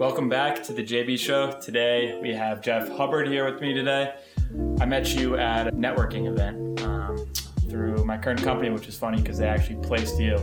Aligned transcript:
Welcome 0.00 0.30
back 0.30 0.62
to 0.62 0.72
the 0.72 0.82
JB 0.82 1.18
Show. 1.18 1.52
Today 1.60 2.18
we 2.22 2.32
have 2.32 2.62
Jeff 2.62 2.88
Hubbard 2.88 3.28
here 3.28 3.44
with 3.44 3.60
me 3.60 3.74
today. 3.74 4.14
I 4.80 4.86
met 4.86 5.14
you 5.14 5.36
at 5.36 5.66
a 5.66 5.72
networking 5.72 6.26
event 6.26 6.80
um, 6.80 7.18
through 7.68 8.02
my 8.06 8.16
current 8.16 8.42
company, 8.42 8.70
which 8.70 8.88
is 8.88 8.96
funny 8.96 9.20
because 9.20 9.36
they 9.36 9.46
actually 9.46 9.76
placed 9.86 10.18
you. 10.18 10.38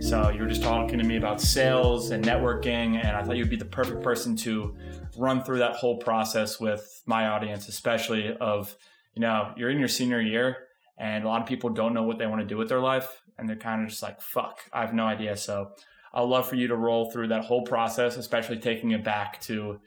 So 0.00 0.30
you 0.30 0.40
were 0.40 0.48
just 0.48 0.60
talking 0.60 0.98
to 0.98 1.04
me 1.04 1.18
about 1.18 1.40
sales 1.40 2.10
and 2.10 2.24
networking, 2.24 2.96
and 2.96 3.16
I 3.16 3.22
thought 3.22 3.36
you'd 3.36 3.48
be 3.48 3.54
the 3.54 3.64
perfect 3.64 4.02
person 4.02 4.34
to 4.38 4.74
run 5.16 5.44
through 5.44 5.58
that 5.58 5.76
whole 5.76 5.98
process 5.98 6.58
with 6.58 7.04
my 7.06 7.28
audience, 7.28 7.68
especially 7.68 8.36
of, 8.40 8.74
you 9.14 9.20
know, 9.20 9.52
you're 9.56 9.70
in 9.70 9.78
your 9.78 9.86
senior 9.86 10.20
year 10.20 10.66
and 10.98 11.22
a 11.22 11.28
lot 11.28 11.40
of 11.40 11.46
people 11.46 11.70
don't 11.70 11.94
know 11.94 12.02
what 12.02 12.18
they 12.18 12.26
want 12.26 12.40
to 12.40 12.46
do 12.46 12.56
with 12.56 12.68
their 12.68 12.80
life 12.80 13.22
and 13.38 13.48
they're 13.48 13.54
kind 13.54 13.84
of 13.84 13.88
just 13.88 14.02
like, 14.02 14.20
fuck, 14.20 14.62
I 14.72 14.80
have 14.80 14.94
no 14.94 15.04
idea. 15.04 15.36
So 15.36 15.70
I'd 16.16 16.22
love 16.22 16.48
for 16.48 16.54
you 16.56 16.68
to 16.68 16.76
roll 16.76 17.10
through 17.10 17.28
that 17.28 17.44
whole 17.44 17.62
process, 17.62 18.16
especially 18.16 18.56
taking 18.56 18.90
it 18.92 19.04
back 19.04 19.40
to 19.42 19.78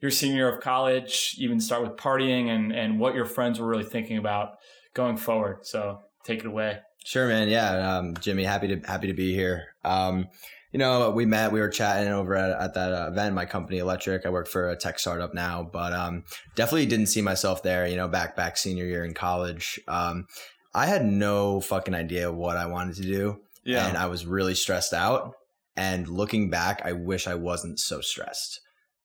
your 0.00 0.10
senior 0.12 0.36
year 0.36 0.48
of 0.48 0.60
college, 0.60 1.34
even 1.38 1.60
start 1.60 1.82
with 1.82 1.96
partying 1.96 2.48
and, 2.48 2.72
and 2.72 3.00
what 3.00 3.14
your 3.16 3.24
friends 3.24 3.58
were 3.58 3.66
really 3.66 3.84
thinking 3.84 4.16
about 4.16 4.58
going 4.94 5.16
forward. 5.16 5.66
So 5.66 5.98
take 6.24 6.38
it 6.40 6.46
away. 6.46 6.78
Sure, 7.04 7.26
man. 7.26 7.48
Yeah, 7.48 7.96
um, 7.98 8.14
Jimmy, 8.20 8.44
happy 8.44 8.68
to 8.68 8.86
happy 8.86 9.08
to 9.08 9.12
be 9.12 9.34
here. 9.34 9.74
Um, 9.84 10.28
you 10.70 10.78
know, 10.78 11.10
we 11.10 11.26
met, 11.26 11.50
we 11.52 11.60
were 11.60 11.68
chatting 11.68 12.12
over 12.12 12.34
at, 12.36 12.50
at 12.58 12.74
that 12.74 12.92
uh, 12.94 13.08
event, 13.10 13.34
my 13.34 13.44
company 13.44 13.78
Electric. 13.78 14.24
I 14.24 14.30
work 14.30 14.46
for 14.48 14.70
a 14.70 14.76
tech 14.76 14.98
startup 15.00 15.34
now, 15.34 15.68
but 15.70 15.92
um, 15.92 16.24
definitely 16.54 16.86
didn't 16.86 17.06
see 17.06 17.20
myself 17.22 17.62
there. 17.64 17.86
You 17.88 17.96
know, 17.96 18.06
back 18.08 18.36
back 18.36 18.56
senior 18.56 18.84
year 18.86 19.04
in 19.04 19.14
college, 19.14 19.80
um, 19.88 20.28
I 20.72 20.86
had 20.86 21.04
no 21.04 21.60
fucking 21.60 21.94
idea 21.94 22.32
what 22.32 22.56
I 22.56 22.66
wanted 22.66 22.94
to 22.96 23.02
do, 23.02 23.40
Yeah. 23.64 23.88
and 23.88 23.98
I 23.98 24.06
was 24.06 24.24
really 24.24 24.54
stressed 24.54 24.94
out. 24.94 25.34
And 25.76 26.06
looking 26.08 26.50
back, 26.50 26.82
I 26.84 26.92
wish 26.92 27.26
I 27.26 27.34
wasn't 27.34 27.78
so 27.80 28.00
stressed 28.00 28.60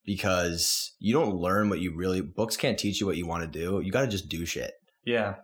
because 0.05 0.94
you 1.00 1.14
don't 1.14 1.36
learn 1.36 1.69
what 1.69 1.80
you 1.80 1.95
really 1.95 2.22
books 2.22 2.58
can't 2.58 2.78
teach 2.78 3.00
you 3.00 3.05
what 3.08 3.17
you 3.17 3.28
want 3.28 3.44
to 3.44 3.59
do. 3.59 3.81
You 3.81 3.91
got 3.91 4.02
to 4.02 4.08
just 4.08 4.30
do 4.30 4.45
shit. 4.45 4.73
yeah. 5.06 5.36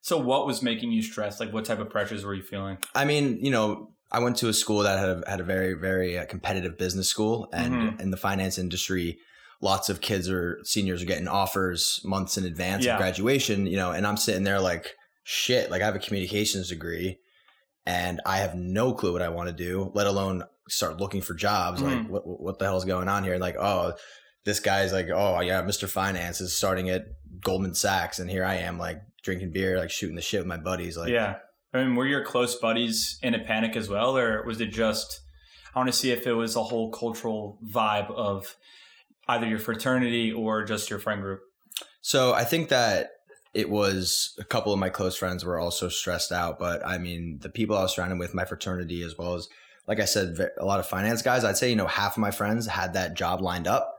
So 0.00 0.16
what 0.16 0.46
was 0.46 0.62
making 0.62 0.90
you 0.92 1.02
stressed? 1.02 1.38
Like 1.38 1.52
what 1.52 1.66
type 1.66 1.80
of 1.80 1.90
pressures 1.90 2.24
were 2.24 2.32
you 2.32 2.42
feeling? 2.42 2.78
I 2.94 3.04
mean, 3.04 3.44
you 3.44 3.50
know, 3.50 3.90
I 4.10 4.20
went 4.20 4.36
to 4.38 4.48
a 4.48 4.54
school 4.54 4.78
that 4.84 4.98
had 4.98 5.08
a, 5.08 5.22
had 5.28 5.40
a 5.40 5.44
very 5.44 5.74
very 5.74 6.16
uh, 6.16 6.24
competitive 6.24 6.78
business 6.78 7.08
school, 7.08 7.48
and 7.52 7.74
Mhm. 7.74 8.00
in 8.00 8.10
the 8.10 8.16
finance 8.16 8.56
industry, 8.56 9.18
lots 9.60 9.90
of 9.90 10.00
kids 10.00 10.30
or 10.30 10.60
seniors 10.64 11.02
are 11.02 11.06
getting 11.06 11.28
offers 11.28 12.00
months 12.04 12.38
in 12.38 12.44
advance 12.46 12.84
Yeah. 12.86 12.94
of 12.94 12.98
graduation. 13.00 13.66
You 13.66 13.76
know, 13.76 13.90
and 13.90 14.06
I'm 14.06 14.16
sitting 14.16 14.44
there 14.44 14.60
like, 14.60 14.94
shit, 15.24 15.70
like 15.70 15.82
I 15.82 15.86
have 15.86 15.96
a 15.96 15.98
communications 15.98 16.68
degree, 16.70 17.18
and 17.88 18.20
I 18.26 18.36
have 18.38 18.54
no 18.54 18.92
clue 18.92 19.12
what 19.14 19.22
I 19.22 19.30
want 19.30 19.48
to 19.48 19.54
do, 19.54 19.90
let 19.94 20.06
alone 20.06 20.44
start 20.68 21.00
looking 21.00 21.22
for 21.22 21.34
jobs. 21.34 21.80
Like, 21.80 21.94
Mhm. 21.98 22.08
what 22.10 22.22
what 22.26 22.58
the 22.58 22.66
hell's 22.66 22.84
going 22.84 23.08
on 23.08 23.24
here? 23.24 23.38
Like, 23.38 23.56
oh. 23.56 23.94
This 24.44 24.60
guy's 24.60 24.92
like, 24.94 25.08
oh 25.10 25.40
yeah, 25.40 25.60
Mr. 25.62 25.86
Finance 25.86 26.40
is 26.40 26.56
starting 26.56 26.88
at 26.88 27.02
Goldman 27.40 27.74
Sachs, 27.74 28.18
and 28.18 28.30
here 28.30 28.44
I 28.46 28.54
am, 28.54 28.78
like 28.78 29.02
drinking 29.22 29.50
beer, 29.52 29.78
like 29.78 29.90
shooting 29.90 30.16
the 30.16 30.22
shit 30.22 30.40
with 30.40 30.46
my 30.46 30.56
buddies. 30.56 30.96
Like, 30.96 31.10
yeah. 31.10 31.34
I 31.74 31.78
mean, 31.84 31.96
were 31.96 32.06
your 32.06 32.24
close 32.24 32.54
buddies 32.54 33.18
in 33.20 33.34
a 33.34 33.40
panic 33.40 33.76
as 33.76 33.90
well, 33.90 34.16
or 34.16 34.42
was 34.46 34.58
it 34.60 34.68
just? 34.68 35.20
I 35.74 35.78
want 35.78 35.88
to 35.92 35.98
see 35.98 36.12
if 36.12 36.26
it 36.26 36.32
was 36.32 36.56
a 36.56 36.62
whole 36.62 36.90
cultural 36.90 37.58
vibe 37.62 38.10
of 38.10 38.56
either 39.26 39.46
your 39.46 39.58
fraternity 39.58 40.32
or 40.32 40.64
just 40.64 40.88
your 40.88 41.00
friend 41.00 41.20
group. 41.20 41.40
So 42.00 42.32
I 42.32 42.44
think 42.44 42.70
that 42.70 43.10
it 43.58 43.68
was 43.68 44.36
a 44.38 44.44
couple 44.44 44.72
of 44.72 44.78
my 44.78 44.88
close 44.88 45.16
friends 45.16 45.44
were 45.44 45.58
also 45.58 45.88
stressed 45.88 46.30
out, 46.30 46.60
but 46.60 46.86
I 46.86 46.96
mean, 46.96 47.40
the 47.40 47.48
people 47.48 47.76
I 47.76 47.82
was 47.82 47.92
surrounded 47.92 48.20
with, 48.20 48.32
my 48.32 48.44
fraternity, 48.44 49.02
as 49.02 49.18
well 49.18 49.34
as, 49.34 49.48
like 49.88 49.98
I 49.98 50.04
said, 50.04 50.38
a 50.58 50.64
lot 50.64 50.78
of 50.78 50.86
finance 50.86 51.22
guys, 51.22 51.42
I'd 51.42 51.56
say, 51.56 51.68
you 51.68 51.74
know, 51.74 51.88
half 51.88 52.12
of 52.12 52.20
my 52.20 52.30
friends 52.30 52.68
had 52.68 52.92
that 52.92 53.14
job 53.14 53.40
lined 53.40 53.66
up, 53.66 53.98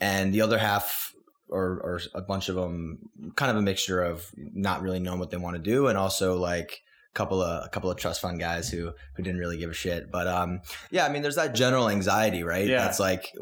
and 0.00 0.34
the 0.34 0.40
other 0.40 0.58
half, 0.58 1.14
or, 1.48 1.80
or 1.84 2.00
a 2.16 2.20
bunch 2.20 2.48
of 2.48 2.56
them, 2.56 2.98
kind 3.36 3.48
of 3.48 3.56
a 3.56 3.62
mixture 3.62 4.02
of 4.02 4.28
not 4.36 4.82
really 4.82 4.98
knowing 4.98 5.20
what 5.20 5.30
they 5.30 5.36
want 5.36 5.54
to 5.54 5.62
do, 5.62 5.86
and 5.86 5.96
also 5.96 6.36
like, 6.36 6.82
couple 7.16 7.42
of 7.42 7.64
a 7.64 7.68
couple 7.68 7.90
of 7.90 7.96
trust 7.96 8.20
fund 8.20 8.38
guys 8.38 8.68
who 8.70 8.92
who 9.14 9.22
didn't 9.22 9.40
really 9.40 9.56
give 9.56 9.70
a 9.70 9.74
shit. 9.74 10.10
But 10.12 10.26
um, 10.28 10.60
yeah, 10.90 11.04
I 11.06 11.08
mean, 11.08 11.22
there's 11.22 11.36
that 11.36 11.54
general 11.54 11.88
anxiety, 11.88 12.42
right? 12.44 12.66
Yeah. 12.68 12.82
That's 12.84 13.00
like 13.00 13.32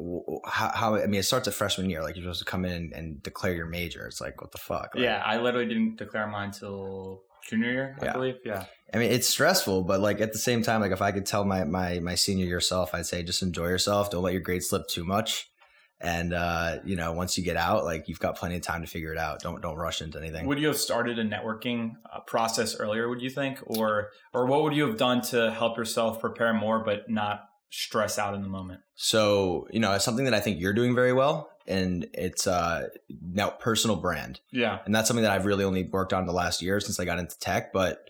how, 0.46 0.70
how 0.74 0.94
I 0.96 1.06
mean, 1.06 1.20
it 1.20 1.24
starts 1.24 1.48
at 1.48 1.54
freshman 1.54 1.90
year. 1.90 2.02
Like 2.02 2.16
you're 2.16 2.22
supposed 2.24 2.38
to 2.38 2.44
come 2.46 2.64
in 2.64 2.72
and, 2.72 2.92
and 2.92 3.22
declare 3.22 3.52
your 3.54 3.66
major. 3.66 4.06
It's 4.06 4.20
like 4.20 4.40
what 4.40 4.52
the 4.52 4.58
fuck? 4.58 4.94
Like, 4.94 5.04
Yeah, 5.04 5.22
I 5.24 5.38
literally 5.38 5.66
didn't 5.66 5.96
declare 5.96 6.26
mine 6.26 6.52
till 6.52 7.22
junior 7.48 7.70
year, 7.72 7.96
I 8.00 8.04
Yeah. 8.06 8.12
believe. 8.12 8.36
Yeah, 8.44 8.64
I 8.92 8.98
mean, 8.98 9.10
it's 9.12 9.28
stressful, 9.28 9.82
but 9.82 10.00
like 10.00 10.20
at 10.20 10.32
the 10.32 10.38
same 10.38 10.62
time, 10.62 10.80
like 10.80 10.92
if 10.92 11.02
I 11.02 11.12
could 11.12 11.26
tell 11.26 11.44
my 11.44 11.64
my 11.64 12.00
my 12.00 12.14
senior 12.14 12.46
year 12.46 12.60
self, 12.60 12.94
I'd 12.94 13.06
say 13.06 13.22
just 13.22 13.42
enjoy 13.42 13.66
yourself. 13.66 14.10
Don't 14.10 14.22
let 14.22 14.32
your 14.32 14.42
grades 14.42 14.68
slip 14.70 14.86
too 14.88 15.04
much. 15.04 15.50
And 16.00 16.34
uh, 16.34 16.78
you 16.84 16.96
know, 16.96 17.12
once 17.12 17.38
you 17.38 17.44
get 17.44 17.56
out, 17.56 17.84
like 17.84 18.08
you've 18.08 18.18
got 18.18 18.36
plenty 18.36 18.56
of 18.56 18.62
time 18.62 18.82
to 18.82 18.86
figure 18.86 19.12
it 19.12 19.18
out. 19.18 19.40
Don't 19.40 19.62
don't 19.62 19.76
rush 19.76 20.02
into 20.02 20.18
anything. 20.18 20.46
would 20.46 20.58
you 20.58 20.66
have 20.66 20.76
started 20.76 21.18
a 21.18 21.24
networking 21.24 21.92
uh, 22.12 22.20
process 22.20 22.76
earlier? 22.78 23.08
Would 23.08 23.22
you 23.22 23.30
think, 23.30 23.60
or 23.64 24.10
or 24.32 24.46
what 24.46 24.62
would 24.64 24.74
you 24.74 24.86
have 24.86 24.96
done 24.96 25.22
to 25.22 25.50
help 25.52 25.78
yourself 25.78 26.20
prepare 26.20 26.52
more, 26.52 26.84
but 26.84 27.08
not 27.08 27.48
stress 27.70 28.18
out 28.18 28.34
in 28.34 28.42
the 28.42 28.48
moment? 28.48 28.80
So 28.96 29.66
you 29.70 29.80
know, 29.80 29.92
it's 29.92 30.04
something 30.04 30.24
that 30.26 30.34
I 30.34 30.40
think 30.40 30.60
you're 30.60 30.74
doing 30.74 30.94
very 30.94 31.12
well, 31.12 31.48
and 31.66 32.06
it's 32.12 32.46
uh 32.46 32.88
now 33.22 33.50
personal 33.50 33.96
brand. 33.96 34.40
Yeah, 34.50 34.80
and 34.84 34.94
that's 34.94 35.08
something 35.08 35.22
that 35.22 35.32
I've 35.32 35.46
really 35.46 35.64
only 35.64 35.84
worked 35.84 36.12
on 36.12 36.26
the 36.26 36.32
last 36.32 36.60
year 36.60 36.80
since 36.80 36.98
I 37.00 37.04
got 37.04 37.18
into 37.18 37.38
tech. 37.38 37.72
But 37.72 38.00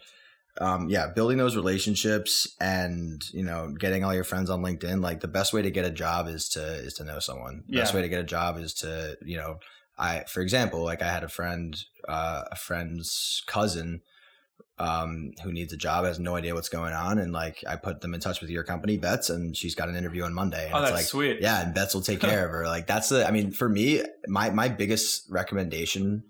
um, 0.60 0.88
yeah, 0.88 1.08
building 1.08 1.36
those 1.36 1.56
relationships 1.56 2.54
and 2.60 3.24
you 3.32 3.42
know 3.42 3.74
getting 3.78 4.04
all 4.04 4.14
your 4.14 4.24
friends 4.24 4.50
on 4.50 4.62
LinkedIn. 4.62 5.02
Like 5.02 5.20
the 5.20 5.28
best 5.28 5.52
way 5.52 5.62
to 5.62 5.70
get 5.70 5.84
a 5.84 5.90
job 5.90 6.28
is 6.28 6.48
to 6.50 6.62
is 6.62 6.94
to 6.94 7.04
know 7.04 7.18
someone. 7.18 7.64
The 7.68 7.78
Best 7.78 7.94
way 7.94 8.02
to 8.02 8.08
get 8.08 8.20
a 8.20 8.24
job 8.24 8.58
is 8.58 8.74
to 8.74 9.18
you 9.24 9.36
know 9.36 9.58
I 9.98 10.24
for 10.28 10.40
example 10.40 10.84
like 10.84 11.02
I 11.02 11.10
had 11.10 11.24
a 11.24 11.28
friend 11.28 11.76
uh, 12.08 12.44
a 12.50 12.56
friend's 12.56 13.42
cousin 13.46 14.02
um 14.76 15.32
who 15.44 15.52
needs 15.52 15.72
a 15.72 15.76
job 15.76 16.04
has 16.04 16.18
no 16.18 16.34
idea 16.34 16.52
what's 16.52 16.68
going 16.68 16.92
on 16.92 17.18
and 17.20 17.32
like 17.32 17.62
I 17.64 17.76
put 17.76 18.00
them 18.00 18.12
in 18.12 18.18
touch 18.18 18.40
with 18.40 18.50
your 18.50 18.64
company 18.64 18.96
Betts 18.96 19.30
and 19.30 19.56
she's 19.56 19.76
got 19.76 19.88
an 19.88 19.94
interview 19.94 20.24
on 20.24 20.34
Monday 20.34 20.66
and 20.66 20.74
oh, 20.74 20.78
it's 20.78 20.90
that's 20.90 21.02
like 21.02 21.06
sweet. 21.06 21.40
yeah, 21.40 21.62
and 21.62 21.72
Betts 21.72 21.94
will 21.94 22.02
take 22.02 22.18
care 22.18 22.44
of 22.44 22.50
her. 22.50 22.66
Like 22.66 22.88
that's 22.88 23.08
the. 23.08 23.26
I 23.26 23.30
mean, 23.30 23.50
for 23.50 23.68
me, 23.68 24.02
my 24.26 24.50
my 24.50 24.68
biggest 24.68 25.30
recommendation 25.30 26.24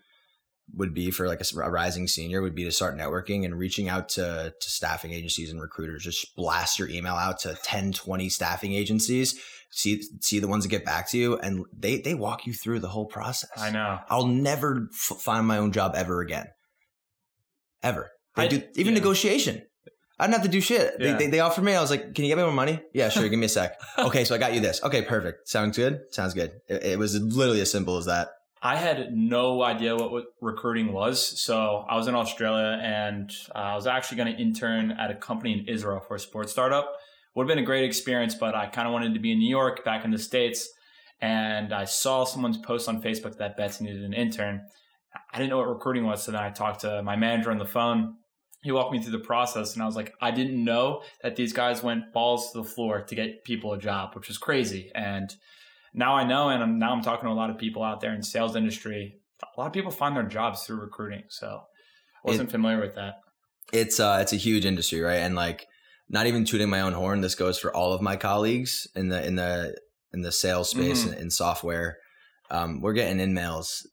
would 0.73 0.95
be 0.95 1.11
for 1.11 1.29
like 1.29 1.41
a 1.41 1.71
rising 1.71 2.09
senior 2.09 2.41
would 2.43 2.55
be 2.55 2.65
to 2.65 2.73
start 2.73 2.97
networking 2.97 3.45
and 3.45 3.59
reaching 3.59 3.89
out 3.89 4.09
to 4.11 4.55
to 4.59 4.71
staffing 4.71 5.13
agencies 5.13 5.51
and 5.51 5.61
recruiters. 5.61 6.03
Just 6.03 6.35
blast 6.37 6.79
your 6.79 6.89
email 6.89 7.15
out 7.15 7.39
to 7.41 7.57
10, 7.63 7.93
20 7.93 8.29
staffing 8.29 8.73
agencies. 8.73 9.39
See 9.71 10.03
see 10.21 10.39
the 10.39 10.49
ones 10.49 10.65
that 10.65 10.71
get 10.71 10.85
back 10.85 11.11
to 11.11 11.19
you, 11.19 11.37
and 11.39 11.65
they 11.77 12.01
they 12.01 12.15
walk 12.15 12.47
you 12.47 12.53
through 12.55 12.79
the 12.81 12.89
whole 12.89 13.07
process. 13.07 13.51
I 13.57 13.71
know. 13.71 13.99
I'll 14.09 14.27
never 14.27 14.89
f- 14.93 15.19
find 15.21 15.47
my 15.47 15.59
own 15.59 15.73
job 15.73 15.95
ever 15.97 16.21
again. 16.21 16.47
Ever. 17.83 18.11
They 18.37 18.45
I- 18.45 18.49
do 18.49 18.63
even 18.77 18.95
yeah. 18.95 19.01
negotiation. 19.01 19.63
I 20.17 20.27
didn't 20.27 20.35
have 20.35 20.45
to 20.45 20.49
do 20.49 20.61
shit. 20.61 20.95
Yeah. 21.01 21.13
They, 21.17 21.25
they, 21.25 21.31
they 21.33 21.41
offered 21.41 21.65
me. 21.65 21.75
I 21.75 21.81
was 21.81 21.91
like, 21.91 22.15
"Can 22.15 22.25
you 22.25 22.31
get 22.31 22.37
me 22.37 22.45
more 22.45 22.53
money?" 22.53 22.81
Yeah, 22.93 23.09
sure. 23.09 23.29
give 23.29 23.39
me 23.39 23.47
a 23.47 23.49
sec. 23.49 23.81
Okay, 23.99 24.25
so 24.25 24.35
I 24.35 24.39
got 24.39 24.55
you 24.55 24.61
this. 24.61 24.81
Okay, 24.85 25.03
perfect. 25.03 25.49
Sounds 25.49 25.77
good. 25.77 26.03
Sounds 26.11 26.35
good. 26.35 26.53
It, 26.69 26.85
it 26.85 26.99
was 27.01 27.21
literally 27.21 27.61
as 27.61 27.71
simple 27.73 27.97
as 27.97 28.07
that. 28.07 28.29
I 28.67 28.77
had 28.77 29.15
no 29.15 29.63
idea 29.63 29.95
what, 29.95 30.25
recruiting 30.41 30.95
was. 30.95 31.39
So 31.43 31.85
I 31.87 31.97
was 31.97 32.09
in 32.09 32.15
Australia 32.15 32.81
and 32.83 33.31
uh, 33.55 33.59
I 33.59 33.75
was 33.75 33.87
actually 33.87 34.17
going 34.17 34.35
to 34.35 34.41
intern 34.41 34.91
at 34.93 35.11
a 35.11 35.15
company 35.15 35.53
in 35.53 35.69
Israel 35.69 36.01
for 36.01 36.15
a 36.15 36.19
sports 36.19 36.51
startup. 36.51 36.91
Would 37.35 37.45
have 37.45 37.55
been 37.55 37.63
a 37.63 37.67
great 37.67 37.85
experience, 37.85 38.35
but 38.35 38.55
I 38.55 38.67
kind 38.67 38.89
of 38.89 38.95
wanted 38.95 39.13
to 39.13 39.21
be 39.21 39.33
in 39.33 39.39
New 39.39 39.51
York, 39.51 39.85
back 39.85 40.07
in 40.07 40.11
the 40.11 40.19
States. 40.19 40.67
And 41.21 41.75
I 41.75 41.85
saw 41.85 42.25
someone's 42.25 42.57
post 42.57 42.89
on 42.89 43.03
Facebook 43.03 43.37
that 43.37 43.59
Betts 43.59 43.83
needed 43.83 44.03
an 44.03 44.15
intern. 44.15 44.63
I 45.31 45.37
didn't 45.37 45.51
know 45.51 45.59
what 45.59 45.69
recruiting 45.69 46.07
was. 46.07 46.23
So 46.23 46.33
then 46.33 46.41
I 46.41 46.49
talked 46.49 46.81
to 46.81 47.03
my 47.03 47.17
manager 47.17 47.51
on 47.51 47.59
the 47.59 47.67
phone. 47.67 48.15
He 48.63 48.73
walked 48.73 48.93
me 48.93 49.03
through 49.03 49.13
the 49.13 49.19
process 49.19 49.75
and 49.75 49.83
I 49.83 49.87
was 49.87 49.95
like, 49.95 50.15
I 50.23 50.31
didn't 50.31 50.65
know 50.65 51.03
that 51.23 51.37
these 51.37 51.53
guys 51.53 51.83
went 51.83 52.15
balls 52.15 52.51
to 52.53 52.63
the 52.63 52.69
floor 52.69 53.03
to 53.03 53.15
get 53.15 53.45
people 53.45 53.75
a 53.75 53.79
job, 53.79 54.15
which 54.15 54.29
was 54.29 54.39
crazy. 54.39 54.91
And 54.95 55.35
now 55.95 56.15
I 56.17 56.25
know, 56.25 56.49
and 56.51 56.63
I'm, 56.63 56.79
now 56.79 56.93
I'm 56.93 57.03
talking 57.03 57.27
to 57.29 57.33
a 57.33 57.35
lot 57.35 57.51
of 57.51 57.59
people 57.59 57.83
out 57.83 58.01
there 58.01 58.13
in 58.15 58.23
sales 58.23 58.57
industry. 58.57 59.17
A 59.43 59.61
lot 59.61 59.67
of 59.67 59.73
people 59.73 59.91
find 59.91 60.17
their 60.17 60.25
jobs 60.25 60.63
through 60.65 60.81
recruiting, 60.81 61.23
so 61.29 61.63
I 62.25 62.31
wasn't 62.31 62.51
familiar 62.51 62.81
with 62.81 62.95
that. 62.97 63.21
It's 63.73 63.99
uh, 64.01 64.19
it's 64.21 64.33
a 64.33 64.37
huge 64.37 64.65
industry, 64.65 65.01
right? 65.01 65.19
And 65.21 65.35
like, 65.35 65.67
not 66.09 66.27
even 66.27 66.45
tooting 66.45 66.69
my 66.69 66.81
own 66.81 66.93
horn. 66.93 67.21
This 67.21 67.35
goes 67.35 67.59
for 67.59 67.75
all 67.75 67.93
of 67.93 68.03
my 68.03 68.17
colleagues 68.17 68.87
in 68.95 69.09
the 69.09 69.25
in 69.27 69.37
the 69.37 69.77
in 70.13 70.23
the 70.23 70.33
sales 70.33 70.71
space 70.71 71.05
Mhm. 71.05 71.13
and 71.13 71.21
in 71.21 71.31
software. 71.31 71.99
Um, 72.51 72.81
we're 72.81 72.93
getting 72.93 73.21
in-mails 73.21 73.87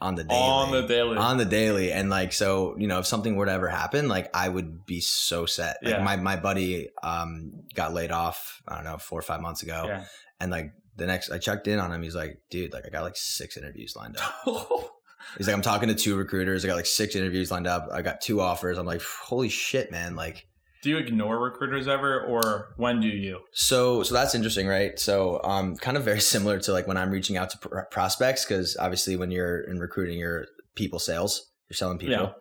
on 0.00 0.14
the 0.14 0.24
daily. 0.24 0.40
On 0.40 0.70
the 0.72 0.82
daily, 0.86 1.16
on 1.16 1.36
the 1.38 1.44
daily 1.44 1.92
and 1.92 2.08
like 2.08 2.32
so 2.32 2.76
you 2.78 2.86
know 2.86 3.00
if 3.00 3.06
something 3.06 3.34
were 3.36 3.46
to 3.46 3.52
ever 3.52 3.66
happen 3.68 4.06
like 4.06 4.30
i 4.32 4.48
would 4.48 4.86
be 4.86 5.00
so 5.00 5.44
set 5.44 5.76
like 5.82 5.94
Yeah. 5.94 6.04
my, 6.04 6.14
my 6.16 6.36
buddy 6.36 6.88
um 7.02 7.50
got 7.74 7.92
laid 7.92 8.12
off 8.12 8.62
i 8.68 8.76
don't 8.76 8.84
know 8.84 8.98
four 8.98 9.18
or 9.18 9.22
five 9.22 9.40
months 9.40 9.62
ago 9.64 9.84
yeah. 9.88 10.04
and 10.38 10.52
like 10.52 10.72
the 10.98 11.06
next 11.06 11.30
i 11.30 11.38
checked 11.38 11.66
in 11.66 11.78
on 11.78 11.90
him 11.92 12.02
he's 12.02 12.14
like 12.14 12.40
dude 12.50 12.72
like 12.72 12.84
i 12.86 12.90
got 12.90 13.02
like 13.02 13.16
six 13.16 13.56
interviews 13.56 13.96
lined 13.96 14.16
up 14.18 14.34
he's 15.38 15.46
like 15.46 15.56
i'm 15.56 15.62
talking 15.62 15.88
to 15.88 15.94
two 15.94 16.16
recruiters 16.16 16.64
i 16.64 16.68
got 16.68 16.76
like 16.76 16.86
six 16.86 17.16
interviews 17.16 17.50
lined 17.50 17.66
up 17.66 17.88
i 17.92 18.02
got 18.02 18.20
two 18.20 18.40
offers 18.40 18.76
i'm 18.78 18.86
like 18.86 19.02
holy 19.02 19.48
shit 19.48 19.90
man 19.90 20.14
like 20.14 20.46
Do 20.82 20.90
you 20.90 20.98
ignore 20.98 21.38
recruiters 21.40 21.88
ever, 21.88 22.20
or 22.20 22.74
when 22.76 23.00
do 23.00 23.08
you? 23.08 23.40
So, 23.50 24.04
so 24.04 24.14
that's 24.14 24.36
interesting, 24.36 24.68
right? 24.68 24.96
So, 24.96 25.40
um, 25.42 25.74
kind 25.76 25.96
of 25.96 26.04
very 26.04 26.20
similar 26.34 26.60
to 26.60 26.72
like 26.72 26.86
when 26.86 26.96
I'm 26.96 27.10
reaching 27.10 27.36
out 27.36 27.50
to 27.50 27.58
pr- 27.58 27.80
prospects, 27.90 28.44
because 28.44 28.76
obviously 28.78 29.16
when 29.16 29.32
you're 29.32 29.62
in 29.62 29.80
recruiting, 29.80 30.20
you're 30.20 30.46
people 30.76 31.00
sales, 31.00 31.50
you're 31.68 31.74
selling 31.74 31.98
people. 31.98 32.14
Yeah. 32.14 32.32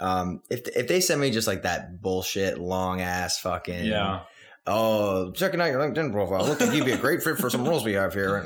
Um, 0.00 0.40
if 0.48 0.66
if 0.74 0.88
they 0.88 1.00
send 1.00 1.20
me 1.20 1.30
just 1.30 1.46
like 1.46 1.62
that 1.64 2.00
bullshit 2.00 2.58
long 2.58 3.02
ass 3.02 3.38
fucking 3.38 3.84
Yeah. 3.84 4.22
Oh 4.66 5.30
checking 5.32 5.60
out 5.60 5.66
your 5.66 5.80
LinkedIn 5.80 6.12
profile, 6.12 6.44
look, 6.46 6.60
like 6.60 6.72
you'd 6.74 6.84
be 6.84 6.92
a 6.92 6.96
great 6.96 7.22
fit 7.22 7.38
for 7.38 7.50
some 7.50 7.64
roles 7.68 7.84
we 7.84 7.92
have 7.94 8.14
here, 8.14 8.42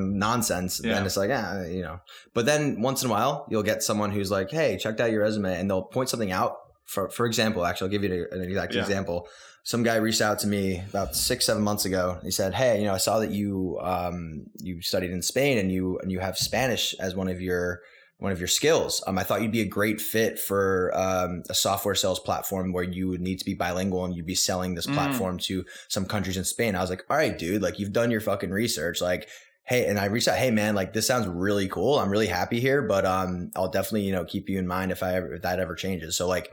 nonsense. 0.00 0.80
Yeah. 0.82 0.94
Then 0.94 1.06
it's 1.06 1.16
like, 1.16 1.28
yeah, 1.30 1.66
you 1.66 1.82
know. 1.82 2.00
But 2.34 2.46
then 2.46 2.80
once 2.80 3.02
in 3.02 3.08
a 3.08 3.12
while, 3.12 3.46
you'll 3.50 3.62
get 3.62 3.82
someone 3.82 4.10
who's 4.10 4.30
like, 4.30 4.50
hey, 4.50 4.76
checked 4.78 5.00
out 5.00 5.10
your 5.10 5.22
resume, 5.22 5.58
and 5.58 5.68
they'll 5.70 5.82
point 5.82 6.08
something 6.08 6.32
out. 6.32 6.56
For 6.86 7.08
for 7.10 7.26
example, 7.26 7.64
actually, 7.64 7.86
I'll 7.86 7.92
give 8.00 8.04
you 8.04 8.26
an 8.30 8.42
exact 8.42 8.74
Yeah. 8.74 8.80
example. 8.80 9.28
Some 9.62 9.82
guy 9.82 9.96
reached 9.96 10.22
out 10.22 10.38
to 10.40 10.46
me 10.46 10.82
about 10.88 11.14
six 11.14 11.44
seven 11.44 11.62
months 11.62 11.84
ago. 11.84 12.18
He 12.22 12.30
said, 12.30 12.54
hey, 12.54 12.78
you 12.80 12.86
know, 12.86 12.94
I 12.94 12.98
saw 12.98 13.18
that 13.20 13.30
you 13.30 13.78
um 13.82 14.46
you 14.58 14.80
studied 14.82 15.10
in 15.10 15.22
Spain 15.22 15.58
and 15.58 15.70
you 15.70 15.98
and 15.98 16.10
you 16.10 16.18
have 16.20 16.36
Spanish 16.38 16.94
as 16.98 17.14
one 17.14 17.28
of 17.28 17.40
your 17.40 17.80
one 18.20 18.32
of 18.32 18.38
your 18.38 18.48
skills. 18.48 19.02
Um, 19.06 19.18
I 19.18 19.24
thought 19.24 19.42
you'd 19.42 19.50
be 19.50 19.62
a 19.62 19.66
great 19.66 20.00
fit 20.00 20.38
for 20.38 20.92
um, 20.94 21.42
a 21.48 21.54
software 21.54 21.94
sales 21.94 22.20
platform 22.20 22.72
where 22.72 22.84
you 22.84 23.08
would 23.08 23.20
need 23.20 23.38
to 23.40 23.44
be 23.44 23.54
bilingual 23.54 24.04
and 24.04 24.14
you'd 24.14 24.26
be 24.26 24.34
selling 24.34 24.74
this 24.74 24.86
Mm. 24.86 24.94
platform 24.94 25.38
to 25.38 25.64
some 25.88 26.04
countries 26.04 26.36
in 26.36 26.44
Spain. 26.44 26.76
I 26.76 26.80
was 26.80 26.90
like, 26.90 27.02
all 27.10 27.16
right, 27.16 27.36
dude, 27.36 27.62
like 27.62 27.78
you've 27.78 27.92
done 27.92 28.10
your 28.10 28.20
fucking 28.20 28.50
research. 28.50 29.00
Like, 29.00 29.28
hey, 29.64 29.86
and 29.86 29.98
I 29.98 30.04
reached 30.06 30.28
out, 30.28 30.36
hey 30.36 30.50
man, 30.50 30.74
like 30.74 30.92
this 30.92 31.06
sounds 31.06 31.26
really 31.26 31.66
cool. 31.68 31.98
I'm 31.98 32.10
really 32.10 32.26
happy 32.26 32.60
here, 32.60 32.82
but 32.82 33.04
um, 33.06 33.50
I'll 33.56 33.70
definitely 33.70 34.02
you 34.02 34.12
know 34.12 34.24
keep 34.24 34.48
you 34.48 34.58
in 34.58 34.66
mind 34.66 34.92
if 34.92 35.02
I 35.02 35.14
ever 35.14 35.34
if 35.34 35.42
that 35.42 35.58
ever 35.58 35.74
changes. 35.74 36.16
So 36.16 36.28
like, 36.28 36.50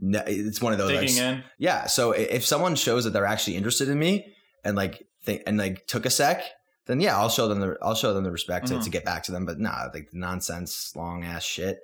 no, 0.00 0.20
it's 0.26 0.60
one 0.60 0.72
of 0.72 0.78
those. 0.78 0.90
Digging 0.90 1.16
like, 1.16 1.34
in. 1.36 1.44
yeah. 1.58 1.86
So 1.86 2.10
if 2.12 2.44
someone 2.44 2.74
shows 2.74 3.04
that 3.04 3.10
they're 3.12 3.24
actually 3.26 3.56
interested 3.56 3.88
in 3.88 3.98
me 3.98 4.34
and 4.64 4.76
like 4.76 5.06
think 5.22 5.42
and 5.46 5.58
like 5.58 5.86
took 5.86 6.06
a 6.06 6.10
sec, 6.10 6.42
then 6.86 7.00
yeah, 7.00 7.16
I'll 7.18 7.28
show 7.30 7.48
them 7.48 7.60
the 7.60 7.76
I'll 7.82 7.94
show 7.94 8.12
them 8.14 8.24
the 8.24 8.30
respect 8.30 8.66
to, 8.68 8.74
Mhm. 8.74 8.84
to 8.84 8.90
get 8.90 9.04
back 9.04 9.22
to 9.24 9.32
them. 9.32 9.44
But 9.46 9.58
nah, 9.58 9.88
like 9.92 10.10
nonsense, 10.12 10.94
long 10.96 11.24
ass 11.24 11.42
shit. 11.44 11.80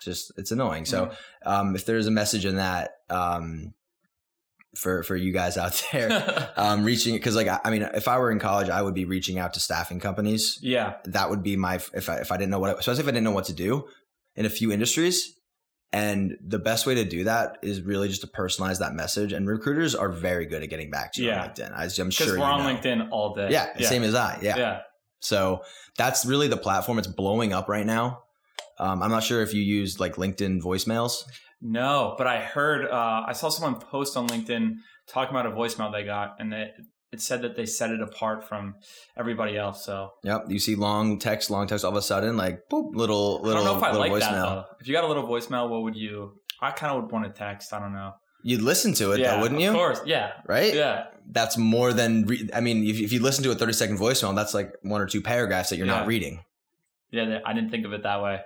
Just 0.00 0.32
it's 0.36 0.50
annoying. 0.52 0.84
So 0.84 1.06
Mm-hmm. 1.06 1.48
um, 1.48 1.74
if 1.76 1.86
there's 1.86 2.06
a 2.06 2.10
message 2.10 2.44
in 2.44 2.56
that 2.56 2.98
um, 3.08 3.72
for 4.74 5.02
for 5.02 5.16
you 5.16 5.32
guys 5.32 5.56
out 5.56 5.82
there, 5.92 6.52
um, 6.56 6.84
reaching 6.84 7.14
because 7.14 7.34
like 7.34 7.48
I, 7.48 7.60
I 7.64 7.70
mean, 7.70 7.82
if 7.94 8.06
I 8.08 8.18
were 8.18 8.30
in 8.30 8.38
college, 8.38 8.68
I 8.68 8.82
would 8.82 8.94
be 8.94 9.06
reaching 9.06 9.38
out 9.38 9.54
to 9.54 9.60
staffing 9.60 10.00
companies. 10.00 10.58
yeah. 10.60 10.96
That 11.06 11.30
would 11.30 11.42
be 11.42 11.56
my 11.56 11.76
if 11.94 12.08
I 12.10 12.16
if 12.18 12.30
I 12.30 12.36
didn't 12.36 12.50
know 12.50 12.58
what 12.58 12.78
especially 12.78 13.00
if 13.02 13.08
I 13.08 13.12
didn't 13.12 13.24
know 13.24 13.30
what 13.32 13.46
to 13.46 13.54
do 13.54 13.88
in 14.34 14.44
a 14.44 14.50
few 14.50 14.70
industries. 14.70 15.32
And 15.92 16.36
the 16.46 16.58
best 16.58 16.84
way 16.86 16.94
to 16.96 17.04
do 17.04 17.24
that 17.24 17.58
is 17.62 17.80
really 17.80 18.08
just 18.08 18.20
to 18.20 18.26
personalize 18.26 18.80
that 18.80 18.92
message. 18.94 19.32
And 19.32 19.48
recruiters 19.48 19.94
are 19.94 20.10
very 20.10 20.44
good 20.44 20.62
at 20.62 20.68
getting 20.68 20.90
back 20.90 21.12
to 21.14 21.22
you 21.22 21.28
Yeah. 21.28 21.42
on 21.44 21.48
LinkedIn. 21.50 22.00
I'm 22.00 22.10
sure 22.10 22.38
we're 22.38 22.44
on 22.44 22.64
know. 22.64 22.74
LinkedIn 22.74 23.08
all 23.10 23.34
day. 23.34 23.48
Yeah, 23.50 23.76
same 23.78 24.02
as 24.02 24.14
I. 24.14 24.38
Yeah. 24.42 24.56
Yeah. 24.56 24.80
So 25.20 25.62
that's 25.96 26.26
really 26.26 26.48
the 26.48 26.56
platform. 26.56 26.98
It's 26.98 27.06
blowing 27.06 27.52
up 27.52 27.68
right 27.68 27.86
now. 27.86 28.24
Um, 28.78 29.02
I'm 29.02 29.10
not 29.10 29.22
sure 29.22 29.40
if 29.42 29.54
you 29.54 29.62
use 29.62 29.98
like 29.98 30.16
LinkedIn 30.16 30.60
voicemails. 30.60 31.24
No, 31.62 32.14
but 32.18 32.26
I 32.26 32.40
heard 32.40 32.84
uh, 32.86 33.24
I 33.26 33.32
saw 33.32 33.48
someone 33.48 33.80
post 33.80 34.16
on 34.16 34.28
LinkedIn 34.28 34.74
talking 35.08 35.34
about 35.34 35.46
a 35.46 35.50
voicemail 35.56 35.90
they 35.90 36.04
got, 36.04 36.36
and 36.38 36.52
it, 36.52 36.74
it 37.12 37.20
said 37.20 37.42
that 37.42 37.56
they 37.56 37.66
set 37.66 37.90
it 37.90 38.00
apart 38.00 38.48
from 38.48 38.74
everybody 39.16 39.56
else. 39.56 39.84
So 39.84 40.10
Yep. 40.24 40.46
You 40.48 40.58
see 40.58 40.74
long 40.74 41.18
text, 41.18 41.50
long 41.50 41.66
text 41.66 41.84
all 41.84 41.90
of 41.92 41.96
a 41.96 42.02
sudden, 42.02 42.36
like 42.36 42.60
boop, 42.70 42.94
little 42.94 43.40
I 43.42 43.46
little 43.46 43.64
don't 43.64 43.72
know 43.72 43.78
if 43.78 43.82
I 43.84 43.92
little 43.92 44.00
like 44.00 44.12
voicemail. 44.12 44.30
that 44.30 44.30
though. 44.48 44.64
If 44.80 44.88
you 44.88 44.94
got 44.94 45.04
a 45.04 45.08
little 45.08 45.26
voicemail, 45.26 45.68
what 45.68 45.82
would 45.82 45.96
you? 45.96 46.32
I 46.60 46.70
kind 46.70 46.96
of 46.96 47.02
would 47.04 47.12
want 47.12 47.24
to 47.26 47.30
text. 47.30 47.72
I 47.72 47.78
don't 47.80 47.92
know. 47.92 48.12
You'd 48.42 48.62
listen 48.62 48.92
to 48.94 49.12
it 49.12 49.20
yeah, 49.20 49.36
though, 49.36 49.42
wouldn't 49.42 49.60
you? 49.60 49.70
Of 49.70 49.74
course. 49.74 50.00
Yeah. 50.06 50.32
Right? 50.46 50.72
Yeah. 50.74 51.06
That's 51.30 51.56
more 51.58 51.92
than. 51.92 52.26
Re- 52.26 52.48
I 52.54 52.60
mean, 52.60 52.84
if, 52.86 53.00
if 53.00 53.12
you 53.12 53.20
listen 53.20 53.42
to 53.44 53.50
a 53.50 53.54
30 53.56 53.72
second 53.72 53.98
voicemail, 53.98 54.34
that's 54.36 54.54
like 54.54 54.72
one 54.82 55.00
or 55.00 55.06
two 55.06 55.20
paragraphs 55.20 55.70
that 55.70 55.76
you're 55.78 55.86
Yeah. 55.86 55.98
not 55.98 56.06
reading. 56.06 56.44
Yeah. 57.10 57.38
I 57.44 57.52
didn't 57.54 57.70
think 57.70 57.84
of 57.86 57.92
it 57.92 58.02
that 58.04 58.22
way. 58.22 58.40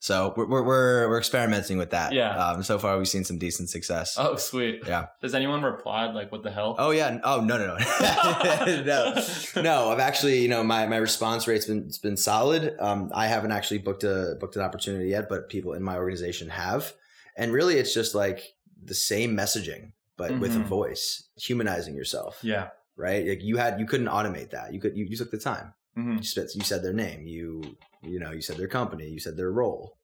So 0.00 0.32
we're 0.36 0.46
we're 0.46 0.62
we're, 0.62 1.08
we're 1.08 1.18
experimenting 1.18 1.76
with 1.76 1.90
that. 1.90 2.12
Yeah. 2.12 2.30
Um, 2.36 2.62
so 2.62 2.78
far, 2.78 2.96
we've 2.98 3.08
seen 3.08 3.24
some 3.24 3.38
decent 3.38 3.68
success. 3.68 4.14
Oh, 4.16 4.36
sweet. 4.36 4.82
Yeah. 4.86 5.06
Has 5.22 5.34
anyone 5.34 5.62
replied 5.62 6.14
like, 6.14 6.30
"What 6.30 6.42
the 6.44 6.50
hell"? 6.52 6.76
Oh 6.78 6.90
yeah. 6.90 7.18
Oh 7.24 7.40
no 7.40 7.58
no 7.58 7.76
no 7.76 7.76
no 8.84 9.62
no. 9.62 9.90
I've 9.90 9.98
actually 9.98 10.40
you 10.40 10.48
know 10.48 10.62
my 10.62 10.86
my 10.86 10.96
response 10.98 11.46
rate's 11.48 11.66
been 11.66 11.84
it's 11.86 11.98
been 11.98 12.16
solid. 12.16 12.76
Um, 12.78 13.10
I 13.14 13.26
haven't 13.26 13.52
actually 13.52 13.78
booked 13.78 14.04
a 14.04 14.36
booked 14.40 14.56
an 14.56 14.62
opportunity 14.62 15.08
yet, 15.10 15.28
but 15.28 15.48
people 15.48 15.72
in 15.72 15.82
my 15.82 15.96
organization 15.96 16.48
have, 16.50 16.92
and 17.36 17.52
really 17.52 17.76
it's 17.76 17.92
just 17.94 18.14
like 18.14 18.54
the 18.82 18.94
same 18.94 19.36
messaging 19.36 19.92
but 20.16 20.36
with 20.40 20.54
a 20.56 20.58
Mhm. 20.58 20.64
voice, 20.64 21.28
humanizing 21.36 21.94
yourself. 21.94 22.40
Yeah. 22.42 22.68
Right. 22.96 23.24
Like 23.26 23.42
you 23.42 23.56
had 23.56 23.78
you 23.78 23.86
couldn't 23.86 24.08
automate 24.08 24.50
that. 24.50 24.72
You 24.72 24.80
could 24.80 24.96
you, 24.96 25.04
you 25.04 25.16
took 25.16 25.30
the 25.30 25.38
time. 25.38 25.74
Hmm 25.98 26.16
You 26.18 26.22
said 26.22 26.46
you 26.54 26.62
said 26.62 26.82
their 26.82 26.92
name. 26.92 27.26
You 27.26 27.62
you 28.02 28.20
know 28.20 28.30
you 28.32 28.40
said 28.40 28.56
their 28.56 28.68
company. 28.68 29.08
You 29.08 29.20
said 29.20 29.36
their 29.36 29.50
role. 29.50 29.96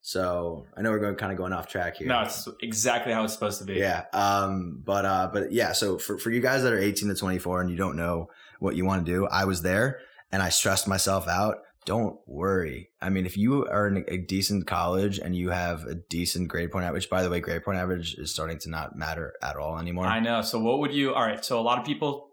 So 0.00 0.66
I 0.76 0.82
know 0.82 0.92
we're 0.92 1.00
going 1.00 1.16
kind 1.16 1.32
of 1.32 1.38
going 1.38 1.52
off 1.52 1.66
track 1.66 1.96
here. 1.96 2.06
No, 2.06 2.22
it's 2.22 2.48
exactly 2.62 3.12
how 3.12 3.24
it's 3.24 3.32
supposed 3.32 3.58
to 3.58 3.64
be. 3.64 3.74
Yeah. 3.74 4.04
Um, 4.12 4.80
but 4.84 5.04
uh, 5.04 5.30
but 5.32 5.50
yeah, 5.50 5.72
so 5.72 5.98
for, 5.98 6.16
for 6.16 6.30
you 6.30 6.40
guys 6.40 6.62
that 6.62 6.72
are 6.72 6.78
18 6.78 7.08
to 7.08 7.16
24 7.16 7.62
and 7.62 7.70
you 7.70 7.76
don't 7.76 7.96
know 7.96 8.28
what 8.60 8.76
you 8.76 8.84
want 8.84 9.04
to 9.04 9.12
do, 9.12 9.26
I 9.26 9.46
was 9.46 9.62
there 9.62 9.98
and 10.30 10.42
I 10.42 10.50
stressed 10.50 10.86
myself 10.86 11.26
out. 11.26 11.56
Don't 11.86 12.18
worry. 12.26 12.90
I 13.00 13.10
mean, 13.10 13.26
if 13.26 13.36
you 13.36 13.66
are 13.66 13.88
in 13.88 14.04
a 14.06 14.16
decent 14.16 14.68
college 14.68 15.18
and 15.18 15.34
you 15.34 15.50
have 15.50 15.82
a 15.84 15.96
decent 15.96 16.48
grade 16.48 16.70
point 16.70 16.84
average, 16.84 17.10
by 17.10 17.24
the 17.24 17.30
way, 17.30 17.40
grade 17.40 17.64
point 17.64 17.78
average 17.78 18.14
is 18.14 18.32
starting 18.32 18.58
to 18.60 18.70
not 18.70 18.94
matter 18.94 19.34
at 19.42 19.56
all 19.56 19.76
anymore. 19.76 20.06
I 20.06 20.20
know. 20.20 20.40
So 20.40 20.60
what 20.60 20.78
would 20.78 20.92
you? 20.92 21.14
All 21.14 21.22
right. 21.22 21.44
So 21.44 21.58
a 21.58 21.62
lot 21.62 21.78
of 21.78 21.84
people, 21.84 22.25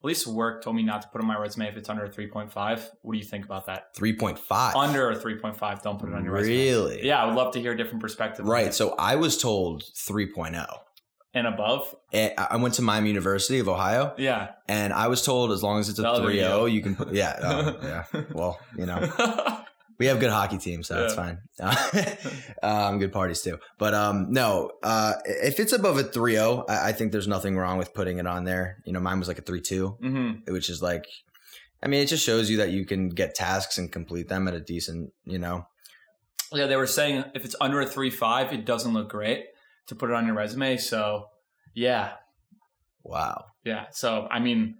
at 0.00 0.04
least 0.04 0.26
work, 0.26 0.62
told 0.62 0.76
me 0.76 0.82
not 0.82 1.02
to 1.02 1.08
put 1.08 1.20
on 1.20 1.26
my 1.26 1.36
resume 1.36 1.66
if 1.68 1.76
it's 1.76 1.88
under 1.88 2.04
a 2.04 2.08
three 2.10 2.28
point 2.28 2.52
five. 2.52 2.88
What 3.02 3.12
do 3.14 3.18
you 3.18 3.24
think 3.24 3.44
about 3.44 3.66
that? 3.66 3.94
3.5. 3.96 4.76
Under 4.76 5.10
a 5.10 5.16
three 5.16 5.36
point 5.38 5.56
five, 5.56 5.82
don't 5.82 5.98
put 5.98 6.08
it 6.08 6.14
on 6.14 6.24
your 6.24 6.34
resume. 6.34 6.56
Really? 6.56 7.06
Yeah, 7.06 7.22
I 7.22 7.26
would 7.26 7.34
love 7.34 7.52
to 7.54 7.60
hear 7.60 7.72
a 7.72 7.76
different 7.76 8.00
perspective. 8.00 8.46
Right. 8.46 8.72
So 8.72 8.94
I 8.98 9.16
was 9.16 9.36
told 9.40 9.82
3.0. 9.82 10.66
and 11.34 11.46
above. 11.46 11.94
And 12.12 12.32
I 12.38 12.46
I 12.52 12.56
went 12.56 12.74
to 12.74 12.82
Miami 12.82 13.08
University 13.08 13.58
of 13.58 13.68
Ohio 13.68 14.14
Yeah. 14.18 14.52
and 14.68 14.92
I 14.92 15.08
was 15.08 15.22
told 15.22 15.52
as 15.52 15.62
long 15.62 15.78
as 15.80 15.88
it's 15.88 15.98
a 15.98 16.02
That 16.02 16.12
was 16.12 16.20
3.0, 16.20 16.34
you. 16.34 16.42
Oh, 16.44 16.64
you 16.66 16.80
can 16.80 16.94
put, 16.96 17.12
yeah. 17.12 17.36
oh, 17.42 17.78
yeah. 18.14 18.22
Well, 18.32 18.58
you 18.76 18.86
know. 18.86 18.98
We 19.98 20.06
have 20.06 20.20
good 20.20 20.30
hockey 20.30 20.58
teams, 20.58 20.86
so 20.86 20.94
that's 20.94 21.14
Yeah. 21.16 21.36
fine. 21.58 22.18
um, 22.62 22.98
good 22.98 23.12
parties 23.12 23.42
too. 23.42 23.58
But 23.78 23.94
um, 23.94 24.32
no, 24.32 24.70
uh, 24.82 25.14
if 25.24 25.58
it's 25.58 25.72
above 25.72 25.98
a 25.98 26.04
3-0, 26.04 26.64
I, 26.68 26.88
I 26.88 26.92
think 26.92 27.10
there's 27.12 27.26
nothing 27.28 27.56
wrong 27.56 27.78
with 27.78 27.92
putting 27.94 28.18
it 28.18 28.26
on 28.26 28.44
there. 28.44 28.78
You 28.84 28.92
know, 28.92 29.00
mine 29.00 29.18
was 29.18 29.26
like 29.28 29.38
a 29.38 29.42
3-2, 29.42 29.98
hmm 30.00 30.30
which 30.52 30.70
is 30.70 30.80
like, 30.82 31.06
I 31.82 31.88
mean, 31.88 32.00
it 32.02 32.06
just 32.06 32.24
shows 32.24 32.48
you 32.50 32.58
that 32.58 32.70
you 32.70 32.84
can 32.86 33.08
get 33.08 33.34
tasks 33.34 33.76
and 33.78 33.90
complete 33.90 34.28
them 34.28 34.46
at 34.48 34.54
a 34.54 34.60
decent, 34.60 35.12
you 35.24 35.38
know. 35.38 35.66
Yeah, 36.52 36.66
they 36.66 36.76
were 36.76 36.86
saying 36.86 37.24
if 37.34 37.44
it's 37.44 37.54
under 37.60 37.80
a 37.80 37.86
three 37.86 38.10
five, 38.10 38.52
it 38.52 38.64
doesn't 38.64 38.94
look 38.94 39.10
great 39.10 39.46
to 39.88 39.94
put 39.94 40.10
it 40.10 40.14
on 40.16 40.26
your 40.26 40.34
resume. 40.34 40.76
So 40.78 41.26
yeah, 41.74 42.12
Wow. 43.04 43.44
yeah. 43.64 43.86
So 43.92 44.26
I 44.30 44.38
mean, 44.40 44.76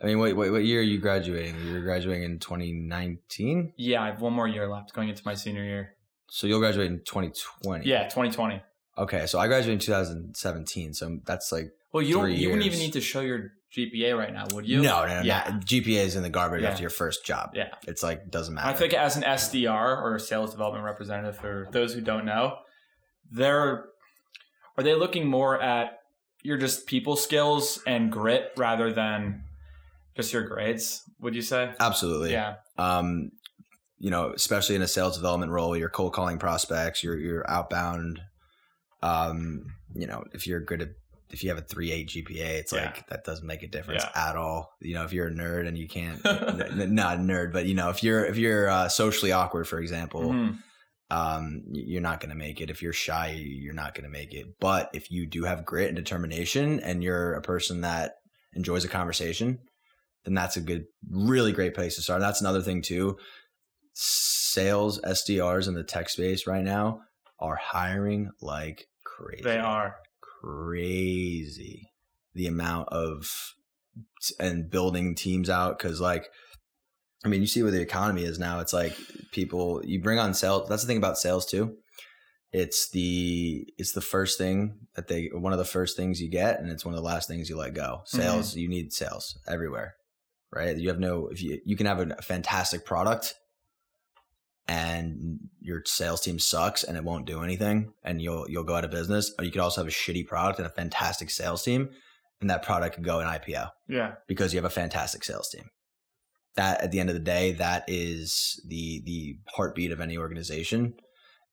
I 0.00 0.06
mean, 0.06 0.18
wait, 0.18 0.34
wait, 0.34 0.50
what 0.50 0.64
year 0.64 0.80
are 0.80 0.82
you 0.84 0.98
graduating? 0.98 1.54
You're 1.66 1.82
graduating 1.82 2.22
in 2.24 2.38
2019, 2.38 3.72
yeah, 3.76 4.02
I 4.02 4.06
have 4.06 4.20
one 4.20 4.32
more 4.34 4.46
year 4.48 4.68
left 4.68 4.92
going 4.92 5.08
into 5.08 5.22
my 5.24 5.34
senior 5.34 5.64
year. 5.64 5.94
so 6.28 6.46
you'll 6.46 6.58
graduate 6.60 6.86
in 6.90 6.98
2020. 7.04 7.88
Yeah, 7.88 8.04
2020. 8.04 8.60
Okay, 8.98 9.26
so 9.26 9.38
I 9.38 9.46
graduated 9.46 9.74
in 9.74 9.78
2017, 9.80 10.94
so 10.94 11.18
that's 11.24 11.50
like 11.52 11.70
Well, 11.92 12.02
you 12.02 12.14
don't. 12.14 12.32
You 12.32 12.48
wouldn't 12.48 12.66
even 12.66 12.78
need 12.78 12.92
to 12.94 13.00
show 13.00 13.20
your 13.20 13.52
GPA 13.74 14.16
right 14.16 14.32
now, 14.32 14.44
would 14.52 14.66
you? 14.66 14.80
no, 14.82 15.06
no, 15.06 15.18
no. 15.18 15.22
Yeah. 15.22 15.48
not- 15.50 15.64
GPA 15.66 16.04
is 16.04 16.16
in 16.16 16.22
the 16.22 16.30
garbage 16.30 16.62
Yeah. 16.62 16.70
after 16.70 16.82
your 16.82 16.90
first 16.90 17.24
job. 17.26 17.50
Yeah. 17.54 17.68
It's 17.86 18.02
like 18.02 18.30
doesn't 18.30 18.54
matter. 18.54 18.68
I 18.68 18.72
think 18.74 18.94
as 18.94 19.16
an 19.16 19.22
SDR 19.24 20.02
or 20.02 20.14
a 20.16 20.20
sales 20.20 20.50
development 20.52 20.84
representative, 20.84 21.36
for 21.38 21.68
those 21.72 21.92
who 21.94 22.00
don't 22.00 22.24
know, 22.24 22.56
they're 23.30 23.86
are 24.78 24.82
they 24.84 24.94
looking 24.94 25.26
more 25.26 25.60
at 25.60 25.98
your 26.42 26.56
just 26.58 26.86
people 26.86 27.16
skills 27.16 27.82
and 27.86 28.10
grit 28.12 28.52
rather 28.56 28.92
than 28.92 29.42
just 30.16 30.32
your 30.32 30.42
grades? 30.42 31.02
Would 31.20 31.34
you 31.34 31.42
say? 31.42 31.72
absolutely. 31.80 32.32
Yeah. 32.32 32.56
Um, 32.78 33.30
you 33.98 34.10
know, 34.10 34.30
especially 34.34 34.74
in 34.74 34.82
a 34.82 34.88
sales 34.88 35.16
development 35.16 35.52
role, 35.52 35.76
you're 35.76 35.88
cold 35.88 36.12
calling 36.12 36.38
prospects, 36.38 37.02
you're 37.02 37.18
you're 37.18 37.48
outbound. 37.50 38.20
Um, 39.02 39.66
you 39.94 40.06
know, 40.06 40.24
if 40.32 40.46
you're 40.46 40.60
good 40.60 40.82
at 40.82 40.88
if 41.30 41.42
you 41.42 41.48
have 41.50 41.58
a 41.58 41.62
three 41.62 41.90
eight 41.92 42.08
GPA, 42.08 42.58
it's 42.60 42.72
Yeah. 42.72 42.84
like 42.86 43.06
that 43.08 43.24
doesn't 43.24 43.46
make 43.46 43.62
a 43.62 43.66
difference 43.68 44.04
Yeah. 44.04 44.28
at 44.30 44.36
all. 44.36 44.70
You 44.80 44.94
know, 44.94 45.04
if 45.04 45.12
you're 45.12 45.28
a 45.28 45.32
nerd 45.32 45.66
and 45.66 45.76
you 45.76 45.88
can't, 45.88 46.24
n- 46.24 46.94
not 46.94 47.16
a 47.16 47.20
nerd, 47.20 47.52
but 47.52 47.66
you 47.66 47.74
know, 47.74 47.90
if 47.90 48.02
you're 48.02 48.24
if 48.24 48.36
you're 48.36 48.68
uh, 48.68 48.88
socially 48.88 49.32
awkward, 49.32 49.66
for 49.66 49.78
example, 49.80 50.22
Mhm. 50.22 50.58
um, 51.10 51.62
you're 51.72 52.00
not 52.02 52.20
going 52.20 52.30
to 52.30 52.36
make 52.36 52.60
it. 52.60 52.70
If 52.70 52.80
you're 52.82 52.92
shy, 52.92 53.30
you're 53.38 53.74
not 53.74 53.94
going 53.94 54.04
to 54.04 54.10
make 54.10 54.34
it. 54.34 54.46
But 54.60 54.90
if 54.92 55.10
you 55.10 55.26
do 55.26 55.44
have 55.44 55.64
grit 55.64 55.88
and 55.88 55.96
determination 55.96 56.80
and 56.80 57.02
you're 57.02 57.32
a 57.34 57.42
person 57.42 57.80
that 57.80 58.14
enjoys 58.54 58.84
a 58.84 58.88
conversation, 58.88 59.58
then 60.26 60.34
that's 60.34 60.56
a 60.56 60.60
good, 60.60 60.84
really 61.08 61.52
great 61.52 61.74
place 61.74 61.94
to 61.94 62.02
start. 62.02 62.20
And 62.20 62.24
that's 62.28 62.42
another 62.42 62.60
thing 62.60 62.82
too. 62.82 63.16
Sales 63.94 65.00
SDRs 65.00 65.68
in 65.68 65.74
the 65.74 65.84
tech 65.84 66.10
space 66.10 66.46
right 66.46 66.64
now 66.64 67.00
are 67.38 67.56
hiring 67.56 68.30
like 68.42 68.86
crazy. 69.04 69.42
They 69.42 69.58
are. 69.58 69.96
crazy. 70.42 71.90
The 72.34 72.48
amount 72.48 72.90
of 72.90 73.54
and 74.38 74.68
building 74.68 75.14
teams 75.14 75.48
out 75.48 75.78
because 75.78 76.00
like 76.00 76.28
I 77.24 77.28
mean, 77.28 77.40
you 77.40 77.46
see 77.46 77.62
where 77.62 77.72
the 77.72 77.80
economy 77.80 78.24
is 78.24 78.38
now. 78.38 78.60
It's 78.60 78.72
like 78.72 78.94
people 79.32 79.80
you 79.84 80.02
bring 80.02 80.18
on 80.18 80.34
sales. 80.34 80.68
That's 80.68 80.82
the 80.82 80.86
thing 80.86 80.98
about 80.98 81.18
sales 81.18 81.46
too. 81.46 81.76
It's 82.52 82.90
the 82.90 83.66
it's 83.78 83.92
the 83.92 84.00
first 84.00 84.38
thing 84.38 84.80
that 84.94 85.08
they 85.08 85.30
one 85.32 85.52
of 85.52 85.58
the 85.58 85.64
first 85.64 85.96
things 85.96 86.20
you 86.20 86.30
get, 86.30 86.60
and 86.60 86.70
it's 86.70 86.84
one 86.84 86.94
of 86.94 87.00
the 87.00 87.06
last 87.06 87.28
things 87.28 87.48
you 87.48 87.56
let 87.56 87.74
go. 87.74 88.02
Mm-hmm. 88.02 88.18
Sales, 88.18 88.54
you 88.54 88.68
need 88.68 88.92
sales 88.92 89.38
everywhere, 89.48 89.94
right? 90.52 90.76
You 90.76 90.88
have 90.88 90.98
no 91.00 91.28
if 91.28 91.42
you 91.42 91.60
you 91.64 91.76
can 91.76 91.86
have 91.86 92.00
a 92.00 92.22
fantastic 92.22 92.84
product, 92.84 93.34
and 94.68 95.38
your 95.60 95.82
sales 95.84 96.20
team 96.20 96.38
sucks 96.38 96.82
and 96.82 96.96
it 96.96 97.04
won't 97.04 97.26
do 97.26 97.42
anything, 97.42 97.92
and 98.02 98.20
you'll 98.20 98.48
you'll 98.48 98.64
go 98.64 98.74
out 98.74 98.84
of 98.84 98.90
business. 98.90 99.32
Or 99.38 99.44
you 99.44 99.50
could 99.50 99.60
also 99.60 99.80
have 99.82 99.88
a 99.88 99.94
shitty 99.94 100.26
product 100.26 100.58
and 100.58 100.66
a 100.66 100.70
fantastic 100.70 101.30
sales 101.30 101.62
team, 101.62 101.90
and 102.40 102.50
that 102.50 102.62
product 102.62 102.96
could 102.96 103.04
go 103.04 103.20
in 103.20 103.26
IPO 103.26 103.70
Yeah. 103.88 104.14
because 104.26 104.52
you 104.52 104.58
have 104.58 104.64
a 104.64 104.70
fantastic 104.70 105.24
sales 105.24 105.48
team. 105.50 105.70
That 106.56 106.80
at 106.80 106.90
the 106.90 107.00
end 107.00 107.10
of 107.10 107.14
the 107.14 107.20
day, 107.20 107.52
that 107.52 107.84
is 107.86 108.60
the 108.66 109.02
the 109.04 109.36
heartbeat 109.54 109.92
of 109.92 110.00
any 110.00 110.16
organization, 110.16 110.94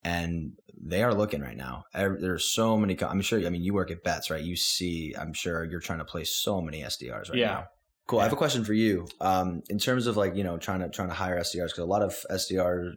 and 0.04 0.54
they 0.82 1.04
are 1.04 1.14
looking 1.14 1.42
right 1.42 1.58
now. 1.58 1.84
There's 1.94 2.46
so 2.46 2.78
many. 2.78 2.98
I'm 3.04 3.22
sure. 3.22 3.46
I 3.46 3.50
mean, 3.50 3.64
you 3.64 3.74
work 3.74 3.92
at 3.92 4.04
Betts, 4.04 4.30
right? 4.32 4.44
You 4.44 4.56
see. 4.56 5.14
I'm 5.20 5.34
sure 5.34 5.64
you're 5.66 5.82
trying 5.82 6.00
to 6.00 6.06
play 6.06 6.24
so 6.24 6.62
many 6.62 6.82
SDRs 6.84 7.30
right 7.30 7.38
Yeah. 7.38 7.48
now. 7.48 7.68
Cool. 8.08 8.20
I 8.20 8.24
have 8.24 8.34
a 8.34 8.38
question 8.38 8.66
for 8.66 8.74
you. 8.74 9.08
Um, 9.22 9.64
in 9.70 9.80
terms 9.80 10.08
of 10.08 10.18
like 10.18 10.36
you 10.36 10.44
know 10.44 10.58
trying 10.58 10.82
to 10.82 10.90
trying 10.90 11.08
to 11.10 11.14
hire 11.14 11.40
SDRs 11.40 11.68
because 11.68 11.80
a 11.80 11.86
lot 11.86 12.02
of 12.02 12.16
SDR 12.30 12.94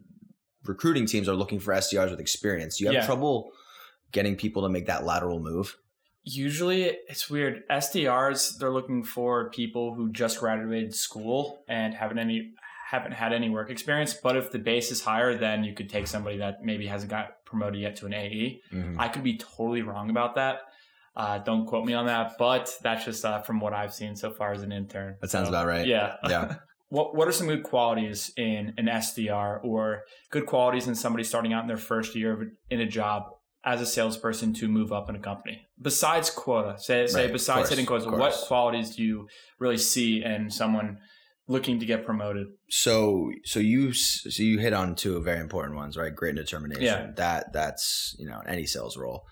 recruiting 0.64 1.06
teams 1.06 1.28
are 1.28 1.34
looking 1.34 1.60
for 1.60 1.72
SDRs 1.72 2.10
with 2.10 2.20
experience. 2.20 2.78
Do 2.78 2.84
you 2.84 2.88
have 2.88 2.94
Yeah. 3.02 3.06
trouble 3.06 3.50
getting 4.12 4.36
people 4.36 4.62
to 4.62 4.68
make 4.68 4.86
that 4.86 5.04
lateral 5.04 5.38
move? 5.38 5.76
Usually 6.24 6.82
it's 7.08 7.30
weird. 7.30 7.62
SDRs, 7.70 8.58
they're 8.58 8.72
looking 8.72 9.04
for 9.04 9.48
people 9.50 9.94
who 9.94 10.10
just 10.10 10.40
graduated 10.40 10.92
school 10.94 11.62
and 11.68 11.94
haven't 11.94 12.18
any 12.18 12.52
haven't 12.90 13.12
had 13.12 13.32
any 13.32 13.48
work 13.50 13.68
experience. 13.70 14.14
But 14.14 14.36
if 14.36 14.50
the 14.52 14.60
base 14.60 14.90
is 14.92 15.00
higher, 15.02 15.36
then 15.36 15.64
you 15.64 15.74
could 15.74 15.90
take 15.90 16.06
somebody 16.06 16.38
that 16.38 16.62
maybe 16.64 16.86
hasn't 16.86 17.10
got 17.10 17.44
promoted 17.44 17.80
yet 17.80 17.96
to 17.96 18.06
an 18.06 18.14
AE. 18.14 18.60
Mhm. 18.72 18.96
I 18.98 19.08
could 19.08 19.24
be 19.24 19.36
totally 19.38 19.82
wrong 19.82 20.08
about 20.10 20.36
that. 20.36 20.60
Uh, 21.16 21.38
don't 21.38 21.66
quote 21.66 21.84
me 21.86 21.94
on 21.94 22.06
that, 22.06 22.32
but 22.38 22.70
that's 22.82 23.04
just 23.06 23.24
uh, 23.24 23.40
from 23.40 23.58
what 23.60 23.72
I've 23.72 23.94
seen 23.94 24.16
so 24.16 24.30
far 24.30 24.52
as 24.52 24.62
an 24.62 24.70
intern. 24.72 25.16
That 25.22 25.30
sounds 25.30 25.46
So, 25.46 25.50
about 25.50 25.66
right. 25.66 25.86
Yeah. 25.86 26.16
Yeah. 26.28 26.56
what 26.88 27.14
What 27.16 27.26
are 27.26 27.32
some 27.32 27.46
good 27.46 27.62
qualities 27.62 28.32
in 28.36 28.74
an 28.76 28.86
SDR 28.86 29.64
or 29.64 30.02
good 30.30 30.44
qualities 30.46 30.86
in 30.88 30.94
somebody 30.94 31.24
starting 31.24 31.52
out 31.54 31.62
in 31.62 31.68
their 31.68 31.76
first 31.78 32.14
year 32.14 32.32
of, 32.34 32.42
in 32.70 32.80
a 32.80 32.86
job 32.86 33.22
as 33.64 33.80
a 33.80 33.86
salesperson 33.86 34.52
to 34.54 34.68
move 34.68 34.92
up 34.92 35.08
in 35.08 35.16
a 35.16 35.20
company? 35.20 35.66
Besides 35.80 36.28
quota, 36.30 36.78
say 36.78 37.06
say 37.06 37.22
Right, 37.24 37.32
besides 37.32 37.60
course, 37.60 37.70
hitting 37.70 37.86
quotas, 37.86 38.06
what 38.06 38.34
qualities 38.46 38.94
do 38.96 39.02
you 39.02 39.26
really 39.58 39.78
see 39.78 40.22
in 40.22 40.50
someone 40.50 40.98
looking 41.48 41.78
to 41.80 41.86
get 41.86 42.04
promoted? 42.04 42.48
so 42.68 43.30
so 43.44 43.58
you 43.58 43.92
so 43.94 44.42
you 44.42 44.58
hit 44.58 44.72
on 44.74 44.94
two 44.96 45.18
very 45.22 45.40
important 45.40 45.76
ones 45.76 45.96
right 45.96 46.14
grit 46.14 46.30
and 46.36 46.38
determination 46.44 46.84
Yeah. 46.84 47.10
that 47.16 47.52
that's 47.52 48.14
you 48.18 48.26
know 48.28 48.42
any 48.46 48.66
sales 48.66 48.96
role 48.96 49.22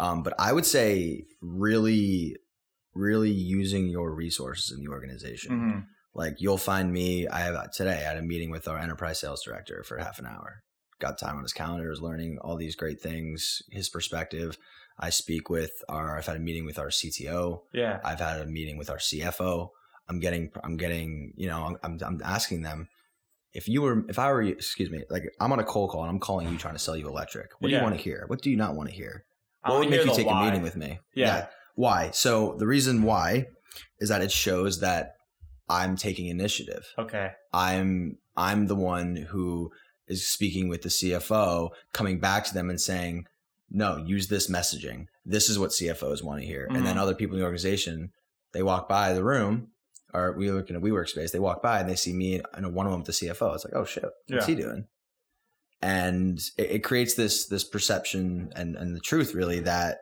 um 0.00 0.22
but 0.22 0.34
i 0.38 0.50
would 0.52 0.66
say 0.66 1.24
really 1.40 2.36
really 2.94 3.30
using 3.30 3.86
your 3.88 4.12
resources 4.24 4.72
in 4.76 4.82
the 4.84 4.90
organization 4.90 5.50
Mhm. 5.52 5.86
like 6.14 6.34
you'll 6.42 6.58
find 6.72 6.92
me 6.92 7.28
i 7.28 7.40
have 7.40 7.56
today 7.72 7.98
i 8.02 8.08
had 8.10 8.16
a 8.16 8.22
meeting 8.32 8.50
with 8.50 8.66
our 8.68 8.78
enterprise 8.78 9.18
sales 9.20 9.42
director 9.44 9.82
for 9.84 9.98
half 9.98 10.18
an 10.18 10.26
hour 10.26 10.62
got 10.98 11.18
time 11.18 11.36
on 11.36 11.42
his 11.42 11.52
calendar 11.52 11.90
is 11.92 12.00
learning 12.08 12.38
all 12.44 12.56
these 12.56 12.76
great 12.76 13.00
things 13.00 13.62
his 13.70 13.88
perspective 13.88 14.58
i 14.98 15.08
speak 15.22 15.48
with 15.56 15.72
our 15.88 16.16
i've 16.18 16.26
had 16.26 16.36
a 16.36 16.40
meeting 16.48 16.64
with 16.66 16.78
our 16.78 16.88
cto 16.88 17.62
Yeah. 17.72 18.00
I've 18.04 18.20
had 18.28 18.40
a 18.40 18.46
meeting 18.46 18.76
with 18.80 18.90
our 18.90 18.98
CFO. 19.08 19.70
I'm 20.08 20.18
getting, 20.18 20.50
I'm 20.64 20.76
getting, 20.76 21.32
you 21.36 21.46
know, 21.50 21.60
I'm, 21.84 21.98
I'm 22.08 22.20
asking 22.24 22.62
them 22.62 22.88
if 23.52 23.64
you 23.68 23.80
were, 23.84 23.96
if 24.08 24.18
I 24.18 24.26
were, 24.32 24.42
excuse 24.42 24.90
me, 24.90 25.04
like 25.08 25.22
I'm 25.40 25.52
on 25.52 25.60
a 25.60 25.64
cold 25.74 25.90
call 25.90 26.02
and 26.02 26.10
I'm 26.10 26.18
calling 26.18 26.48
you 26.50 26.58
trying 26.58 26.74
to 26.74 26.80
sell 26.86 26.96
you 26.96 27.06
electric. 27.08 27.48
What 27.60 27.68
do 27.68 27.74
you 27.76 27.82
want 27.84 27.94
to 27.96 28.02
hear? 28.02 28.24
What 28.26 28.42
do 28.42 28.50
you 28.50 28.56
not 28.56 28.74
want 28.74 28.88
to 28.90 28.94
hear? 28.94 29.24
I 29.62 29.70
What 29.70 29.80
would 29.80 29.90
make 29.90 30.04
you 30.04 30.14
take 30.14 30.26
why. 30.26 30.42
a 30.42 30.44
meeting 30.46 30.62
with 30.62 30.76
me? 30.76 30.98
Yeah. 31.14 31.46
Why? 31.74 32.10
So 32.12 32.56
the 32.58 32.66
reason 32.66 33.02
why 33.02 33.46
is 33.98 34.08
that 34.08 34.22
it 34.22 34.32
shows 34.32 34.80
that 34.80 35.14
I'm 35.68 35.96
taking 35.96 36.26
initiative. 36.26 36.84
Okay. 36.98 37.30
I'm, 37.52 38.18
I'm 38.36 38.66
the 38.66 38.74
one 38.74 39.16
who 39.16 39.70
is 40.08 40.26
speaking 40.26 40.68
with 40.68 40.82
the 40.82 40.88
CFO, 40.88 41.70
coming 41.92 42.18
back 42.18 42.44
to 42.46 42.54
them 42.54 42.70
and 42.70 42.80
saying, 42.80 43.26
no, 43.70 43.98
use 43.98 44.26
this 44.28 44.50
messaging. 44.50 45.06
This 45.24 45.48
is 45.48 45.58
what 45.58 45.70
CFOs 45.70 46.24
want 46.24 46.40
to 46.40 46.46
hear. 46.46 46.66
And 46.66 46.84
then 46.84 46.96
Mhm. 46.96 47.00
other 47.00 47.14
people 47.14 47.34
in 47.36 47.40
the 47.40 47.44
organization, 47.44 48.10
they 48.52 48.62
walk 48.64 48.88
by 48.88 49.12
the 49.12 49.22
room 49.22 49.68
or 50.12 50.32
we 50.36 50.50
look 50.50 50.68
in 50.70 50.74
a 50.76 50.80
WeWork 50.80 51.08
space, 51.08 51.30
they 51.30 51.38
walk 51.38 51.62
by 51.62 51.78
and 51.78 51.88
they 51.88 51.94
see 51.94 52.12
me 52.12 52.40
and 52.54 52.74
one 52.74 52.86
of 52.86 52.90
them 52.92 53.02
with 53.02 53.06
the 53.06 53.12
CFO. 53.28 53.54
It's 53.54 53.64
like, 53.64 53.74
oh 53.76 53.84
shit, 53.84 54.02
what's 54.02 54.48
Yeah. 54.48 54.54
he 54.56 54.60
doing? 54.60 54.88
And 55.82 56.38
it, 56.58 56.70
it 56.70 56.78
creates 56.84 57.14
this 57.14 57.46
this 57.46 57.64
perception 57.64 58.50
and, 58.54 58.76
and 58.76 58.94
the 58.94 59.00
truth 59.00 59.34
really 59.34 59.60
that 59.60 59.98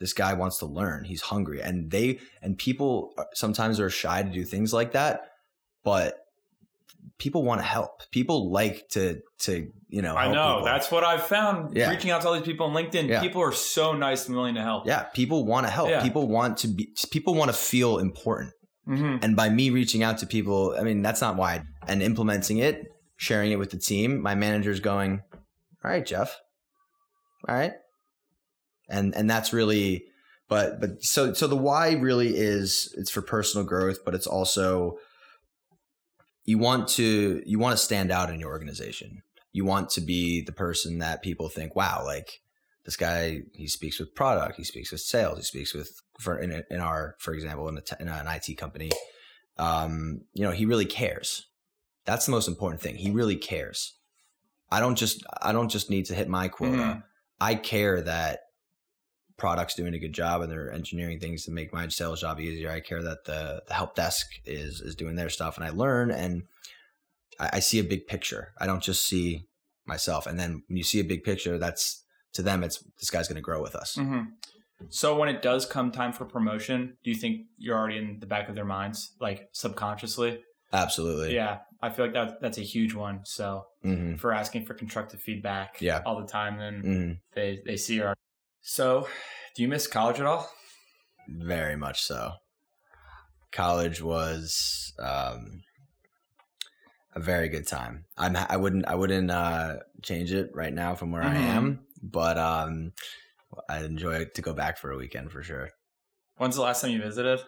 this 0.00 0.12
guy 0.12 0.32
wants 0.32 0.58
to 0.58 0.66
learn. 0.66 1.04
He's 1.04 1.20
hungry. 1.22 1.60
And 1.62 1.90
they 1.90 2.18
and 2.42 2.56
people 2.58 3.12
sometimes 3.34 3.78
are 3.80 3.90
shy 3.90 4.22
to 4.22 4.28
do 4.30 4.44
things 4.44 4.72
like 4.72 4.92
that, 4.92 5.30
but 5.84 6.16
people 7.18 7.42
want 7.44 7.60
to 7.60 7.66
help. 7.66 8.02
People 8.10 8.50
like 8.50 8.88
to 8.90 9.20
to, 9.40 9.70
you 9.88 10.02
know, 10.02 10.16
I 10.16 10.32
know. 10.32 10.54
people. 10.56 10.64
That's 10.64 10.90
what 10.90 11.04
I've 11.04 11.22
found. 11.22 11.76
Yeah. 11.76 11.90
Reaching 11.90 12.10
out 12.10 12.22
to 12.22 12.28
all 12.28 12.34
these 12.34 12.42
people 12.42 12.66
on 12.66 12.74
LinkedIn, 12.74 13.08
Yeah. 13.08 13.20
people 13.20 13.42
are 13.42 13.52
so 13.52 13.92
nice 13.94 14.26
and 14.26 14.36
willing 14.36 14.54
to 14.56 14.62
help. 14.62 14.86
Yeah, 14.86 15.04
people 15.04 15.44
want 15.44 15.66
to 15.66 15.70
help. 15.70 15.90
Yeah. 15.90 16.02
People 16.02 16.28
want 16.28 16.58
to 16.58 16.68
be. 16.68 16.88
People 17.10 17.34
want 17.34 17.50
to 17.50 17.56
feel 17.56 17.98
important. 17.98 18.52
hmm 18.86 19.16
And 19.22 19.36
by 19.36 19.48
me 19.48 19.70
reaching 19.70 20.02
out 20.02 20.18
to 20.18 20.26
people, 20.26 20.74
I 20.78 20.82
mean 20.82 21.02
that's 21.02 21.20
not 21.20 21.36
why. 21.36 21.62
And 21.86 22.02
implementing 22.02 22.58
it, 22.58 22.86
sharing 23.20 23.52
it 23.52 23.58
with 23.58 23.70
the 23.70 23.76
team, 23.76 24.22
my 24.22 24.34
manager's 24.34 24.80
going, 24.80 25.20
"All 25.84 25.90
right, 25.90 26.04
Jeff. 26.04 26.40
All 27.46 27.54
right." 27.54 27.74
And 28.88 29.14
and 29.14 29.28
that's 29.28 29.52
really, 29.52 30.06
but 30.48 30.80
but 30.80 31.04
so 31.04 31.34
so 31.34 31.46
the 31.46 31.54
why 31.54 31.92
really 31.92 32.34
is 32.34 32.92
it's 32.96 33.10
for 33.10 33.20
personal 33.20 33.66
growth, 33.66 33.98
but 34.06 34.14
it's 34.14 34.26
also 34.26 34.96
you 36.46 36.56
want 36.56 36.88
to 36.88 37.42
you 37.44 37.58
want 37.58 37.76
to 37.76 37.84
stand 37.84 38.10
out 38.10 38.30
in 38.30 38.40
your 38.40 38.50
organization. 38.50 39.22
You 39.52 39.66
want 39.66 39.90
to 39.90 40.00
be 40.00 40.42
the 40.42 40.52
person 40.52 40.98
that 40.98 41.22
people 41.22 41.48
think, 41.48 41.76
"Wow, 41.76 42.02
like." 42.04 42.40
This 42.86 42.96
guy, 42.96 43.42
he 43.52 43.68
speaks 43.68 44.00
with 44.00 44.14
product, 44.14 44.56
he 44.56 44.64
speaks 44.64 44.90
with 44.90 45.02
sales, 45.02 45.36
he 45.36 45.44
speaks 45.44 45.74
with 45.74 46.00
for 46.18 46.38
in, 46.38 46.64
in 46.70 46.80
our, 46.80 47.14
for 47.18 47.34
example, 47.34 47.68
in, 47.68 47.76
a 47.76 47.82
in 48.00 48.08
an 48.08 48.26
IT 48.26 48.56
company, 48.56 48.90
um, 49.58 50.22
you 50.32 50.42
know, 50.42 50.50
he 50.50 50.64
really 50.64 50.86
cares. 50.86 51.49
That's 52.10 52.26
the 52.26 52.32
most 52.32 52.48
important 52.48 52.82
thing. 52.82 52.96
He 52.96 53.08
really 53.12 53.36
cares. 53.36 53.94
I 54.68 54.80
don't 54.80 54.96
just 54.96 55.24
I 55.40 55.52
don't 55.52 55.68
just 55.68 55.90
need 55.90 56.06
to 56.06 56.14
hit 56.16 56.28
my 56.28 56.48
quota. 56.48 56.76
Mhm. 56.76 57.02
I 57.40 57.54
care 57.54 58.02
that 58.02 58.40
product's 59.36 59.76
doing 59.76 59.94
a 59.94 59.98
good 60.00 60.12
job 60.12 60.42
and 60.42 60.50
they're 60.50 60.72
engineering 60.72 61.20
things 61.20 61.44
to 61.44 61.52
make 61.52 61.72
my 61.72 61.86
sales 61.86 62.20
job 62.20 62.40
easier. 62.40 62.68
I 62.68 62.80
care 62.80 63.00
that 63.00 63.26
the 63.26 63.62
the 63.68 63.74
help 63.74 63.94
desk 63.94 64.26
is 64.44 64.80
is 64.80 64.96
doing 64.96 65.14
their 65.14 65.30
stuff 65.30 65.56
and 65.56 65.64
I 65.64 65.70
learn 65.70 66.10
and 66.10 66.42
I, 67.38 67.50
I 67.52 67.60
see 67.60 67.78
a 67.78 67.84
big 67.84 68.08
picture. 68.08 68.54
I 68.58 68.66
don't 68.66 68.82
just 68.82 69.04
see 69.04 69.46
myself. 69.86 70.26
And 70.26 70.36
then 70.36 70.64
when 70.66 70.76
you 70.78 70.82
see 70.82 70.98
a 70.98 71.04
big 71.04 71.22
picture, 71.22 71.58
that's 71.58 72.02
to 72.32 72.42
them 72.42 72.64
it's 72.64 72.82
this 72.98 73.10
guy's 73.10 73.28
gonna 73.28 73.40
grow 73.40 73.62
with 73.62 73.76
us. 73.76 73.94
hmm 73.94 74.22
So 74.88 75.16
when 75.16 75.28
it 75.28 75.42
does 75.42 75.64
come 75.64 75.92
time 75.92 76.12
for 76.12 76.24
promotion, 76.24 76.96
do 77.04 77.10
you 77.10 77.16
think 77.16 77.46
you're 77.56 77.78
already 77.78 77.98
in 77.98 78.18
the 78.18 78.26
back 78.26 78.48
of 78.48 78.56
their 78.56 78.64
minds, 78.64 79.12
like 79.20 79.48
subconsciously? 79.52 80.42
Absolutely. 80.72 81.34
Yeah, 81.34 81.60
I 81.82 81.90
feel 81.90 82.06
like 82.06 82.14
that 82.14 82.40
that's 82.40 82.58
a 82.58 82.62
huge 82.62 82.94
one. 82.94 83.24
So 83.24 83.66
hmm 83.82 84.16
for 84.16 84.32
asking 84.32 84.66
for 84.66 84.74
constructive 84.74 85.20
feedback, 85.20 85.80
Yeah. 85.80 86.02
all 86.04 86.20
the 86.20 86.26
time, 86.26 86.58
then 86.58 86.80
hmm 86.82 87.12
they 87.32 87.62
they 87.64 87.76
see 87.76 88.00
our. 88.00 88.14
So, 88.62 89.08
do 89.56 89.62
you 89.62 89.68
miss 89.68 89.86
college 89.86 90.20
at 90.20 90.26
all? 90.26 90.50
Very 91.28 91.76
much 91.76 92.02
so. 92.02 92.34
College 93.52 94.00
was 94.02 94.92
um, 94.98 95.62
a 97.14 97.20
very 97.20 97.48
good 97.48 97.66
time. 97.66 98.06
I'm 98.16 98.36
I 98.36 98.56
wouldn't 98.56 98.86
I 98.86 98.94
wouldn't 98.94 99.30
uh, 99.30 99.78
change 100.02 100.32
it 100.32 100.50
right 100.54 100.72
now 100.72 100.94
from 100.94 101.12
where 101.12 101.22
I 101.24 101.34
Mhm. 101.34 101.44
am, 101.44 101.86
but 102.02 102.38
um, 102.38 102.92
I'd 103.68 103.84
enjoy 103.84 104.26
to 104.26 104.42
go 104.42 104.54
back 104.54 104.78
for 104.78 104.90
a 104.92 104.96
weekend 104.96 105.32
for 105.32 105.42
sure. 105.42 105.70
When's 106.36 106.56
the 106.56 106.62
last 106.62 106.80
time 106.82 106.90
you 106.90 107.00
visited? 107.02 107.40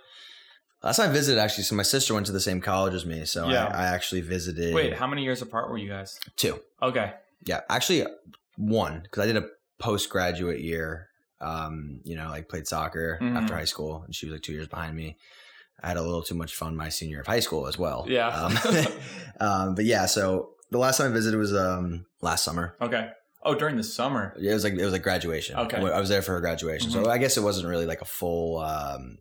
Last 0.83 0.97
time 0.97 1.11
I 1.11 1.13
visited 1.13 1.39
actually, 1.41 1.65
so 1.65 1.75
my 1.77 1.83
sister 1.85 2.13
went 2.15 2.27
to 2.27 2.33
the 2.33 2.41
same 2.41 2.61
college 2.61 2.95
as 2.95 3.07
me, 3.07 3.25
so 3.25 3.49
Yeah. 3.49 3.67
I, 3.67 3.83
I 3.83 3.87
actually 3.87 4.21
visited. 4.23 4.75
Wait, 4.75 4.95
how 4.95 5.07
many 5.07 5.23
years 5.23 5.41
apart 5.43 5.71
were 5.71 5.79
you 5.79 5.89
guys? 5.89 6.19
two. 6.37 6.61
Okay. 6.83 7.13
Yeah, 7.45 7.61
actually 7.71 8.05
one 8.57 9.01
because 9.03 9.23
I 9.25 9.27
did 9.27 9.37
a 9.37 9.47
postgraduate 9.79 10.61
year. 10.61 11.09
Um, 11.41 12.01
you 12.05 12.15
know, 12.15 12.29
like 12.29 12.49
played 12.49 12.69
soccer 12.69 13.19
Mhm. 13.21 13.37
after 13.37 13.55
high 13.57 13.65
school, 13.65 14.03
and 14.05 14.15
she 14.15 14.27
was 14.27 14.35
like 14.35 14.43
two 14.43 14.53
years 14.53 14.69
behind 14.69 14.95
me. 14.97 15.17
I 15.83 15.89
had 15.89 15.97
a 15.97 16.03
little 16.03 16.23
too 16.23 16.37
much 16.37 16.55
fun 16.55 16.77
my 16.77 16.89
senior 16.89 17.15
year 17.15 17.21
of 17.23 17.27
high 17.27 17.41
school 17.41 17.67
as 17.67 17.77
well. 17.77 18.07
Yeah. 18.09 18.29
Um, 18.29 18.57
um, 19.41 19.75
but 19.75 19.85
yeah, 19.85 20.07
so 20.07 20.51
the 20.71 20.79
last 20.79 20.99
time 20.99 21.11
I 21.11 21.15
visited 21.15 21.37
was 21.39 21.53
um 21.55 22.07
last 22.21 22.45
summer. 22.45 22.77
Okay. 22.81 23.09
Oh, 23.45 23.57
during 23.57 23.77
the 23.77 23.83
summer. 23.83 24.35
Yeah, 24.39 24.53
it 24.53 24.55
was 24.55 24.63
like 24.65 24.75
it 24.75 24.85
was 24.85 24.93
like 24.93 25.03
graduation. 25.03 25.57
Okay. 25.57 25.79
I 25.79 25.99
was 25.99 26.09
there 26.09 26.23
for 26.23 26.33
her 26.33 26.41
graduation, 26.41 26.91
Mhm. 26.91 26.93
so 27.05 27.11
I 27.11 27.19
guess 27.19 27.37
it 27.37 27.41
wasn't 27.43 27.67
really 27.67 27.87
like 27.87 28.01
a 28.03 28.05
full, 28.05 28.59
um, 28.59 29.19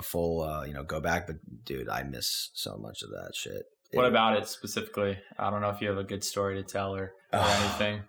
a 0.00 0.02
full, 0.02 0.42
uh, 0.42 0.64
you 0.64 0.72
know, 0.74 0.82
go 0.82 0.98
back. 1.00 1.26
But 1.28 1.36
dude, 1.64 1.88
I 1.88 2.02
miss 2.02 2.50
so 2.54 2.76
much 2.76 3.02
of 3.02 3.10
that 3.10 3.32
shit. 3.34 3.66
What 3.92 4.06
It- 4.06 4.08
about 4.08 4.36
it 4.38 4.48
specifically? 4.48 5.18
I 5.38 5.50
don't 5.50 5.60
know 5.60 5.70
if 5.70 5.80
you 5.80 5.88
have 5.88 5.98
a 5.98 6.04
good 6.04 6.24
story 6.24 6.56
to 6.56 6.62
tell 6.64 6.94
or, 6.96 7.04
or 7.04 7.12
Ah, 7.32 7.60
anything. 7.80 8.02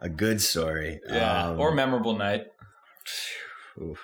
a 0.00 0.08
good 0.08 0.40
story? 0.40 1.00
Yeah, 1.08 1.48
Um, 1.50 1.60
or 1.60 1.72
memorable 1.74 2.16
night. 2.16 2.46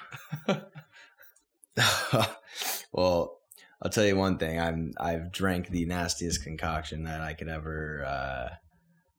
Well, 2.93 3.39
I'll 3.81 3.91
tell 3.91 4.05
you 4.05 4.17
one 4.17 4.37
thing. 4.37 4.61
I'm 4.61 4.93
I've 5.01 5.33
drank 5.33 5.69
the 5.69 5.87
nastiest 5.87 6.43
concoction 6.45 7.05
that 7.05 7.23
I 7.23 7.33
could 7.33 7.49
ever 7.49 8.05
uh, 8.07 8.49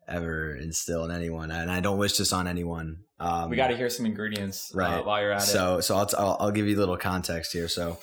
ever 0.08 0.56
instill 0.56 1.06
in 1.06 1.12
anyone, 1.12 1.52
and 1.52 1.72
I 1.72 1.80
don't 1.80 1.98
wish 1.98 2.18
this 2.18 2.34
on 2.34 2.48
anyone. 2.48 2.98
Um, 3.20 3.50
we 3.50 3.56
got 3.56 3.68
to 3.68 3.78
hear 3.78 3.90
some 3.90 4.06
ingredients 4.06 4.72
uh, 4.76 4.78
right. 4.78 5.06
while 5.06 5.22
you're 5.22 5.32
at 5.32 5.44
it. 5.44 5.46
So 5.46 5.80
so 5.82 5.96
I'll, 5.96 6.06
t- 6.06 6.18
I'll 6.18 6.38
I'll 6.40 6.52
give 6.52 6.68
you 6.68 6.76
a 6.76 6.80
little 6.80 6.98
context 6.98 7.54
here. 7.54 7.68
So 7.68 8.00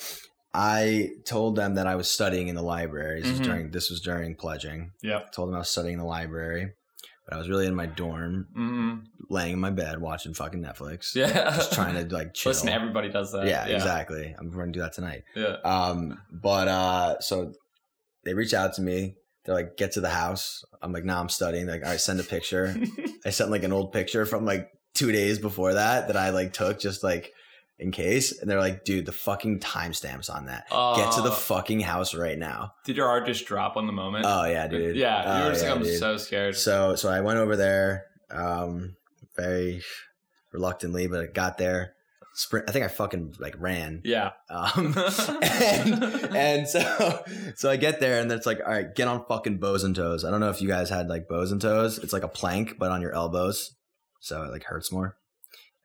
I 0.53 1.11
told 1.27 1.57
them 1.57 1.75
that 1.75 1.87
I 1.87 1.95
was 1.95 2.11
studying 2.11 2.49
in 2.49 2.55
the 2.57 2.63
library. 2.63 3.21
This 3.23 3.31
Mhm. 3.33 3.39
was 3.39 3.47
during 3.47 3.71
this 3.71 3.91
was 3.91 4.01
during 4.01 4.35
pledging. 4.35 4.93
Yep. 5.03 5.33
Told 5.33 5.49
them 5.49 5.55
I 5.57 5.59
was 5.59 5.69
studying 5.69 5.95
in 5.95 6.01
the 6.01 6.07
library, 6.07 6.73
but 7.27 7.35
I 7.35 7.39
was 7.39 7.49
really 7.49 7.67
in 7.67 7.75
my 7.75 7.87
dorm, 7.87 8.47
Mm-hmm. 8.59 8.99
laying 9.29 9.53
in 9.55 9.61
my 9.61 9.71
bed 9.71 10.01
watching 10.01 10.35
fucking 10.35 10.61
Netflix. 10.63 11.15
Yeah. 11.15 11.29
Just 11.57 11.73
trying 11.73 11.95
to 11.95 12.13
like 12.15 12.35
chill. 12.35 12.51
Listen, 12.51 12.69
everybody 12.71 13.11
does 13.11 13.31
that. 13.33 13.47
yeah, 13.47 13.67
exactly. 13.67 14.35
I'm 14.39 14.51
going 14.51 14.73
to 14.73 14.79
do 14.79 14.81
that 14.81 14.93
tonight. 14.95 15.23
Yeah. 15.37 15.57
Um, 15.65 16.19
but 16.33 16.67
uh, 16.67 17.21
so 17.21 17.53
they 18.25 18.35
reach 18.35 18.55
out 18.55 18.75
to 18.75 18.83
me. 18.83 19.15
They're 19.45 19.55
like, 19.55 19.77
"Get 19.77 19.93
to 19.93 20.01
the 20.01 20.11
house." 20.11 20.63
I'm 20.83 20.93
like, 20.93 21.05
"Nah, 21.05 21.21
I'm 21.21 21.29
studying." 21.29 21.67
They're 21.67 21.77
like, 21.77 21.85
"All 21.85 21.91
right, 21.93 22.01
send 22.01 22.21
a 22.21 22.25
picture." 22.25 22.77
I 23.25 23.31
sent 23.31 23.51
like 23.51 23.63
an 23.65 23.73
old 23.73 23.93
picture 23.93 24.27
from 24.27 24.45
like 24.45 24.69
two 24.95 25.13
days 25.13 25.39
before 25.39 25.75
that 25.75 26.09
that 26.09 26.17
I 26.17 26.31
like 26.31 26.53
took 26.53 26.79
just 26.81 27.03
like 27.03 27.33
in 27.79 27.91
case. 27.93 28.39
And 28.39 28.51
they're 28.51 28.61
like, 28.61 28.85
"Dude, 28.85 29.07
the 29.07 29.13
fucking 29.13 29.61
timestamps 29.61 30.29
on 30.29 30.47
that. 30.47 30.69
Get 30.69 31.13
to 31.13 31.23
the 31.23 31.31
Uh, 31.31 31.35
fucking 31.35 31.81
house 31.81 32.15
right 32.15 32.39
now." 32.39 32.73
Did 32.85 32.97
your 32.99 33.07
heart 33.07 33.25
just 33.27 33.47
drop 33.47 33.77
on 33.77 33.87
the 33.87 33.93
moment? 33.93 34.27
Oh 34.29 34.45
yeah, 34.45 34.67
dude. 34.67 34.97
Yeah, 34.97 35.39
you 35.39 35.43
Oh, 35.43 35.47
were 35.47 35.53
just 35.53 35.65
yeah, 35.65 35.71
like, 35.71 35.79
I'm 35.79 35.85
dude. 35.85 35.99
so 35.99 36.17
scared. 36.19 36.57
So 36.57 36.95
so 36.97 37.09
I 37.09 37.21
went 37.23 37.39
over 37.39 37.57
there, 37.57 38.05
um, 38.31 38.97
very 39.37 39.83
reluctantly, 40.53 41.07
but 41.07 41.21
I 41.21 41.27
got 41.27 41.57
there. 41.59 41.95
Sprint. 42.41 42.69
I 42.69 42.73
think 42.73 42.87
I 42.87 42.89
fucking 42.89 43.35
like 43.39 43.55
ran. 43.59 44.01
yeah. 44.03 44.31
Um, 44.49 44.95
and 45.43 46.05
and 46.35 46.67
so 46.69 47.23
so 47.55 47.71
I 47.71 47.77
get 47.77 48.01
there 48.01 48.19
and 48.21 48.33
it's 48.33 48.47
like, 48.47 48.61
all 48.65 48.73
right, 48.73 48.95
get 48.95 49.09
on 49.09 49.25
fucking 49.27 49.59
bows 49.59 49.85
and 49.85 49.95
toes. 49.95 50.25
I 50.25 50.31
don't 50.31 50.41
know 50.41 50.49
if 50.49 50.63
you 50.63 50.69
guys 50.69 50.89
had 50.89 51.09
like 51.09 51.29
bows 51.29 51.53
and 51.53 51.61
toes. 51.61 51.99
It's 51.99 52.15
like 52.15 52.23
a 52.23 52.29
plank, 52.29 52.79
but 52.79 52.91
on 52.91 53.03
your 53.03 53.15
elbows, 53.15 53.75
so 54.21 54.43
it 54.45 54.51
like 54.51 54.65
hurts 54.65 54.91
more. 54.91 55.17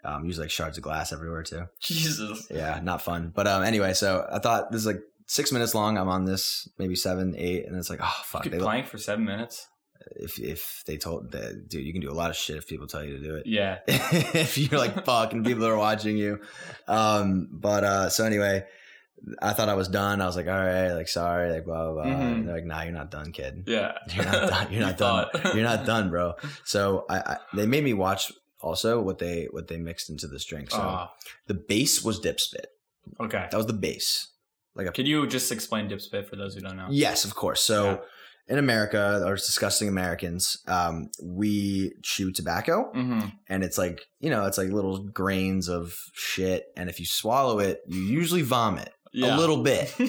Um, 0.06 0.24
usually 0.24 0.46
like 0.46 0.52
shards 0.52 0.78
of 0.78 0.84
glass 0.84 1.12
everywhere 1.12 1.44
too. 1.44 1.64
Jesus. 1.82 2.48
Yeah, 2.50 2.80
not 2.82 3.02
fun. 3.02 3.34
But 3.36 3.48
um, 3.48 3.64
anyway, 3.64 3.94
so 3.94 4.26
I 4.32 4.40
thought 4.40 4.72
this 4.72 4.80
is 4.82 4.88
like 4.88 5.02
six 5.28 5.52
minutes 5.52 5.76
long. 5.76 5.98
I'm 5.98 6.08
on 6.08 6.24
this, 6.26 6.70
maybe 6.78 6.96
seven, 6.96 7.36
eight, 7.38 7.66
and 7.66 7.76
it's 7.76 7.90
like, 7.90 8.00
oh 8.02 8.06
You 8.20 8.24
fuck. 8.24 8.44
could 8.44 8.52
They, 8.54 8.60
plank 8.60 8.88
for 8.88 8.98
seven 8.98 9.26
minutes. 9.26 9.68
If 10.16 10.40
if 10.40 10.84
they 10.86 10.98
told, 10.98 11.32
that, 11.32 11.70
dude, 11.70 11.86
you 11.86 11.92
can 11.94 12.02
do 12.02 12.12
a 12.12 12.14
lot 12.14 12.30
of 12.30 12.36
shit 12.36 12.58
if 12.58 12.68
people 12.68 12.88
tell 12.88 13.04
you 13.04 13.18
to 13.18 13.24
do 13.24 13.36
it. 13.36 13.46
Yeah. 13.48 13.80
if 13.88 14.58
you're 14.58 14.80
like 14.80 15.06
fuck 15.06 15.34
and 15.34 15.46
people 15.46 15.66
are 15.66 15.78
watching 15.78 16.18
you. 16.18 16.40
Um, 16.88 17.48
but 17.52 17.84
uh, 17.84 18.10
so 18.10 18.26
anyway, 18.26 18.66
I 19.42 19.54
thought 19.54 19.70
I 19.70 19.74
was 19.74 19.88
done. 19.88 20.22
I 20.22 20.26
was 20.28 20.36
like, 20.36 20.48
all 20.48 20.54
right, 20.54 20.92
like 20.92 21.08
sorry, 21.08 21.52
like 21.52 21.66
blah 21.66 21.92
blah 21.92 22.04
blah. 22.04 22.12
Mhm. 22.14 22.34
And 22.34 22.48
they're 22.48 22.56
like, 22.56 22.66
nah, 22.66 22.84
you're 22.84 22.94
not 22.94 23.10
done, 23.12 23.32
kid. 23.32 23.64
Yeah. 23.68 23.94
You're 24.14 24.26
not 24.26 24.50
done. 24.50 24.72
You're 24.72 24.82
not 24.90 24.92
You 24.92 24.98
done. 24.98 25.28
You're 25.56 25.64
not 25.64 25.86
done, 25.86 26.10
bro. 26.10 26.34
So 26.64 27.06
I, 27.10 27.18
I 27.20 27.38
they 27.54 27.66
made 27.66 27.84
me 27.84 27.94
watch 27.94 28.32
also 28.62 29.02
what 29.02 29.18
they 29.20 29.48
what 29.52 29.68
they 29.68 29.78
mixed 29.78 30.10
into 30.10 30.28
this 30.28 30.46
drink. 30.46 30.72
So 30.72 30.78
Ah, 30.80 31.12
the 31.48 31.54
base 31.56 32.04
was 32.04 32.20
dip 32.20 32.40
spit. 32.40 32.68
okay. 33.20 33.48
That 33.50 33.58
was 33.58 33.66
the 33.68 33.74
base. 33.74 34.28
Like 34.76 34.88
a 34.88 34.92
Could 34.92 35.08
you 35.08 35.26
just 35.28 35.52
explain 35.52 35.88
dip 35.88 36.02
spit 36.02 36.28
for 36.30 36.36
those 36.36 36.54
who 36.56 36.62
don't 36.62 36.76
know? 36.78 36.88
Yes, 36.90 37.24
of 37.26 37.34
course. 37.34 37.62
So 37.62 37.86
Yeah. 37.86 37.98
In 38.48 38.58
America, 38.60 39.24
or 39.26 39.36
disgusting 39.36 39.88
Americans, 39.88 40.58
um, 40.68 41.10
we 41.24 41.94
chew 42.04 42.32
tobacco 42.32 42.92
Mm-hmm. 42.96 43.28
and 43.50 43.64
it's 43.64 43.78
like, 43.78 44.02
you 44.20 44.30
know, 44.30 44.46
it's 44.46 44.58
like 44.58 44.70
little 44.70 45.00
grains 45.08 45.68
of 45.68 45.96
shit. 46.14 46.66
And 46.78 46.90
if 46.90 47.00
you 47.00 47.06
swallow 47.06 47.60
it, 47.60 47.80
you 47.88 48.02
usually 48.02 48.44
vomit 48.44 48.92
Yeah. 49.14 49.36
a 49.36 49.38
little 49.38 49.64
bit. 49.64 49.94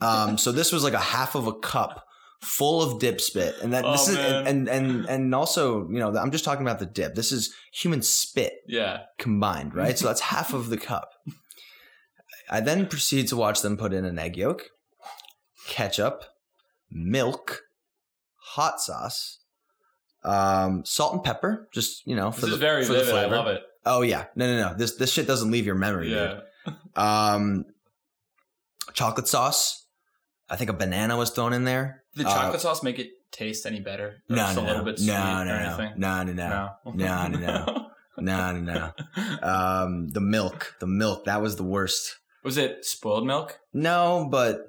Um, 0.00 0.36
so 0.36 0.50
this 0.50 0.72
was 0.72 0.82
like 0.82 0.94
a 0.94 0.98
half 0.98 1.36
of 1.36 1.46
a 1.46 1.52
cup 1.52 2.04
full 2.42 2.82
of 2.82 2.98
dip 2.98 3.20
spit. 3.20 3.54
And 3.62 3.72
that 3.72 3.84
this 3.84 4.08
Oh, 4.08 4.10
is, 4.10 4.16
man. 4.18 4.46
and, 4.48 4.68
and, 4.68 4.68
and, 4.68 5.06
and 5.06 5.32
also, 5.32 5.88
you 5.88 6.00
know, 6.00 6.12
I'm 6.16 6.32
just 6.32 6.44
talking 6.44 6.66
about 6.66 6.80
the 6.80 6.86
dip. 6.86 7.14
This 7.14 7.30
is 7.30 7.54
human 7.72 8.02
spit 8.02 8.54
yeah. 8.66 9.02
combined, 9.20 9.76
right? 9.76 9.96
so 9.96 10.08
that's 10.08 10.20
half 10.22 10.52
of 10.54 10.70
the 10.70 10.76
cup. 10.76 11.08
I 12.50 12.58
then 12.58 12.86
proceed 12.88 13.28
to 13.28 13.36
watch 13.36 13.62
them 13.62 13.76
put 13.76 13.92
in 13.92 14.04
an 14.04 14.18
egg 14.18 14.36
yolk, 14.36 14.64
ketchup, 15.68 16.24
milk, 16.92 17.62
hot 18.36 18.80
sauce, 18.80 19.38
um, 20.24 20.84
salt 20.84 21.14
and 21.14 21.24
pepper, 21.24 21.68
just 21.72 22.06
you 22.06 22.14
know, 22.14 22.30
for 22.30 22.42
This 22.42 22.50
the 22.50 22.54
is 22.54 22.60
very 22.60 22.84
for 22.84 22.92
the 22.92 23.00
vivid. 23.04 23.14
I 23.14 23.26
love 23.26 23.46
it. 23.48 23.62
Oh 23.84 24.02
yeah, 24.02 24.26
no, 24.36 24.46
no, 24.46 24.68
no. 24.70 24.74
This 24.76 24.96
this 24.96 25.12
shit 25.12 25.26
doesn't 25.26 25.50
leave 25.50 25.66
your 25.66 25.74
memory, 25.74 26.12
Yeah. 26.12 26.40
dude. 26.66 26.74
Um, 26.96 27.64
chocolate 28.92 29.26
sauce. 29.28 29.86
I 30.48 30.56
think 30.56 30.70
a 30.70 30.74
banana 30.74 31.16
was 31.16 31.30
thrown 31.30 31.52
in 31.52 31.64
there. 31.64 32.04
Did 32.14 32.26
Uh, 32.26 32.34
chocolate 32.34 32.60
sauce 32.60 32.82
make 32.82 32.98
it 32.98 33.08
taste 33.32 33.64
any 33.66 33.80
better? 33.80 34.22
No, 34.28 34.52
no, 34.54 34.62
no, 34.62 34.84
no, 34.84 34.92
no, 34.92 35.44
no, 35.44 35.94
no, 35.96 36.22
no, 36.22 36.22
no, 36.22 36.32
No. 36.32 36.70
No, 36.94 37.28
no, 37.28 37.88
no, 38.18 38.52
no, 38.52 38.60
no. 38.60 38.92
Um, 39.42 40.08
the 40.10 40.20
milk, 40.20 40.74
the 40.80 40.86
milk, 40.86 41.24
that 41.24 41.40
was 41.40 41.56
the 41.56 41.62
worst. 41.64 42.18
Was 42.44 42.58
it 42.58 42.84
spoiled 42.84 43.26
milk? 43.26 43.58
No, 43.72 44.28
but 44.30 44.56
uh, 44.56 44.62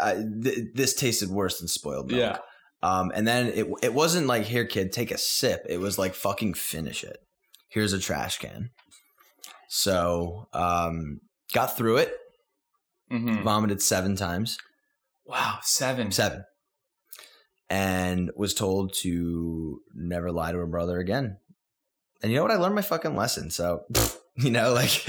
I, 0.00 0.22
th- 0.42 0.68
this 0.74 0.94
tasted 0.94 1.30
worse 1.30 1.58
than 1.58 1.68
spoiled 1.68 2.10
milk. 2.10 2.20
Yeah. 2.20 2.38
Um, 2.80 3.10
and 3.14 3.26
then 3.26 3.46
it 3.48 3.66
it 3.82 3.94
wasn't 3.94 4.26
like 4.26 4.44
here, 4.44 4.64
kid, 4.64 4.92
take 4.92 5.10
a 5.10 5.18
sip. 5.18 5.66
It 5.68 5.78
was 5.78 5.98
like 5.98 6.14
fucking 6.14 6.54
finish 6.54 7.02
it. 7.02 7.18
Here's 7.68 7.92
a 7.92 7.98
trash 7.98 8.38
can. 8.38 8.70
So 9.68 10.48
um, 10.52 11.20
got 11.52 11.76
through 11.76 11.98
it. 11.98 12.14
Mm-hmm. 13.12 13.42
Vomited 13.42 13.82
seven 13.82 14.16
times. 14.16 14.58
Wow, 15.24 15.58
seven. 15.62 16.10
Seven. 16.10 16.44
And 17.70 18.30
was 18.36 18.54
told 18.54 18.94
to 19.02 19.80
never 19.94 20.32
lie 20.32 20.52
to 20.52 20.58
a 20.58 20.66
brother 20.66 20.98
again. 20.98 21.38
And 22.22 22.32
you 22.32 22.38
know 22.38 22.42
what? 22.42 22.52
I 22.52 22.56
learned 22.56 22.74
my 22.74 22.82
fucking 22.82 23.14
lesson. 23.14 23.50
So, 23.50 23.82
you 24.36 24.50
know, 24.50 24.72
like, 24.72 25.06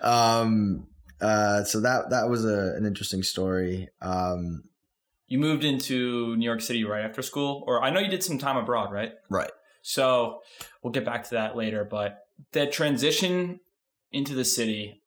um, 0.02 0.86
uh, 1.20 1.64
so 1.64 1.80
that 1.80 2.10
that 2.10 2.28
was 2.28 2.44
a, 2.44 2.74
an 2.76 2.86
interesting 2.86 3.22
story. 3.22 3.88
Um, 4.00 4.64
You 5.26 5.38
moved 5.38 5.64
into 5.64 6.36
New 6.36 6.44
York 6.44 6.60
City 6.60 6.84
right 6.84 7.04
after 7.04 7.22
school, 7.22 7.64
or 7.66 7.82
I 7.82 7.90
know 7.90 8.00
you 8.00 8.08
did 8.08 8.22
some 8.22 8.38
time 8.38 8.56
abroad, 8.56 8.92
right? 8.92 9.12
right. 9.30 9.50
So 9.82 10.40
we'll 10.82 10.92
get 10.92 11.04
back 11.04 11.24
to 11.24 11.30
that 11.30 11.56
later. 11.56 11.84
But 11.84 12.18
that 12.52 12.72
transition 12.72 13.60
into 14.12 14.34
the 14.34 14.44
city, 14.44 15.02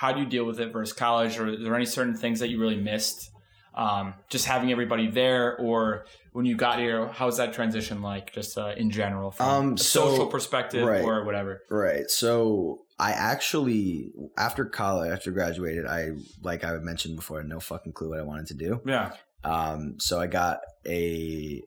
how 0.00 0.12
do 0.12 0.20
you 0.20 0.26
deal 0.26 0.44
with 0.44 0.60
it 0.60 0.72
versus 0.72 0.92
college? 0.92 1.38
Or 1.38 1.48
are 1.48 1.56
there 1.56 1.74
any 1.74 1.86
certain 1.86 2.16
things 2.16 2.40
that 2.40 2.48
you 2.48 2.60
really 2.60 2.80
missed? 2.80 3.30
Um, 3.76 4.14
just 4.28 4.46
having 4.46 4.70
everybody 4.70 5.10
there, 5.10 5.56
or 5.58 6.06
when 6.32 6.46
you 6.46 6.54
got 6.56 6.78
here, 6.78 7.08
how 7.08 7.26
was 7.26 7.38
that 7.38 7.52
transition 7.52 8.02
like, 8.02 8.32
just 8.32 8.56
uh, 8.56 8.72
in 8.76 8.90
general, 8.90 9.32
from 9.32 9.46
Um, 9.48 9.72
a 9.74 9.78
so- 9.78 10.10
social 10.10 10.26
perspective 10.28 10.86
right. 10.86 11.02
or 11.02 11.24
whatever? 11.24 11.62
Right. 11.70 12.08
So 12.08 12.82
I 13.00 13.10
actually, 13.12 14.12
after 14.38 14.64
college, 14.64 15.10
after 15.10 15.32
graduated, 15.32 15.86
I 15.86 16.10
like 16.42 16.62
I 16.64 16.72
mentioned 16.78 17.16
before, 17.16 17.38
had 17.40 17.48
no 17.48 17.58
fucking 17.58 17.92
clue 17.92 18.10
what 18.10 18.20
I 18.20 18.22
wanted 18.22 18.46
to 18.48 18.54
do. 18.54 18.80
Yeah. 18.86 19.12
Um, 19.42 19.96
so 19.98 20.20
I 20.20 20.28
got 20.28 20.60
a, 20.86 21.60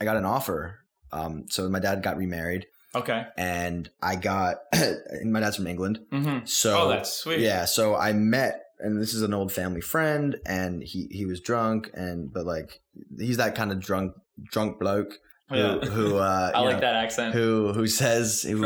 I 0.00 0.04
got 0.04 0.16
an 0.16 0.24
offer. 0.24 0.80
Um, 1.12 1.44
so 1.48 1.68
my 1.68 1.78
dad 1.78 2.02
got 2.02 2.16
remarried, 2.18 2.66
Okay. 2.94 3.26
and 3.38 3.88
I 4.02 4.16
got, 4.16 4.56
my 5.24 5.40
dad's 5.40 5.56
from 5.56 5.66
England. 5.68 6.00
Mm-hmm. 6.12 6.44
So 6.46 6.82
oh, 6.82 6.88
that's 6.88 7.12
sweet. 7.12 7.40
yeah. 7.40 7.64
So 7.64 7.94
I 7.96 8.12
met, 8.12 8.62
and 8.80 9.00
this 9.00 9.14
is 9.14 9.22
an 9.22 9.34
old 9.34 9.52
family 9.52 9.80
friend, 9.80 10.36
and 10.46 10.82
he 10.82 11.08
he 11.10 11.24
was 11.26 11.40
drunk, 11.40 11.90
and 11.94 12.32
but 12.32 12.46
like 12.46 12.80
he's 13.18 13.36
that 13.38 13.54
kind 13.54 13.72
of 13.72 13.80
drunk 13.80 14.12
drunk 14.52 14.78
bloke 14.78 15.14
who 15.50 15.56
Yeah. 15.56 15.78
who 15.80 16.16
uh, 16.16 16.52
I 16.54 16.60
like 16.60 16.74
know, 16.76 16.80
that 16.80 16.94
accent. 16.94 17.34
who 17.34 17.72
who 17.72 17.86
says 17.86 18.42
who, 18.42 18.62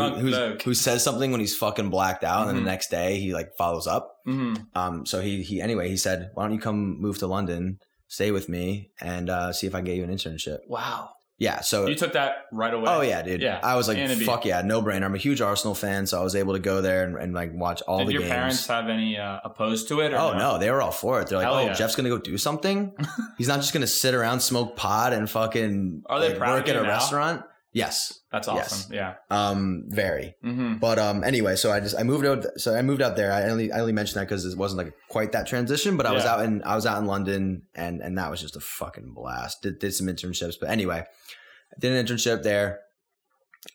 who 0.65 0.75
says 0.75 1.03
something 1.05 1.31
when 1.31 1.41
he's 1.41 1.57
fucking 1.57 1.91
blacked 1.91 2.25
out, 2.25 2.41
and 2.41 2.49
then 2.51 2.57
Mhm. 2.57 2.65
the 2.67 2.71
next 2.71 2.91
day 2.91 3.19
he 3.21 3.33
like 3.33 3.51
follows 3.57 3.87
up. 3.87 4.17
hmm 4.27 4.55
Um, 4.75 5.07
so 5.07 5.21
he 5.21 5.43
he 5.43 5.61
anyway 5.61 5.89
he 5.89 5.97
said, 5.97 6.31
why 6.35 6.45
don't 6.45 6.55
you 6.55 6.61
come 6.61 7.01
move 7.01 7.19
to 7.19 7.27
London, 7.27 7.79
stay 8.09 8.31
with 8.33 8.49
me, 8.49 8.91
and 9.01 9.31
uh, 9.31 9.53
see 9.53 9.67
if 9.67 9.75
I 9.75 9.79
can 9.79 9.87
get 9.87 9.97
you 9.97 10.05
an 10.05 10.11
internship. 10.11 10.59
Wow. 10.69 11.11
Yeah. 11.43 11.61
So 11.61 11.89
You 11.89 11.97
took 11.97 12.13
that 12.13 12.47
right 12.53 12.73
away. 12.73 12.85
oh 12.87 13.01
yeah, 13.01 13.21
dude. 13.21 13.43
Yeah. 13.43 13.59
I 13.65 13.75
was 13.75 13.89
like, 13.89 13.99
fuck 14.21 14.45
yeah, 14.45 14.63
no 14.63 14.81
brainer. 14.81 15.03
I'm 15.03 15.15
a 15.17 15.19
huge 15.19 15.41
Arsenal 15.41 15.75
fan, 15.75 16.07
so 16.07 16.21
I 16.21 16.23
was 16.23 16.37
able 16.37 16.53
to 16.53 16.61
go 16.61 16.81
there 16.81 17.03
and, 17.05 17.17
and 17.17 17.35
like 17.35 17.53
watch 17.53 17.83
all 17.83 17.99
Did 17.99 18.07
the 18.07 18.13
games. 18.13 18.23
Did 18.23 18.29
your 18.29 18.37
parents 18.37 18.67
have 18.69 18.89
any 18.89 19.19
uh, 19.19 19.41
opposed 19.43 19.89
to 19.89 20.01
it? 20.03 20.13
Or 20.13 20.19
Oh 20.19 20.39
no, 20.39 20.59
they 20.59 20.71
were 20.71 20.81
all 20.81 20.93
for 20.93 21.21
it. 21.21 21.27
They're 21.27 21.39
like, 21.39 21.45
Hell 21.47 21.57
"Oh, 21.57 21.61
yeah. 21.67 21.73
Jeff's 21.73 21.97
gonna 21.97 22.11
go 22.11 22.19
do 22.19 22.39
something. 22.39 22.93
He's 23.39 23.49
not 23.49 23.57
just 23.61 23.73
gonna 23.73 23.89
sit 23.89 24.15
around, 24.15 24.39
smoke 24.39 24.77
pot, 24.77 25.13
and 25.13 25.29
fucking 25.29 26.05
Are 26.07 26.21
they 26.21 26.29
like, 26.29 26.39
proud 26.39 26.55
work 26.61 26.69
at 26.69 26.77
a 26.77 26.83
now? 26.83 26.89
restaurant." 26.89 27.43
Yes. 27.73 28.21
That's 28.33 28.49
Yes. 28.49 28.73
awesome. 28.73 28.95
Yeah. 28.95 29.15
Um, 29.31 29.85
very. 29.89 30.35
Mm-hmm. 30.43 30.77
But 30.77 30.99
um, 30.99 31.23
anyway, 31.23 31.55
so 31.55 31.71
I 31.71 31.81
just 31.81 31.95
I 31.99 32.03
moved 32.03 32.25
out. 32.25 32.47
So 32.57 32.75
I 32.75 32.81
moved 32.81 33.03
out 33.03 33.15
there. 33.15 33.31
I 33.31 33.51
only 33.51 33.71
I 33.71 33.81
only 33.81 33.93
mentioned 33.93 34.21
that 34.21 34.25
because 34.29 34.47
it 34.47 34.57
wasn't 34.57 34.83
like 34.83 34.95
quite 35.09 35.33
that 35.33 35.47
transition. 35.47 35.99
But 35.99 36.07
I 36.07 36.13
was 36.13 36.25
out 36.25 36.43
in 36.45 36.63
I 36.65 36.75
was 36.75 36.87
out 36.87 36.99
in 36.99 37.07
London, 37.07 37.65
and 37.75 38.01
and 38.01 38.17
that 38.17 38.31
was 38.31 38.41
just 38.41 38.57
a 38.57 38.61
fucking 38.61 39.13
blast. 39.13 39.61
Did 39.63 39.79
did 39.79 39.93
some 39.93 40.07
internships, 40.07 40.55
but 40.59 40.71
anyway, 40.71 41.05
I 41.05 41.79
did 41.79 41.93
an 41.93 42.05
internship 42.07 42.43
there 42.43 42.81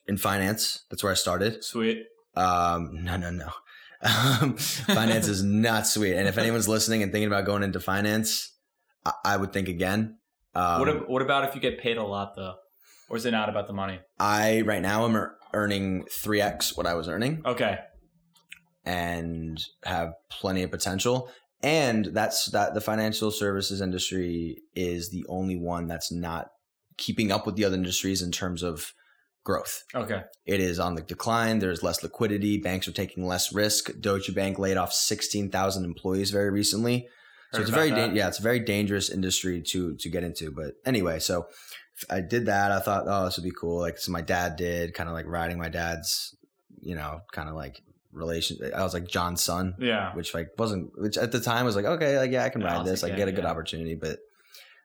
in 0.08 0.17
finance. 0.17 0.84
That's 0.89 1.04
where 1.04 1.12
I 1.12 1.15
started. 1.15 1.63
Sweet. 1.63 2.06
Um, 2.36 3.04
no, 3.04 3.15
no, 3.17 3.30
no. 3.30 3.50
Um, 4.02 4.58
finance 4.58 5.28
is 5.28 5.43
not 5.43 5.86
sweet. 5.88 6.15
And 6.15 6.28
if 6.28 6.38
anyone's 6.38 6.67
listening 6.67 7.04
and 7.04 7.12
thinking 7.12 7.28
about 7.28 7.46
going 7.46 7.63
into 7.63 7.80
finance, 7.80 8.54
I, 9.06 9.12
I 9.26 9.38
would 9.38 9.54
think 9.54 9.70
again. 9.70 10.17
Um, 10.56 10.80
what, 10.80 11.10
what 11.10 11.22
about 11.22 11.48
if 11.48 11.56
you 11.56 11.62
get 11.62 11.80
paid 11.80 11.98
a 11.98 12.04
lot 12.04 12.36
though? 12.36 12.56
Or 13.10 13.17
is 13.17 13.26
it 13.26 13.32
not 13.32 13.50
about 13.50 13.67
the 13.67 13.74
money? 13.74 14.00
I 14.20 14.62
right 14.62 14.82
now 14.82 15.06
am 15.06 15.15
ear- 15.15 15.36
earning 15.54 16.06
three 16.12 16.41
x 16.41 16.76
what 16.76 16.86
I 16.88 16.93
was 16.93 17.08
earning. 17.08 17.41
Okay. 17.46 17.78
and 18.86 19.62
have 19.84 20.13
plenty 20.30 20.63
of 20.63 20.72
potential. 20.72 21.30
And 21.62 22.06
that's 22.06 22.46
that 22.52 22.74
the 22.74 22.82
financial 22.82 23.32
services 23.32 23.82
industry 23.82 24.58
is 24.76 25.10
the 25.10 25.26
only 25.28 25.58
one 25.58 25.88
that's 25.88 26.12
not 26.12 26.48
keeping 26.98 27.32
up 27.32 27.46
with 27.46 27.56
the 27.56 27.65
other 27.65 27.76
industries 27.76 28.22
in 28.22 28.32
terms 28.32 28.63
of 28.63 28.93
growth. 29.43 29.84
Okay. 29.96 30.22
It 30.46 30.60
is 30.60 30.80
on 30.80 30.96
the 30.96 31.02
decline. 31.02 31.60
There's 31.60 31.84
less 31.84 32.04
liquidity. 32.04 32.58
Banks 32.60 32.88
are 32.88 32.91
taking 32.93 33.26
less 33.26 33.54
risk. 33.54 33.89
Deutsche 34.00 34.34
Bank 34.34 34.60
laid 34.60 34.78
off 34.78 34.93
16,000 34.93 35.84
employees 35.84 36.32
very 36.32 36.50
recently. 36.50 37.08
So 37.54 37.60
Heard 37.60 37.62
it's 37.62 37.72
a 37.72 37.76
very 37.76 37.89
dan- 37.91 38.15
yeah, 38.15 38.28
it's 38.28 38.39
a 38.39 38.43
very 38.43 38.60
dangerous 38.60 39.10
industry 39.10 39.62
to 39.70 39.96
to 39.96 40.10
get 40.10 40.24
into. 40.24 40.52
But 40.52 40.74
anyway, 40.86 41.20
so 41.20 41.48
I 42.10 42.21
did 42.21 42.45
that. 42.47 42.71
I 42.71 42.79
thought, 42.79 43.05
oh, 43.07 43.25
this 43.25 43.38
would 43.38 43.43
be 43.43 43.51
cool. 43.51 43.79
Like 43.79 43.97
so 43.97 44.12
my 44.12 44.21
dad 44.21 44.55
did, 44.55 44.93
kind 44.93 45.10
of 45.10 45.13
like 45.13 45.25
riding 45.27 45.57
my 45.57 45.69
dad's, 45.69 46.36
you 46.81 46.95
know, 46.95 47.21
kind 47.31 47.49
of 47.49 47.55
like 47.55 47.81
relation. 48.12 48.57
I 48.75 48.83
was 48.83 48.93
like 48.93 49.07
John's 49.07 49.41
son, 49.43 49.75
Yeah. 49.79 50.13
which 50.15 50.33
like 50.33 50.49
wasn't 50.57 50.91
which 50.97 51.17
at 51.17 51.31
the 51.31 51.39
time 51.39 51.65
was 51.65 51.75
like 51.75 51.86
okay, 51.86 52.17
like 52.17 52.31
yeah, 52.31 52.43
I 52.43 52.49
can 52.49 52.62
Yeah, 52.62 52.77
ride 52.77 52.86
this. 52.86 53.03
I 53.03 53.10
take 53.10 53.17
get 53.17 53.27
a 53.27 53.31
good 53.31 53.45
opportunity, 53.45 53.95
but 53.95 54.19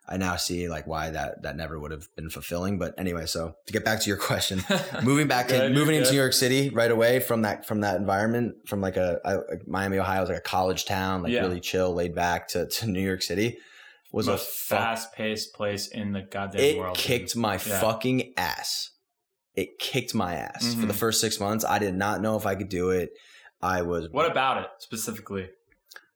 I 0.08 0.16
now 0.16 0.34
see 0.36 0.68
like 0.68 0.86
why 0.88 1.10
that 1.10 1.42
that 1.42 1.56
never 1.56 1.78
would 1.78 1.92
have 1.92 2.08
been 2.16 2.28
fulfilling. 2.28 2.78
But 2.78 2.94
anyway, 2.98 3.26
so 3.26 3.54
to 3.66 3.72
get 3.72 3.84
back 3.84 4.00
to 4.00 4.08
your 4.08 4.16
question, 4.16 4.62
moving 5.02 5.28
back 5.28 5.48
Good, 5.48 5.66
in, 5.70 5.74
moving 5.74 5.94
into. 5.94 6.10
New 6.10 6.16
York 6.18 6.32
City 6.32 6.70
right 6.70 6.90
away 6.90 7.20
from 7.20 7.42
that 7.42 7.66
from 7.66 7.82
that 7.82 7.96
environment 7.96 8.56
from 8.66 8.80
like 8.80 8.96
a, 8.96 9.20
I, 9.24 9.34
like 9.34 9.66
Miami, 9.68 9.98
Ohio 9.98 10.20
was 10.20 10.28
like 10.28 10.38
a 10.38 10.42
college 10.42 10.86
town, 10.86 11.22
like 11.22 11.32
Yeah. 11.32 11.42
really 11.42 11.60
chill, 11.60 11.94
laid 11.94 12.14
back 12.16 12.48
to, 12.48 12.66
to 12.66 12.86
New 12.88 13.00
York 13.00 13.22
City 13.22 13.58
was 14.12 14.26
most 14.26 14.42
a 14.48 14.52
fast 14.76 15.12
paced 15.14 15.54
place 15.54 15.88
in 15.88 16.12
the 16.12 16.22
goddamn 16.22 16.60
It 16.60 16.76
world. 16.78 16.96
kicked 16.96 17.34
my 17.34 17.54
Yeah. 17.54 17.80
fucking 17.80 18.34
ass. 18.36 18.90
It 19.54 19.78
kicked 19.78 20.14
my 20.14 20.34
ass 20.36 20.74
for 20.74 20.86
the 20.86 20.92
Mhm. 20.92 20.96
first 20.96 21.20
six 21.20 21.40
months. 21.40 21.64
I 21.64 21.78
did 21.78 21.94
not 21.94 22.20
know 22.20 22.36
if 22.36 22.46
I 22.46 22.54
could 22.54 22.68
do 22.68 22.90
it. 22.90 23.10
I 23.60 23.82
was 23.82 24.08
What 24.10 24.30
about 24.30 24.62
it 24.62 24.70
specifically? 24.78 25.50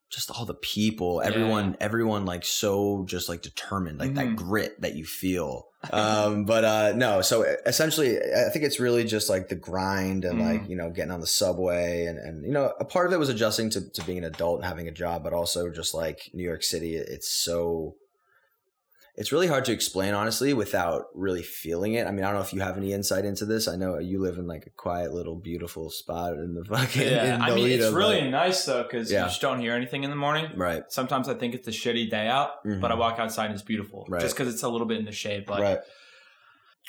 Just 0.08 0.30
all 0.30 0.44
the 0.44 0.54
people, 0.54 1.20
everyone, 1.20 1.76
everyone 1.80 2.24
like 2.24 2.44
so 2.44 3.04
just 3.08 3.28
like 3.28 3.42
determined, 3.42 3.98
like 3.98 4.14
that 4.14 4.26
Mhm. 4.26 4.36
grit 4.36 4.80
that 4.80 4.94
you 4.94 5.04
feel. 5.04 5.66
um, 5.92 6.44
but 6.44 6.64
uh, 6.64 6.92
no, 6.96 7.20
so 7.22 7.42
essentially, 7.66 8.16
I 8.18 8.48
think 8.50 8.64
it's 8.64 8.78
really 8.80 9.04
just 9.04 9.28
like 9.28 9.48
the 9.48 9.56
grind 9.56 10.24
and 10.24 10.40
like 10.40 10.62
Mhm. 10.62 10.68
you 10.70 10.76
know 10.76 10.90
getting 10.90 11.10
on 11.12 11.20
the 11.20 11.26
subway 11.26 12.06
and 12.06 12.18
and 12.18 12.44
you 12.44 12.52
know 12.52 12.72
a 12.80 12.84
part 12.84 13.06
of 13.06 13.12
it 13.12 13.18
was 13.18 13.28
adjusting 13.28 13.68
to 13.70 13.80
to 13.90 14.02
being 14.04 14.18
an 14.18 14.24
adult 14.24 14.56
and 14.58 14.64
having 14.64 14.88
a 14.88 14.92
job, 14.92 15.22
but 15.24 15.32
also 15.32 15.70
just 15.70 15.92
like 15.94 16.30
New 16.32 16.44
York 16.44 16.62
City, 16.62 16.96
it's 16.96 17.28
so. 17.28 17.96
It's 19.18 19.32
really 19.32 19.46
hard 19.46 19.64
to 19.64 19.72
explain, 19.72 20.12
honestly, 20.12 20.52
without 20.52 21.06
really 21.14 21.42
feeling 21.42 21.94
it. 21.94 22.06
I 22.06 22.10
mean, 22.10 22.22
I 22.22 22.26
don't 22.28 22.36
know 22.36 22.42
if 22.44 22.52
you 22.52 22.60
have 22.60 22.76
any 22.76 22.92
insight 22.92 23.24
into 23.24 23.46
this. 23.46 23.66
I 23.66 23.74
know 23.74 23.98
you 23.98 24.20
live 24.20 24.36
in 24.36 24.46
like 24.46 24.66
a 24.66 24.70
quiet 24.70 25.14
little 25.14 25.36
beautiful 25.36 25.88
spot 25.88 26.34
in 26.34 26.54
the 26.54 26.64
fucking. 26.64 27.00
Yeah. 27.02 27.36
in 27.36 27.40
I 27.42 27.54
mean, 27.54 27.68
it's 27.70 27.92
really 27.94 28.20
but- 28.20 28.30
nice 28.30 28.64
though 28.66 28.82
because 28.82 29.10
Yeah. 29.10 29.22
you 29.22 29.28
just 29.28 29.40
don't 29.40 29.60
hear 29.60 29.72
anything 29.72 30.04
in 30.04 30.10
the 30.10 30.16
morning. 30.16 30.48
right. 30.56 30.82
Sometimes 30.88 31.28
I 31.30 31.34
think 31.34 31.54
it's 31.54 31.66
a 31.66 31.70
shitty 31.70 32.10
day 32.10 32.26
out, 32.28 32.62
but 32.64 32.90
I 32.92 32.94
Mhm. 32.94 32.98
walk 32.98 33.18
outside 33.18 33.46
and 33.46 33.54
it's 33.54 33.62
beautiful. 33.62 34.04
Right. 34.08 34.20
Just 34.20 34.36
because 34.36 34.52
it's 34.52 34.62
a 34.62 34.68
little 34.68 34.86
bit 34.86 34.98
in 34.98 35.06
the 35.06 35.12
shade, 35.12 35.44
but 35.46 35.60
right. 35.60 35.78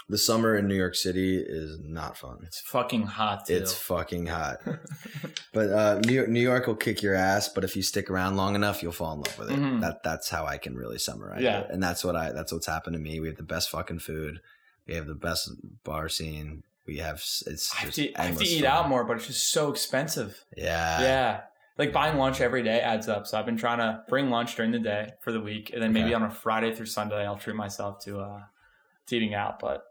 The 0.10 0.18
summer 0.18 0.56
in 0.56 0.68
New 0.68 0.76
York 0.76 0.96
City 0.96 1.38
is 1.38 1.80
not 1.80 2.16
fun. 2.18 2.38
it's 2.44 2.62
fucking 2.62 3.04
hot 3.08 3.46
too. 3.48 3.56
It's 3.56 3.74
fucking 3.74 4.28
hot. 4.28 4.60
but 5.54 5.70
uh, 5.70 6.00
New 6.06 6.14
York, 6.14 6.30
New 6.30 6.40
York 6.42 6.66
will 6.68 6.76
kick 6.76 7.02
your 7.02 7.14
ass. 7.14 7.50
But 7.50 7.64
if 7.64 7.76
you 7.76 7.82
stick 7.82 8.10
around 8.10 8.38
long 8.38 8.56
enough, 8.56 8.82
you'll 8.82 8.94
fall 8.94 9.14
in 9.14 9.20
love 9.22 9.38
with 9.40 9.52
it. 9.52 9.60
Mhm. 9.60 9.82
That 9.82 10.04
that's 10.04 10.30
how 10.30 10.46
I 10.46 10.58
can 10.58 10.76
really 10.76 10.98
summarize 10.98 11.42
Yeah. 11.42 11.60
it. 11.62 11.68
And 11.72 11.84
that's 11.84 12.04
what 12.06 12.16
I 12.16 12.32
that's 12.32 12.54
what's 12.54 12.68
happened 12.68 12.94
to 12.94 13.00
me. 13.00 13.20
We 13.20 13.28
have 13.28 13.38
the 13.38 13.44
best 13.44 13.70
fucking 13.70 14.00
food. 14.00 14.40
We 14.88 14.96
have 14.96 15.08
the 15.08 15.16
best 15.16 15.50
bar 15.84 16.08
scene. 16.08 16.64
We 16.86 17.00
have 17.00 17.16
it's. 17.18 17.74
I 17.76 17.80
have 17.80 17.90
just 17.94 17.96
to, 17.98 18.22
I 18.22 18.26
have 18.28 18.38
to 18.38 18.46
eat 18.46 18.62
fun. 18.64 18.72
out 18.72 18.88
more, 18.90 19.04
but 19.04 19.18
it's 19.18 19.28
just 19.28 19.52
so 19.52 19.70
expensive. 19.72 20.42
Yeah. 20.56 21.02
yeah. 21.02 21.42
Like 21.78 21.92
buying 21.92 22.18
lunch 22.18 22.40
every 22.40 22.64
day 22.64 22.80
adds 22.80 23.10
up. 23.10 23.28
So 23.28 23.38
I've 23.38 23.46
been 23.46 23.58
trying 23.58 23.80
to 23.80 24.02
bring 24.08 24.30
lunch 24.30 24.56
during 24.56 24.72
the 24.72 24.80
day 24.80 25.12
for 25.22 25.34
the 25.34 25.42
week. 25.42 25.72
And 25.74 25.84
then 25.84 25.92
maybe 25.92 26.14
on 26.14 26.24
a 26.24 26.30
Friday 26.30 26.74
through 26.74 26.86
Sunday, 26.86 27.26
I'll 27.26 27.36
treat 27.38 27.56
myself 27.58 28.00
to, 28.06 28.20
uh, 28.20 28.40
to 29.08 29.15
eating 29.15 29.34
out. 29.34 29.60
But 29.60 29.84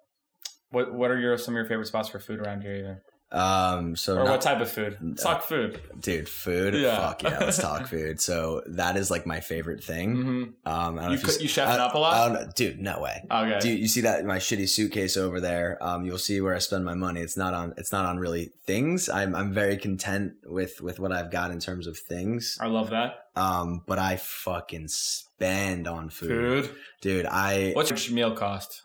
what 0.71 0.93
what 0.95 1.11
are 1.11 1.19
your 1.19 1.37
some 1.39 1.55
of 1.55 1.57
your 1.57 1.67
favorite 1.67 1.87
spots 1.87 2.09
for 2.09 2.19
food 2.19 2.41
around 2.41 2.63
here 2.63 2.75
even? 2.77 3.01
Um. 3.33 3.97
So 3.97 4.13
Or 4.13 4.25
not- 4.25 4.31
what 4.31 4.41
type 4.41 4.61
of 4.61 4.71
food? 4.71 4.99
Let's 5.03 5.23
talk 5.25 5.43
food. 5.43 5.81
dude, 5.99 6.29
food. 6.29 6.75
Yeah. 6.75 6.97
Fuck 7.09 7.25
yeah. 7.25 7.39
Let's 7.41 7.59
talk 7.59 7.87
food. 7.89 8.21
So 8.21 8.63
that 8.69 8.97
is 8.97 9.11
like 9.11 9.27
my 9.27 9.41
favorite 9.41 9.83
thing. 9.83 10.15
hmm 10.15 10.43
Um. 10.65 10.99
I 11.01 11.11
You, 11.11 11.19
cook, 11.19 11.41
you 11.43 11.49
chefing 11.49 11.67
I- 11.67 11.87
up 11.87 11.95
a 11.95 11.99
lot? 11.99 12.55
Dude. 12.55 12.79
No 12.81 13.01
way. 13.01 13.25
okay. 13.29 13.59
Do 13.59 13.69
you, 13.69 13.75
you 13.79 13.89
see 13.89 14.03
that 14.03 14.25
my 14.25 14.39
shitty 14.39 14.69
suitcase 14.69 15.17
over 15.17 15.41
there? 15.41 15.77
Um, 15.83 16.05
you'll 16.05 16.19
see 16.19 16.41
where 16.41 16.55
I 16.55 16.61
spend 16.61 16.85
my 16.85 16.95
money. 16.95 17.21
It's 17.21 17.37
not 17.37 17.53
on. 17.53 17.75
It's 17.77 17.91
not 17.91 18.07
on 18.07 18.19
really 18.21 18.53
things. 18.65 19.09
I'm 19.09 19.35
I'm 19.35 19.53
very 19.53 19.77
content 19.77 20.35
with 20.45 20.81
with 20.81 21.01
what 21.01 21.11
I've 21.11 21.33
got 21.33 21.51
in 21.51 21.59
terms 21.59 21.89
of 21.89 21.99
things. 21.99 22.57
I 22.61 22.67
love 22.69 22.91
that. 22.91 23.25
Um, 23.35 23.83
but 23.89 23.99
I 23.99 24.17
fucking 24.17 24.87
spend 24.87 25.89
on 25.89 26.11
food, 26.11 26.67
Food. 26.67 26.77
dude. 27.01 27.27
I 27.27 27.73
What's 27.75 27.91
your 28.07 28.15
meal 28.15 28.35
cost? 28.37 28.83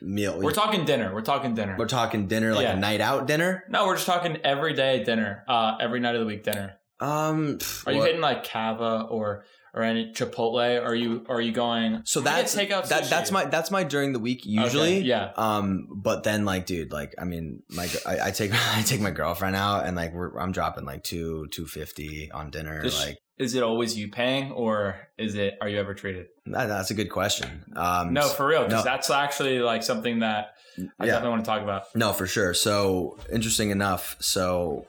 Meal. 0.00 0.40
We're 0.40 0.52
talking 0.52 0.84
dinner. 0.84 1.14
We're 1.14 1.22
talking 1.22 1.54
dinner. 1.54 1.76
we're 1.78 1.86
talking 1.88 2.26
dinner, 2.26 2.54
like 2.54 2.64
Yeah. 2.64 2.72
a 2.76 2.78
night 2.78 3.00
out 3.00 3.26
dinner. 3.26 3.64
no, 3.68 3.86
we're 3.86 3.94
just 3.96 4.06
talking 4.06 4.38
everyday 4.44 5.04
dinner. 5.04 5.44
Uh, 5.48 5.76
every 5.80 6.00
night 6.00 6.14
of 6.14 6.20
the 6.20 6.26
week 6.26 6.44
dinner. 6.44 6.74
Um, 7.00 7.58
Are 7.86 7.92
you 7.92 8.02
hitting 8.02 8.20
like 8.20 8.44
Cava 8.44 9.06
or 9.10 9.44
or 9.74 9.82
any 9.82 10.12
Chipotle? 10.12 10.80
Are 10.82 10.94
you 10.94 11.26
are 11.28 11.40
you 11.40 11.50
going? 11.52 12.02
So 12.04 12.20
that's 12.20 12.54
take 12.54 12.70
out 12.70 12.88
that. 12.90 13.10
That's 13.10 13.32
my 13.32 13.44
that's 13.46 13.70
my 13.72 13.82
during 13.82 14.12
the 14.12 14.20
week 14.20 14.42
Okay, 14.42 14.50
usually. 14.50 14.98
yeah. 15.00 15.32
Um, 15.36 15.88
but 15.90 16.22
then 16.22 16.44
like, 16.44 16.66
dude, 16.66 16.92
like, 16.92 17.14
I 17.18 17.24
mean, 17.24 17.62
my 17.68 17.88
I, 18.06 18.28
I 18.28 18.30
take 18.30 18.52
I 18.76 18.82
take 18.82 19.00
my 19.00 19.10
girlfriend 19.10 19.56
out, 19.56 19.86
and 19.86 19.96
like, 19.96 20.14
we're, 20.14 20.38
I'm 20.38 20.52
dropping 20.52 20.84
like 20.84 21.02
two 21.02 21.48
two 21.50 21.66
fifty 21.66 22.30
on 22.30 22.50
dinner. 22.50 22.80
Does 22.82 23.04
like, 23.04 23.18
Is 23.36 23.54
it 23.54 23.62
always 23.62 23.96
you 23.98 24.08
paying, 24.08 24.52
or 24.52 24.96
is 25.18 25.34
it? 25.34 25.54
Are 25.60 25.68
you 25.68 25.78
ever 25.80 25.92
treated? 25.94 26.26
that, 26.46 26.66
that's 26.66 26.90
a 26.90 26.94
good 26.94 27.10
question. 27.10 27.64
Um, 27.74 28.12
No, 28.12 28.28
for 28.28 28.46
real, 28.46 28.62
because 28.64 28.84
no. 28.84 28.90
that's 28.90 29.10
actually 29.10 29.58
like 29.58 29.82
something 29.82 30.20
that 30.20 30.54
I 30.78 31.06
yeah, 31.06 31.12
definitely 31.12 31.30
want 31.30 31.44
to 31.44 31.50
talk 31.50 31.62
about. 31.62 31.84
no, 31.96 32.12
for 32.12 32.26
sure. 32.26 32.54
So 32.54 33.18
interesting 33.32 33.70
enough. 33.70 34.16
So 34.20 34.86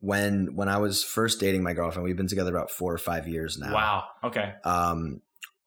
when 0.00 0.54
when 0.54 0.68
I 0.68 0.78
was 0.78 1.02
first 1.02 1.40
dating 1.40 1.62
my 1.62 1.72
girlfriend, 1.72 2.04
we've 2.04 2.16
been 2.16 2.26
together 2.28 2.50
about 2.54 2.70
four 2.70 2.92
or 2.92 2.98
five 2.98 3.26
years 3.26 3.58
now. 3.58 3.74
Wow. 3.74 4.04
Okay. 4.24 4.54
Um, 4.64 5.20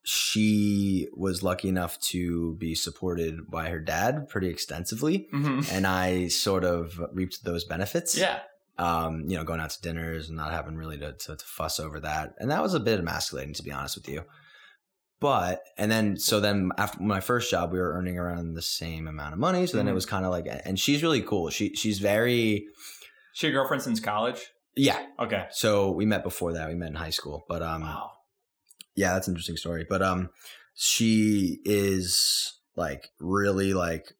she 0.03 1.07
was 1.13 1.41
lucky 1.41 1.67
enough 1.67 1.99
to 1.99 2.55
be 2.59 2.75
supported 2.75 3.49
by 3.49 3.69
her 3.69 3.79
dad 3.79 4.29
pretty 4.29 4.47
extensively, 4.49 5.27
hmm 5.31 5.61
and 5.71 5.87
I 5.87 6.27
sort 6.27 6.63
of 6.63 6.99
reaped 7.11 7.43
those 7.43 7.63
benefits. 7.65 8.15
Yeah. 8.17 8.39
Um, 8.77 9.23
you 9.27 9.37
know, 9.37 9.43
going 9.43 9.59
out 9.59 9.69
to 9.71 9.81
dinners 9.81 10.27
and 10.27 10.37
not 10.37 10.51
having 10.51 10.75
really 10.75 10.97
to, 10.97 11.13
to, 11.13 11.35
to 11.35 11.45
fuss 11.45 11.79
over 11.79 11.99
that. 12.01 12.33
And 12.39 12.51
that 12.51 12.61
was 12.61 12.73
a 12.73 12.79
bit 12.79 12.99
emasculating, 12.99 13.53
to 13.55 13.63
be 13.63 13.71
honest 13.71 13.95
with 13.95 14.09
you. 14.09 14.23
But, 15.21 15.61
and 15.77 15.89
then, 15.89 16.17
so 16.17 16.39
then 16.41 16.71
after 16.77 17.01
my 17.01 17.21
first 17.21 17.49
job, 17.49 17.71
we 17.71 17.79
were 17.79 17.93
earning 17.93 18.19
around 18.19 18.53
the 18.53 18.61
same 18.61 19.07
amount 19.07 19.33
of 19.33 19.39
money. 19.39 19.65
So 19.65 19.77
then 19.77 19.87
it 19.87 19.91
Mhm. 19.91 19.95
was 19.95 20.05
kind 20.05 20.25
of 20.25 20.31
like, 20.31 20.45
and 20.65 20.77
she's 20.77 21.01
really 21.01 21.21
cool. 21.21 21.49
She, 21.49 21.73
she's 21.73 21.99
very, 21.99 22.65
She 23.33 23.47
your 23.47 23.53
girlfriend 23.53 23.81
since 23.81 23.99
college. 24.01 24.51
yeah. 24.75 25.05
Okay. 25.19 25.45
So 25.51 25.91
we 25.91 26.05
met 26.05 26.23
before 26.23 26.53
that. 26.53 26.67
We 26.67 26.75
met 26.75 26.89
in 26.89 26.95
high 26.95 27.11
school, 27.11 27.45
but, 27.47 27.61
um, 27.63 27.81
Wow. 27.83 28.11
yeah, 28.95 29.13
that's 29.13 29.27
an 29.27 29.33
interesting 29.33 29.55
story. 29.57 29.85
But, 29.89 30.01
um, 30.01 30.29
she 30.73 31.59
is 31.63 32.53
like 32.75 33.07
really 33.21 33.73
like, 33.73 34.11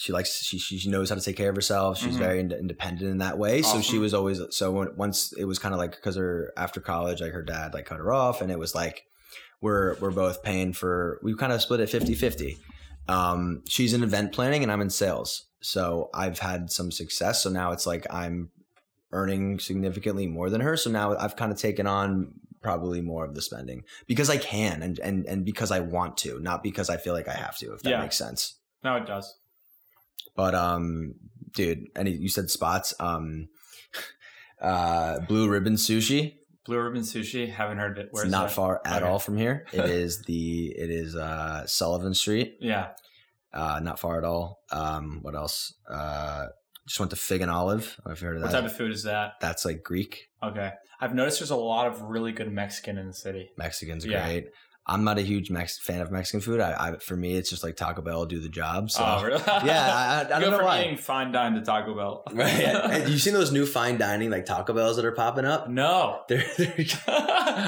she 0.00 0.12
likes 0.12 0.42
she 0.42 0.58
she 0.58 0.88
knows 0.90 1.08
how 1.10 1.14
to 1.14 1.20
take 1.20 1.36
care 1.36 1.50
of 1.50 1.54
herself. 1.56 1.98
She's 1.98 2.14
Mhm. 2.16 2.18
very 2.18 2.40
ind- 2.40 2.52
independent 2.52 3.10
in 3.10 3.18
that 3.18 3.36
way. 3.38 3.60
So 3.62 3.80
she 3.80 3.98
was 3.98 4.14
always 4.14 4.40
so 4.50 4.70
when, 4.72 4.96
once 4.96 5.32
it 5.32 5.44
was 5.44 5.58
kind 5.58 5.74
of 5.74 5.78
like 5.78 5.92
because 5.92 6.16
her 6.16 6.52
after 6.56 6.80
college, 6.80 7.20
like 7.20 7.32
her 7.32 7.42
dad 7.42 7.74
like 7.74 7.84
cut 7.86 7.98
her 7.98 8.12
off, 8.12 8.40
and 8.40 8.50
it 8.50 8.58
was 8.58 8.74
like 8.74 9.04
we're 9.60 9.96
we're 10.00 10.10
both 10.10 10.42
paying 10.42 10.72
for 10.72 11.20
we 11.22 11.34
kind 11.36 11.52
of 11.52 11.60
split 11.60 11.80
it 11.80 11.90
50-50. 11.90 12.56
Um, 13.08 13.62
she's 13.68 13.92
in 13.92 14.02
event 14.02 14.32
planning 14.32 14.62
and 14.62 14.70
I'm 14.72 14.80
in 14.80 14.90
sales, 14.90 15.46
so 15.60 16.10
I've 16.14 16.38
had 16.38 16.70
some 16.70 16.90
success. 16.90 17.42
So 17.42 17.50
now 17.50 17.72
it's 17.72 17.86
like 17.86 18.06
I'm 18.10 18.50
earning 19.12 19.58
significantly 19.58 20.26
more 20.26 20.48
than 20.50 20.60
her. 20.60 20.76
So 20.76 20.90
now 20.90 21.16
I've 21.16 21.36
kind 21.36 21.50
of 21.52 21.58
taken 21.58 21.86
on 21.86 22.32
probably 22.62 23.00
more 23.00 23.24
of 23.24 23.34
the 23.34 23.42
spending 23.42 23.82
because 24.06 24.30
I 24.30 24.36
can 24.36 24.82
and 24.82 24.98
and 25.00 25.26
and 25.26 25.44
because 25.44 25.70
I 25.70 25.80
want 25.80 26.16
to, 26.18 26.38
not 26.40 26.62
because 26.62 26.88
I 26.88 26.96
feel 26.96 27.14
like 27.14 27.28
I 27.28 27.32
have 27.34 27.56
to. 27.58 27.74
If 27.74 27.82
that 27.82 27.90
Yeah. 27.90 28.00
makes 28.00 28.16
sense. 28.16 28.54
No, 28.84 28.96
it 28.96 29.06
does. 29.06 29.34
But 30.40 30.54
um, 30.54 31.16
dude, 31.52 31.88
any 31.94 32.12
you 32.12 32.30
said 32.30 32.48
spots. 32.48 32.94
Um, 32.98 33.48
uh, 34.62 35.20
Blue 35.28 35.50
Ribbon 35.50 35.74
Sushi. 35.74 36.36
Blue 36.64 36.80
Ribbon 36.80 37.02
Sushi. 37.02 37.50
Haven't 37.52 37.76
heard 37.76 37.98
of 37.98 38.04
it. 38.06 38.10
It's 38.10 38.24
not 38.24 38.48
that? 38.48 38.54
far 38.54 38.80
at 38.86 39.02
Okay. 39.02 39.10
all 39.10 39.18
from 39.18 39.36
here. 39.36 39.66
It 39.70 39.84
is 39.90 40.22
the 40.22 40.68
it 40.78 40.88
is 40.88 41.14
uh 41.14 41.66
Sullivan 41.66 42.14
Street. 42.14 42.56
Yeah. 42.58 42.92
Uh, 43.52 43.80
not 43.82 43.98
far 43.98 44.16
at 44.16 44.24
all. 44.24 44.62
Um, 44.72 45.18
what 45.20 45.34
else? 45.34 45.74
Uh, 45.86 46.46
just 46.88 46.98
went 46.98 47.10
to 47.10 47.16
Fig 47.16 47.42
and 47.42 47.50
Olive. 47.50 47.96
I 47.98 48.02
don't 48.02 48.06
know 48.08 48.12
if 48.14 48.22
you 48.22 48.26
heard 48.28 48.36
of 48.36 48.42
What 48.42 48.50
that. 48.52 48.56
What 48.56 48.62
type 48.62 48.70
of 48.70 48.76
food 48.78 48.92
is 48.92 49.02
that? 49.02 49.32
That's 49.42 49.66
like 49.66 49.82
Greek. 49.82 50.28
Okay. 50.42 50.70
I've 51.02 51.14
noticed 51.14 51.40
there's 51.40 51.50
a 51.50 51.56
lot 51.56 51.86
of 51.86 52.00
really 52.00 52.32
good 52.32 52.50
Mexican 52.50 52.96
in 52.96 53.08
the 53.08 53.12
city. 53.12 53.50
Mexican's 53.58 54.06
Yeah. 54.06 54.24
great. 54.24 54.46
I'm 54.86 55.04
not 55.04 55.18
a 55.18 55.22
huge 55.22 55.50
Mex- 55.50 55.78
fan 55.78 56.00
of 56.00 56.10
Mexican 56.10 56.40
food. 56.40 56.58
I, 56.60 56.72
I 56.88 56.96
for 56.98 57.16
me, 57.16 57.34
it's 57.36 57.48
just 57.50 57.62
like 57.62 57.76
Taco 57.76 58.02
Bell 58.02 58.24
do 58.26 58.40
the 58.40 58.48
job. 58.48 58.90
So 58.90 59.04
oh, 59.06 59.22
really? 59.24 59.42
yeah, 59.46 60.26
I, 60.30 60.36
I, 60.36 60.40
don't 60.40 60.50
know 60.50 60.64
why. 60.64 60.82
eating 60.82 60.96
fine 60.96 61.30
dine 61.32 61.54
to 61.54 61.60
Taco 61.60 61.94
Bell. 61.94 62.24
Right? 62.32 62.48
Have 62.50 63.08
you 63.08 63.18
seen 63.18 63.34
those 63.34 63.52
new 63.52 63.66
fine 63.66 63.98
dining 63.98 64.30
like 64.30 64.46
Taco 64.46 64.72
Bells 64.72 64.96
that 64.96 65.04
are 65.04 65.12
popping 65.12 65.44
up? 65.44 65.68
no. 65.68 66.22
They're 66.28 66.44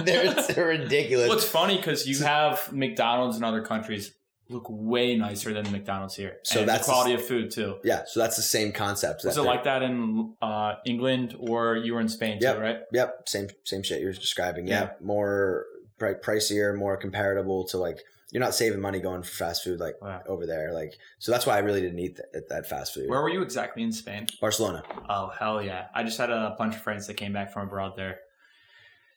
they're, 0.05 0.35
they're, 0.35 0.67
ridiculous. 0.67 1.29
well, 1.29 1.37
it's 1.37 1.47
funny 1.49 1.77
because 1.77 2.07
you 2.07 2.25
have 2.25 2.73
McDonald's 2.73 3.37
in 3.37 3.45
other 3.45 3.63
countries 3.63 4.13
look 4.49 4.67
way 4.69 5.17
nicer 5.17 5.53
than 5.55 5.71
McDonald's 5.73 6.15
here. 6.15 6.37
So 6.45 6.61
And 6.61 6.69
that's 6.69 6.87
the 6.87 6.93
quality 6.93 7.15
of 7.15 7.25
food 7.25 7.51
too. 7.51 7.77
yeah, 7.85 8.03
so 8.07 8.21
that's 8.21 8.37
the 8.37 8.43
same 8.43 8.73
concept. 8.73 9.25
Was 9.25 9.37
it 9.37 9.43
like 9.43 9.65
that 9.65 9.83
in 9.83 10.35
uh, 10.43 10.75
England 10.85 11.37
or 11.39 11.77
you 11.77 11.95
were 11.95 12.01
in 12.01 12.09
Spain 12.09 12.39
Yep. 12.41 12.57
too, 12.57 12.61
right? 12.63 12.77
Yep, 12.93 13.29
same 13.29 13.49
same 13.65 13.83
shit 13.83 14.01
you're 14.03 14.13
describing. 14.13 14.67
Yeah, 14.67 14.81
Yeah. 14.83 14.91
more 15.01 15.67
pri- 15.99 16.15
pricier, 16.15 16.77
more 16.77 16.97
comparable 16.97 17.65
to 17.69 17.79
like 17.79 17.99
you're 18.31 18.41
not 18.43 18.55
saving 18.55 18.81
money 18.81 18.99
going 18.99 19.23
for 19.23 19.31
fast 19.31 19.63
food 19.63 19.79
like 19.79 19.95
Wow. 20.01 20.23
over 20.27 20.47
there. 20.47 20.73
Like 20.73 20.95
so 21.19 21.31
that's 21.33 21.45
why 21.47 21.55
I 21.57 21.59
really 21.59 21.81
didn't 21.83 21.99
eat 21.99 22.17
that, 22.17 22.49
that 22.49 22.67
fast 22.69 22.95
food. 22.95 23.09
Where 23.09 23.21
were 23.21 23.29
you 23.29 23.43
exactly 23.43 23.83
in 23.83 23.93
Spain? 23.93 24.27
Barcelona. 24.41 24.83
Oh 25.09 25.31
hell 25.39 25.63
yeah! 25.63 25.87
I 25.95 26.03
just 26.03 26.19
had 26.19 26.31
a 26.31 26.55
bunch 26.59 26.75
of 26.75 26.81
friends 26.83 27.07
that 27.09 27.15
came 27.15 27.33
back 27.33 27.53
from 27.53 27.67
abroad 27.67 27.93
there. 27.97 28.21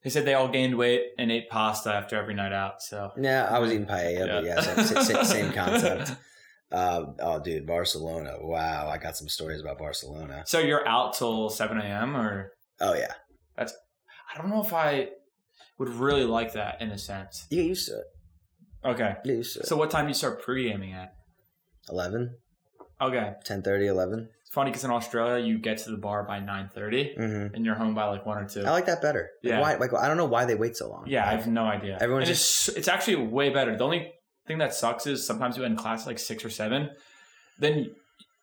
They 0.04 0.10
said 0.12 0.26
they 0.26 0.36
all 0.36 0.48
gained 0.50 0.76
weight 0.78 1.02
and 1.18 1.32
ate 1.32 1.50
pasta 1.50 1.92
after 1.92 2.16
every 2.16 2.36
night 2.36 2.52
out. 2.54 2.82
So 2.82 3.12
Yeah, 3.18 3.48
I 3.50 3.58
was 3.60 3.72
eating 3.72 3.88
paella, 3.88 4.28
but 4.28 4.44
yeah, 4.44 4.60
same, 4.62 4.86
same, 4.86 5.04
same- 5.04 5.26
same 5.26 5.54
concept. 5.54 6.12
Uh, 6.72 7.06
oh, 7.20 7.40
dude, 7.40 7.68
Barcelona. 7.68 8.34
Wow, 8.42 8.90
I 8.90 8.98
got 8.98 9.16
some 9.16 9.30
stories 9.30 9.62
about 9.62 9.78
Barcelona. 9.78 10.44
So 10.48 10.60
you're 10.60 10.86
out 10.86 11.14
till 11.14 11.50
seven 11.52 11.78
a.m. 11.78 12.18
or 12.18 12.52
Oh 12.82 12.96
yeah, 12.96 13.14
that's. 13.56 13.72
I 14.34 14.38
don't 14.42 14.50
know 14.50 14.64
if 14.64 14.74
I 14.74 15.10
would 15.78 15.90
really 15.90 16.24
like 16.26 16.54
that 16.54 16.82
in 16.82 16.90
a 16.92 16.98
sense. 16.98 17.46
you 17.50 17.58
get 17.62 17.68
used 17.68 17.88
to 17.88 17.98
it. 18.00 18.06
Okay. 18.86 19.16
You 19.26 19.32
get 19.32 19.38
used 19.38 19.54
to 19.56 19.60
it. 19.62 19.66
So 19.68 19.76
what 19.76 19.90
time 19.92 20.06
do 20.06 20.10
you 20.10 20.14
start 20.14 20.42
pre-gaming 20.42 20.94
at? 20.94 21.14
11, 21.90 22.36
Okay. 23.02 23.34
10 23.44 23.64
11. 23.66 24.30
It's 24.42 24.50
funny 24.52 24.72
because 24.72 24.86
in 24.86 24.92
Australia 24.92 25.46
you 25.46 25.58
get 25.58 25.80
to 25.80 25.92
the 25.92 25.98
bar 25.98 26.24
by 26.24 26.40
nine 26.40 26.70
thirty 26.74 27.14
Mm-hmm. 27.20 27.54
and 27.56 27.66
you're 27.66 27.76
home 27.76 27.94
by 27.94 28.06
like 28.06 28.26
one 28.26 28.38
or 28.38 28.48
two. 28.48 28.64
I 28.64 28.72
like 28.72 28.86
that 28.86 29.02
better. 29.02 29.30
Like, 29.44 29.52
Yeah. 29.52 29.60
Why? 29.60 29.76
Like 29.76 29.94
I 29.94 30.08
don't 30.08 30.18
know 30.18 30.26
why 30.26 30.46
they 30.46 30.56
wait 30.56 30.78
so 30.78 30.90
long. 30.90 31.04
Yeah, 31.08 31.28
I 31.28 31.32
have 31.32 31.48
no 31.48 31.66
idea. 31.66 31.98
Everyone 32.00 32.22
And 32.24 32.32
it's 32.32 32.70
it's 32.70 32.88
actually 32.88 33.18
way 33.18 33.50
better. 33.50 33.76
The 33.78 33.84
only 33.84 34.14
thing 34.48 34.60
that 34.60 34.74
sucks 34.74 35.08
is 35.08 35.26
sometimes 35.28 35.58
you 35.58 35.64
end 35.66 35.78
class 35.78 36.02
at 36.04 36.08
like 36.08 36.20
six 36.20 36.46
or 36.46 36.50
seven, 36.50 36.90
then 37.60 37.92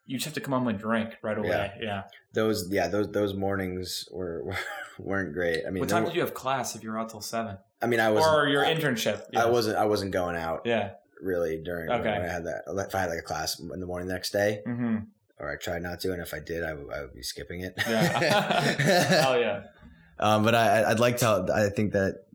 you 0.07 0.17
just 0.19 0.25
have 0.27 0.35
to 0.35 0.41
come 0.41 0.53
home 0.53 0.67
and 0.69 0.79
drink 0.79 1.11
right 1.23 1.39
away. 1.39 1.49
Yeah. 1.49 1.73
Yeah. 1.81 2.03
those. 2.33 2.69
Yeah, 2.71 2.89
those 2.89 3.09
those 3.13 3.35
mornings 3.35 4.09
were, 4.13 4.45
were 4.45 4.57
weren't 4.99 5.33
great. 5.33 5.65
I 5.67 5.71
mean, 5.71 5.81
what 5.81 5.89
time 5.89 6.03
were- 6.05 6.09
did 6.11 6.17
you 6.17 6.23
have 6.23 6.35
class 6.35 6.75
if 6.77 6.83
you 6.83 6.91
were 6.91 6.99
out 6.99 7.09
till 7.11 7.21
seven? 7.21 7.59
I 7.81 7.87
mean, 7.87 8.01
I 8.01 8.11
was 8.11 8.25
or 8.27 8.47
your 8.49 8.65
I, 8.65 8.75
internship? 8.75 9.23
I 9.37 9.47
wasn't. 9.47 9.77
I 9.77 9.87
wasn't 9.87 10.13
going 10.13 10.37
out 10.37 10.63
Yeah. 10.65 10.91
really 11.21 11.61
during 11.63 11.91
Okay. 11.91 12.03
when 12.13 12.23
I 12.23 12.33
had 12.33 12.45
that. 12.45 12.63
If 12.69 12.95
I 12.95 13.01
had 13.01 13.11
like 13.11 13.19
a 13.19 13.23
class 13.23 13.59
in 13.59 13.81
the 13.81 13.87
morning 13.87 14.07
the 14.09 14.15
next 14.15 14.31
day, 14.31 14.63
Mm-hmm. 14.67 14.97
or 15.39 15.51
I 15.51 15.57
tried 15.57 15.83
not 15.83 15.99
to, 16.01 16.13
and 16.13 16.23
if 16.23 16.33
I 16.35 16.39
did, 16.41 16.63
I 16.65 16.75
would, 16.75 16.87
would 16.87 17.15
be 17.15 17.23
skipping 17.23 17.61
it. 17.63 17.75
Yeah. 17.89 19.25
oh 19.29 19.35
yeah. 19.39 19.63
Um, 20.19 20.45
but 20.45 20.55
I, 20.55 20.85
I'd 20.89 21.01
like 21.01 21.17
to. 21.19 21.47
I 21.53 21.69
think 21.71 21.95
that 21.95 22.27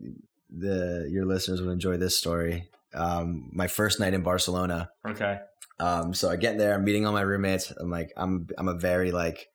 the 0.50 1.08
your 1.10 1.26
listeners 1.26 1.62
would 1.62 1.72
enjoy 1.72 1.96
this 1.96 2.18
story. 2.18 2.70
Um, 2.94 3.50
my 3.54 3.68
first 3.68 4.00
night 4.00 4.14
in 4.14 4.22
Barcelona. 4.24 4.90
Okay. 5.08 5.40
Um, 5.80 6.14
so 6.14 6.30
I 6.30 6.36
get 6.38 6.58
there. 6.58 6.74
I'm 6.74 6.84
meeting 6.84 7.06
all 7.06 7.14
my 7.14 7.22
roommates. 7.22 7.72
I'm 7.72 7.90
like, 7.92 8.12
I'm 8.18 8.48
I'm 8.58 8.68
a 8.68 8.74
very 8.74 9.12
like, 9.12 9.48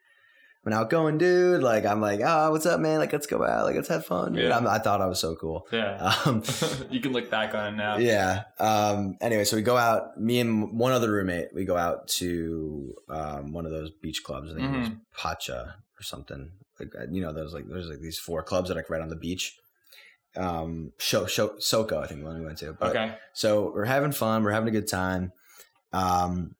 I'm 0.64 0.72
an 0.72 0.78
outgoing 0.78 1.18
dude. 1.18 1.62
Like 1.62 1.84
I'm 1.84 2.00
like, 2.00 2.20
oh, 2.24 2.52
what's 2.52 2.66
up, 2.66 2.78
man? 2.78 2.98
Like 3.00 3.12
let's 3.12 3.26
go 3.26 3.42
out. 3.44 3.64
Like 3.64 3.74
let's 3.74 3.88
have 3.88 4.06
fun. 4.06 4.34
Yeah. 4.34 4.56
I 4.68 4.78
thought 4.78 5.00
I 5.00 5.06
was 5.06 5.18
so 5.18 5.34
cool. 5.34 5.66
Yeah. 5.72 6.14
Um, 6.24 6.42
you 6.90 7.00
can 7.00 7.12
look 7.12 7.28
back 7.30 7.54
on 7.54 7.74
it 7.74 7.76
now. 7.76 7.96
yeah. 7.96 8.42
Um, 8.60 9.16
anyway, 9.20 9.42
so 9.44 9.56
we 9.56 9.62
go 9.62 9.76
out. 9.76 10.20
Me 10.20 10.38
and 10.38 10.78
one 10.78 10.92
other 10.92 11.10
roommate. 11.10 11.48
We 11.52 11.64
go 11.64 11.76
out 11.76 12.06
to 12.18 12.94
um, 13.08 13.52
one 13.52 13.66
of 13.66 13.72
those 13.72 13.90
beach 13.90 14.22
clubs. 14.22 14.52
I 14.52 14.54
think 14.54 14.72
it 14.74 14.78
was 14.78 14.88
Mm-hmm. 14.90 14.98
Pacha 15.16 15.74
or 15.98 16.02
something. 16.02 16.52
Like 16.78 16.92
uh, 16.96 17.06
you 17.10 17.20
know, 17.22 17.32
there's 17.32 17.52
like 17.52 17.66
there's 17.68 17.88
like 17.88 18.00
these 18.00 18.18
four 18.18 18.42
clubs 18.44 18.68
that 18.68 18.74
are 18.76 18.80
like 18.80 18.90
right 18.90 19.02
on 19.02 19.08
the 19.08 19.16
beach. 19.16 19.56
Um, 20.36 20.92
show 20.98 21.26
show 21.26 21.50
Shoko, 21.60 22.02
I 22.02 22.06
think 22.06 22.20
the 22.20 22.26
one 22.26 22.38
we 22.38 22.44
went 22.44 22.58
to. 22.58 22.72
But, 22.72 22.90
Okay. 22.90 23.14
So 23.34 23.70
we're 23.74 23.84
having 23.84 24.12
fun. 24.12 24.42
We're 24.42 24.52
having 24.52 24.68
a 24.68 24.72
good 24.72 24.88
time. 24.88 25.32
Um, 25.92 26.54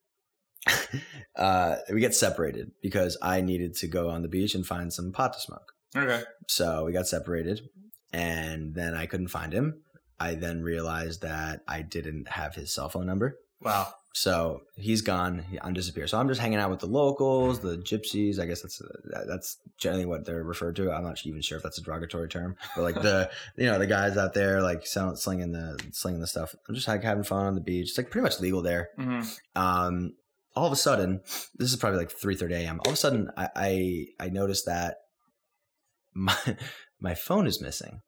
uh, 1.35 1.77
we 1.91 1.99
get 1.99 2.15
separated 2.15 2.71
because 2.81 3.17
I 3.21 3.41
needed 3.41 3.75
to 3.75 3.87
go 3.87 4.09
on 4.09 4.21
the 4.21 4.27
beach 4.27 4.55
and 4.55 4.65
find 4.65 4.93
some 4.93 5.11
pot 5.11 5.33
to 5.33 5.39
smoke. 5.39 5.73
Okay. 5.95 6.23
So 6.47 6.85
we 6.85 6.91
got 6.91 7.07
separated, 7.07 7.61
and 8.11 8.73
then 8.73 8.93
I 8.93 9.05
couldn't 9.05 9.27
find 9.27 9.53
him. 9.53 9.81
I 10.19 10.35
then 10.35 10.61
realized 10.61 11.21
that 11.21 11.61
I 11.67 11.81
didn't 11.81 12.29
have 12.29 12.55
his 12.55 12.73
cell 12.73 12.89
phone 12.89 13.05
number. 13.05 13.37
Wow. 13.59 13.93
So 14.15 14.61
he's 14.75 15.01
gone. 15.01 15.39
He 15.49 15.57
undisappeared. 15.57 16.07
So 16.07 16.19
I'm 16.19 16.27
just 16.27 16.39
hanging 16.39 16.59
out 16.59 16.69
with 16.69 16.79
the 16.79 16.85
locals, 16.85 17.59
the 17.61 17.77
gypsies. 17.77 18.39
I 18.39 18.45
guess 18.45 18.61
that's 18.61 18.79
that's 19.27 19.57
generally 19.77 20.05
what 20.05 20.23
they're 20.23 20.43
referred 20.43 20.75
to. 20.75 20.91
I'm 20.91 21.03
not 21.03 21.25
even 21.25 21.41
sure 21.41 21.57
if 21.57 21.63
that's 21.63 21.79
a 21.79 21.81
derogatory 21.81 22.29
term, 22.29 22.55
but 22.75 22.83
like 22.83 23.01
the 23.01 23.31
you 23.57 23.65
know 23.65 23.79
the 23.79 23.87
guys 23.87 24.15
out 24.15 24.35
there 24.35 24.61
like 24.61 24.85
selling, 24.85 25.15
slinging 25.15 25.51
the 25.51 25.79
slinging 25.91 26.21
the 26.21 26.27
stuff. 26.27 26.53
I'm 26.69 26.75
just 26.75 26.87
like 26.87 27.03
having 27.03 27.23
fun 27.23 27.47
on 27.47 27.55
the 27.55 27.61
beach. 27.61 27.89
It's 27.89 27.97
like 27.97 28.11
pretty 28.11 28.23
much 28.23 28.39
legal 28.39 28.61
there. 28.61 28.89
hmm 28.97 29.21
Um, 29.55 30.13
all 30.55 30.67
of 30.67 30.71
a 30.73 30.75
sudden, 30.75 31.21
this 31.55 31.71
is 31.71 31.75
probably 31.75 31.97
like 31.97 32.11
3:30 32.11 32.51
a.m. 32.51 32.79
All 32.81 32.89
of 32.89 32.93
a 32.93 32.97
sudden, 32.97 33.31
I 33.35 33.49
I, 33.55 34.05
I 34.19 34.29
noticed 34.29 34.67
that 34.67 34.97
my 36.13 36.37
my 36.99 37.15
phone 37.15 37.47
is 37.47 37.59
missing. 37.59 38.01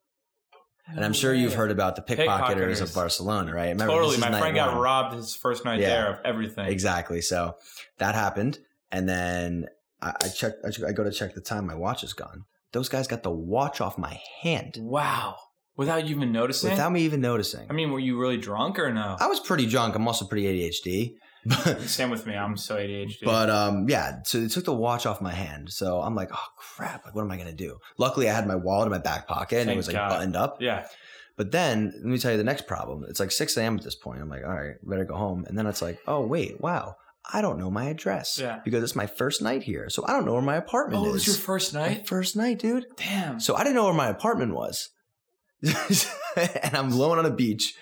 And 0.88 1.04
I'm 1.04 1.12
sure 1.12 1.34
you've 1.34 1.54
heard 1.54 1.70
about 1.70 1.96
the 1.96 2.02
pickpocketers 2.02 2.80
of 2.80 2.94
Barcelona, 2.94 3.52
right? 3.54 3.68
Remember, 3.70 3.92
totally. 3.92 4.18
My 4.18 4.38
friend 4.38 4.54
got 4.54 4.72
one. 4.72 4.80
robbed 4.82 5.14
his 5.16 5.34
first 5.34 5.64
night 5.64 5.80
Yeah. 5.80 5.88
there 5.88 6.10
of 6.14 6.18
everything. 6.24 6.66
Exactly. 6.68 7.20
So 7.20 7.56
that 7.98 8.14
happened, 8.14 8.58
and 8.92 9.08
then 9.08 9.66
I, 10.00 10.12
I 10.22 10.28
checked. 10.28 10.64
I, 10.64 10.70
check- 10.70 10.84
I 10.88 10.92
go 10.92 11.02
to 11.04 11.10
check 11.10 11.34
the 11.34 11.40
time. 11.40 11.66
My 11.66 11.74
watch 11.74 12.04
is 12.04 12.12
gone. 12.12 12.44
Those 12.72 12.88
guys 12.88 13.06
got 13.08 13.22
the 13.22 13.30
watch 13.30 13.80
off 13.80 13.96
my 13.98 14.20
hand 14.42 14.76
Wow. 14.80 15.36
Without 15.76 16.06
you 16.06 16.14
even 16.16 16.32
noticing? 16.32 16.70
without 16.70 16.90
me 16.92 17.02
even 17.02 17.20
noticing. 17.20 17.66
I 17.68 17.72
mean, 17.74 17.90
were 17.90 17.98
you 17.98 18.18
really 18.18 18.38
drunk 18.38 18.78
or 18.78 18.92
no? 18.92 19.16
I 19.20 19.26
was 19.26 19.40
pretty 19.40 19.66
drunk. 19.66 19.94
I'm 19.94 20.06
also 20.06 20.24
pretty 20.24 20.44
ADHD, 20.46 21.16
Same 21.86 22.10
with 22.10 22.26
me. 22.26 22.34
I'm 22.34 22.56
so 22.56 22.76
ADHD. 22.76 23.24
but 23.24 23.50
um 23.50 23.88
yeah. 23.88 24.22
So 24.24 24.40
they 24.40 24.48
took 24.48 24.64
the 24.64 24.74
watch 24.74 25.06
off 25.06 25.20
my 25.20 25.32
hand. 25.32 25.70
So 25.72 26.00
I'm 26.00 26.14
like, 26.14 26.30
oh 26.32 26.46
crap! 26.56 27.04
Like, 27.04 27.14
what 27.14 27.22
am 27.22 27.30
I 27.30 27.36
gonna 27.36 27.52
do? 27.52 27.78
Luckily, 27.98 28.28
I 28.28 28.34
had 28.34 28.46
my 28.46 28.54
wallet 28.56 28.86
in 28.86 28.92
my 28.92 28.98
back 28.98 29.26
pocket 29.26 29.58
and 29.60 29.70
it 29.70 29.76
was 29.76 29.86
like 29.86 29.96
God. 29.96 30.10
buttoned 30.10 30.36
up. 30.36 30.60
yeah. 30.60 30.86
But 31.36 31.52
then 31.52 31.92
let 31.96 32.04
me 32.04 32.16
tell 32.18 32.30
you 32.32 32.38
the 32.38 32.44
next 32.44 32.66
problem. 32.66 33.04
It's 33.08 33.20
like 33.20 33.30
6 33.30 33.56
a.m. 33.58 33.76
at 33.76 33.84
this 33.84 33.94
point. 33.94 34.22
I'm 34.22 34.30
like, 34.30 34.42
all 34.42 34.54
right, 34.54 34.76
better 34.82 35.04
go 35.04 35.16
home. 35.16 35.44
And 35.46 35.58
then 35.58 35.66
it's 35.66 35.82
like, 35.82 35.98
oh 36.06 36.22
wait, 36.26 36.60
wow. 36.60 36.96
I 37.30 37.42
don't 37.42 37.58
know 37.58 37.70
my 37.70 37.86
address 37.86 38.38
Yeah. 38.40 38.60
because 38.64 38.82
it's 38.84 38.94
my 38.96 39.06
first 39.06 39.42
night 39.42 39.64
here. 39.64 39.90
So 39.90 40.04
I 40.06 40.12
don't 40.12 40.24
know 40.24 40.32
where 40.32 40.40
my 40.42 40.56
apartment 40.56 41.02
is. 41.02 41.06
Oh, 41.06 41.06
it 41.06 41.08
is. 41.08 41.14
was 41.14 41.26
your 41.26 41.36
first 41.36 41.74
My 41.74 41.80
night? 41.88 42.06
first 42.08 42.36
night, 42.36 42.58
dude. 42.60 42.86
Damn. 42.96 43.40
So 43.40 43.54
I 43.56 43.64
didn't 43.64 43.74
know 43.74 43.84
where 43.84 43.92
my 43.92 44.08
apartment 44.08 44.54
was. 44.54 44.90
and 45.62 46.74
I'm 46.76 46.92
alone 46.92 47.18
on 47.18 47.26
a 47.26 47.30
beach 47.30 47.74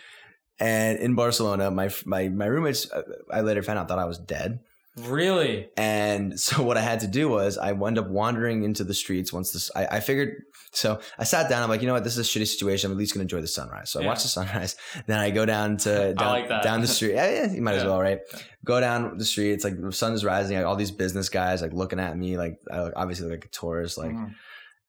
and 0.60 0.98
in 0.98 1.14
Barcelona. 1.14 1.70
My 1.70 1.90
my 2.04 2.28
my 2.28 2.46
roommates 2.46 2.90
uh, 2.90 3.02
I 3.30 3.40
later 3.42 3.62
found 3.62 3.78
out 3.78 3.88
thought 3.88 3.98
I 3.98 4.04
was 4.04 4.18
dead. 4.18 4.60
Really? 4.96 5.68
And 5.76 6.38
so 6.38 6.62
what 6.62 6.76
I 6.76 6.80
had 6.80 7.00
to 7.00 7.08
do 7.08 7.28
was 7.28 7.58
I 7.58 7.72
wound 7.72 7.98
up 7.98 8.08
wandering 8.08 8.62
into 8.62 8.84
the 8.84 8.94
streets 8.94 9.32
once 9.32 9.50
this 9.52 9.68
I, 9.74 9.86
I 9.86 10.00
figured 10.00 10.42
so 10.70 11.00
I 11.18 11.24
sat 11.24 11.48
down, 11.48 11.62
I'm 11.62 11.68
like, 11.68 11.80
you 11.82 11.86
know 11.88 11.94
what, 11.94 12.04
this 12.04 12.16
is 12.16 12.26
a 12.26 12.38
shitty 12.38 12.46
situation. 12.46 12.90
I'm 12.90 12.96
at 12.96 12.98
least 12.98 13.12
gonna 13.14 13.22
enjoy 13.22 13.40
the 13.40 13.46
sunrise. 13.48 13.90
So 13.90 13.98
I 13.98 14.02
Yeah. 14.02 14.08
watch 14.08 14.22
the 14.22 14.28
sunrise. 14.28 14.76
Then 15.06 15.18
I 15.18 15.30
go 15.30 15.44
down 15.46 15.78
to 15.78 16.14
down, 16.18 16.28
like 16.28 16.48
that. 16.48 16.62
down 16.62 16.80
the 16.80 16.86
street. 16.86 17.14
Yeah, 17.14 17.30
yeah, 17.46 17.52
you 17.52 17.60
might 17.62 17.74
as 17.74 17.84
well, 17.84 18.00
right? 18.00 18.20
Go 18.64 18.78
down 18.80 19.18
the 19.18 19.24
street. 19.24 19.52
It's 19.52 19.64
like 19.64 19.80
the 19.80 19.92
sun 19.92 20.12
is 20.12 20.24
rising, 20.24 20.56
like 20.56 20.66
all 20.66 20.76
these 20.76 20.90
business 20.92 21.28
guys 21.28 21.60
like 21.62 21.72
looking 21.72 21.98
at 21.98 22.16
me, 22.16 22.38
like 22.38 22.60
I 22.70 22.82
look, 22.82 22.92
obviously 22.96 23.28
like 23.28 23.44
a 23.44 23.48
tourist, 23.48 23.98
like 23.98 24.12
Mhm. 24.12 24.34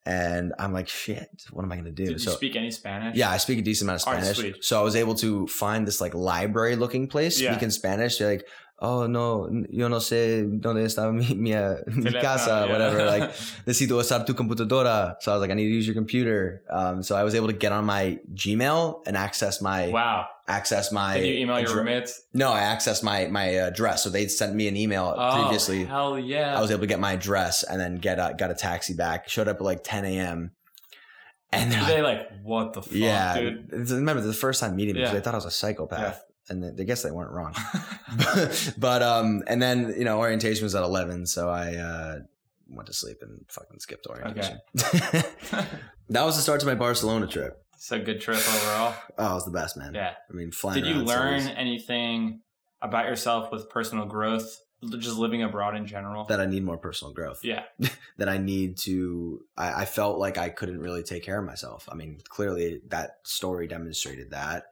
And 0.05 0.53
I'm 0.59 0.71
like, 0.73 0.87
shit, 0.87 1.29
what 1.51 1.63
am 1.63 1.71
I 1.71 1.75
gonna 1.77 1.91
do? 1.91 2.05
Did 2.05 2.11
you 2.13 2.19
so 2.19 2.31
speak 2.31 2.55
any 2.55 2.71
Spanish? 2.71 3.15
yeah, 3.15 3.29
I 3.31 3.37
speak 3.37 3.59
a 3.59 3.61
decent 3.61 3.89
amount 3.89 3.97
of 3.97 4.01
Spanish. 4.01 4.37
sweet. 4.37 4.63
so 4.63 4.79
I 4.79 4.83
was 4.83 4.95
able 4.95 5.15
to 5.15 5.47
find 5.47 5.87
this 5.87 5.99
like 6.01 6.13
library 6.13 6.75
looking 6.75 7.07
place, 7.07 7.39
Yeah. 7.41 7.51
speak 7.51 7.63
in 7.63 7.71
Spanish. 7.71 8.17
They're 8.17 8.29
like, 8.29 8.45
oh 8.79 9.07
no, 9.07 9.49
yo 9.69 9.87
no 9.87 9.97
sé 9.99 10.43
dónde 10.61 10.83
está 10.85 11.11
mi, 11.11 11.33
mi, 11.33 11.53
uh, 11.53 11.77
mi 11.87 12.11
casa, 12.11 12.65
yeah. 12.65 12.71
whatever. 12.71 13.05
Like, 13.05 13.31
necesito 13.65 13.97
usar 13.97 14.25
tu 14.25 14.33
computadora. 14.33 15.15
So 15.21 15.31
I 15.31 15.35
was 15.35 15.41
like, 15.41 15.51
I 15.51 15.53
need 15.55 15.69
to 15.69 15.73
use 15.73 15.87
your 15.87 15.95
computer. 15.95 16.61
Um, 16.69 17.01
so 17.01 17.15
I 17.15 17.23
was 17.23 17.33
able 17.35 17.47
to 17.47 17.53
get 17.53 17.71
on 17.71 17.85
my 17.85 18.19
Gmail 18.33 19.01
and 19.07 19.15
access 19.17 19.61
my 19.61 19.87
wow. 19.87 20.27
Access 20.47 20.91
my. 20.91 21.19
Did 21.19 21.27
you 21.27 21.39
email 21.41 21.59
your 21.59 21.75
roommates? 21.75 22.21
No, 22.33 22.51
I 22.53 22.61
accessed 22.61 23.03
my 23.03 23.27
my 23.27 23.45
address. 23.45 24.03
So 24.03 24.09
they 24.09 24.27
sent 24.27 24.55
me 24.55 24.67
an 24.67 24.77
email 24.77 25.13
Oh, 25.17 25.41
previously. 25.43 25.85
hell 25.85 26.17
yeah! 26.19 26.57
I 26.57 26.61
was 26.61 26.71
able 26.71 26.81
to 26.81 26.87
get 26.87 26.99
my 26.99 27.13
address 27.13 27.63
and 27.63 27.79
then 27.79 27.95
get 27.95 28.19
a, 28.19 28.35
got 28.37 28.51
a 28.51 28.55
taxi 28.55 28.93
back. 28.93 29.29
Showed 29.29 29.47
up 29.47 29.57
at 29.57 29.61
like 29.63 29.83
10 29.83 30.05
a.m. 30.05 30.51
And 31.51 31.71
they're 31.71 31.97
Were 31.97 32.03
like, 32.03 32.17
like, 32.31 32.41
what 32.43 32.73
the 32.73 32.81
fuck, 32.81 32.91
yeah, 32.91 33.39
dude? 33.39 33.89
remember 33.91 34.21
the 34.21 34.33
first 34.33 34.59
time 34.59 34.75
meeting 34.75 34.95
me, 34.95 35.01
Yeah. 35.01 35.13
they 35.13 35.21
thought 35.21 35.35
I 35.35 35.37
was 35.37 35.45
a 35.45 35.51
psychopath, 35.51 36.21
and 36.49 36.61
they, 36.61 36.83
I 36.83 36.85
guess 36.85 37.01
they 37.01 37.11
weren't 37.11 37.31
wrong. 37.31 37.55
but 38.77 39.01
um, 39.01 39.41
and 39.47 39.61
then 39.61 39.93
you 39.97 40.03
know 40.03 40.19
orientation 40.19 40.63
was 40.65 40.75
at 40.75 40.83
11, 40.83 41.27
so 41.27 41.49
I 41.49 41.75
uh 41.75 42.15
went 42.67 42.87
to 42.87 42.93
sleep 42.93 43.17
and 43.21 43.39
fucking 43.47 43.79
skipped 43.79 44.07
orientation. 44.07 44.59
that 46.09 46.23
was 46.25 46.35
the 46.35 46.41
start 46.41 46.59
to 46.61 46.65
my 46.65 46.75
Barcelona 46.75 47.27
trip. 47.27 47.63
A 47.91 47.99
good 47.99 48.21
trip 48.21 48.37
overall. 48.37 48.95
Oh, 49.17 49.31
it 49.31 49.35
was 49.35 49.45
the 49.45 49.51
best, 49.51 49.77
man. 49.77 49.93
Yeah. 49.93 50.13
I 50.29 50.33
mean, 50.33 50.51
flying. 50.51 50.83
Did 50.83 50.93
you 50.93 51.01
learn 51.01 51.47
anything 51.47 52.41
about 52.81 53.05
yourself 53.05 53.51
with 53.51 53.69
personal 53.69 54.05
growth, 54.05 54.59
just 54.99 55.17
living 55.17 55.41
abroad 55.41 55.75
in 55.75 55.87
general? 55.87 56.25
that 56.25 56.41
I 56.41 56.45
need 56.45 56.63
more 56.63 56.77
personal 56.77 57.13
growth? 57.13 57.39
yeah. 57.43 57.63
that 58.17 58.29
I 58.29 58.37
need 58.37 58.77
to. 58.79 59.41
I, 59.57 59.81
I 59.81 59.85
felt 59.85 60.19
like 60.19 60.37
I 60.37 60.49
couldn't 60.49 60.79
really 60.79 61.03
take 61.03 61.23
care 61.23 61.39
of 61.39 61.45
myself. 61.45 61.87
I 61.91 61.95
mean, 61.95 62.19
clearly 62.27 62.81
that 62.89 63.19
story 63.23 63.67
demonstrated 63.67 64.31
that. 64.31 64.65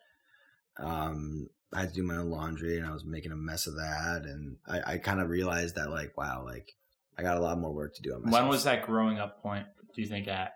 Um, 0.77 1.49
I 1.73 1.81
had 1.81 1.89
to 1.89 1.95
do 1.95 2.03
my 2.03 2.17
own 2.17 2.29
laundry, 2.29 2.77
and 2.77 2.85
I 2.85 2.91
was 2.91 3.05
making 3.05 3.31
a 3.31 3.35
mess 3.35 3.67
of 3.67 3.75
that, 3.75 4.23
and 4.25 4.57
I, 4.67 4.93
I 4.93 4.97
kind 4.97 5.19
of 5.19 5.29
realized 5.29 5.75
that, 5.75 5.89
like, 5.89 6.17
wow, 6.17 6.43
like 6.45 6.75
I 7.17 7.23
got 7.23 7.37
a 7.37 7.41
lot 7.41 7.59
more 7.59 7.71
work 7.71 7.95
to 7.95 8.01
do 8.01 8.13
on 8.13 8.23
myself. 8.23 8.41
When 8.41 8.49
was 8.49 8.63
that 8.65 8.85
growing 8.85 9.19
up 9.19 9.41
point? 9.41 9.65
Do 9.95 10.01
you 10.01 10.07
think 10.07 10.27
at? 10.27 10.53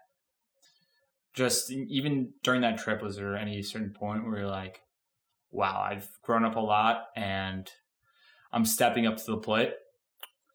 Just 1.38 1.72
even 1.72 2.34
during 2.42 2.62
that 2.62 2.80
trip, 2.80 3.04
was 3.04 3.16
there 3.16 3.38
any 3.38 3.62
certain 3.62 3.92
point 3.92 4.26
where 4.26 4.40
you're 4.40 4.48
like, 4.48 4.82
"Wow, 5.52 5.80
I've 5.80 6.10
grown 6.24 6.44
up 6.44 6.56
a 6.56 6.60
lot, 6.60 7.10
and 7.16 7.72
I'm 8.52 8.66
stepping 8.66 9.06
up 9.06 9.18
to 9.18 9.26
the 9.28 9.38
plate." 9.38 9.74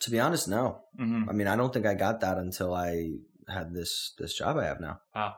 To 0.00 0.10
be 0.10 0.18
honest, 0.18 0.48
no. 0.48 0.82
hmm 0.98 1.28
I 1.30 1.32
mean, 1.32 1.46
I 1.46 1.54
don't 1.54 1.72
think 1.72 1.86
I 1.86 1.94
got 1.94 2.18
that 2.22 2.36
until 2.36 2.74
I 2.74 3.12
had 3.46 3.72
this 3.72 4.12
this 4.18 4.34
job 4.34 4.56
I 4.56 4.64
have 4.64 4.80
now. 4.80 4.98
Wow. 5.14 5.36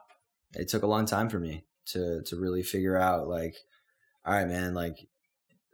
It 0.54 0.68
took 0.68 0.83
a 0.83 0.87
long 0.87 1.04
time 1.04 1.28
for 1.28 1.38
me 1.38 1.66
to 1.88 2.22
to 2.22 2.37
really 2.40 2.62
figure 2.62 2.96
out 2.96 3.28
like, 3.28 3.54
all 4.24 4.33
right, 4.33 4.48
man, 4.48 4.72
like 4.72 4.96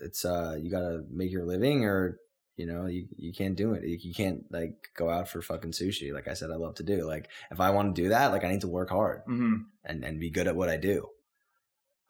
it's 0.01 0.25
uh 0.25 0.57
you 0.61 0.69
gotta 0.69 1.05
make 1.13 1.31
your 1.31 1.47
living 1.47 1.85
or 1.85 2.19
you 2.61 2.67
know 2.71 2.83
you, 2.95 3.03
you 3.17 3.33
can't 3.33 3.57
do 3.63 3.69
it. 3.75 3.83
You, 3.85 4.15
can't 4.21 4.41
like 4.51 4.75
go 5.01 5.07
out 5.17 5.27
for 5.31 5.41
fucking 5.41 5.73
sushi 5.73 6.09
like 6.13 6.29
i 6.29 6.35
said 6.35 6.51
i 6.51 6.57
love 6.65 6.75
to 6.77 6.83
do. 6.93 6.99
Like 7.15 7.27
if 7.51 7.59
i 7.67 7.71
want 7.71 7.87
to 7.95 8.03
do 8.03 8.09
that 8.11 8.33
like 8.33 8.45
i 8.45 8.51
need 8.53 8.61
to 8.67 8.69
work 8.79 8.91
hard 8.91 9.23
hmm 9.27 9.55
and 9.89 10.05
and 10.07 10.21
be 10.21 10.31
good 10.37 10.47
at 10.51 10.57
what 10.61 10.69
i 10.69 10.77
do. 10.77 10.99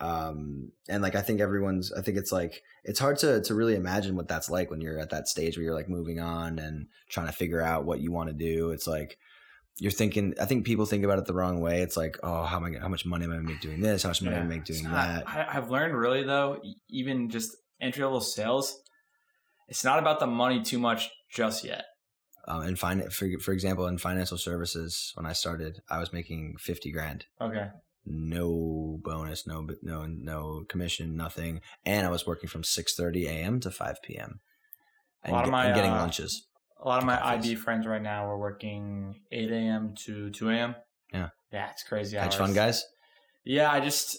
Um 0.00 0.72
and 0.88 1.02
like 1.02 1.14
i 1.14 1.20
think 1.20 1.40
everyone's 1.40 1.92
i 1.92 2.00
think 2.00 2.16
it's 2.16 2.32
like 2.32 2.62
it's 2.84 2.98
hard 2.98 3.18
to 3.18 3.42
to 3.42 3.54
really 3.54 3.74
imagine 3.74 4.16
what 4.16 4.28
that's 4.28 4.48
like 4.48 4.70
when 4.70 4.80
you're 4.80 4.98
at 4.98 5.10
that 5.10 5.28
stage 5.28 5.56
where 5.56 5.64
you're 5.64 5.74
like 5.80 5.90
moving 5.90 6.18
on 6.20 6.58
and 6.58 6.86
trying 7.10 7.26
to 7.26 7.32
figure 7.42 7.60
out 7.60 7.84
what 7.84 8.00
you 8.00 8.10
want 8.10 8.28
to 8.30 8.34
do. 8.34 8.70
It's 8.70 8.86
like 8.86 9.18
you're 9.78 9.90
thinking 9.92 10.34
i 10.40 10.46
think 10.46 10.64
people 10.66 10.84
think 10.86 11.04
about 11.04 11.18
it 11.18 11.26
the 11.26 11.34
wrong 11.34 11.60
way. 11.60 11.82
It's 11.82 11.98
like 11.98 12.16
oh 12.22 12.44
how 12.44 12.56
am 12.56 12.64
i 12.64 12.70
gonna, 12.70 12.80
how 12.82 12.88
much 12.88 13.04
money 13.04 13.24
am 13.26 13.32
i 13.32 13.34
gonna 13.36 13.48
make 13.48 13.60
doing 13.60 13.80
this? 13.80 14.02
How 14.04 14.08
much 14.10 14.22
money 14.22 14.36
am 14.36 14.44
i 14.44 14.46
make 14.56 14.64
doing 14.64 14.84
not- 14.84 14.92
that? 14.92 15.28
I, 15.28 15.58
I've 15.58 15.70
learned 15.70 15.94
really 15.94 16.24
though, 16.24 16.62
even 16.88 17.28
just 17.28 17.54
entry 17.78 18.02
level 18.02 18.20
sales, 18.22 18.80
it's 19.70 19.84
not 19.84 19.98
about 19.98 20.20
the 20.20 20.26
money 20.26 20.60
too 20.62 20.78
much 20.78 21.08
just 21.30 21.64
yet. 21.64 21.84
um, 22.48 22.62
and 22.62 22.78
find 22.78 23.12
for 23.12 23.26
for 23.40 23.52
example 23.52 23.86
in 23.86 23.96
financial 23.98 24.36
services 24.38 25.12
when 25.14 25.24
I 25.26 25.32
started 25.32 25.80
I 25.88 25.98
was 25.98 26.12
making 26.12 26.56
fifty 26.58 26.90
grand 26.92 27.24
Okay. 27.40 27.68
no 28.06 28.98
bonus 29.02 29.46
no 29.46 29.66
no 29.82 30.06
no 30.06 30.64
commission 30.68 31.16
nothing 31.16 31.60
and 31.86 32.06
I 32.06 32.10
was 32.10 32.26
working 32.26 32.48
from 32.48 32.64
six 32.64 32.94
thirty 32.94 33.26
a.m. 33.26 33.60
to 33.60 33.70
five 33.70 34.02
p.m. 34.02 34.40
and, 35.22 35.32
A 35.32 35.36
lot 35.36 35.44
of 35.44 35.50
my, 35.50 35.66
getting 35.72 35.92
uh, 35.92 35.96
lunches 36.02 36.46
A 36.82 36.88
lot 36.88 36.98
of 36.98 37.04
my. 37.04 37.16
IB 37.36 37.54
friends 37.56 37.86
right 37.86 38.02
now 38.02 38.24
are 38.26 38.38
working 38.38 39.20
8 39.30 39.50
a.m. 39.52 39.94
to 40.04 40.30
2 40.30 40.48
a.m. 40.50 40.74
Yeah. 41.12 41.28
Yeah, 41.52 41.70
it's 41.70 41.82
crazy. 41.82 42.16
hedge 42.16 42.26
hours. 42.32 42.36
fund 42.36 42.54
guys 42.54 42.84
Yeah, 43.44 43.70
I 43.70 43.80
just, 43.80 44.18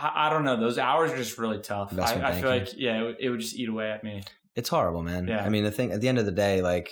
I, 0.00 0.26
I 0.26 0.30
don't 0.30 0.44
know. 0.44 0.56
Those 0.56 0.78
hours 0.78 1.10
are 1.12 1.16
just 1.16 1.36
really 1.38 1.58
tough. 1.58 1.88
I, 1.90 1.96
Investment 1.96 2.24
I 2.24 2.40
feel 2.40 2.50
like, 2.50 2.68
yeah, 2.76 2.98
it, 3.00 3.02
would- 3.02 3.16
it 3.20 3.30
would 3.30 3.40
just 3.40 3.56
eat 3.56 3.68
away 3.68 3.90
at 3.90 4.04
me. 4.04 4.22
it's 4.54 4.68
horrible 4.68 5.02
man 5.02 5.26
Yeah. 5.28 5.44
I 5.44 5.48
mean 5.48 5.64
the 5.64 5.70
thing 5.70 5.92
at 5.92 6.00
the 6.00 6.08
end 6.08 6.18
of 6.18 6.26
the 6.26 6.32
day 6.46 6.62
like 6.62 6.88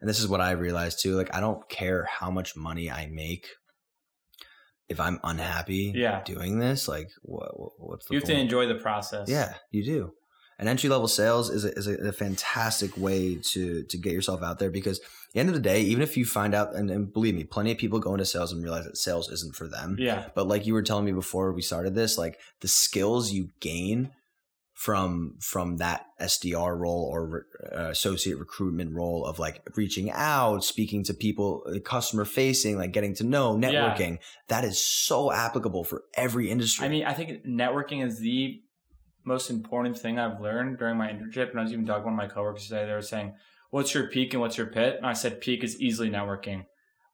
and 0.00 0.08
this 0.08 0.18
is 0.20 0.26
what 0.28 0.40
I 0.40 0.52
realized 0.52 1.00
too 1.02 1.14
like 1.16 1.34
I 1.34 1.40
don't 1.40 1.68
care 1.68 2.04
how 2.18 2.30
much 2.30 2.56
money 2.56 2.90
I 2.90 3.06
make 3.06 3.46
if 4.88 4.98
I'm 4.98 5.20
unhappy 5.22 5.92
Yeah. 5.94 6.22
doing 6.24 6.58
this 6.58 6.88
like 6.88 7.08
what, 7.22 7.50
what's 7.78 8.06
the 8.06 8.14
You 8.14 8.20
have 8.20 8.28
to 8.28 8.34
enjoy 8.38 8.66
the 8.66 8.74
process. 8.76 9.28
Yeah, 9.28 9.54
you 9.70 9.84
do. 9.84 10.12
And 10.60 10.68
entry 10.68 10.90
level 10.90 11.08
sales 11.08 11.48
is 11.48 11.64
a, 11.64 11.72
is 11.72 11.86
a, 11.86 11.94
a 12.08 12.12
fantastic 12.12 12.94
way 12.96 13.36
to 13.52 13.82
to 13.82 13.96
get 13.96 14.12
yourself 14.12 14.42
out 14.42 14.58
there 14.58 14.70
because 14.70 14.98
at 14.98 15.32
the 15.32 15.40
end 15.40 15.48
of 15.48 15.54
the 15.54 15.60
day, 15.60 15.80
even 15.80 16.02
if 16.02 16.18
you 16.18 16.26
find 16.26 16.54
out, 16.54 16.74
and, 16.74 16.90
and 16.90 17.10
believe 17.10 17.34
me, 17.34 17.44
plenty 17.44 17.72
of 17.72 17.78
people 17.78 17.98
go 17.98 18.12
into 18.12 18.26
sales 18.26 18.52
and 18.52 18.62
realize 18.62 18.84
that 18.84 18.98
sales 18.98 19.30
isn't 19.30 19.56
for 19.56 19.66
them. 19.66 19.96
Yeah. 19.98 20.26
But 20.34 20.48
like 20.48 20.66
you 20.66 20.74
were 20.74 20.82
telling 20.82 21.06
me 21.06 21.12
before 21.12 21.52
we 21.52 21.62
started 21.62 21.94
this, 21.94 22.18
like 22.18 22.38
the 22.60 22.68
skills 22.68 23.32
you 23.32 23.48
gain 23.60 24.10
from 24.74 25.36
from 25.40 25.76
that 25.78 26.06
SDR 26.20 26.78
role 26.78 27.04
or 27.10 27.46
uh, 27.70 27.88
associate 27.90 28.38
recruitment 28.38 28.92
role 28.92 29.24
of 29.24 29.38
like 29.38 29.62
reaching 29.76 30.10
out, 30.10 30.64
speaking 30.64 31.04
to 31.04 31.14
people, 31.14 31.64
uh, 31.66 31.78
customer 31.80 32.24
facing, 32.24 32.76
like 32.76 32.92
getting 32.92 33.14
to 33.14 33.24
know, 33.24 33.58
Yeah. 33.58 33.70
networking, 33.70 34.18
that 34.48 34.64
is 34.64 34.82
so 34.82 35.32
applicable 35.32 35.84
for 35.84 36.04
every 36.14 36.50
industry. 36.50 36.84
I 36.86 36.88
mean, 36.88 37.04
I 37.04 37.14
think 37.14 37.46
networking 37.46 38.04
is 38.04 38.18
the 38.18 38.62
most 39.24 39.50
important 39.50 39.98
thing 39.98 40.18
I've 40.18 40.40
learned 40.40 40.78
during 40.78 40.96
my 40.96 41.08
internship. 41.08 41.50
And 41.50 41.60
I 41.60 41.62
was 41.62 41.72
even 41.72 41.86
talking 41.86 42.02
to 42.02 42.04
one 42.06 42.14
of 42.14 42.18
my 42.18 42.26
coworkers 42.26 42.68
today. 42.68 42.86
They 42.86 42.92
were 42.92 43.02
saying, 43.02 43.34
"What's 43.70 43.94
your 43.94 44.08
peak 44.08 44.32
and 44.32 44.40
what's 44.40 44.56
your 44.58 44.66
pit?" 44.66 44.96
And 44.96 45.06
I 45.06 45.12
said, 45.12 45.40
"Peak 45.40 45.62
is 45.64 45.80
easily 45.80 46.10
networking." 46.10 46.64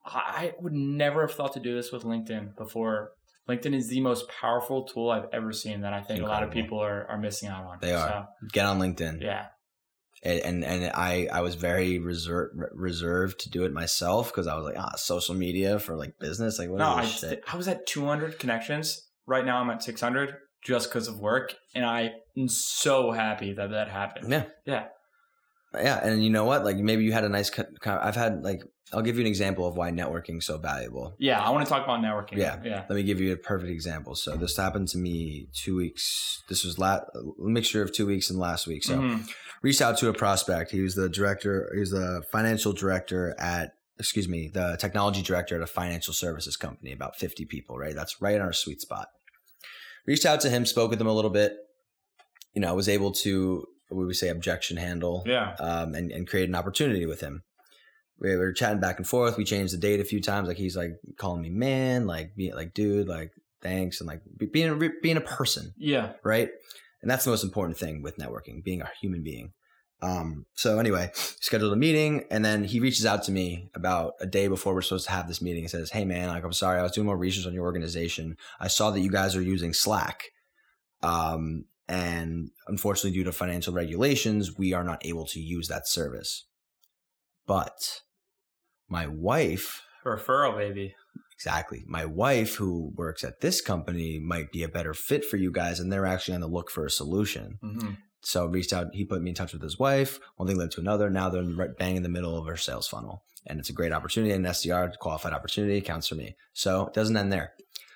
I 0.05 0.55
would 0.61 0.73
never 0.73 1.27
have 1.27 1.35
thought 1.37 1.53
to 1.55 1.61
do 1.61 1.75
this 1.75 1.91
with 1.91 2.05
LinkedIn 2.05 2.57
before. 2.57 3.13
LinkedIn 3.49 3.75
is 3.75 3.89
the 3.89 4.01
most 4.01 4.29
powerful 4.29 4.85
tool 4.85 5.11
I've 5.11 5.29
ever 5.33 5.53
seen 5.53 5.81
that 5.83 5.93
I 5.93 6.01
think 6.01 6.21
a 6.21 6.27
lot 6.27 6.43
of 6.43 6.51
people 6.51 6.79
are, 6.79 7.07
are 7.09 7.19
missing 7.19 7.49
out 7.49 7.65
on. 7.65 7.79
They 7.81 7.95
are. 7.95 8.29
get 8.53 8.65
on 8.67 8.79
LinkedIn. 8.79 9.21
Yeah. 9.21 9.47
and 10.23 10.41
and, 10.41 10.65
and 10.65 10.93
I 10.95 11.29
I 11.33 11.41
was 11.43 11.55
very 11.55 11.99
reserved 11.99 12.55
reserved 12.73 13.41
to 13.41 13.51
do 13.51 13.65
it 13.65 13.73
myself 13.73 14.31
because 14.33 14.47
I 14.47 14.57
was 14.57 14.65
like 14.65 14.77
ah 14.79 14.95
social 14.97 15.35
media 15.35 15.79
for 15.79 15.97
like 15.97 16.19
business 16.19 16.59
like 16.59 16.71
what 16.71 16.79
No, 16.79 16.99
is 16.99 17.23
I, 17.23 17.39
I 17.53 17.57
was 17.57 17.69
at 17.69 17.87
200 17.87 18.39
connections. 18.39 19.09
Right 19.27 19.45
now 19.45 19.59
I'm 19.59 19.71
at 19.71 19.83
600 19.83 20.37
just 20.67 20.89
because 20.91 21.07
of 21.09 21.19
work. 21.21 21.55
And 21.75 21.85
I 21.85 22.13
am 22.37 22.49
so 22.49 23.13
happy 23.13 23.53
that 23.55 23.71
that 23.71 23.89
happened. 23.89 24.31
yeah 24.33 24.45
Yeah. 24.67 24.85
yeah 25.75 26.01
and 26.07 26.23
you 26.25 26.31
know 26.31 26.45
what 26.45 26.65
like 26.65 26.77
maybe 26.77 27.05
you 27.05 27.13
had 27.13 27.25
a 27.25 27.29
nice 27.29 27.51
co- 27.51 27.65
co- 27.81 28.01
I've 28.03 28.17
had 28.17 28.43
like 28.43 28.63
I'll 28.93 29.03
give 29.03 29.17
you 29.17 29.23
an 29.23 29.27
example 29.27 29.67
of 29.67 29.77
why 29.77 29.91
networking 29.91 30.39
is 30.39 30.47
so 30.47 30.59
valuable 30.59 31.15
Yeah. 31.19 31.41
I 31.41 31.51
want 31.51 31.67
to 31.67 31.71
talk 31.71 31.83
about 31.85 32.01
networking. 32.01 32.37
Yeah. 32.39 32.61
Yeah. 32.65 32.85
let 32.89 32.97
me 32.97 33.03
give 33.03 33.21
you 33.21 33.33
a 33.33 33.37
perfect 33.37 33.71
example 33.71 34.15
so 34.15 34.37
this 34.37 34.57
happened 34.57 34.89
to 34.89 34.99
me 34.99 35.49
two 35.53 35.77
weeks 35.77 36.43
this 36.49 36.65
was 36.65 36.79
la- 36.79 37.01
a 37.15 37.49
mixture 37.59 37.83
of 37.83 37.93
two 37.93 38.07
weeks 38.07 38.31
and 38.31 38.39
last 38.39 38.67
week 38.67 38.83
so 38.85 38.97
Mhm. 38.99 39.29
reached 39.63 39.83
out 39.83 39.99
to 39.99 40.09
a 40.09 40.15
prospect 40.15 40.71
he 40.71 40.81
was 40.81 40.95
the 40.95 41.09
director 41.09 41.71
he 41.75 41.81
was 41.81 41.91
the 41.91 42.23
financial 42.33 42.73
director 42.73 43.35
at 43.39 43.73
excuse 43.99 44.29
me 44.29 44.49
the 44.49 44.77
technology 44.79 45.23
director 45.23 45.57
at 45.57 45.63
a 45.63 45.67
financial 45.67 46.15
services 46.15 46.57
company 46.57 46.93
about 46.93 47.17
50 47.17 47.45
people 47.47 47.77
right 47.79 47.95
that's 47.95 48.21
right 48.23 48.37
in 48.37 48.41
our 48.43 48.53
sweet 48.53 48.81
spot 48.81 49.09
reached 50.07 50.27
out 50.27 50.41
to 50.43 50.51
him 50.51 50.65
spoke 50.67 50.91
with 50.91 51.01
him 51.01 51.07
a 51.07 51.13
little 51.13 51.31
bit 51.31 51.53
you 52.55 52.61
know 52.61 52.69
I 52.69 52.73
was 52.73 52.89
able 52.89 53.13
to 53.13 53.65
what 53.89 53.99
would 53.99 54.07
we 54.07 54.15
say 54.15 54.29
objection 54.29 54.77
handle 54.77 55.23
Yeah. 55.27 55.55
um, 55.61 55.95
and, 55.95 56.11
and 56.11 56.27
create 56.29 56.49
an 56.49 56.55
opportunity 56.55 57.07
with 57.07 57.21
him 57.21 57.43
we 58.19 58.35
were 58.37 58.53
chatting 58.53 58.81
back 58.81 58.97
and 58.99 59.07
forth 59.07 59.37
we 59.37 59.45
changed 59.45 59.73
the 59.75 59.79
date 59.79 60.01
a 60.01 60.05
few 60.05 60.21
times 60.23 60.49
like 60.49 60.57
he's 60.57 60.77
like 60.77 60.93
calling 61.19 61.43
me 61.43 61.51
man 61.51 62.07
like 62.07 62.35
being 62.37 62.55
like 62.55 62.73
dude 62.75 63.09
like 63.09 63.31
thanks 63.63 64.01
and 64.01 64.09
like 64.09 64.21
being 64.53 64.69
a, 64.71 64.89
being 65.03 65.17
a 65.17 65.21
person 65.21 65.73
Yeah. 65.79 66.13
right? 66.25 66.51
And 67.03 67.11
that's 67.11 67.25
the 67.25 67.31
most 67.31 67.45
important 67.45 67.77
thing 67.79 68.03
with 68.03 68.17
networking, 68.17 68.65
being 68.65 68.81
a 68.81 68.91
human 69.01 69.23
being. 69.23 69.53
Um, 70.03 70.45
so 70.55 70.79
anyway, 70.79 71.11
scheduled 71.15 71.73
a 71.73 71.77
meeting, 71.77 72.25
and 72.31 72.45
then 72.45 72.65
he 72.65 72.81
reaches 72.81 73.07
out 73.07 73.23
to 73.25 73.33
me 73.33 73.71
about 73.75 74.15
a 74.21 74.27
day 74.27 74.47
before 74.47 74.75
we're 74.75 74.83
supposed 74.83 75.07
to 75.07 75.13
have 75.13 75.27
this 75.27 75.41
meeting. 75.41 75.65
and 75.65 75.71
says, 75.71 75.91
"Hey 75.91 76.05
man, 76.05 76.29
like 76.29 76.45
I'm 76.45 76.53
sorry, 76.53 76.79
I 76.79 76.83
was 76.83 76.93
doing 76.93 77.07
more 77.07 77.17
research 77.17 77.47
on 77.47 77.55
your 77.55 77.65
organization. 77.65 78.37
I 78.61 78.69
saw 78.69 78.91
that 78.91 79.01
you 79.01 79.11
guys 79.11 79.35
are 79.35 79.43
using 79.43 79.73
Slack, 79.73 80.33
um, 81.03 81.65
and 81.89 82.51
unfortunately, 82.67 83.13
due 83.13 83.25
to 83.25 83.33
financial 83.33 83.73
regulations, 83.73 84.59
we 84.59 84.73
are 84.73 84.85
not 84.85 85.05
able 85.05 85.27
to 85.27 85.41
use 85.41 85.69
that 85.69 85.89
service. 85.89 86.45
But 87.47 88.03
my 88.89 89.07
wife 89.07 89.83
Referral, 90.05 90.57
baby. 90.57 90.95
Exactly. 91.35 91.85
My 91.87 92.05
wife, 92.07 92.55
who 92.55 92.93
works 92.95 93.25
at 93.25 93.41
this 93.41 93.61
company, 93.61 94.19
might 94.19 94.53
be 94.53 94.63
a 94.63 94.69
better 94.69 94.95
fit 94.95 95.25
for 95.25 95.37
you 95.37 95.51
guys, 95.51 95.81
and 95.81 95.93
they're 95.93 96.07
actually 96.07 96.35
on 96.35 96.41
the 96.41 96.47
look 96.47 96.71
for 96.71 96.87
a 96.87 96.91
solution. 96.91 97.59
hmm 97.61 97.95
So 98.27 98.45
I 98.45 98.49
reached 98.49 98.73
out. 98.73 98.89
He 98.93 99.05
put 99.05 99.23
me 99.23 99.31
in 99.31 99.37
touch 99.37 99.53
with 99.53 99.63
his 99.63 99.79
wife. 99.79 100.19
One 100.35 100.49
thing 100.49 100.59
led 100.59 100.73
to 100.73 100.81
another. 100.81 101.09
Now 101.09 101.29
they're 101.29 101.45
right 101.45 101.77
bang 101.79 101.95
in 101.95 102.03
the 102.03 102.09
middle 102.09 102.37
of 102.37 102.49
our 102.49 102.57
sales 102.57 102.89
funnel, 102.89 103.23
and 103.47 103.61
it's 103.61 103.71
a 103.71 103.73
great 103.73 103.93
opportunity. 103.93 104.33
An 104.33 104.43
SDR 104.43 104.99
qualified 104.99 105.33
opportunity 105.33 105.81
counts 105.81 106.09
for 106.09 106.17
me. 106.17 106.35
So 106.53 106.87
it 106.87 106.93
doesn't 106.93 107.17
end 107.17 107.33
there. 107.33 107.53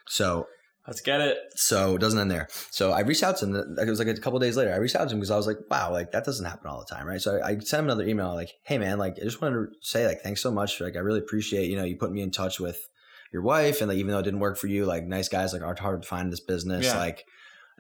So 0.07 0.47
Let's 0.87 1.01
get 1.03 1.21
it. 1.21 1.37
So 1.57 1.97
it 1.97 2.01
doesn't 2.01 2.19
end 2.19 2.31
there. 2.31 2.49
So 2.71 2.91
I 2.93 3.01
reached 3.01 3.23
out 3.23 3.37
to 3.39 3.47
him. 3.47 3.77
It 3.79 3.89
was 3.89 3.99
like 3.99 4.09
a 4.09 4.15
couple 4.15 4.39
days 4.39 4.57
later. 4.57 4.73
I 4.73 4.77
reached 4.77 4.97
out 4.97 5.09
to 5.09 5.15
him 5.15 5.21
because 5.21 5.31
I 5.31 5.37
was 5.37 5.47
like, 5.47 5.59
wow, 5.71 5.93
like 5.93 6.13
that 6.13 6.25
doesn't 6.25 6.45
happen 6.45 6.69
all 6.69 6.81
the 6.81 6.93
time, 6.93 7.07
right? 7.07 7.21
So 7.21 7.39
I, 7.39 7.49
I 7.49 7.59
sent 7.59 7.81
him 7.81 7.85
another 7.85 8.07
email 8.07 8.35
like, 8.35 8.51
hey 8.65 8.79
man, 8.79 8.99
like 8.99 9.17
I 9.21 9.25
just 9.25 9.43
wanted 9.43 9.57
to 9.57 9.67
say 9.83 10.07
like 10.07 10.23
thanks 10.23 10.41
so 10.41 10.51
much. 10.51 10.81
Like 10.81 10.97
I 10.97 11.01
really 11.01 11.19
appreciate 11.19 11.69
you 11.69 11.77
know 11.77 11.85
you 11.85 11.97
put 11.97 12.13
me 12.13 12.23
in 12.23 12.31
touch 12.31 12.59
with 12.59 12.89
your 13.33 13.43
wife 13.43 13.81
and 13.81 13.89
like 13.89 13.99
even 13.99 14.13
though 14.13 14.21
it 14.21 14.25
didn't 14.25 14.41
work 14.41 14.57
for 14.59 14.69
you, 14.69 14.87
like 14.87 15.05
nice 15.05 15.29
guys 15.29 15.53
like 15.53 15.63
are 15.63 15.77
hard 15.79 16.03
to 16.03 16.09
find 16.09 16.25
in 16.25 16.31
this 16.31 16.41
business. 16.41 16.87
Yeah. 16.87 16.99
Like, 16.99 17.25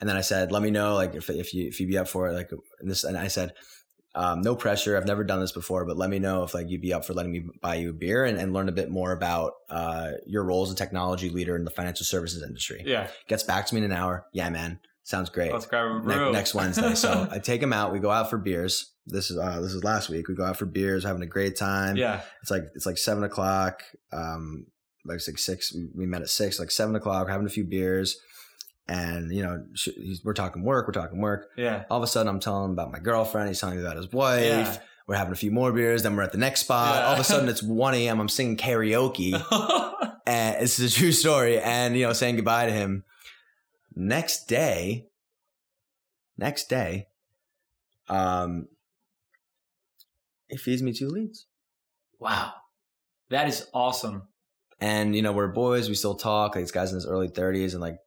and 0.00 0.08
then 0.08 0.16
I 0.16 0.22
said, 0.22 0.50
let 0.52 0.62
me 0.62 0.70
know 0.70 0.94
like 0.94 1.14
if 1.14 1.28
if 1.30 1.54
you 1.54 1.68
if 1.68 1.78
you'd 1.80 1.88
be 1.90 1.98
up 1.98 2.08
for 2.08 2.28
it. 2.28 2.32
Like 2.34 2.50
and 2.80 2.90
this 2.90 3.04
and 3.04 3.16
I 3.16 3.28
said. 3.28 3.52
Um, 4.12 4.40
no 4.42 4.56
pressure. 4.56 4.96
I've 4.96 5.06
never 5.06 5.22
done 5.22 5.38
this 5.38 5.52
before, 5.52 5.84
but 5.84 5.96
let 5.96 6.10
me 6.10 6.18
know 6.18 6.42
if 6.42 6.52
like 6.52 6.68
you'd 6.68 6.80
be 6.80 6.92
up 6.92 7.04
for 7.04 7.14
letting 7.14 7.30
me 7.30 7.44
buy 7.62 7.76
you 7.76 7.90
a 7.90 7.92
beer 7.92 8.24
and, 8.24 8.38
and 8.38 8.52
learn 8.52 8.68
a 8.68 8.72
bit 8.72 8.90
more 8.90 9.12
about 9.12 9.52
uh, 9.68 10.10
your 10.26 10.42
role 10.42 10.64
as 10.64 10.72
a 10.72 10.74
technology 10.74 11.30
leader 11.30 11.54
in 11.54 11.62
the 11.64 11.70
financial 11.70 12.04
services 12.04 12.42
industry 12.42 12.82
Yeah. 12.84 13.06
gets 13.28 13.44
back 13.44 13.66
to 13.66 13.74
me 13.76 13.78
in 13.78 13.84
an 13.84 13.96
hour. 13.96 14.26
Yeah, 14.32 14.50
man, 14.50 14.80
sounds 15.04 15.30
great. 15.30 15.52
Let's 15.52 15.66
grab 15.66 15.86
a 15.86 16.08
Ne- 16.08 16.32
next 16.32 16.56
Wednesday. 16.56 16.96
So 16.96 17.28
I 17.30 17.38
take 17.38 17.62
him 17.62 17.72
out. 17.72 17.92
We 17.92 18.00
go 18.00 18.10
out 18.10 18.30
for 18.30 18.36
beers. 18.38 18.90
This 19.06 19.30
is 19.30 19.38
uh, 19.38 19.60
this 19.60 19.74
is 19.74 19.84
last 19.84 20.08
week. 20.08 20.26
We 20.26 20.34
go 20.34 20.44
out 20.44 20.56
for 20.56 20.66
beers, 20.66 21.04
having 21.04 21.22
a 21.22 21.26
great 21.26 21.56
time. 21.56 21.96
yeah. 21.96 22.22
It's 22.42 22.50
like 22.50 22.64
it's 22.74 22.86
like 22.86 22.98
seven 22.98 23.22
o'clock. 23.22 23.84
Um, 24.12 24.66
like 25.04 25.20
six. 25.20 25.72
we- 25.72 25.88
We 25.94 26.06
met 26.06 26.22
at 26.22 26.30
six. 26.30 26.58
Like 26.58 26.72
seven 26.72 26.96
o'clock. 26.96 27.28
Having 27.28 27.46
a 27.46 27.50
few 27.50 27.62
beers, 27.64 28.18
and 28.88 29.32
you 29.32 29.42
know 29.42 29.64
sh- 29.74 29.88
he's, 29.96 30.24
we're 30.24 30.34
talking 30.34 30.62
work. 30.62 30.86
We're 30.86 31.00
talking 31.00 31.20
work. 31.20 31.48
Yeah. 31.56 31.84
All 31.90 31.98
of 31.98 32.02
a 32.02 32.06
sudden, 32.06 32.28
I'm 32.28 32.40
telling 32.40 32.66
him 32.66 32.70
about 32.72 32.90
my 32.90 32.98
girlfriend. 32.98 33.48
He's 33.48 33.60
telling 33.60 33.76
me 33.76 33.82
about 33.82 33.96
his 33.96 34.10
wife. 34.12 34.44
Yeah. 34.44 34.78
We're 35.06 35.16
having 35.16 35.32
a 35.32 35.36
few 35.36 35.50
more 35.50 35.72
beers. 35.72 36.04
Then 36.04 36.14
we're 36.14 36.22
at 36.22 36.32
the 36.32 36.38
next 36.38 36.60
spot. 36.60 36.96
Yeah. 36.96 37.06
All 37.06 37.14
of 37.14 37.20
a 37.20 37.24
sudden, 37.24 37.48
it's 37.50 37.62
one 37.62 37.94
a.m. 37.94 38.20
I'm 38.20 38.28
singing 38.28 38.56
karaoke 38.56 39.32
and 40.26 40.62
this 40.62 40.78
is 40.78 40.94
a 40.94 40.98
true 40.98 41.12
story 41.12 41.58
and 41.58 41.96
you 41.96 42.06
know 42.06 42.12
saying 42.12 42.36
goodbye 42.36 42.66
to 42.66 42.72
him 42.72 43.04
next 43.94 44.46
day 44.46 45.08
next 46.38 46.68
day 46.68 47.06
um 48.08 48.68
he 50.48 50.56
feeds 50.56 50.82
me 50.82 50.92
two 50.92 51.08
leads 51.08 51.46
wow. 52.18 52.52
That 53.30 53.48
is 53.48 53.66
awesome. 53.72 54.24
and 54.80 55.14
you 55.14 55.22
know 55.22 55.32
we're 55.32 55.48
boys 55.48 55.88
we 55.88 55.94
still 55.94 56.14
talk 56.16 56.54
like 56.54 56.64
this 56.64 56.70
guy's 56.70 56.90
in 56.90 56.96
his 56.96 57.06
early 57.06 57.28
30s 57.28 57.72
and 57.72 57.80
like 57.80 57.98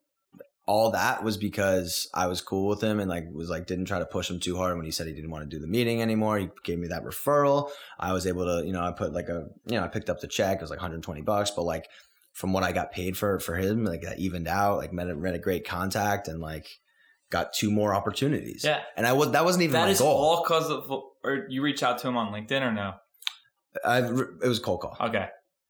all 0.65 0.91
that 0.91 1.23
was 1.23 1.35
because 1.37 2.07
I 2.13 2.27
was 2.27 2.39
cool 2.41 2.67
with 2.69 2.81
him 2.81 2.99
and 2.99 3.09
like 3.09 3.25
was 3.33 3.49
like 3.49 3.67
didn't 3.67 3.85
try 3.85 3.99
to 3.99 4.05
push 4.05 4.29
him 4.29 4.39
too 4.39 4.55
hard 4.55 4.75
when 4.77 4.85
he 4.85 4.91
said 4.91 5.07
he 5.07 5.13
didn't 5.13 5.29
want 5.29 5.43
to 5.49 5.55
do 5.55 5.59
the 5.59 5.67
meeting 5.67 6.01
anymore. 6.01 6.37
He 6.39 6.49
gave 6.63 6.79
me 6.79 6.87
that 6.87 7.03
referral. 7.03 7.69
I 7.99 8.13
was 8.13 8.25
able 8.25 8.45
to, 8.45 8.65
you 8.65 8.71
know, 8.71 8.81
I 8.81 8.91
put 8.91 9.11
like 9.13 9.27
a, 9.27 9.47
you 9.65 9.75
know, 9.77 9.83
I 9.83 9.87
picked 9.89 10.09
up 10.09 10.21
the 10.21 10.27
check. 10.27 10.57
It 10.57 10.61
was 10.61 10.69
like 10.69 10.79
120 10.79 11.21
bucks, 11.21 11.51
but 11.51 11.63
like 11.63 11.87
from 12.31 12.53
what 12.53 12.63
I 12.63 12.71
got 12.71 12.91
paid 12.93 13.17
for 13.17 13.39
for 13.39 13.55
him, 13.55 13.83
like 13.83 14.01
that 14.03 14.19
evened 14.19 14.47
out. 14.47 14.77
Like 14.77 14.93
met 14.93 15.09
a, 15.09 15.15
met 15.15 15.35
a 15.35 15.39
great 15.39 15.67
contact 15.67 16.29
and 16.29 16.39
like 16.39 16.67
got 17.29 17.51
two 17.51 17.69
more 17.69 17.93
opportunities. 17.93 18.63
Yeah. 18.63 18.81
and 18.95 19.05
I 19.05 19.11
was 19.13 19.31
that 19.31 19.43
wasn't 19.43 19.63
even 19.63 19.73
That 19.73 19.85
my 19.85 19.89
is 19.91 19.99
goal. 19.99 20.15
all 20.15 20.43
because 20.43 20.69
of, 20.69 20.89
or 21.23 21.45
you 21.49 21.61
reach 21.61 21.83
out 21.83 21.97
to 21.99 22.07
him 22.07 22.15
on 22.15 22.31
LinkedIn 22.31 22.61
or 22.61 22.71
no? 22.71 22.93
I, 23.83 23.97
it 23.99 24.47
was 24.47 24.59
cold 24.59 24.81
call. 24.81 24.95
Okay. 25.01 25.27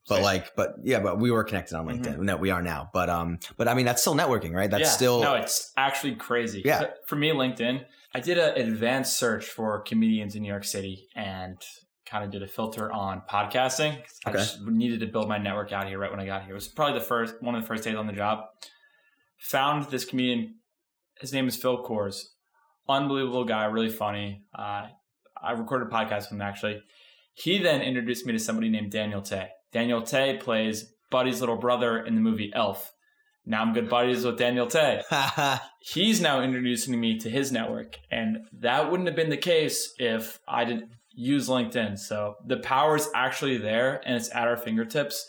But 0.09 0.15
Sweet. 0.15 0.23
like, 0.23 0.55
but 0.55 0.75
yeah, 0.83 0.99
but 0.99 1.19
we 1.19 1.31
were 1.31 1.43
connected 1.45 1.77
on 1.77 1.85
LinkedIn. 1.87 2.19
No, 2.19 2.35
we 2.35 2.49
are 2.49 2.61
now. 2.61 2.89
But 2.93 3.09
um, 3.09 3.39
but 3.55 3.69
I 3.69 3.73
mean, 3.73 3.85
that's 3.85 4.01
still 4.01 4.15
networking, 4.15 4.53
right? 4.53 4.69
That's 4.69 4.83
yeah. 4.83 4.89
still 4.89 5.21
no, 5.21 5.35
it's 5.35 5.71
actually 5.77 6.15
crazy. 6.15 6.61
Yeah. 6.65 6.87
For 7.05 7.15
me, 7.15 7.31
LinkedIn, 7.31 7.85
I 8.13 8.19
did 8.19 8.37
an 8.37 8.57
advanced 8.69 9.15
search 9.17 9.45
for 9.45 9.79
comedians 9.81 10.35
in 10.35 10.41
New 10.43 10.49
York 10.49 10.65
City 10.65 11.07
and 11.15 11.57
kind 12.05 12.25
of 12.25 12.31
did 12.31 12.43
a 12.43 12.47
filter 12.47 12.91
on 12.91 13.21
podcasting. 13.31 13.97
I 14.25 14.29
Okay. 14.29 14.39
just 14.39 14.61
needed 14.61 14.99
to 14.99 15.07
build 15.07 15.29
my 15.29 15.37
network 15.37 15.71
out 15.71 15.87
here 15.87 15.97
right 15.97 16.11
when 16.11 16.19
I 16.19 16.25
got 16.25 16.43
here. 16.43 16.51
It 16.51 16.55
was 16.55 16.67
probably 16.67 16.99
the 16.99 17.05
first 17.05 17.41
one 17.41 17.55
of 17.55 17.61
the 17.61 17.67
first 17.67 17.85
days 17.85 17.95
on 17.95 18.05
the 18.07 18.13
job. 18.13 18.39
Found 19.39 19.85
this 19.89 20.05
comedian. 20.05 20.55
His 21.19 21.31
name 21.33 21.47
is 21.47 21.55
Phil 21.55 21.81
Kors. 21.83 22.23
Unbelievable 22.89 23.45
guy, 23.45 23.63
really 23.65 23.89
funny. 23.89 24.43
Uh, 24.53 24.87
I 25.41 25.51
recorded 25.53 25.87
a 25.87 25.91
podcast 25.91 26.23
with 26.23 26.31
him 26.33 26.41
actually. 26.41 26.81
He 27.33 27.57
then 27.59 27.81
introduced 27.81 28.25
me 28.25 28.33
to 28.33 28.39
somebody 28.39 28.69
named 28.69 28.91
Daniel 28.91 29.21
Tay. 29.21 29.49
Daniel 29.73 30.01
Tay 30.01 30.37
plays 30.37 30.85
Buddy's 31.09 31.39
little 31.39 31.57
brother 31.57 31.99
in 31.99 32.15
the 32.15 32.21
movie 32.21 32.51
Elf. 32.53 32.91
Now 33.45 33.61
I'm 33.61 33.73
good 33.73 33.89
buddies 33.89 34.23
with 34.23 34.37
Daniel 34.37 34.67
Tay. 34.67 35.01
He's 35.79 36.21
now 36.21 36.41
introducing 36.41 36.97
me 36.99 37.19
to 37.19 37.29
his 37.29 37.51
network, 37.51 37.97
and 38.09 38.37
that 38.59 38.89
wouldn't 38.89 39.07
have 39.07 39.17
been 39.17 39.29
the 39.29 39.37
case 39.37 39.93
if 39.97 40.39
I 40.47 40.63
didn't 40.63 40.91
use 41.13 41.49
LinkedIn. 41.49 41.99
So 41.99 42.35
the 42.45 42.57
power 42.57 42.95
is 42.95 43.09
actually 43.13 43.57
there, 43.57 44.01
and 44.05 44.15
it's 44.15 44.33
at 44.33 44.47
our 44.47 44.55
fingertips. 44.55 45.27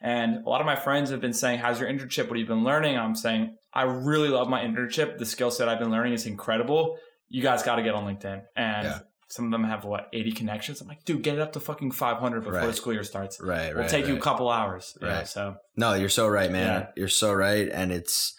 And 0.00 0.46
a 0.46 0.48
lot 0.48 0.60
of 0.60 0.66
my 0.66 0.76
friends 0.76 1.10
have 1.10 1.20
been 1.20 1.32
saying, 1.32 1.58
"How's 1.58 1.80
your 1.80 1.88
internship? 1.88 2.28
What 2.28 2.36
have 2.36 2.38
you 2.38 2.46
been 2.46 2.62
learning?" 2.64 2.96
I'm 2.96 3.16
saying, 3.16 3.56
"I 3.74 3.82
really 3.82 4.28
love 4.28 4.48
my 4.48 4.62
internship. 4.62 5.18
The 5.18 5.26
skill 5.26 5.50
set 5.50 5.68
I've 5.68 5.80
been 5.80 5.90
learning 5.90 6.12
is 6.12 6.26
incredible. 6.26 6.98
You 7.28 7.42
guys 7.42 7.64
got 7.64 7.76
to 7.76 7.82
get 7.82 7.94
on 7.94 8.04
LinkedIn." 8.04 8.42
And 8.54 8.84
Yeah. 8.86 8.98
Some 9.28 9.44
of 9.46 9.50
them 9.50 9.64
have 9.64 9.84
what 9.84 10.08
80 10.12 10.32
connections. 10.32 10.80
I'm 10.80 10.86
like, 10.88 11.04
dude, 11.04 11.22
get 11.22 11.34
it 11.34 11.40
up 11.40 11.52
to 11.54 11.60
fucking 11.60 11.90
500 11.92 12.44
before 12.44 12.66
the 12.66 12.72
school 12.72 12.92
year 12.92 13.02
starts. 13.04 13.40
right, 13.40 13.48
right. 13.58 13.66
It'll 13.70 13.80
right. 13.82 13.90
take 13.90 14.06
you 14.06 14.16
a 14.16 14.20
couple 14.20 14.48
hours. 14.48 14.96
you 15.00 15.06
know, 15.08 15.14
Right. 15.14 15.26
so 15.28 15.56
No, 15.76 15.94
you're 15.94 16.08
so 16.08 16.28
right, 16.28 16.50
man. 16.50 16.66
Yeah. 16.82 16.86
You're 16.96 17.08
so 17.08 17.32
right, 17.32 17.68
and 17.68 17.90
it's 17.92 18.34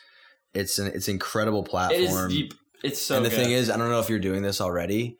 it's 0.53 0.79
an 0.79 0.87
it's 0.87 1.07
incredible 1.07 1.63
platform. 1.63 2.01
is 2.31 2.35
deep. 2.37 2.53
It's 2.83 3.01
so 3.01 3.17
and 3.17 3.25
the 3.25 3.29
good. 3.29 3.35
thing 3.35 3.51
is, 3.51 3.69
I 3.69 3.77
don't 3.77 3.89
know 3.89 3.99
if 3.99 4.09
you're 4.09 4.19
doing 4.19 4.43
this 4.43 4.61
already, 4.61 5.17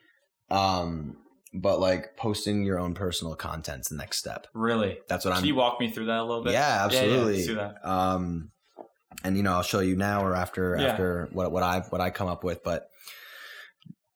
um, 0.49 1.17
but 1.53 1.79
like 1.79 2.15
posting 2.15 2.63
your 2.63 2.79
own 2.79 2.93
personal 2.93 3.35
content's 3.35 3.89
the 3.89 3.95
next 3.95 4.17
step. 4.19 4.47
really. 4.53 4.99
That's 5.09 5.25
what 5.25 5.31
Can 5.33 5.41
I'm. 5.43 5.45
you 5.47 5.55
walk 5.55 5.79
me 5.79 5.89
through 5.91 6.05
that 6.05 6.19
a 6.19 6.23
little 6.23 6.43
bit? 6.43 6.53
yeah, 6.53 6.85
absolutely. 6.85 7.33
let's 7.35 7.47
do 7.47 7.55
that. 7.55 7.85
Um, 7.87 8.51
and 9.23 9.35
you 9.35 9.43
know, 9.43 9.53
I'll 9.53 9.63
show 9.63 9.79
you 9.79 9.95
now 9.95 10.23
or 10.23 10.35
after 10.35 10.77
Yeah. 10.79 10.87
after 10.91 11.27
what 11.31 11.51
what 11.51 11.63
I 11.63 11.79
what 11.89 11.99
I 12.01 12.09
come 12.09 12.27
up 12.27 12.43
with, 12.43 12.63
but. 12.63 12.89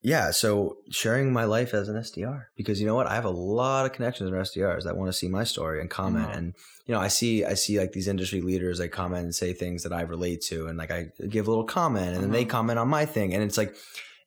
Yeah, 0.03 0.31
so 0.31 0.77
sharing 0.89 1.31
my 1.31 1.43
life 1.43 1.75
as 1.75 1.87
an 1.87 1.95
SDR 1.95 2.45
because 2.55 2.81
you 2.81 2.87
know 2.87 2.95
what 2.95 3.05
I 3.07 3.13
have 3.13 3.25
a 3.25 3.29
lot 3.29 3.85
of 3.85 3.93
connections 3.93 4.29
in 4.29 4.35
SDRs 4.35 4.83
that 4.85 4.97
want 4.97 5.09
to 5.09 5.13
see 5.17 5.27
my 5.27 5.43
story 5.43 5.79
and 5.79 5.89
comment 5.91 6.29
Mhm. 6.29 6.37
and 6.37 6.53
you 6.87 6.93
know 6.95 6.99
I 6.99 7.07
see 7.07 7.45
I 7.45 7.53
see 7.53 7.79
like 7.79 7.91
these 7.91 8.07
industry 8.07 8.41
leaders 8.41 8.79
they 8.79 8.87
comment 8.87 9.23
and 9.25 9.35
say 9.35 9.53
things 9.53 9.83
that 9.83 9.93
I 9.93 10.01
relate 10.01 10.41
to 10.49 10.65
and 10.67 10.77
like 10.77 10.89
I 10.91 11.09
give 11.29 11.47
a 11.47 11.51
little 11.51 11.65
comment 11.65 12.15
and 12.15 12.23
then 12.23 12.31
they 12.31 12.45
Mhm. 12.45 12.49
comment 12.49 12.79
on 12.79 12.87
my 12.87 13.05
thing 13.05 13.33
and 13.33 13.43
it's 13.43 13.57
like 13.59 13.75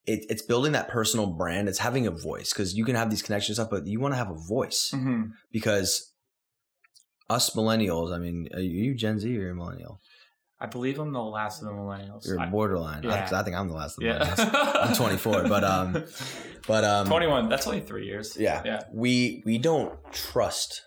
it, 0.07 0.25
it's 0.29 0.43
building 0.43 0.72
that 0.72 0.87
personal 0.89 1.27
brand 1.27 1.68
it's 1.68 1.79
having 1.79 2.07
a 2.07 2.11
voice 2.12 2.53
because 2.53 2.75
you 2.77 2.85
can 2.85 2.95
have 2.95 3.11
these 3.11 3.22
connections 3.22 3.59
up 3.59 3.70
but 3.70 3.87
you 3.87 3.99
want 3.99 4.12
to 4.12 4.18
have 4.18 4.31
a 4.31 4.35
voice 4.35 4.93
Mhm. 4.95 5.33
because 5.51 6.12
us 7.29 7.51
millennials 7.57 8.12
I 8.14 8.18
mean 8.18 8.49
are 8.55 8.61
you 8.61 8.95
Gen 8.95 9.18
Z 9.18 9.37
or 9.39 9.51
a 9.51 9.55
millennial 9.57 10.01
I 10.61 10.67
believe 10.67 10.99
I'm 10.99 11.13
the 11.13 11.23
last 11.23 11.61
of 11.63 11.69
the 11.69 11.75
millennials. 11.75 12.27
you're 12.27 12.41
I- 12.41 12.47
borderline 12.47 13.05
I, 13.05 13.09
yeah. 13.09 13.21
'cause 13.25 13.33
I 13.33 13.43
think 13.43 13.57
I'm 13.57 13.69
the 13.69 13.75
last 13.75 13.99
of 13.99 14.05
the 14.05 14.07
millennials. 14.11 14.89
I'm 14.89 14.95
24 14.95 15.49
but 15.49 15.65
um 15.65 16.05
but 16.67 16.85
um 16.85 17.07
21. 17.07 17.49
That's 17.49 17.67
only 17.67 17.81
three 17.81 18.07
years. 18.07 18.37
Yeah. 18.37 18.63
Yeah. 18.65 18.83
We 18.93 19.43
we 19.45 19.59
don't 19.59 19.93
trust 20.13 20.83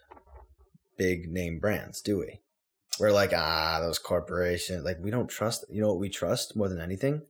big 0.97 1.29
name 1.31 1.59
brands, 1.59 2.01
do 2.01 2.17
we? 2.19 2.39
We're 2.99 3.11
like, 3.11 3.31
ah, 3.35 3.79
those 3.79 3.99
corporations. 3.99 4.83
Like 4.83 4.97
we 4.99 5.11
don't 5.11 5.27
trust 5.29 5.65
you 5.69 5.81
know 5.81 5.89
what 5.89 5.99
we 5.99 6.09
trust 6.09 6.55
more 6.55 6.69
than 6.69 6.79
anything? 6.81 7.21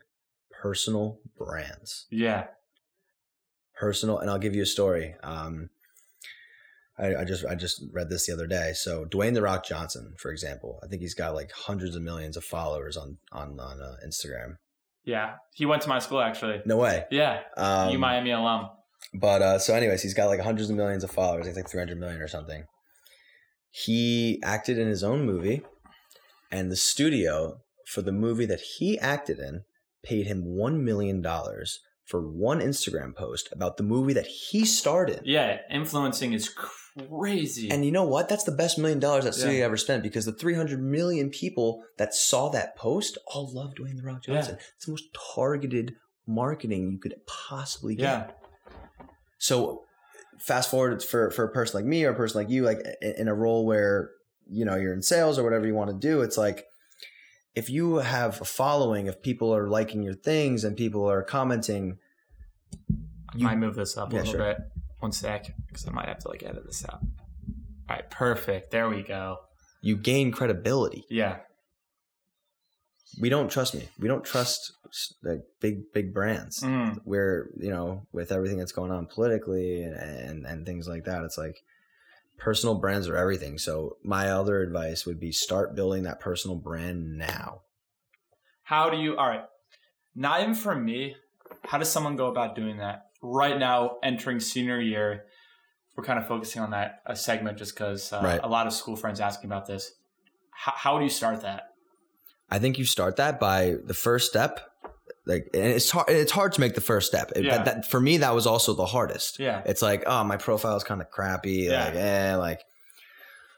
Personal 0.61 1.19
brands. 1.37 2.05
Yeah. 2.09 2.45
Personal 3.75 4.19
and 4.19 4.29
I'll 4.29 4.39
give 4.39 4.55
you 4.55 4.61
a 4.63 4.67
story. 4.67 5.15
Um 5.23 5.69
I, 6.99 7.17
I 7.17 7.23
just 7.25 7.45
I 7.45 7.55
just 7.55 7.83
read 7.91 8.09
this 8.09 8.25
the 8.25 8.33
other 8.33 8.47
day. 8.47 8.73
So 8.73 9.05
Dwayne 9.05 9.33
the 9.33 9.41
Rock 9.41 9.65
Johnson, 9.65 10.13
for 10.17 10.31
example, 10.31 10.79
I 10.83 10.87
think 10.87 11.01
he's 11.01 11.13
got 11.13 11.35
like 11.35 11.51
hundreds 11.51 11.95
of 11.95 12.01
millions 12.01 12.37
of 12.37 12.43
followers 12.43 12.97
on 12.97 13.17
on 13.31 13.59
on 13.59 13.81
uh, 13.81 13.95
Instagram. 14.05 14.57
Yeah. 15.07 15.35
He 15.53 15.65
went 15.65 15.81
to 15.83 15.89
my 15.89 15.99
school 15.99 16.19
actually. 16.19 16.61
No 16.65 16.77
way. 16.77 17.05
Yeah. 17.09 17.41
Um, 17.55 17.89
you 17.91 17.97
Miami 17.97 18.31
alum. 18.31 18.69
But 19.13 19.41
uh, 19.41 19.59
so, 19.59 19.73
anyways, 19.73 20.03
he's 20.03 20.13
got 20.13 20.27
like 20.27 20.41
hundreds 20.41 20.69
of 20.69 20.75
millions 20.75 21.03
of 21.03 21.11
followers. 21.11 21.43
I 21.43 21.51
think 21.51 21.57
like 21.65 21.69
300 21.69 21.97
million 21.97 22.21
or 22.21 22.27
something. 22.27 22.65
He 23.69 24.41
acted 24.43 24.77
in 24.77 24.87
his 24.87 25.03
own 25.03 25.25
movie, 25.25 25.61
and 26.51 26.71
the 26.71 26.75
studio 26.75 27.59
for 27.85 28.01
the 28.01 28.11
movie 28.11 28.45
that 28.45 28.59
he 28.59 28.99
acted 28.99 29.39
in 29.39 29.61
paid 30.03 30.27
him 30.27 30.43
$1 30.43 30.81
million 30.81 31.23
for 32.05 32.21
one 32.21 32.59
Instagram 32.59 33.15
post 33.15 33.49
about 33.51 33.77
the 33.77 33.83
movie 33.83 34.13
that 34.13 34.27
he 34.27 34.65
starred 34.65 35.09
in. 35.09 35.21
Yeah. 35.23 35.59
Influencing 35.71 36.33
is 36.33 36.49
crazy. 36.49 36.73
And 37.71 37.85
you 37.85 37.91
know 37.91 38.03
what? 38.03 38.27
That's 38.29 38.43
the 38.43 38.51
best 38.51 38.77
million 38.77 38.99
dollars 38.99 39.23
that 39.25 39.35
studio 39.35 39.59
Yeah. 39.59 39.65
ever 39.65 39.77
spent 39.77 40.03
because 40.03 40.25
the 40.25 40.31
300 40.33 40.81
million 40.81 41.29
people 41.29 41.83
that 41.97 42.13
saw 42.13 42.49
that 42.49 42.75
post 42.75 43.17
all 43.27 43.51
love 43.53 43.73
Dwayne 43.75 43.97
The 43.97 44.03
Rock 44.03 44.27
Yeah. 44.27 44.35
Johnson. 44.35 44.57
It's 44.75 44.85
the 44.85 44.91
most 44.91 45.05
targeted 45.35 45.95
marketing 46.25 46.91
you 46.91 46.97
could 46.99 47.15
possibly 47.25 47.95
get. 47.95 48.03
yeah. 48.03 48.31
So 49.37 49.83
fast 50.39 50.69
forward 50.71 51.03
for 51.03 51.31
for 51.31 51.43
a 51.45 51.49
person 51.51 51.77
like 51.79 51.85
me 51.85 52.03
or 52.05 52.11
a 52.11 52.15
person 52.15 52.39
like 52.41 52.49
you, 52.49 52.63
like 52.63 52.79
in, 53.01 53.27
a 53.27 53.33
role 53.33 53.65
where 53.65 54.11
you 54.49 54.65
know 54.65 54.75
you're 54.75 54.93
in 54.93 55.01
sales 55.01 55.37
or 55.39 55.43
whatever 55.43 55.65
you 55.67 55.73
want 55.75 55.89
to 55.89 55.95
do, 55.95 56.21
it's 56.21 56.37
like 56.37 56.65
if 57.55 57.69
you 57.69 57.95
have 57.97 58.41
a 58.41 58.45
following, 58.45 59.07
if 59.07 59.21
people 59.21 59.53
are 59.55 59.67
liking 59.67 60.03
your 60.03 60.13
things 60.13 60.63
and 60.63 60.75
people 60.77 61.09
are 61.09 61.23
commenting, 61.23 61.97
I 63.33 63.37
you- 63.37 63.43
might 63.45 63.57
move 63.57 63.75
this 63.75 63.97
up 63.97 64.11
a 64.11 64.15
Yeah, 64.15 64.19
little 64.21 64.33
sure. 64.33 64.53
bit. 64.53 64.57
One 64.99 65.11
sec. 65.11 65.53
Because 65.67 65.87
I 65.87 65.91
might 65.91 66.07
have 66.07 66.19
to 66.19 66.29
like 66.29 66.43
edit 66.43 66.65
this 66.65 66.85
out. 66.85 67.01
All 67.89 67.95
right. 67.95 68.09
Perfect. 68.09 68.71
There 68.71 68.89
we 68.89 69.03
go. 69.03 69.37
you 69.81 69.95
gain 69.97 70.31
credibility. 70.31 71.03
Yeah. 71.09 71.37
we 73.19 73.29
don't 73.29 73.49
trust 73.49 73.73
me. 73.75 73.87
We 73.99 74.07
don't 74.07 74.23
trust 74.25 74.73
like 75.23 75.41
big 75.61 75.91
big 75.93 76.13
brands. 76.13 76.61
Mm. 76.61 76.99
Where 77.03 77.47
you 77.57 77.69
know 77.69 78.07
with 78.11 78.31
everything 78.31 78.57
that's 78.57 78.71
going 78.71 78.91
on 78.91 79.05
politically 79.07 79.83
and, 79.83 79.95
and 79.95 80.45
and 80.45 80.65
things 80.65 80.87
like 80.87 81.05
that, 81.05 81.23
it's 81.23 81.37
like 81.37 81.57
personal 82.37 82.75
brands 82.75 83.07
are 83.07 83.17
everything. 83.17 83.57
So 83.57 83.97
my 84.03 84.29
other 84.29 84.61
advice 84.61 85.05
would 85.05 85.19
be 85.19 85.31
start 85.31 85.75
building 85.75 86.03
that 86.03 86.19
personal 86.19 86.57
brand 86.57 87.17
now. 87.17 87.61
How 88.63 88.89
do 88.89 88.97
you? 88.97 89.17
All 89.17 89.27
right, 89.27 89.45
not 90.15 90.41
even 90.41 90.53
for 90.55 90.75
me. 90.75 91.15
How 91.63 91.77
does 91.77 91.89
someone 91.89 92.15
go 92.15 92.27
about 92.27 92.55
doing 92.55 92.77
that 92.77 93.06
right 93.33 93.57
now? 93.57 93.97
Entering 94.03 94.39
senior 94.39 94.79
year, 94.79 95.25
we're 95.95 96.03
kind 96.03 96.19
of 96.19 96.27
focusing 96.27 96.61
on 96.61 96.71
that 96.71 97.01
a 97.05 97.15
segment 97.15 97.57
just 97.57 97.73
because 97.73 98.11
uh, 98.13 98.21
Right. 98.23 98.39
a 98.43 98.47
lot 98.47 98.67
of 98.67 98.73
school 98.73 98.95
friends 98.95 99.19
asking 99.19 99.49
about 99.49 99.65
this. 99.65 99.91
How, 100.51 100.73
how 100.75 100.97
do 100.97 101.03
you 101.03 101.09
start 101.09 101.41
that? 101.41 101.73
I 102.49 102.59
think 102.59 102.77
you 102.77 102.85
start 102.85 103.17
that 103.17 103.39
by 103.39 103.75
the 103.83 103.93
first 103.93 104.29
step. 104.29 104.59
Like, 105.25 105.49
and 105.53 105.63
it's 105.65 105.89
hard. 105.91 106.09
It's 106.09 106.31
hard 106.31 106.53
to 106.53 106.61
make 106.61 106.73
the 106.75 106.81
first 106.81 107.07
step. 107.07 107.33
It- 107.35 107.43
Yeah. 107.43 107.57
that, 107.57 107.65
that, 107.65 107.85
for 107.91 107.99
me, 107.99 108.17
that 108.17 108.33
was 108.33 108.47
also 108.47 108.73
the 108.73 108.85
hardest. 108.85 109.39
Yeah, 109.39 109.61
It's 109.65 109.81
like, 109.81 110.03
oh, 110.07 110.23
my 110.23 110.37
profile 110.37 110.77
is 110.77 110.83
kind 110.85 111.01
of 111.01 111.09
crappy. 111.09 111.67
Yeah. 111.69 111.85
Like, 111.85 111.95
eh, 111.95 112.35
like. 112.37 112.63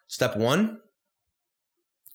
Step 0.07 0.35
one, 0.35 0.79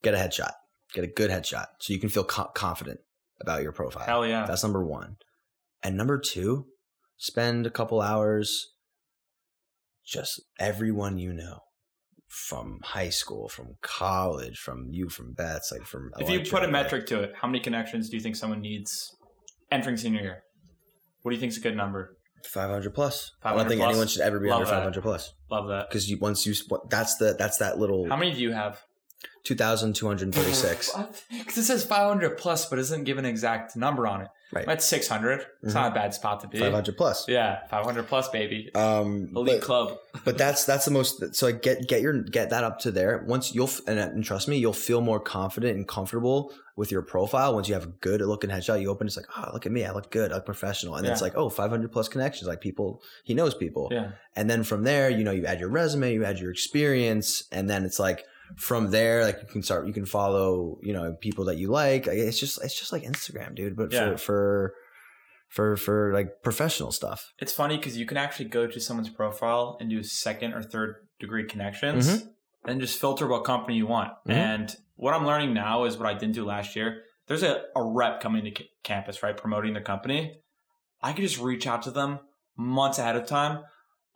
get 0.03 0.15
a 0.15 0.17
headshot. 0.17 0.51
Get 0.95 1.05
a 1.05 1.07
good 1.07 1.31
headshot 1.31 1.67
so 1.79 1.93
you 1.93 2.01
can 2.01 2.09
feel 2.09 2.25
co- 2.25 2.51
confident 2.55 2.99
about 3.41 3.63
your 3.63 3.71
profile. 3.73 4.05
hell 4.05 4.27
yeah. 4.27 4.45
That's 4.47 4.63
number 4.65 4.85
one. 4.85 5.17
And 5.83 5.97
number 5.97 6.19
two, 6.19 6.67
spend 7.25 7.65
a 7.65 7.71
couple 7.71 8.03
hours 8.03 8.75
just 10.05 10.43
everyone 10.59 11.17
you 11.19 11.33
know 11.33 11.61
from 12.29 12.81
high 12.83 13.09
school, 13.09 13.49
from 13.49 13.77
college, 13.81 14.59
from 14.59 14.89
you, 14.91 15.09
from 15.09 15.33
Betts, 15.33 15.73
like 15.73 15.87
from. 15.87 16.11
If 16.19 16.29
you 16.29 16.41
put 16.41 16.65
a 16.65 16.69
metric 16.69 17.07
to 17.07 17.23
it, 17.23 17.33
how 17.41 17.49
many 17.49 17.61
connections 17.61 18.11
do 18.11 18.17
you 18.17 18.23
think 18.23 18.37
someone 18.37 18.61
needs 18.61 19.17
entering 19.71 19.97
senior 19.97 20.21
year? 20.21 20.43
What 21.23 21.31
do 21.31 21.37
you 21.37 21.41
think 21.41 21.53
is 21.53 21.59
a 21.59 21.63
good 21.63 21.77
number? 21.77 22.19
500 22.45 22.93
plus. 22.93 23.33
I 23.43 23.55
don't 23.55 23.67
think 23.67 23.81
plus? 23.81 23.89
anyone 23.89 24.07
should 24.07 24.21
ever 24.21 24.39
be 24.39 24.49
Love 24.49 24.61
under 24.61 24.71
that. 24.71 24.77
500 24.77 25.03
plus 25.03 25.33
Love 25.51 25.69
that. 25.69 25.89
because 25.89 26.11
you 26.11 26.19
once 26.19 26.45
you 26.45 26.55
that's 26.91 27.17
the 27.17 27.35
that's 27.39 27.57
that 27.59 27.79
little 27.79 28.07
How 28.07 28.17
many 28.17 28.35
do 28.35 28.41
you 28.41 28.53
have? 28.53 28.83
2,236. 29.45 30.93
Because 31.31 31.59
it 31.59 31.63
says 31.63 31.85
500 31.85 32.37
plus, 32.37 32.67
but 32.67 32.79
it 32.79 32.83
doesn't 32.83 33.05
give 33.05 33.19
an 33.19 33.25
exact 33.25 33.77
number 33.77 34.07
on 34.07 34.23
it. 34.23 34.29
Right. 34.55 34.67
That's 34.67 34.85
600. 34.85 35.47
It's 35.63 35.73
Mhm. 35.73 35.75
not 35.75 35.93
a 35.93 35.95
bad 35.95 36.15
spot 36.15 36.41
to 36.41 36.49
be. 36.49 36.59
500 36.59 36.97
plus. 36.97 37.27
Yeah, 37.29 37.67
500 37.69 38.07
plus, 38.07 38.29
baby. 38.29 38.71
Um, 38.75 39.31
Elite 39.35 39.61
but, 39.61 39.63
club. 39.67 39.99
but 40.25 40.39
that's 40.39 40.65
that's 40.65 40.85
the 40.85 40.91
most. 40.91 41.35
So 41.35 41.47
like 41.47 41.63
get 41.63 41.89
get 41.89 42.01
your 42.03 42.23
get 42.23 42.51
that 42.51 42.65
up 42.65 42.79
to 42.81 42.91
there. 42.91 43.25
Once 43.27 43.55
you'll 43.55 43.71
and, 43.87 43.99
and 43.99 44.25
trust 44.25 44.47
me, 44.49 44.57
you'll 44.59 44.73
feel 44.73 45.01
more 45.01 45.19
confident 45.21 45.77
and 45.77 45.87
comfortable 45.89 46.53
with 46.77 46.91
your 46.91 47.03
profile. 47.03 47.55
Once 47.55 47.69
you 47.69 47.75
have 47.75 47.85
a 47.85 47.93
good 48.01 48.21
looking 48.21 48.51
headshot, 48.51 48.81
you 48.81 48.89
open. 48.91 49.07
It's 49.07 49.17
like, 49.17 49.27
oh, 49.37 49.51
look 49.53 49.65
at 49.65 49.71
me, 49.71 49.85
I 49.85 49.93
look 49.93 50.11
good, 50.11 50.33
I 50.33 50.37
look 50.37 50.45
professional. 50.47 50.97
And 50.97 51.05
then 51.07 51.13
it's 51.13 51.23
like, 51.23 51.37
oh, 51.37 51.49
500 51.49 51.93
plus 51.93 52.09
connections. 52.09 52.49
Like 52.49 52.61
people, 52.61 53.01
he 53.23 53.33
knows 53.33 53.55
people. 53.55 53.89
Yeah. 53.93 54.11
And 54.35 54.51
then 54.51 54.65
from 54.65 54.83
there, 54.83 55.09
you 55.09 55.23
know, 55.23 55.31
you 55.31 55.47
add 55.47 55.61
your 55.61 55.69
resume, 55.69 56.13
you 56.13 56.25
add 56.25 56.41
your 56.41 56.51
experience, 56.51 57.45
and 57.53 57.71
then 57.71 57.85
it's 57.85 58.01
like 58.01 58.25
from 58.57 58.91
there, 58.91 59.25
like 59.25 59.39
you 59.41 59.49
can 59.49 59.63
start, 59.63 59.87
you 59.87 59.93
can 59.93 60.07
follow, 60.07 60.79
you 60.83 60.93
know, 60.93 61.15
people 61.21 61.45
that 61.47 61.57
you 61.59 61.69
like. 61.69 62.07
It's 62.07 62.39
just, 62.39 62.63
it's 62.63 62.79
just 62.79 62.93
like 62.93 63.03
Instagram, 63.03 63.55
dude. 63.55 63.77
But 63.77 63.93
Yeah. 63.93 64.11
for 64.17 64.17
for 64.19 64.75
for 65.49 65.77
for 65.77 66.13
like 66.13 66.43
professional 66.43 66.91
stuff. 66.93 67.33
It's 67.39 67.53
funny 67.53 67.77
because 67.77 67.97
you 67.97 68.07
can 68.07 68.17
actually 68.17 68.47
go 68.47 68.67
to 68.67 68.81
someone's 68.81 69.11
profile 69.11 69.77
and 69.81 69.89
do 69.91 70.03
second 70.03 70.53
or 70.55 70.63
third 70.63 70.97
degree 71.21 71.47
connections 71.47 72.09
Mhm. 72.09 72.29
and 72.65 72.81
just 72.81 73.01
filter 73.01 73.27
what 73.27 73.45
company 73.45 73.77
you 73.77 73.87
want. 73.87 74.13
Mhm. 74.27 74.33
And 74.35 74.77
what 74.97 75.15
I'm 75.15 75.25
learning 75.27 75.55
now 75.55 75.85
is 75.85 75.97
what 75.97 76.09
I 76.09 76.15
didn't 76.15 76.35
do 76.35 76.45
last 76.45 76.75
year. 76.75 77.03
There's 77.27 77.43
a, 77.43 77.65
a 77.77 77.83
rep 77.83 78.21
coming 78.21 78.45
to 78.45 78.51
c- 78.63 78.69
campus, 78.83 79.23
right, 79.23 79.37
promoting 79.37 79.73
their 79.75 79.83
company. 79.83 80.41
I 81.03 81.13
could 81.13 81.23
just 81.23 81.39
reach 81.41 81.67
out 81.67 81.83
to 81.83 81.91
them 81.91 82.21
months 82.57 82.99
ahead 82.99 83.17
of 83.17 83.27
time 83.27 83.63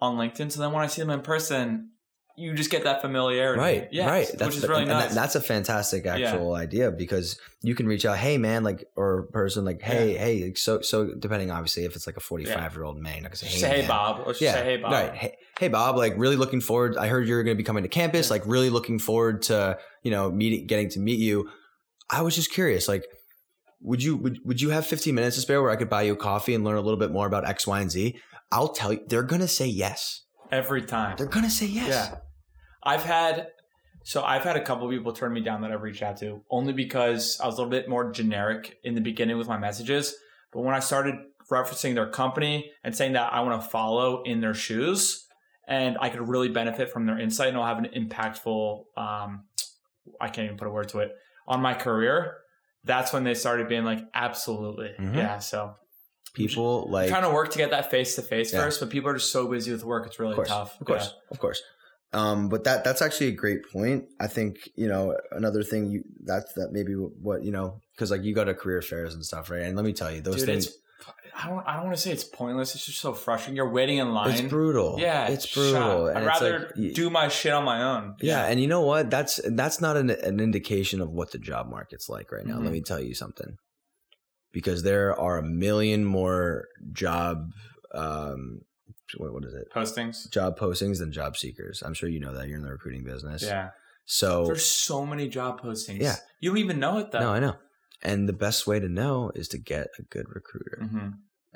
on 0.00 0.16
LinkedIn. 0.16 0.50
So 0.52 0.60
then 0.60 0.72
when 0.72 0.82
I 0.82 0.86
see 0.88 1.02
them 1.02 1.10
in 1.10 1.22
person, 1.22 1.90
you 2.38 2.54
just 2.54 2.70
get 2.70 2.84
that 2.84 3.00
familiarity. 3.02 3.60
Right, 3.60 3.88
Yes, 3.90 4.08
right. 4.08 4.46
which 4.46 4.56
is 4.56 4.68
really 4.68 4.82
and 4.82 4.90
that- 4.90 5.06
nice. 5.06 5.14
that's 5.14 5.34
a 5.34 5.40
fantastic 5.40 6.06
actual 6.06 6.54
idea 6.54 6.90
because 6.92 7.38
you 7.62 7.74
can 7.74 7.86
reach 7.86 8.06
out, 8.06 8.16
hey 8.16 8.38
man, 8.38 8.62
like 8.62 8.84
or 8.94 9.24
person 9.32 9.64
like, 9.64 9.82
hey, 9.82 10.16
hey, 10.16 10.44
like, 10.44 10.56
so 10.56 10.80
so 10.80 11.12
depending 11.18 11.50
obviously 11.50 11.84
if 11.84 11.96
it's 11.96 12.06
like 12.06 12.16
a 12.16 12.20
forty 12.20 12.44
five 12.44 12.74
year 12.74 12.84
old 12.84 12.98
man, 12.98 13.22
you're 13.22 13.34
say, 13.34 13.46
hey, 13.46 13.58
say, 13.58 13.82
hey. 13.82 13.88
Bob. 13.88 14.26
Yeah, 14.40 14.54
say, 14.54 14.64
hey, 14.64 14.76
Bob. 14.76 14.92
Right. 14.92 15.14
Hey, 15.14 15.36
hey, 15.58 15.68
Bob. 15.68 15.96
Like, 15.96 16.14
really 16.16 16.36
looking 16.36 16.60
forward. 16.60 16.96
I 16.96 17.08
heard 17.08 17.26
you're 17.26 17.42
going 17.42 17.56
to 17.56 17.60
be 17.60 17.64
coming 17.66 17.82
to 17.82 17.88
campus. 17.88 18.28
Yeah. 18.28 18.34
Like, 18.34 18.42
really 18.46 18.70
looking 18.70 18.98
forward 19.00 19.42
to 19.42 19.78
you 20.04 20.10
know 20.12 20.30
meeting, 20.30 20.66
getting 20.66 20.88
to 20.90 21.00
meet 21.00 21.18
you. 21.18 21.50
I 22.08 22.22
was 22.22 22.34
just 22.36 22.52
curious. 22.52 22.86
Like, 22.88 23.04
would 23.80 24.02
you 24.02 24.16
would, 24.16 24.38
would 24.44 24.60
you 24.60 24.70
have 24.70 24.86
15 24.86 25.14
minutes 25.14 25.36
to 25.36 25.42
spare 25.42 25.60
where 25.60 25.70
I 25.70 25.76
could 25.76 25.90
buy 25.90 26.02
you 26.02 26.12
a 26.12 26.16
coffee 26.16 26.54
and 26.54 26.64
learn 26.64 26.76
a 26.76 26.80
little 26.80 26.98
bit 26.98 27.10
more 27.10 27.26
about 27.26 27.46
X, 27.48 27.66
Y, 27.66 27.80
and 27.80 27.90
Z? 27.90 28.18
I'll 28.50 28.68
tell 28.68 28.92
you, 28.92 29.00
they're 29.08 29.22
going 29.22 29.42
to 29.42 29.48
say 29.48 29.66
yes. 29.66 30.24
Every 30.50 30.80
time. 30.82 31.16
They're 31.18 31.26
going 31.26 31.44
to 31.44 31.50
say 31.50 31.66
yes. 31.66 31.88
Yeah. 31.88 32.16
I've 32.82 33.02
had 33.02 33.48
so 34.04 34.22
I've 34.22 34.42
had 34.44 34.56
a 34.56 34.62
couple 34.64 34.86
of 34.86 34.90
people 34.90 35.12
turn 35.12 35.32
me 35.32 35.40
down 35.40 35.60
that 35.62 35.72
I've 35.72 35.82
reached 35.82 36.02
out 36.02 36.16
to 36.18 36.42
only 36.50 36.72
because 36.72 37.38
I 37.40 37.46
was 37.46 37.56
a 37.56 37.58
little 37.58 37.70
bit 37.70 37.88
more 37.88 38.10
generic 38.10 38.78
in 38.84 38.94
the 38.94 39.00
beginning 39.02 39.36
with 39.36 39.48
my 39.48 39.58
messages. 39.58 40.14
But 40.52 40.60
when 40.60 40.74
I 40.74 40.78
started 40.80 41.16
referencing 41.50 41.94
their 41.94 42.08
company 42.08 42.70
and 42.84 42.94
saying 42.96 43.12
that 43.14 43.32
I 43.32 43.40
want 43.40 43.60
to 43.62 43.68
follow 43.68 44.22
in 44.22 44.40
their 44.40 44.54
shoes 44.54 45.26
and 45.66 45.96
I 46.00 46.08
could 46.08 46.26
really 46.26 46.48
benefit 46.48 46.90
from 46.90 47.06
their 47.06 47.18
insight 47.18 47.48
and 47.48 47.56
I'll 47.58 47.66
have 47.66 47.78
an 47.78 47.88
impactful 47.94 48.84
um 48.96 49.44
I 50.20 50.28
can't 50.28 50.46
even 50.46 50.56
put 50.56 50.68
a 50.68 50.70
word 50.70 50.88
to 50.90 51.00
it 51.00 51.12
on 51.46 51.60
my 51.60 51.74
career, 51.74 52.38
that's 52.84 53.12
when 53.12 53.24
they 53.24 53.34
started 53.34 53.68
being 53.68 53.84
like, 53.84 54.00
absolutely. 54.14 54.92
Mhm. 54.98 55.16
Yeah. 55.16 55.38
So 55.38 55.74
People 56.34 56.86
like 56.90 57.08
trying 57.08 57.22
to 57.22 57.30
work 57.30 57.50
to 57.52 57.58
get 57.58 57.70
that 57.70 57.90
face 57.90 58.14
to 58.16 58.22
face 58.22 58.52
first, 58.52 58.80
but 58.80 58.90
people 58.90 59.10
are 59.10 59.14
just 59.14 59.32
so 59.32 59.48
busy 59.48 59.72
with 59.72 59.82
work, 59.84 60.06
it's 60.06 60.18
really 60.20 60.32
of 60.32 60.36
course, 60.36 60.48
tough. 60.48 60.80
Of 60.80 60.86
course, 60.86 61.14
of 61.30 61.38
course. 61.38 61.62
Um, 62.12 62.48
but 62.48 62.64
that 62.64 62.84
that's 62.84 63.02
actually 63.02 63.28
a 63.28 63.32
great 63.32 63.70
point. 63.70 64.06
I 64.18 64.28
think 64.28 64.56
you 64.76 64.88
know 64.88 65.16
another 65.30 65.62
thing 65.62 65.90
you 65.90 66.04
that's 66.24 66.52
that 66.54 66.70
maybe 66.72 66.92
what 66.92 67.42
you 67.42 67.52
know 67.52 67.80
because 67.94 68.10
like 68.10 68.22
you 68.22 68.34
go 68.34 68.44
to 68.44 68.54
career 68.54 68.80
fairs 68.80 69.14
and 69.14 69.24
stuff, 69.24 69.50
right? 69.50 69.62
And 69.62 69.76
let 69.76 69.84
me 69.84 69.92
tell 69.92 70.10
you, 70.10 70.22
those 70.22 70.36
Dude, 70.36 70.46
things 70.46 70.72
I 71.40 71.48
don't 71.48 71.66
I 71.66 71.74
don't 71.74 71.84
want 71.84 71.96
to 71.96 72.02
say 72.02 72.10
it's 72.10 72.24
pointless. 72.24 72.74
It's 72.74 72.86
just 72.86 72.98
so 72.98 73.12
frustrating. 73.12 73.56
You're 73.56 73.70
waiting 73.70 73.98
in 73.98 74.12
line. 74.12 74.30
it's 74.30 74.40
brutal. 74.40 74.96
Yeah, 74.98 75.28
it's 75.28 75.52
brutal. 75.52 76.08
I'd 76.08 76.16
it's 76.16 76.26
rather 76.26 76.72
like, 76.76 76.94
do 76.94 77.10
my 77.10 77.28
shit 77.28 77.52
on 77.52 77.64
my 77.64 77.82
own. 77.82 78.16
Yeah, 78.20 78.46
and 78.46 78.60
you 78.60 78.66
know 78.66 78.80
what? 78.80 79.10
That's 79.10 79.40
that's 79.44 79.80
not 79.80 79.96
an, 79.96 80.10
an 80.10 80.40
indication 80.40 81.00
of 81.00 81.10
what 81.10 81.30
the 81.30 81.38
job 81.38 81.68
market's 81.68 82.08
like 82.08 82.32
right 82.32 82.44
now. 82.44 82.56
Mhm. 82.56 82.64
Let 82.64 82.72
me 82.72 82.80
tell 82.80 83.00
you 83.00 83.14
something. 83.14 83.56
Because 84.50 84.82
there 84.82 85.18
are 85.18 85.38
a 85.38 85.42
million 85.42 86.04
more 86.04 86.66
job 86.92 87.50
um 87.94 88.62
what, 89.16 89.32
what 89.32 89.44
is 89.44 89.54
it? 89.54 89.68
postings. 89.74 90.30
Job 90.30 90.58
postings 90.58 91.00
and 91.00 91.12
job 91.12 91.36
seekers. 91.36 91.82
I'm 91.84 91.94
sure 91.94 92.08
you 92.08 92.20
know 92.20 92.34
that 92.34 92.48
you're 92.48 92.58
in 92.58 92.64
the 92.64 92.70
recruiting 92.70 93.04
business. 93.04 93.42
Yeah, 93.42 93.70
So 94.04 94.44
there's 94.46 94.64
so 94.66 95.06
many 95.06 95.28
job 95.28 95.60
postings. 95.60 96.00
Yeah. 96.00 96.16
you 96.40 96.50
don't 96.50 96.58
even 96.58 96.78
know 96.80 96.98
it 96.98 97.10
though. 97.10 97.20
no, 97.20 97.30
I 97.32 97.40
know. 97.40 97.56
And 98.02 98.28
the 98.28 98.32
best 98.32 98.66
way 98.66 98.78
to 98.78 98.88
know 98.88 99.32
is 99.34 99.48
to 99.48 99.58
get 99.58 99.88
a 99.98 100.02
good 100.02 100.26
recruiter. 100.28 100.86
hmm 100.88 101.08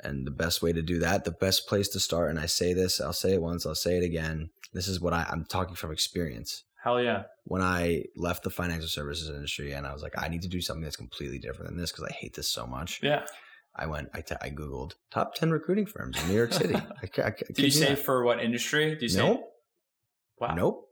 And 0.03 0.27
the 0.27 0.31
best 0.31 0.61
way 0.61 0.73
to 0.73 0.81
do 0.81 0.99
that, 0.99 1.23
the 1.23 1.31
best 1.31 1.67
place 1.67 1.87
to 1.89 1.99
start, 1.99 2.29
and 2.29 2.39
I 2.39 2.47
say 2.47 2.73
this, 2.73 2.99
I'll 2.99 3.13
say 3.13 3.33
it 3.35 3.41
once, 3.41 3.65
I'll 3.65 3.75
say 3.75 3.97
it 3.97 4.03
again. 4.03 4.49
This 4.73 4.87
is 4.87 4.99
what 4.99 5.13
I, 5.13 5.25
I'm 5.31 5.45
talking 5.45 5.75
from 5.75 5.91
experience. 5.91 6.63
Hell 6.83 7.01
yeah. 7.01 7.23
when 7.45 7.61
I 7.61 8.03
left 8.17 8.43
the 8.43 8.49
financial 8.49 8.89
services 8.89 9.29
industry 9.29 9.71
and 9.71 9.87
I 9.87 9.93
was 9.93 10.01
like, 10.03 10.21
I 10.21 10.27
need 10.27 10.41
to 10.41 10.49
do 10.49 10.59
something 10.59 10.83
that's 10.83 10.97
completely 10.97 11.39
different 11.39 11.69
than 11.69 11.77
this 11.77 11.93
because 11.93 12.03
I 12.09 12.11
hate 12.11 12.33
this 12.35 12.49
so 12.49 12.67
much. 12.67 12.99
Yeah. 13.01 13.23
I 13.75 13.87
went, 13.87 14.09
I, 14.13 14.21
t- 14.21 14.35
I 14.41 14.49
Googled 14.49 14.93
top 15.11 15.33
10 15.35 15.49
recruiting 15.51 15.85
firms 15.87 16.21
in 16.21 16.27
New 16.29 16.35
York 16.35 16.53
City. 16.53 16.75
I, 16.75 17.21
I, 17.23 17.31
Did 17.53 17.57
you 17.59 17.71
say 17.71 17.89
not. 17.89 17.99
for 17.99 18.23
what 18.23 18.39
industry? 18.41 18.91
Did 18.91 19.01
you 19.01 19.09
say 19.09 19.19
Nope. 19.19 19.49
wow? 20.39 20.53
Nope. 20.55 20.87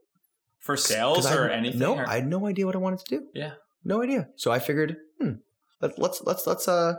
For 0.58 0.76
sales 0.76 1.26
I- 1.26 1.36
or 1.36 1.48
anything? 1.48 1.78
No, 1.80 1.96
or- 1.96 2.08
I 2.08 2.16
had 2.16 2.26
no 2.26 2.46
idea 2.46 2.66
what 2.66 2.74
I 2.74 2.78
wanted 2.78 3.00
to 3.00 3.18
do. 3.18 3.26
Yeah. 3.34 3.52
No 3.84 4.02
idea. 4.02 4.28
So 4.36 4.50
I 4.50 4.58
figured, 4.58 4.96
hmm, 5.20 5.32
let, 5.80 5.98
let's, 5.98 6.22
let's, 6.22 6.46
let's, 6.46 6.66
uh, 6.68 6.94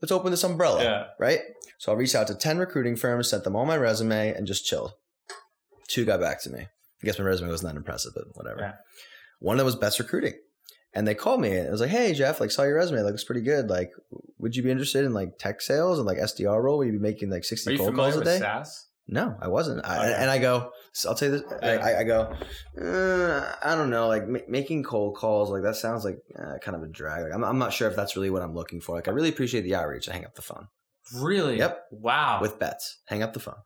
let's 0.00 0.12
open 0.12 0.30
this 0.30 0.44
umbrella. 0.44 0.82
yeah. 0.82 1.04
Right. 1.18 1.40
So 1.78 1.92
I 1.92 1.94
reached 1.94 2.14
out 2.14 2.26
to 2.28 2.34
10 2.34 2.58
recruiting 2.58 2.96
firms, 2.96 3.28
sent 3.30 3.44
them 3.44 3.54
all 3.56 3.64
my 3.66 3.76
resume 3.76 4.32
and 4.34 4.46
just 4.46 4.64
chilled. 4.66 4.92
Two 5.88 6.04
got 6.04 6.20
back 6.20 6.42
to 6.42 6.50
me. 6.50 6.60
I 6.60 7.06
guess 7.06 7.18
my 7.18 7.24
resume 7.24 7.48
wasn't 7.50 7.72
that 7.72 7.78
impressive, 7.78 8.12
but 8.14 8.24
whatever. 8.34 8.60
Yeah. 8.60 8.72
One 9.40 9.54
of 9.54 9.58
them 9.58 9.66
was 9.66 9.76
Betts 9.76 9.98
recruiting. 9.98 10.34
And 10.94 11.06
they 11.06 11.14
called 11.14 11.40
me 11.40 11.50
and 11.56 11.66
it 11.66 11.70
was 11.70 11.80
like, 11.80 11.90
Hey 11.90 12.14
Jeff, 12.14 12.40
like 12.40 12.50
saw 12.50 12.62
your 12.62 12.76
resume, 12.76 13.02
looks 13.02 13.24
pretty 13.24 13.42
good. 13.42 13.68
Like, 13.68 13.90
would 14.38 14.56
you 14.56 14.62
be 14.62 14.70
interested 14.70 15.04
in 15.04 15.12
like 15.12 15.38
tech 15.38 15.60
sales 15.60 15.98
and 15.98 16.06
like 16.06 16.18
SDR 16.18 16.62
role? 16.62 16.78
Would 16.78 16.86
you 16.86 16.92
be 16.94 16.98
making 16.98 17.30
like 17.30 17.44
60 17.44 17.76
cold 17.76 17.94
calls 17.94 18.16
a 18.16 18.24
day? 18.24 18.38
SaaS? 18.38 18.86
No, 19.10 19.36
I 19.40 19.48
wasn't. 19.48 19.84
I, 19.86 20.10
Okay. 20.10 20.16
And 20.20 20.30
I 20.30 20.38
go, 20.38 20.70
so 20.92 21.08
I'll 21.08 21.14
tell 21.14 21.30
you 21.30 21.38
this. 21.38 21.52
I. 21.62 22.00
I, 22.00 22.04
go, 22.04 22.30
uh, 22.78 23.54
I 23.64 23.74
don't 23.74 23.88
know, 23.88 24.06
like 24.06 24.28
ma- 24.28 24.40
making 24.48 24.82
cold 24.82 25.16
calls, 25.16 25.50
like 25.50 25.62
that 25.62 25.76
sounds 25.76 26.04
like 26.04 26.18
uh, 26.38 26.58
kind 26.60 26.76
of 26.76 26.82
a 26.82 26.88
drag. 26.88 27.22
Like, 27.22 27.32
I'm, 27.32 27.42
I'm 27.42 27.58
not 27.58 27.72
sure 27.72 27.88
if 27.88 27.96
that's 27.96 28.16
really 28.16 28.28
what 28.28 28.42
I'm 28.42 28.54
looking 28.54 28.82
for. 28.82 28.94
Like, 28.94 29.08
I 29.08 29.12
really 29.12 29.30
appreciate 29.30 29.62
the 29.62 29.76
outreach. 29.76 30.10
I 30.10 30.12
hang 30.12 30.26
up 30.26 30.34
the 30.34 30.42
phone 30.42 30.68
Really? 31.14 31.58
Yep. 31.58 31.86
Wow. 31.90 32.40
with 32.42 32.58
Betts. 32.58 32.98
Hang 33.06 33.22
up 33.22 33.32
the 33.32 33.40
phone. 33.40 33.62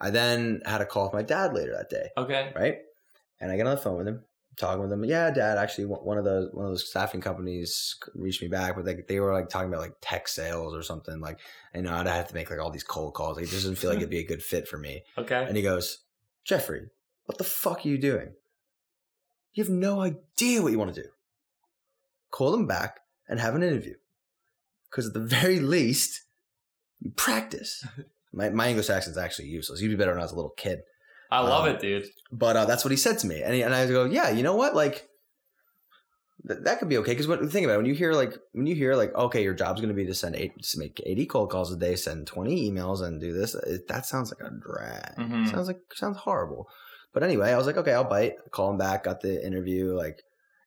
I 0.00 0.10
then 0.10 0.62
had 0.64 0.80
a 0.80 0.86
call 0.86 1.04
with 1.04 1.12
my 1.12 1.22
dad 1.22 1.54
later 1.54 1.72
that 1.76 1.90
day, 1.90 2.08
okay. 2.16 2.52
right? 2.56 2.78
And 3.40 3.52
I 3.52 3.56
get 3.56 3.66
on 3.66 3.76
the 3.76 3.80
phone 3.80 3.98
with 3.98 4.08
him, 4.08 4.24
talking 4.56 4.80
with 4.80 4.90
them. 4.90 5.04
Yeah, 5.04 5.30
dad, 5.30 5.58
actually 5.58 5.86
one 5.86 6.18
of 6.18 6.24
those 6.24 6.50
one 6.52 6.66
of 6.66 6.72
those 6.72 6.88
staffing 6.88 7.20
companies 7.20 7.96
reached 8.14 8.42
me 8.42 8.48
back, 8.48 8.76
but 8.76 8.84
like 8.84 9.06
they 9.08 9.20
were 9.20 9.32
like 9.32 9.48
talking 9.48 9.68
about 9.68 9.80
like 9.80 9.94
tech 10.00 10.28
sales 10.28 10.74
or 10.74 10.82
something. 10.82 11.20
Like, 11.20 11.38
you 11.74 11.82
know, 11.82 11.94
I'd 11.94 12.06
have 12.06 12.28
to 12.28 12.34
make 12.34 12.50
like 12.50 12.60
all 12.60 12.70
these 12.70 12.84
cold 12.84 13.14
calls. 13.14 13.36
Like, 13.36 13.46
it 13.46 13.52
doesn't 13.52 13.76
feel 13.76 13.90
like 13.90 13.98
it'd 13.98 14.10
be 14.10 14.18
a 14.18 14.26
good 14.26 14.42
fit 14.42 14.68
for 14.68 14.78
me. 14.78 15.02
Okay. 15.18 15.44
And 15.46 15.56
he 15.56 15.62
goes, 15.62 15.98
Jeffrey, 16.44 16.88
what 17.26 17.38
the 17.38 17.44
fuck 17.44 17.84
are 17.84 17.88
you 17.88 17.98
doing? 17.98 18.32
You 19.52 19.62
have 19.62 19.72
no 19.72 20.00
idea 20.00 20.62
what 20.62 20.72
you 20.72 20.78
want 20.78 20.94
to 20.94 21.02
do. 21.02 21.08
Call 22.30 22.50
them 22.50 22.66
back 22.66 23.00
and 23.28 23.38
have 23.38 23.54
an 23.54 23.62
interview. 23.62 23.94
Because 24.90 25.06
at 25.06 25.14
the 25.14 25.20
very 25.20 25.60
least, 25.60 26.22
you 26.98 27.10
practice. 27.10 27.86
My, 28.34 28.48
my 28.48 28.70
English 28.70 28.88
accent's 28.88 29.18
actually 29.18 29.48
useless. 29.48 29.82
You'd 29.82 29.90
be 29.90 29.94
better 29.94 30.12
when 30.12 30.20
I 30.20 30.24
was 30.24 30.32
a 30.32 30.36
little 30.36 30.54
kid. 30.56 30.84
I 31.32 31.40
love 31.40 31.64
Um, 31.66 31.74
it, 31.74 31.80
dude. 31.80 32.06
But 32.30 32.56
uh, 32.56 32.64
that's 32.66 32.84
what 32.84 32.90
he 32.90 32.96
said 32.96 33.18
to 33.20 33.26
me, 33.26 33.42
and, 33.42 33.54
he, 33.54 33.62
and 33.62 33.74
I 33.74 33.86
go, 33.86 34.04
yeah, 34.04 34.28
you 34.30 34.42
know 34.42 34.54
what, 34.56 34.74
like 34.74 35.08
th- 36.46 36.60
that 36.64 36.78
could 36.78 36.88
be 36.88 36.98
okay. 36.98 37.12
Because 37.12 37.26
when 37.26 37.48
think 37.48 37.64
about 37.64 37.74
it, 37.74 37.78
when 37.78 37.86
you 37.86 37.94
hear 37.94 38.12
like 38.12 38.34
when 38.52 38.66
you 38.66 38.74
hear 38.74 38.94
like, 38.96 39.14
okay, 39.14 39.42
your 39.42 39.54
job's 39.54 39.80
going 39.80 39.94
to 39.94 40.00
be 40.02 40.06
to 40.06 40.14
send 40.14 40.36
eight, 40.36 40.52
to 40.62 40.78
make 40.78 41.00
eighty 41.06 41.26
cold 41.26 41.50
calls 41.50 41.72
a 41.72 41.76
day, 41.76 41.96
send 41.96 42.26
twenty 42.26 42.70
emails, 42.70 43.02
and 43.02 43.20
do 43.20 43.32
this, 43.32 43.54
it, 43.54 43.88
that 43.88 44.06
sounds 44.06 44.32
like 44.32 44.46
a 44.46 44.54
drag. 44.54 45.16
Mhm. 45.16 45.50
Sounds 45.50 45.66
like 45.66 45.80
sounds 45.94 46.18
horrible. 46.18 46.68
But 47.14 47.22
anyway, 47.22 47.52
I 47.52 47.56
was 47.58 47.66
like, 47.66 47.76
okay, 47.76 47.92
I'll 47.92 48.04
bite. 48.04 48.34
Call 48.50 48.70
him 48.70 48.78
back. 48.78 49.04
Got 49.04 49.20
the 49.20 49.44
interview, 49.46 49.92
like, 49.92 50.22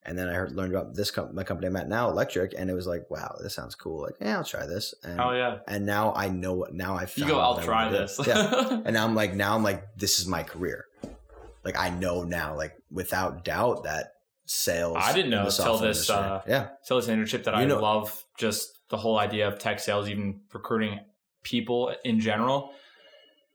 and 0.05 0.17
then 0.17 0.29
I 0.29 0.33
heard 0.33 0.51
learned 0.55 0.73
about 0.73 0.93
this 0.95 1.09
com- 1.11 1.33
my 1.33 1.43
company 1.43 1.67
I'm 1.67 1.75
at 1.75 1.87
now, 1.89 2.09
Electric, 2.09 2.53
and 2.57 2.69
it 2.69 2.73
was 2.73 2.85
like, 2.87 3.09
wow, 3.09 3.35
this 3.41 3.55
sounds 3.55 3.75
cool. 3.75 4.01
Like, 4.03 4.15
yeah, 4.21 4.37
I'll 4.37 4.43
try 4.43 4.65
this. 4.65 4.93
And 5.03 5.19
Oh 5.19 5.31
yeah. 5.31 5.59
and 5.67 5.85
now 5.85 6.13
I 6.15 6.29
know 6.29 6.53
what. 6.53 6.73
Now 6.73 6.95
I 6.95 7.01
You 7.01 7.07
found 7.07 7.27
go. 7.29 7.39
I'll 7.39 7.59
try 7.59 7.89
this. 7.89 8.19
Yeah. 8.25 8.81
And 8.85 8.93
now 8.93 9.03
I'm 9.05 9.15
like, 9.15 9.33
now 9.33 9.55
I'm 9.55 9.63
like, 9.63 9.83
this 9.97 10.19
is 10.19 10.27
my 10.27 10.43
career. 10.43 10.85
Like 11.63 11.77
I 11.79 11.89
know 11.89 12.23
now, 12.23 12.55
like 12.55 12.73
without 12.91 13.43
doubt, 13.43 13.83
that 13.85 14.13
sales. 14.45 14.97
I 14.99 15.11
didn't 15.13 15.31
know 15.31 15.43
till 15.43 15.51
software 15.51 15.89
this, 15.93 16.09
uh, 16.09 16.41
yeah, 16.47 16.69
Tell 16.87 16.97
us 16.97 17.07
internship 17.07 17.43
that 17.45 17.55
You 17.55 17.61
I 17.61 17.65
know- 17.65 17.79
love 17.81 18.23
just 18.37 18.71
the 18.89 18.97
whole 18.97 19.17
idea 19.17 19.47
of 19.47 19.57
tech 19.57 19.79
sales, 19.79 20.07
even 20.07 20.41
recruiting 20.53 20.99
people 21.41 21.95
in 22.03 22.19
general. 22.19 22.71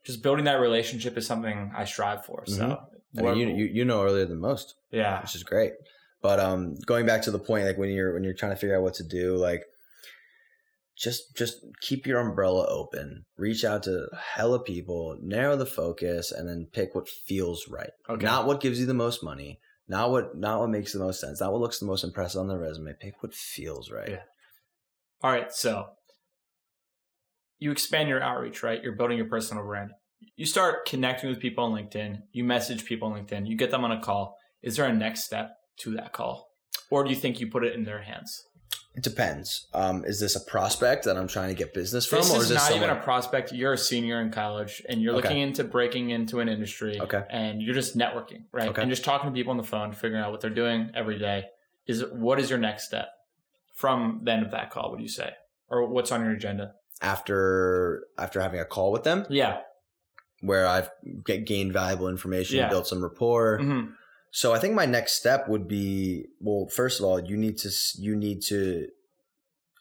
Just 0.05 0.23
building 0.23 0.47
that 0.47 0.59
relationship 0.61 1.17
is 1.17 1.27
something 1.27 1.71
I 1.77 1.85
strive 1.85 2.25
for. 2.25 2.45
So, 2.47 2.63
Mhm. 2.65 2.89
I 3.19 3.23
mean, 3.23 3.37
you, 3.37 3.47
you 3.55 3.65
you 3.67 3.85
know 3.85 4.03
earlier 4.03 4.25
than 4.25 4.39
most, 4.41 4.75
yeah, 4.91 5.21
which 5.21 5.35
is 5.37 5.43
great. 5.45 5.75
But 6.23 6.39
um, 6.39 6.77
going 6.87 7.07
back 7.07 7.23
to 7.23 7.31
the 7.31 7.39
point, 7.39 7.65
like 7.65 7.79
when 7.79 7.91
you're 7.91 8.13
when 8.13 8.25
you're 8.25 8.35
trying 8.35 8.53
to 8.53 8.57
figure 8.57 8.77
out 8.77 8.83
what 8.83 8.95
to 8.95 9.05
do, 9.05 9.37
like 9.37 9.63
just 10.97 11.35
just 11.35 11.65
keep 11.81 12.07
your 12.07 12.21
umbrella 12.21 12.67
open, 12.69 13.25
reach 13.39 13.65
out 13.65 13.85
to 13.85 14.07
hella 14.35 14.63
people, 14.63 15.17
narrow 15.23 15.57
the 15.57 15.67
focus, 15.67 16.31
and 16.31 16.49
then 16.49 16.69
pick 16.71 16.95
what 16.95 17.09
feels 17.09 17.69
right. 17.69 17.91
okay. 18.09 18.25
Not 18.25 18.47
what 18.47 18.61
gives 18.61 18.79
you 18.79 18.87
the 18.87 18.95
most 18.95 19.25
money, 19.25 19.61
not 19.89 20.11
what 20.11 20.37
not 20.37 20.61
what 20.61 20.69
makes 20.69 20.93
the 20.93 20.99
most 20.99 21.21
sense, 21.21 21.41
not 21.41 21.53
what 21.53 21.63
looks 21.63 21.79
the 21.79 21.87
most 21.87 22.05
impressive 22.05 22.41
on 22.41 22.49
the 22.49 22.59
resume. 22.59 22.95
Pick 23.01 23.23
what 23.23 23.35
feels 23.35 23.91
right. 23.91 24.11
Yeah. 24.11 24.23
All 25.23 25.31
right, 25.31 25.53
so 25.53 25.87
you 27.59 27.71
expand 27.71 28.09
your 28.09 28.23
outreach, 28.23 28.63
right? 28.63 28.83
You're 28.83 28.97
building 28.97 29.19
your 29.19 29.29
personal 29.29 29.65
brand. 29.65 29.91
You 30.37 30.47
start 30.47 30.87
connecting 30.87 31.29
with 31.31 31.41
people 31.41 31.65
on 31.65 31.73
LinkedIn. 31.73 32.23
You 32.33 32.45
message 32.45 32.85
people 32.85 33.09
on 33.09 33.19
LinkedIn. 33.19 33.47
You 33.47 33.57
get 33.57 33.71
them 33.71 33.85
on 33.85 33.93
a 33.93 34.01
call. 34.01 34.37
Is 34.63 34.77
there 34.77 34.87
a 34.87 34.93
next 34.93 35.25
step 35.25 35.57
to 35.81 35.93
that 35.97 36.13
call, 36.13 36.51
or 36.91 37.05
do 37.05 37.11
you 37.11 37.17
think 37.17 37.41
you 37.41 37.47
put 37.49 37.65
it 37.65 37.75
in 37.75 37.85
their 37.85 38.03
hands? 38.03 38.47
It 38.95 39.05
depends. 39.05 39.69
Um, 39.73 40.05
is 40.05 40.19
this 40.19 40.35
a 40.35 40.41
prospect 40.41 41.05
that 41.05 41.17
I'm 41.17 41.29
trying 41.29 41.49
to 41.51 41.55
get 41.55 41.73
business 41.73 42.07
from, 42.07 42.19
This 42.19 42.31
or 42.33 42.37
is, 42.39 42.43
is 42.45 42.49
this 42.51 42.57
not 42.59 42.69
someone? 42.71 42.85
even 42.91 42.97
a 42.97 43.01
prospect. 43.01 43.53
You're 43.53 43.75
a 43.75 43.79
senior 43.79 44.21
in 44.21 44.31
college, 44.33 44.83
and 44.89 45.01
you're 45.01 45.15
Okay. 45.15 45.29
looking 45.29 45.43
into 45.43 45.63
breaking 45.65 46.11
into 46.11 46.41
an 46.41 46.49
industry. 46.49 46.99
Okay. 47.01 47.23
and 47.31 47.63
you're 47.63 47.75
just 47.75 47.97
networking, 47.97 48.45
right? 48.53 48.69
Okay. 48.69 48.83
And 48.83 48.91
just 48.91 49.05
talking 49.05 49.31
to 49.31 49.35
people 49.35 49.53
on 49.53 49.57
the 49.59 49.63
phone, 49.63 49.93
figuring 49.93 50.23
out 50.23 50.33
what 50.33 50.41
they're 50.41 50.51
doing 50.51 50.91
every 50.95 51.19
day. 51.19 51.45
Is 51.87 52.05
what 52.13 52.39
is 52.41 52.51
your 52.51 52.59
next 52.59 52.85
step 52.87 53.09
from 53.75 54.21
the 54.25 54.33
end 54.33 54.45
of 54.45 54.51
that 54.53 54.71
call? 54.71 54.91
Would 54.91 55.01
you 55.01 55.09
say, 55.09 55.33
or 55.69 55.87
what's 55.89 56.11
on 56.13 56.21
your 56.23 56.33
agenda? 56.33 56.75
after 57.03 58.05
after 58.19 58.41
having 58.41 58.61
a 58.61 58.65
call 58.65 58.93
with 58.93 59.05
them, 59.05 59.25
Yeah. 59.31 59.61
where 60.43 60.67
I've 60.67 60.91
get, 61.25 61.47
gained 61.47 61.73
valuable 61.73 62.09
information, 62.09 62.59
Yeah. 62.59 62.69
built 62.69 62.87
some 62.87 63.03
rapport. 63.03 63.59
hmm 63.59 63.81
So 64.31 64.53
I 64.53 64.59
think 64.59 64.75
my 64.75 64.87
next 64.87 65.15
step 65.15 65.49
would 65.49 65.67
be 65.67 66.27
well, 66.41 66.69
first 66.69 67.01
of 67.01 67.07
all, 67.07 67.21
you 67.21 67.37
need 67.37 67.59
to 67.59 67.71
you 67.99 68.15
need 68.15 68.43
to 68.49 68.89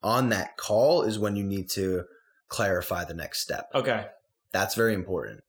on 0.02 0.30
that 0.30 0.58
call 0.58 1.04
is 1.04 1.20
when 1.20 1.36
you 1.36 1.44
need 1.44 1.70
to 1.72 2.06
clarify 2.48 3.04
the 3.04 3.14
next 3.14 3.42
step. 3.42 3.70
Okay. 3.76 4.08
That's 4.52 4.76
very 4.76 4.94
important. 4.94 5.44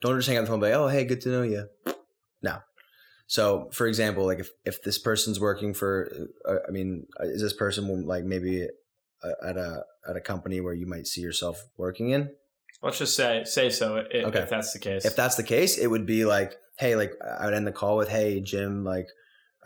Don't 0.00 0.16
just 0.16 0.28
hang 0.28 0.38
up 0.38 0.44
the 0.44 0.46
phone 0.46 0.54
and 0.54 0.62
be 0.62 0.68
like, 0.68 0.76
oh, 0.76 0.88
hey, 0.88 1.04
good 1.04 1.20
to 1.22 1.28
know 1.28 1.42
you. 1.42 1.68
No. 2.42 2.60
So, 3.26 3.68
for 3.72 3.86
example, 3.86 4.24
like 4.24 4.40
if, 4.40 4.48
if 4.64 4.82
this 4.82 4.98
person's 4.98 5.38
working 5.38 5.74
for, 5.74 6.10
uh, 6.48 6.56
I 6.66 6.70
mean, 6.70 7.06
uh, 7.20 7.26
is 7.26 7.42
this 7.42 7.52
person 7.52 8.06
like 8.06 8.24
maybe 8.24 8.66
uh, 9.22 9.46
at 9.46 9.56
a 9.56 9.84
at 10.08 10.16
a 10.16 10.20
company 10.20 10.60
where 10.60 10.72
you 10.72 10.86
might 10.86 11.06
see 11.06 11.20
yourself 11.20 11.62
working 11.76 12.10
in? 12.10 12.30
Let's 12.82 12.98
just 12.98 13.14
say 13.14 13.44
say 13.44 13.70
so 13.70 13.96
if, 14.10 14.26
Okay. 14.26 14.46
that's 14.48 14.72
the 14.72 14.78
case. 14.78 15.04
If 15.04 15.16
that's 15.16 15.36
the 15.36 15.42
case, 15.42 15.76
it 15.78 15.86
would 15.86 16.06
be 16.06 16.24
like, 16.24 16.54
hey, 16.78 16.96
like 16.96 17.12
I 17.22 17.44
would 17.44 17.54
end 17.54 17.66
the 17.66 17.72
call 17.72 17.96
with, 17.96 18.08
hey, 18.08 18.40
Jim, 18.40 18.84
like 18.84 19.08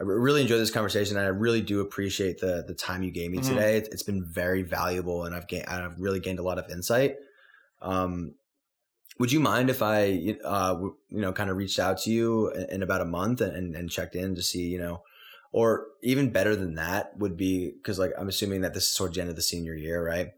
I 0.00 0.02
really 0.02 0.42
enjoyed 0.42 0.60
this 0.60 0.72
conversation, 0.72 1.16
and 1.16 1.24
I 1.24 1.28
really 1.30 1.60
do 1.62 1.80
appreciate 1.80 2.40
the 2.40 2.64
the 2.66 2.74
time 2.74 3.02
you 3.04 3.12
gave 3.12 3.30
me 3.30 3.38
Mhm. 3.38 3.48
today. 3.48 3.76
It's, 3.76 3.88
it's 3.90 4.02
been 4.02 4.24
very 4.24 4.62
valuable, 4.62 5.24
and 5.24 5.34
I've 5.34 5.46
gained, 5.46 5.66
I've 5.66 5.98
really 6.00 6.20
gained 6.20 6.40
a 6.40 6.42
lot 6.42 6.58
of 6.58 6.68
insight. 6.70 7.16
Um, 7.80 8.34
would 9.20 9.30
you 9.30 9.38
mind 9.38 9.70
if 9.70 9.80
I, 9.80 10.36
uh, 10.44 10.76
you 10.80 11.20
know, 11.20 11.32
kind 11.32 11.48
of 11.50 11.56
reached 11.56 11.78
out 11.78 11.98
to 11.98 12.10
you 12.10 12.50
in, 12.50 12.64
in 12.70 12.82
about 12.82 13.00
a 13.00 13.04
month 13.04 13.40
and, 13.40 13.76
and 13.76 13.88
checked 13.88 14.16
in 14.16 14.34
to 14.34 14.42
see, 14.42 14.66
you 14.66 14.78
know, 14.78 15.04
or 15.52 15.86
even 16.02 16.30
better 16.30 16.56
than 16.56 16.74
that 16.74 17.16
would 17.16 17.36
be 17.36 17.70
because 17.70 17.96
like 17.96 18.10
I'm 18.18 18.28
assuming 18.28 18.62
that 18.62 18.74
this 18.74 18.88
is 18.88 18.94
towards 18.96 19.14
the 19.14 19.20
end 19.20 19.30
of 19.30 19.36
the 19.36 19.42
senior 19.42 19.74
year, 19.74 20.04
right? 20.04 20.32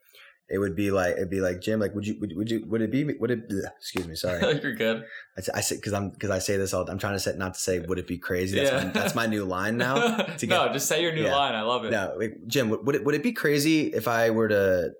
It 0.48 0.58
would 0.58 0.76
be 0.76 0.92
like 0.92 1.14
it'd 1.16 1.28
be 1.30 1.40
like 1.40 1.60
Jim, 1.60 1.80
like 1.80 1.92
would 1.94 2.06
you 2.06 2.16
would, 2.20 2.32
would 2.36 2.48
you 2.50 2.64
would 2.68 2.80
it 2.80 2.92
be 2.92 3.02
would 3.04 3.30
it 3.32 3.48
bleh, 3.48 3.68
excuse 3.78 4.06
me 4.06 4.14
sorry 4.14 4.40
you're 4.62 4.74
good. 4.76 5.04
I, 5.36 5.58
I 5.58 5.60
say 5.60 5.74
because 5.74 5.92
I'm 5.92 6.10
because 6.10 6.30
I 6.30 6.38
say 6.38 6.56
this 6.56 6.72
all. 6.72 6.88
I'm 6.88 6.98
trying 6.98 7.14
to 7.14 7.18
say 7.20 7.34
not 7.36 7.54
to 7.54 7.60
say 7.60 7.80
would 7.80 7.98
it 7.98 8.06
be 8.06 8.16
crazy. 8.18 8.56
That's, 8.58 8.70
Yeah. 8.70 8.84
my, 8.84 8.90
that's 8.92 9.14
my 9.16 9.26
new 9.26 9.44
line 9.44 9.76
now. 9.76 10.16
to 10.38 10.46
no, 10.46 10.72
just 10.72 10.86
say 10.88 11.02
your 11.02 11.12
new 11.12 11.24
Yeah. 11.24 11.34
line. 11.34 11.54
I 11.54 11.62
love 11.62 11.84
it. 11.84 11.90
No, 11.90 12.14
like, 12.16 12.36
Jim, 12.46 12.68
would 12.70 12.86
would 12.86 12.94
it 12.94 13.04
would 13.04 13.16
it 13.16 13.24
be 13.24 13.32
crazy 13.32 13.92
if 13.92 14.06
I 14.06 14.30
were 14.30 14.46
to, 14.48 14.90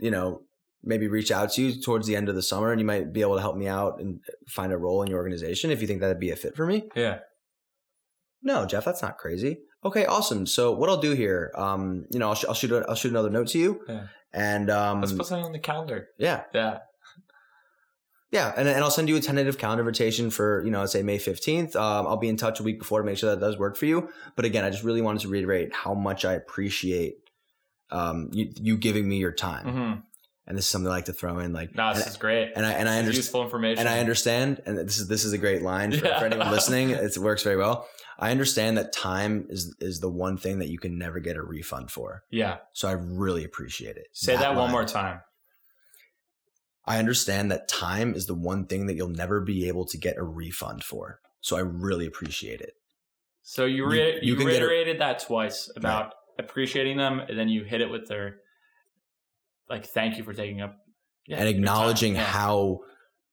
you 0.00 0.10
know, 0.10 0.42
maybe 0.82 1.06
reach 1.06 1.30
out 1.30 1.52
to 1.52 1.62
you 1.62 1.80
towards 1.80 2.08
the 2.08 2.16
end 2.16 2.28
of 2.28 2.34
the 2.34 2.42
summer 2.42 2.72
and 2.72 2.80
you 2.80 2.86
might 2.86 3.12
be 3.12 3.20
able 3.20 3.36
to 3.36 3.40
help 3.40 3.56
me 3.56 3.68
out 3.68 4.00
and 4.00 4.18
find 4.48 4.72
a 4.72 4.76
role 4.76 5.02
in 5.02 5.08
your 5.08 5.18
organization 5.18 5.70
if 5.70 5.80
you 5.80 5.86
think 5.86 6.00
that'd 6.00 6.18
be 6.18 6.30
a 6.30 6.36
fit 6.36 6.56
for 6.56 6.66
me? 6.66 6.88
Yeah. 6.96 7.18
No, 8.42 8.66
Jeff, 8.66 8.84
that's 8.84 9.02
not 9.02 9.18
crazy. 9.18 9.58
Okay, 9.84 10.06
awesome. 10.06 10.46
So 10.46 10.72
what 10.72 10.88
I'll 10.88 11.00
do 11.00 11.12
here, 11.12 11.52
um, 11.54 12.06
you 12.10 12.18
know, 12.18 12.28
I'll, 12.30 12.34
sh- 12.34 12.44
I'll 12.48 12.54
shoot 12.54 12.72
a, 12.72 12.84
I'll 12.88 12.94
shoot 12.94 13.10
another 13.10 13.30
note 13.30 13.48
to 13.48 13.58
you, 13.58 13.80
Yeah. 13.88 14.06
And 14.32 14.70
um, 14.70 15.00
Let's 15.00 15.12
put 15.12 15.26
something 15.26 15.44
on 15.46 15.52
the 15.52 15.58
calendar. 15.58 16.08
yeah, 16.18 16.44
Yeah. 16.52 16.78
Yeah, 18.30 18.52
and, 18.58 18.68
and 18.68 18.84
I'll 18.84 18.90
send 18.90 19.08
you 19.08 19.16
a 19.16 19.20
tentative 19.20 19.56
calendar 19.56 19.80
invitation 19.82 20.28
for, 20.28 20.62
you 20.62 20.70
know, 20.70 20.84
say 20.84 21.02
May 21.02 21.16
15th. 21.16 21.74
Um, 21.76 22.06
I'll 22.06 22.18
be 22.18 22.28
in 22.28 22.36
touch 22.36 22.60
a 22.60 22.62
week 22.62 22.78
before 22.78 23.00
to 23.00 23.06
make 23.06 23.16
sure 23.16 23.30
that 23.30 23.40
does 23.40 23.58
work 23.58 23.74
for 23.74 23.86
you. 23.86 24.10
But 24.36 24.44
again, 24.44 24.64
I 24.64 24.70
just 24.70 24.84
really 24.84 25.00
wanted 25.00 25.22
to 25.22 25.28
reiterate 25.28 25.72
how 25.72 25.94
much 25.94 26.26
I 26.26 26.34
appreciate 26.34 27.14
um, 27.90 28.28
you, 28.32 28.52
you 28.60 28.76
giving 28.76 29.08
me 29.08 29.16
your 29.16 29.32
time. 29.32 29.66
hmm 29.66 30.00
And 30.48 30.56
this 30.56 30.64
is 30.64 30.70
something 30.70 30.88
I 30.88 30.94
like 30.94 31.04
to 31.04 31.12
throw 31.12 31.38
in. 31.40 31.52
Like, 31.52 31.74
No, 31.76 31.92
this 31.92 32.04
and, 32.04 32.10
is 32.10 32.16
great. 32.16 32.52
and 32.56 32.64
I, 32.64 32.72
and 32.72 32.88
I 32.88 32.92
understand. 32.98 33.16
useful 33.18 33.42
information. 33.42 33.80
And 33.80 33.88
I 33.88 34.00
understand, 34.00 34.62
and 34.64 34.78
this 34.78 34.96
is 34.98 35.06
this 35.06 35.24
is 35.24 35.32
a 35.34 35.38
great 35.38 35.60
line 35.62 35.92
for, 35.92 36.06
Yeah. 36.06 36.18
for 36.18 36.24
anyone 36.24 36.50
listening. 36.58 36.90
It's, 36.90 37.16
it 37.18 37.22
works 37.22 37.42
very 37.42 37.56
well. 37.56 37.86
I 38.18 38.30
understand 38.30 38.78
that 38.78 38.92
time 38.92 39.46
is 39.50 39.76
is 39.78 40.00
the 40.00 40.08
one 40.08 40.38
thing 40.38 40.58
that 40.60 40.68
you 40.68 40.78
can 40.78 40.98
never 40.98 41.20
get 41.20 41.36
a 41.36 41.42
refund 41.42 41.90
for. 41.90 42.22
Yeah. 42.30 42.56
So 42.72 42.88
I 42.88 42.92
really 42.92 43.44
appreciate 43.44 43.96
it. 43.98 44.06
Say 44.12 44.36
that, 44.36 44.56
one 44.56 44.70
more 44.72 44.84
time. 44.86 45.20
I 46.86 46.98
understand 46.98 47.50
that 47.52 47.68
time 47.68 48.14
is 48.14 48.26
the 48.26 48.34
one 48.34 48.64
thing 48.66 48.86
that 48.86 48.94
you'll 48.96 49.08
never 49.08 49.40
be 49.42 49.68
able 49.68 49.84
to 49.84 49.98
get 49.98 50.16
a 50.16 50.22
refund 50.24 50.82
for. 50.82 51.20
So 51.42 51.56
I 51.56 51.60
really 51.60 52.06
appreciate 52.06 52.60
it. 52.62 52.72
So 53.42 53.66
you 53.66 53.84
You- 53.84 53.86
re- 53.90 54.18
you 54.22 54.32
you, 54.32 54.36
can 54.36 54.46
get 54.46 54.62
a- 54.62 54.66
reiterated 54.66 55.00
that 55.02 55.18
twice 55.20 55.70
about 55.76 56.14
appreciating 56.38 56.96
them, 56.96 57.20
and 57.20 57.38
then 57.38 57.48
you 57.50 57.64
hit 57.64 57.80
it 57.82 57.90
with 57.90 58.08
their 58.08 58.36
like, 59.70 59.86
"Thank 59.86 60.16
you 60.18 60.24
for 60.24 60.32
taking 60.32 60.60
up." 60.60 60.76
yeah, 61.26 61.38
and 61.38 61.48
acknowledging 61.48 62.14
Yeah. 62.14 62.24
how 62.24 62.80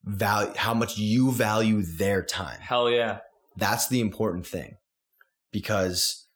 value 0.03 0.53
how 0.55 0.73
much 0.73 0.97
you 0.97 1.31
value 1.31 1.81
their 1.81 2.23
time. 2.23 2.59
Hell 2.59 2.89
yeah. 2.89 3.19
That's 3.57 3.88
the 3.88 4.01
important 4.01 4.45
thing. 4.45 4.77
Because 5.51 6.27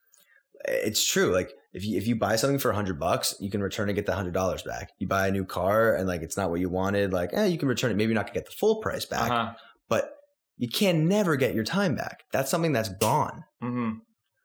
it's 0.66 1.06
true. 1.06 1.32
Like 1.34 1.52
if 1.74 1.84
you 1.86 1.98
if 1.98 2.08
you 2.08 2.16
buy 2.16 2.36
something 2.36 2.60
for 2.60 2.72
a 2.72 2.76
hundred 2.76 3.00
bucks, 3.00 3.36
you 3.40 3.50
can 3.50 3.62
return 3.62 3.90
and 3.90 3.96
get 3.96 4.06
the 4.06 4.16
hundred 4.16 4.34
dollars 4.34 4.64
back. 4.64 4.92
You 5.00 5.08
buy 5.08 5.28
a 5.28 5.32
new 5.32 5.46
car 5.46 5.96
and 5.96 6.08
like 6.08 6.22
it's 6.22 6.38
not 6.38 6.50
what 6.50 6.60
you 6.60 6.70
wanted, 6.70 7.12
like 7.14 7.32
eh, 7.34 7.46
you 7.46 7.58
can 7.58 7.68
return 7.68 7.92
it. 7.92 7.98
Maybe 7.98 8.14
not 8.14 8.26
gonna 8.28 8.34
get 8.36 8.46
the 8.46 8.52
full 8.52 8.78
price 8.78 9.06
back, 9.06 9.30
Uh-huh. 9.32 9.54
but 9.90 10.16
you 10.58 10.68
can 10.70 11.08
never 11.08 11.36
get 11.36 11.54
your 11.56 11.64
time 11.64 11.96
back. 11.96 12.24
That's 12.32 12.50
something 12.52 12.72
that's 12.74 12.90
gone. 12.90 13.44
hmm 13.62 13.92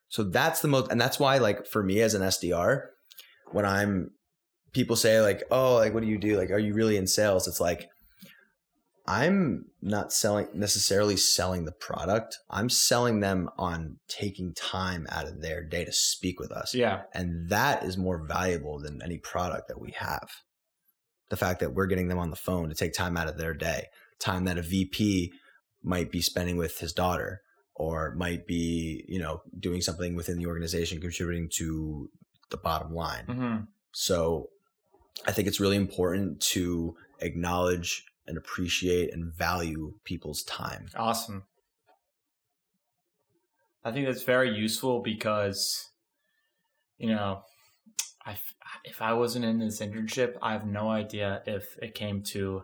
So 0.08 0.22
that's 0.24 0.60
the 0.60 0.68
most, 0.68 0.90
and 0.92 1.00
that's 1.00 1.18
why, 1.18 1.38
like, 1.38 1.66
for 1.66 1.82
me 1.82 2.00
as 2.00 2.14
an 2.14 2.22
SDR, 2.22 2.82
when 3.50 3.64
I'm, 3.66 4.12
people 4.74 4.96
say, 4.96 5.20
like, 5.20 5.42
oh, 5.50 5.76
like, 5.76 5.94
what 5.94 6.02
do 6.02 6.08
you 6.08 6.18
do? 6.18 6.36
Like, 6.36 6.50
are 6.50 6.58
you 6.58 6.74
really 6.74 6.96
in 6.96 7.06
sales? 7.06 7.48
It's 7.48 7.60
like, 7.60 7.88
I'm 9.06 9.66
not 9.82 10.12
selling 10.12 10.48
necessarily 10.54 11.16
selling 11.16 11.66
the 11.66 11.72
product. 11.72 12.38
I'm 12.48 12.70
selling 12.70 13.20
them 13.20 13.50
on 13.58 13.98
taking 14.08 14.54
time 14.54 15.06
out 15.10 15.26
of 15.26 15.42
their 15.42 15.62
day 15.62 15.84
to 15.84 15.92
speak 15.92 16.40
with 16.40 16.50
us. 16.50 16.74
Yeah. 16.74 17.02
And 17.12 17.50
that 17.50 17.84
is 17.84 17.98
more 17.98 18.26
valuable 18.26 18.78
than 18.78 19.02
any 19.02 19.18
product 19.18 19.68
that 19.68 19.80
we 19.80 19.92
have. 19.92 20.30
The 21.28 21.36
fact 21.36 21.60
that 21.60 21.74
we're 21.74 21.86
getting 21.86 22.08
them 22.08 22.18
on 22.18 22.30
the 22.30 22.36
phone 22.36 22.70
to 22.70 22.74
take 22.74 22.94
time 22.94 23.16
out 23.16 23.28
of 23.28 23.36
their 23.36 23.52
day, 23.52 23.86
time 24.18 24.44
that 24.44 24.58
a 24.58 24.62
VP 24.62 25.32
might 25.82 26.10
be 26.10 26.22
spending 26.22 26.56
with 26.56 26.78
his 26.78 26.94
daughter 26.94 27.42
or 27.74 28.14
might 28.14 28.46
be, 28.46 29.04
you 29.06 29.18
know, 29.18 29.42
doing 29.58 29.82
something 29.82 30.14
within 30.14 30.38
the 30.38 30.46
organization 30.46 31.00
contributing 31.00 31.50
to 31.58 32.08
the 32.50 32.56
bottom 32.56 32.94
line. 32.94 33.24
hmm 33.26 33.56
So 33.92 34.48
I 35.26 35.32
think 35.32 35.48
it's 35.48 35.60
really 35.60 35.76
important 35.76 36.40
to 36.40 36.96
acknowledge 37.20 38.04
and 38.26 38.36
appreciate 38.36 39.12
and 39.12 39.32
value 39.32 39.94
people's 40.04 40.42
time. 40.42 40.86
Awesome. 40.96 41.44
I 43.84 43.92
think 43.92 44.06
that's 44.06 44.22
very 44.22 44.56
useful 44.56 45.02
because, 45.02 45.90
you 46.98 47.08
know, 47.08 47.42
I 48.24 48.36
if 48.84 49.02
I 49.02 49.12
wasn't 49.12 49.44
in 49.44 49.58
this 49.58 49.80
internship, 49.80 50.36
I 50.42 50.52
have 50.52 50.66
no 50.66 50.88
idea 50.88 51.42
if 51.46 51.76
it 51.80 51.94
came 51.94 52.22
to 52.32 52.62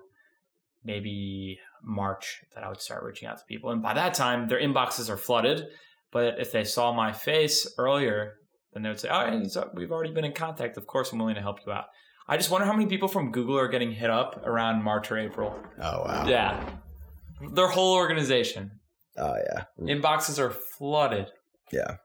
maybe 0.82 1.60
March 1.82 2.42
that 2.54 2.64
I 2.64 2.68
would 2.68 2.80
start 2.80 3.04
reaching 3.04 3.28
out 3.28 3.38
to 3.38 3.44
people, 3.44 3.70
and 3.70 3.82
by 3.82 3.94
that 3.94 4.14
time 4.14 4.48
their 4.48 4.60
inboxes 4.60 5.10
are 5.10 5.18
flooded. 5.18 5.66
But 6.10 6.40
if 6.40 6.50
they 6.50 6.64
saw 6.64 6.92
my 6.92 7.12
face 7.12 7.72
earlier, 7.78 8.34
then 8.72 8.82
they 8.82 8.88
would 8.88 8.98
say, 8.98 9.08
"Oh, 9.10 9.30
hey, 9.30 9.46
we've 9.74 9.92
already 9.92 10.12
been 10.12 10.24
in 10.24 10.32
contact. 10.32 10.76
Of 10.76 10.86
course, 10.86 11.12
I'm 11.12 11.18
willing 11.18 11.36
to 11.36 11.42
help 11.42 11.64
you 11.64 11.72
out." 11.72 11.86
I 12.30 12.36
just 12.36 12.48
wonder 12.48 12.64
how 12.64 12.72
many 12.72 12.86
people 12.86 13.08
from 13.08 13.32
Google 13.32 13.58
are 13.58 13.66
getting 13.66 13.90
hit 13.90 14.08
up 14.08 14.40
around 14.46 14.84
March 14.84 15.10
or 15.10 15.18
April. 15.18 15.58
Oh 15.82 16.04
wow. 16.04 16.26
Yeah. 16.28 16.64
Their 17.52 17.66
whole 17.66 17.96
organization. 17.96 18.70
Oh 19.18 19.34
yeah. 19.34 19.64
Inboxes 19.80 20.38
are 20.38 20.50
flooded. 20.50 21.26
Yeah. 21.72 21.96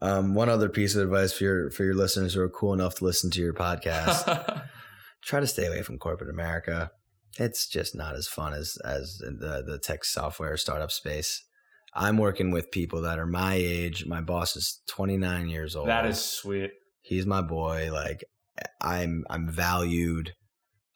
Um, 0.00 0.34
one 0.34 0.48
other 0.48 0.68
piece 0.68 0.94
of 0.94 1.02
advice 1.02 1.32
for 1.32 1.42
your 1.42 1.70
for 1.72 1.82
your 1.82 1.94
listeners 1.94 2.34
who 2.34 2.40
are 2.40 2.48
cool 2.48 2.72
enough 2.72 2.94
to 2.96 3.04
listen 3.04 3.30
to 3.32 3.40
your 3.40 3.52
podcast: 3.52 4.62
try 5.24 5.40
to 5.40 5.46
stay 5.48 5.66
away 5.66 5.82
from 5.82 5.98
corporate 5.98 6.30
America. 6.30 6.92
It's 7.36 7.66
just 7.66 7.96
not 7.96 8.14
as 8.14 8.28
fun 8.28 8.52
as 8.52 8.78
as 8.84 9.18
the 9.18 9.64
the 9.66 9.80
tech 9.82 10.04
software 10.04 10.56
startup 10.56 10.92
space. 10.92 11.42
I'm 11.94 12.18
working 12.18 12.52
with 12.52 12.70
people 12.70 13.00
that 13.02 13.18
are 13.18 13.26
my 13.26 13.54
age. 13.54 14.06
My 14.06 14.20
boss 14.20 14.54
is 14.54 14.82
29 14.86 15.48
years 15.48 15.74
old. 15.74 15.88
that 15.88 16.06
is 16.06 16.22
sweet. 16.22 16.70
he's 17.00 17.26
my 17.26 17.40
boy. 17.40 17.90
Like 17.90 18.22
I'm 18.80 19.24
I'm 19.30 19.50
valued. 19.50 20.34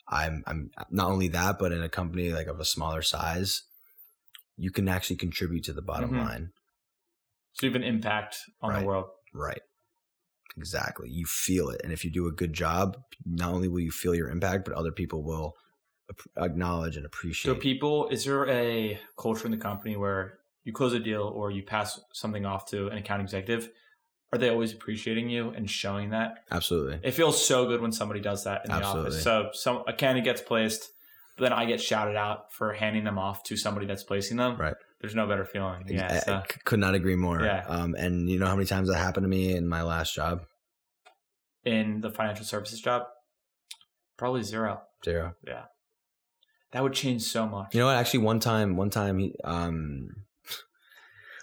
I'm 0.08 0.42
I'm 0.46 0.70
not 0.90 1.10
only 1.10 1.28
that, 1.28 1.58
but 1.58 1.72
in 1.72 1.82
a 1.82 1.88
company 1.88 2.32
like 2.32 2.46
of 2.46 2.60
a 2.60 2.64
smaller 2.64 3.02
size, 3.02 3.62
you 4.56 4.70
can 4.70 4.88
actually 4.88 5.16
contribute 5.16 5.64
to 5.64 5.72
the 5.72 5.82
bottom 5.82 6.12
Mhm. 6.12 6.18
line. 6.18 6.52
So 7.52 7.66
you 7.66 7.72
have 7.72 7.80
an 7.80 7.86
impact 7.86 8.38
on 8.60 8.70
Right. 8.70 8.80
the 8.80 8.86
world. 8.86 9.10
Right. 9.34 9.62
Exactly. 10.56 11.08
You 11.10 11.26
feel 11.26 11.68
it. 11.70 11.80
And 11.84 11.92
if 11.92 12.04
you 12.04 12.10
do 12.10 12.26
a 12.26 12.32
good 12.32 12.52
job, 12.52 12.96
not 13.24 13.52
only 13.54 13.68
will 13.68 13.80
you 13.80 13.92
feel 13.92 14.14
your 14.14 14.28
impact, 14.28 14.64
but 14.64 14.74
other 14.74 14.92
people 14.92 15.22
will 15.22 15.56
acknowledge 16.36 16.96
and 16.96 17.06
appreciate. 17.06 17.54
So 17.54 17.60
people, 17.60 18.08
is 18.08 18.24
there 18.24 18.48
a 18.48 18.98
culture 19.16 19.44
in 19.46 19.52
the 19.52 19.56
company 19.58 19.96
where 19.96 20.40
you 20.64 20.72
close 20.72 20.92
a 20.92 20.98
deal 20.98 21.22
or 21.22 21.50
you 21.50 21.62
pass 21.62 22.00
something 22.12 22.44
off 22.44 22.66
to 22.66 22.88
an 22.88 22.98
account 22.98 23.22
executive? 23.22 23.70
Are 24.32 24.38
they 24.38 24.48
always 24.48 24.72
appreciating 24.72 25.28
you 25.28 25.50
and 25.50 25.68
showing 25.68 26.10
that? 26.10 26.44
Absolutely. 26.50 27.00
It 27.02 27.12
feels 27.12 27.44
so 27.44 27.66
good 27.66 27.80
when 27.80 27.90
somebody 27.92 28.20
does 28.20 28.44
that 28.44 28.62
in 28.64 28.70
the 28.70 28.76
Absolutely. 28.76 29.10
office. 29.10 29.22
So 29.24 29.48
some 29.52 29.82
a 29.88 29.92
candidate 29.92 30.24
gets 30.24 30.40
placed, 30.40 30.88
but 31.36 31.44
then 31.44 31.52
I 31.52 31.64
get 31.64 31.80
shouted 31.80 32.16
out 32.16 32.52
for 32.52 32.72
handing 32.72 33.02
them 33.04 33.18
off 33.18 33.42
to 33.44 33.56
somebody 33.56 33.86
that's 33.86 34.04
placing 34.04 34.36
them. 34.36 34.56
Right. 34.56 34.74
There's 35.00 35.14
no 35.16 35.26
better 35.26 35.44
feeling. 35.44 35.84
Yeah. 35.88 36.08
I 36.12 36.18
so- 36.18 36.42
c- 36.48 36.60
could 36.64 36.78
not 36.78 36.94
agree 36.94 37.16
more. 37.16 37.42
Yeah. 37.42 37.64
Um, 37.66 37.94
and 37.98 38.28
you 38.30 38.38
know 38.38 38.46
how 38.46 38.54
many 38.54 38.66
times 38.66 38.88
that 38.88 38.98
happened 38.98 39.24
to 39.24 39.28
me 39.28 39.56
in 39.56 39.66
my 39.68 39.82
last 39.82 40.14
job? 40.14 40.42
in 41.62 42.00
the 42.00 42.08
financial 42.10 42.44
services 42.44 42.80
job, 42.80 43.02
probably 44.16 44.42
zero. 44.42 44.80
Zero. 45.04 45.34
Yeah. 45.46 45.64
That 46.72 46.82
would 46.82 46.94
change 46.94 47.22
so 47.22 47.46
much. 47.46 47.74
You 47.74 47.80
know 47.80 47.86
what? 47.86 47.96
Actually, 47.96 48.20
one 48.20 48.40
time, 48.40 48.76
one 48.76 48.88
time, 48.88 49.18
he, 49.18 49.34
um, 49.44 50.08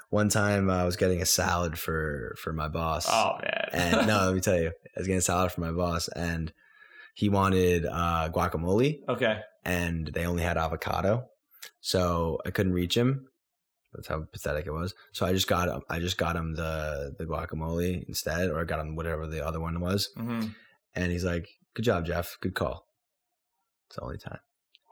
one 0.10 0.30
time 0.30 0.70
I 0.70 0.86
was 0.86 0.96
getting 0.96 1.22
a 1.22 1.26
salad 1.26 1.78
for 1.78 2.36
for 2.42 2.54
my 2.54 2.68
boss. 2.68 3.08
oh 3.10 3.38
man. 3.42 3.70
And 3.74 4.08
no, 4.08 4.26
let 4.26 4.36
me 4.36 4.42
tell 4.42 4.60
you, 4.60 4.68
I 4.68 5.00
was 5.00 5.08
getting 5.08 5.20
a 5.20 5.22
salad 5.22 5.52
for 5.52 5.62
my 5.62 5.72
boss, 5.72 6.08
and 6.10 6.52
he 7.16 7.30
wanted 7.30 7.86
uh, 7.86 8.30
guacamole, 8.34 9.00
okay. 9.10 9.40
and 9.66 10.08
they 10.08 10.26
only 10.26 10.44
had 10.44 10.58
avocado, 10.58 11.26
so 11.82 12.40
I 12.46 12.52
couldn't 12.52 12.74
reach 12.74 12.96
him. 12.96 13.28
That's 13.94 14.08
how 14.08 14.24
pathetic 14.32 14.68
it 14.68 14.72
was. 14.72 14.94
So 15.14 15.26
I 15.26 15.34
just 15.34 15.48
got 15.48 15.70
him. 15.70 15.82
I 15.90 16.00
just 16.00 16.18
got 16.18 16.36
him 16.36 16.56
the 16.56 17.16
the 17.18 17.26
guacamole 17.26 18.04
instead, 18.08 18.50
or 18.50 18.60
I 18.62 18.64
got 18.66 18.80
him 18.80 18.96
whatever 18.96 19.26
the 19.28 19.46
other 19.46 19.60
one 19.60 19.80
was. 19.80 20.10
hmm 20.16 20.48
And 20.96 21.12
he's 21.12 21.24
like, 21.26 21.48
"Good 21.74 21.84
job, 21.84 22.06
Jeff. 22.06 22.38
Good 22.42 22.54
call." 22.54 22.86
It's 23.88 23.96
the 23.96 24.04
only 24.04 24.18
time, 24.18 24.40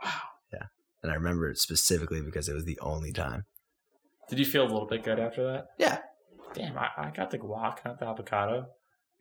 Wow. 0.03 0.11
Yeah. 0.53 0.67
And 1.03 1.11
I 1.11 1.15
remember 1.15 1.49
it 1.49 1.57
specifically 1.57 2.21
because 2.21 2.47
it 2.47 2.53
was 2.53 2.63
the 2.65 2.79
only 2.81 3.11
time. 3.11 3.43
Did 4.29 4.39
you 4.39 4.45
feel 4.45 4.63
a 4.63 4.69
little 4.71 4.87
bit 4.87 5.03
good 5.03 5.19
after 5.19 5.43
that? 5.53 5.65
Yeah. 5.77 5.99
Damn, 6.53 6.77
I, 6.77 6.87
I 6.97 7.11
got 7.11 7.31
the 7.31 7.37
guac, 7.37 7.83
not 7.85 7.99
the 7.99 8.05
avocado. 8.07 8.65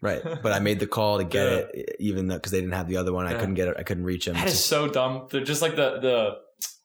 Right, 0.00 0.22
but 0.42 0.52
I 0.52 0.59
made 0.61 0.80
the 0.80 0.86
call 0.86 1.18
to 1.18 1.24
get 1.24 1.46
Yeah. 1.46 1.59
it, 1.74 1.96
even 2.00 2.28
though 2.28 2.36
because 2.36 2.52
they 2.52 2.61
didn't 2.61 2.74
have 2.74 2.88
the 2.88 2.96
other 2.96 3.12
one. 3.12 3.26
I 3.26 3.34
couldn't 3.34 3.55
get 3.55 3.68
it. 3.68 3.76
I 3.78 3.82
couldn't 3.82 4.05
reach 4.05 4.26
him, 4.28 4.34
That 4.34 4.46
is 4.48 4.62
so 4.62 4.88
dumb. 4.88 5.28
They're 5.30 5.42
just 5.44 5.62
like 5.62 5.76
the 5.76 5.98
the 6.00 6.30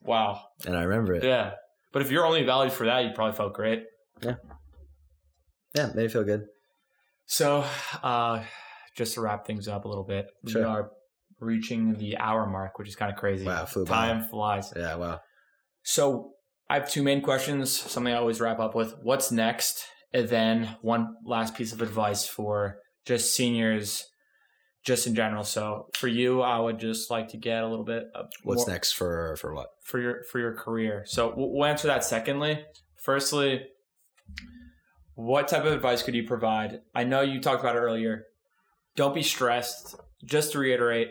wow. 0.02 0.42
and 0.66 0.76
I 0.76 0.84
remember 0.84 1.14
it. 1.14 1.24
Yeah. 1.24 1.52
But 1.92 2.02
if 2.04 2.12
you're 2.12 2.26
only 2.26 2.44
valued 2.44 2.72
for 2.74 2.86
that, 2.86 3.04
you 3.04 3.12
probably 3.16 3.36
felt 3.36 3.54
great. 3.54 3.84
Yeah, 4.22 4.36
Yeah, 5.76 5.88
made 5.88 6.04
me 6.04 6.08
feel 6.08 6.24
good. 6.24 6.46
So, 7.26 7.64
uh, 8.04 8.44
just 8.96 9.14
to 9.16 9.22
wrap 9.22 9.46
things 9.46 9.68
up 9.68 9.86
a 9.86 9.88
little 9.88 10.04
bit, 10.04 10.28
we 10.44 10.56
are 10.62 10.92
reaching 11.40 11.96
the 11.98 12.18
hour 12.18 12.46
mark, 12.48 12.78
which 12.80 12.88
is 12.90 12.96
kind 12.96 13.12
of 13.12 13.18
crazy. 13.18 13.46
Wow, 13.46 13.66
flew 13.66 13.86
by. 13.86 14.08
Time 14.08 14.28
flies. 14.30 14.74
Yeah, 14.76 14.96
wow. 14.96 15.20
So, 15.84 16.32
I 16.70 16.76
have 16.76 16.90
two 16.90 17.02
main 17.04 17.22
questions, 17.22 17.72
something 17.72 18.14
I 18.14 18.18
always 18.18 18.40
wrap 18.40 18.60
up 18.60 18.76
with. 18.76 18.94
What's 19.02 19.32
next? 19.32 19.86
And 20.14 20.28
then 20.30 20.76
one 20.82 21.16
last 21.26 21.56
piece 21.56 21.74
of 21.74 21.82
advice 21.82 22.28
for 22.28 22.78
just 23.06 23.34
seniors, 23.34 24.04
just 24.86 25.08
in 25.08 25.16
general. 25.16 25.44
So, 25.44 25.88
for 25.96 26.08
you, 26.08 26.42
I 26.42 26.60
would 26.60 26.80
just 26.80 27.10
like 27.10 27.30
to 27.30 27.38
get 27.38 27.64
a 27.64 27.68
little 27.68 27.86
bit 27.86 28.04
of 28.16 28.28
What's 28.44 28.66
more- 28.68 28.76
next 28.76 28.94
for 28.94 29.36
for 29.40 29.54
what? 29.54 29.68
for 29.84 30.00
your 30.00 30.24
for 30.32 30.40
your 30.40 30.54
career. 30.56 31.04
So 31.08 31.34
we'll 31.36 31.52
we'll 31.52 31.66
answer 31.66 31.88
that 31.88 32.04
secondly. 32.04 32.64
Firstly, 33.04 33.64
what 35.16 35.48
type 35.48 35.66
of 35.66 35.74
advice 35.74 36.04
could 36.04 36.16
you 36.16 36.24
provide? 36.28 36.80
I 36.94 37.04
know 37.04 37.22
you 37.22 37.42
talked 37.42 37.62
about 37.62 37.76
it 37.76 37.80
earlier. 37.80 38.26
Don't 38.96 39.16
be 39.16 39.24
stressed. 39.24 39.96
Just 40.26 40.52
to 40.52 40.60
reiterate, 40.60 41.10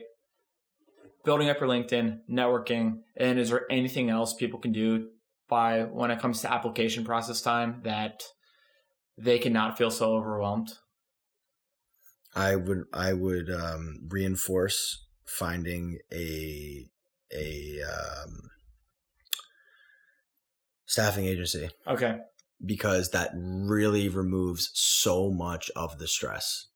building 1.24 1.48
up 1.48 1.60
your 1.60 1.68
LinkedIn, 1.68 2.18
networking, 2.30 2.98
and 3.16 3.38
is 3.38 3.50
there 3.50 3.64
anything 3.70 4.10
else 4.10 4.34
people 4.34 4.58
can 4.60 4.72
do 4.72 5.08
by 5.48 5.84
when 5.84 6.10
it 6.10 6.20
comes 6.20 6.40
to 6.42 6.52
application 6.52 7.04
process 7.04 7.40
time 7.40 7.80
that 7.84 8.22
they 9.16 9.38
cannot 9.38 9.78
feel 9.78 9.90
so 9.90 10.14
overwhelmed? 10.14 10.70
I 12.34 12.56
would 12.56 12.84
I 12.92 13.12
would 13.12 13.50
um, 13.50 14.06
reinforce 14.08 15.04
finding 15.26 15.98
a 16.12 16.86
a 17.32 17.82
um, 17.82 18.50
staffing 20.86 21.26
agency 21.26 21.68
Okay. 21.86 22.20
because 22.64 23.10
that 23.10 23.30
really 23.34 24.08
removes 24.08 24.70
so 24.74 25.30
much 25.30 25.70
of 25.76 25.98
the 25.98 26.08
stress. 26.08 26.68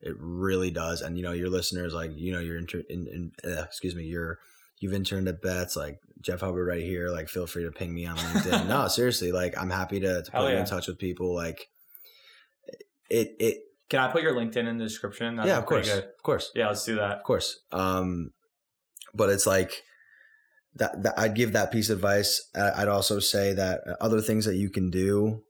It 0.00 0.16
really 0.18 0.70
does, 0.70 1.02
and 1.02 1.16
you 1.16 1.24
know 1.24 1.32
your 1.32 1.50
listeners, 1.50 1.94
like 1.94 2.12
you 2.14 2.32
know, 2.32 2.40
you're 2.40 2.58
inter- 2.58 2.84
in, 2.90 3.06
in 3.08 3.32
uh, 3.52 3.64
excuse 3.64 3.94
me, 3.94 4.04
you're 4.04 4.38
you've 4.78 4.94
interned 4.94 5.28
at 5.28 5.40
Betts, 5.42 5.76
like 5.76 5.98
Jeff 6.20 6.40
Hubbard 6.40 6.66
right 6.66 6.82
here. 6.82 7.08
Like, 7.08 7.28
feel 7.28 7.46
free 7.46 7.64
to 7.64 7.70
ping 7.70 7.94
me 7.94 8.06
on 8.06 8.16
LinkedIn. 8.16 8.66
no, 8.68 8.88
seriously, 8.88 9.32
like 9.32 9.56
I'm 9.58 9.70
happy 9.70 10.00
to, 10.00 10.22
to 10.22 10.30
put 10.30 10.50
you 10.50 10.56
in 10.56 10.66
touch 10.66 10.88
with 10.88 10.98
people. 10.98 11.34
Like, 11.34 11.68
it 13.10 13.36
it 13.38 13.58
Can 13.88 14.00
I 14.00 14.10
put 14.10 14.22
your 14.22 14.34
LinkedIn 14.34 14.68
in 14.68 14.78
the 14.78 14.84
description? 14.84 15.36
That'd 15.36 15.50
yeah, 15.50 15.58
of 15.58 15.66
course, 15.66 15.88
Good. 15.88 16.04
of 16.04 16.22
course. 16.22 16.50
Yeah, 16.54 16.68
let's 16.68 16.84
do 16.84 16.96
that. 16.96 17.18
of 17.18 17.22
course. 17.22 17.60
Um, 17.72 18.32
but 19.14 19.30
it's 19.30 19.46
like 19.46 19.82
that, 20.76 21.02
that. 21.02 21.18
I'd 21.18 21.34
give 21.34 21.52
that 21.52 21.70
piece 21.70 21.90
of 21.90 21.98
advice. 21.98 22.48
I'd 22.54 22.88
also 22.88 23.20
say 23.20 23.52
that 23.52 23.80
uh, 23.86 23.94
other 24.00 24.20
things 24.20 24.44
that 24.46 24.56
you 24.56 24.70
can 24.70 24.90
do, 24.90 25.42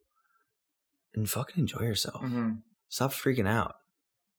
and 1.14 1.28
fucking 1.28 1.60
enjoy 1.60 1.80
yourself. 1.80 2.20
hmm 2.20 2.50
Stop 2.88 3.12
freaking 3.12 3.48
out. 3.48 3.74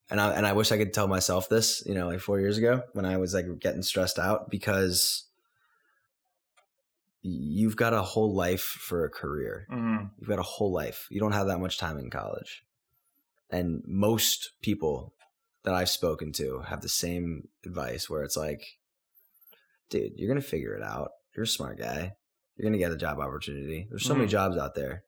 And 0.09 0.21
I 0.21 0.31
and 0.33 0.45
I 0.45 0.53
wish 0.53 0.71
I 0.71 0.77
could 0.77 0.93
tell 0.93 1.07
myself 1.07 1.49
this, 1.49 1.83
you 1.85 1.95
know, 1.95 2.07
like 2.07 2.19
four 2.19 2.39
years 2.39 2.57
ago 2.57 2.83
when 2.93 3.05
I 3.05 3.17
was 3.17 3.33
like 3.33 3.45
getting 3.59 3.81
stressed 3.81 4.19
out 4.19 4.49
because 4.51 5.25
you've 7.21 7.75
got 7.75 7.93
a 7.93 8.01
whole 8.01 8.33
life 8.35 8.61
for 8.61 9.03
a 9.05 9.09
career. 9.09 9.65
hmm 9.69 9.97
You've 10.19 10.29
got 10.29 10.39
a 10.39 10.43
whole 10.43 10.71
life. 10.71 11.07
You 11.09 11.19
don't 11.19 11.33
have 11.33 11.47
that 11.47 11.59
much 11.59 11.77
time 11.77 11.97
in 11.97 12.09
college. 12.09 12.63
And 13.49 13.81
most 13.85 14.51
people 14.61 15.13
that 15.63 15.73
I've 15.73 15.89
spoken 15.89 16.31
to 16.33 16.59
have 16.67 16.81
the 16.81 16.89
same 16.89 17.47
advice 17.65 18.09
where 18.09 18.23
it's 18.23 18.37
like, 18.37 18.61
dude, 19.89 20.13
you're 20.15 20.29
going 20.29 20.41
to 20.41 20.47
figure 20.47 20.73
it 20.75 20.83
out. 20.83 21.11
you're 21.35 21.43
a 21.43 21.47
smart 21.47 21.77
guy. 21.77 22.13
You're 22.55 22.69
gonna 22.69 22.77
get 22.77 22.93
a 22.93 22.97
job 22.97 23.19
opportunity. 23.19 23.87
There's 23.89 24.05
so 24.05 24.13
many 24.15 24.27
Mhm. 24.27 24.31
jobs 24.31 24.57
out 24.57 24.73
there. 24.75 25.03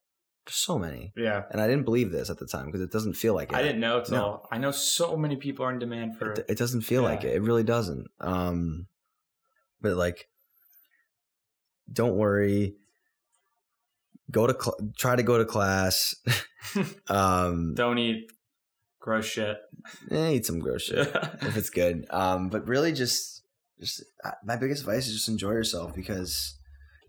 So 0.50 0.78
many, 0.80 1.12
Yeah. 1.16 1.43
and 1.52 1.60
I 1.62 1.68
didn't 1.68 1.84
believe 1.86 2.12
this 2.12 2.30
at 2.30 2.38
the 2.38 2.45
time 2.48 2.66
because 2.68 2.82
it 2.82 2.91
doesn't 2.91 3.14
feel 3.14 3.34
like 3.34 3.52
it. 3.52 3.56
I 3.56 3.62
didn't 3.62 3.80
know 3.82 4.02
till 4.04 4.18
No. 4.18 4.48
I 4.52 4.58
know 4.58 4.72
so 4.72 5.18
many 5.18 5.36
people 5.36 5.66
are 5.66 5.72
in 5.72 5.80
demand 5.80 6.18
for 6.18 6.32
It, 6.34 6.45
it 6.50 6.58
doesn't 6.58 6.82
feel 6.82 7.02
like 7.04 7.24
it. 7.24 7.36
It 7.36 7.41
really 7.41 7.64
doesn't. 7.64 8.08
Um, 8.20 8.88
but 9.82 9.95
like, 9.95 10.28
don't 11.91 12.16
worry. 12.16 12.76
Go 14.30 14.45
to 14.48 14.54
cl- 14.60 14.78
try 14.98 15.16
to 15.16 15.24
go 15.24 15.38
to 15.38 15.45
class. 15.45 16.16
um, 17.08 17.74
don't 17.76 17.98
eat 17.98 18.30
gross 19.00 19.26
shit. 19.26 19.58
eh, 20.12 20.32
eat 20.32 20.45
some 20.45 20.60
gross 20.60 20.84
shit 20.84 21.08
if 21.41 21.56
it's 21.56 21.70
good. 21.70 22.06
Um, 22.10 22.50
but 22.50 22.68
really, 22.68 22.91
just 22.91 23.43
just 23.80 24.04
uh, 24.26 24.32
my 24.43 24.56
biggest 24.58 24.82
advice 24.82 25.08
is 25.08 25.14
just 25.14 25.30
enjoy 25.30 25.52
yourself 25.52 25.95
because 25.95 26.58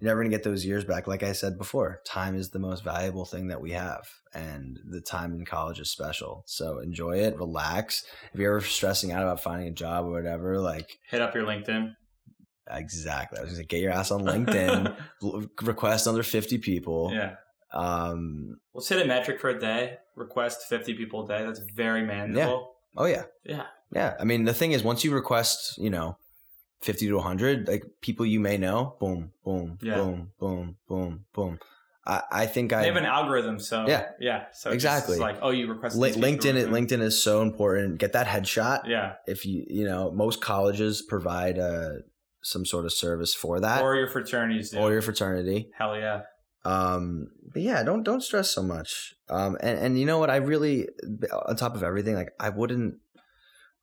you're 0.01 0.09
never 0.11 0.23
gonna 0.23 0.31
get 0.35 0.43
those 0.45 0.65
years 0.65 0.85
back. 0.85 1.07
Like 1.07 1.23
I 1.23 1.33
said 1.33 1.59
before, 1.59 2.01
time 2.05 2.35
is 2.37 2.51
the 2.51 2.59
most 2.59 2.85
valuable 2.85 3.25
thing 3.25 3.49
that 3.49 3.61
we 3.61 3.73
have, 3.73 4.09
and 4.35 4.79
the 4.89 5.01
time 5.01 5.33
in 5.35 5.45
college 5.45 5.81
is 5.81 5.91
special. 5.91 6.45
So 6.47 6.79
enjoy 6.79 7.19
it, 7.19 7.37
relax. 7.37 8.05
If 8.33 8.41
you're 8.41 8.57
ever 8.57 8.65
stressing 8.67 9.13
out 9.13 9.23
about 9.23 9.43
finding 9.43 9.69
a 9.69 9.73
job 9.73 10.07
or 10.07 10.11
whatever, 10.11 10.59
like 10.61 10.99
Hit 11.11 11.21
up 11.23 11.35
your 11.35 11.45
LinkedIn. 11.45 11.95
exactly, 12.71 13.39
I 13.39 13.43
was 13.43 13.53
gonna 13.53 13.65
get 13.65 13.81
your 13.81 13.93
ass 13.93 14.11
on 14.11 14.23
LinkedIn, 14.25 14.95
request 15.63 16.07
under 16.07 16.23
fifty 16.23 16.59
people. 16.59 17.11
yeah. 17.13 17.35
Um. 17.73 18.59
Let's 18.75 18.89
hit 18.89 19.03
a 19.03 19.07
metric 19.07 19.41
for 19.41 19.51
a 19.51 19.59
day. 19.59 19.99
Request 20.17 20.63
50 20.69 20.95
people 20.95 21.25
a 21.25 21.29
day. 21.29 21.45
That's 21.45 21.61
very 21.75 22.03
manageable. 22.03 22.75
Yeah. 22.97 23.03
Oh 23.03 23.05
yeah. 23.07 23.25
Yeah. 23.45 23.65
Yeah, 23.93 24.15
I 24.21 24.25
mean 24.25 24.45
the 24.45 24.55
thing 24.55 24.73
is, 24.73 24.83
once 24.83 25.05
you 25.05 25.13
request, 25.15 25.77
you 25.79 25.91
know, 25.91 26.17
fifty 26.81 27.09
to 27.09 27.19
hundred, 27.21 27.69
like 27.69 27.85
people 28.01 28.25
you 28.27 28.41
may 28.41 28.57
know, 28.59 28.97
boom, 29.01 29.33
boom, 29.45 29.79
Yeah. 29.83 29.97
boom, 29.97 30.31
boom, 30.39 30.77
boom, 30.89 31.25
boom. 31.35 31.59
I, 32.07 32.23
I 32.33 32.47
think 32.47 32.73
I 32.73 32.81
They 32.81 32.87
have 32.87 32.97
an 32.97 33.05
algorithm, 33.05 33.59
so 33.61 33.87
Yeah. 33.87 34.07
yeah. 34.19 34.45
So 34.53 34.71
Exactly. 34.71 35.19
like, 35.19 35.39
oh, 35.43 35.51
you 35.51 35.67
request 35.71 36.01
people 36.01 36.23
LinkedIn. 36.23 36.55
to- 36.55 36.69
LinkedIn 36.69 37.03
is 37.03 37.23
so 37.23 37.43
important. 37.43 37.99
Get 37.99 38.13
that 38.15 38.27
headshot. 38.27 38.87
Yeah. 38.87 39.15
If 39.27 39.45
you 39.45 39.65
you 39.69 39.85
know 39.85 40.11
most 40.11 40.41
colleges 40.41 41.03
provide 41.03 41.59
uh, 41.59 41.91
some 42.43 42.65
sort 42.65 42.85
of 42.87 42.93
service 42.93 43.35
for 43.35 43.61
that 43.61 43.83
Or 43.83 43.95
your 43.97 44.09
fraternities. 44.09 44.71
Do. 44.71 44.79
or 44.79 44.93
your 44.93 45.03
fraternity. 45.03 45.71
Hell 45.77 45.97
yeah. 45.99 46.23
Um, 46.65 47.31
but 47.53 47.63
yeah, 47.63 47.83
don't 47.83 48.03
don't 48.05 48.23
stress 48.23 48.51
so 48.51 48.63
much. 48.63 49.15
Um, 49.29 49.57
and 49.61 49.79
and 49.79 49.99
you 49.99 50.07
know 50.07 50.19
what? 50.19 50.31
I 50.31 50.37
really, 50.37 50.89
on 51.47 51.57
top 51.57 51.75
of 51.75 51.83
everything, 51.83 52.15
like 52.15 52.31
I 52.41 52.49
wouldn't 52.49 52.97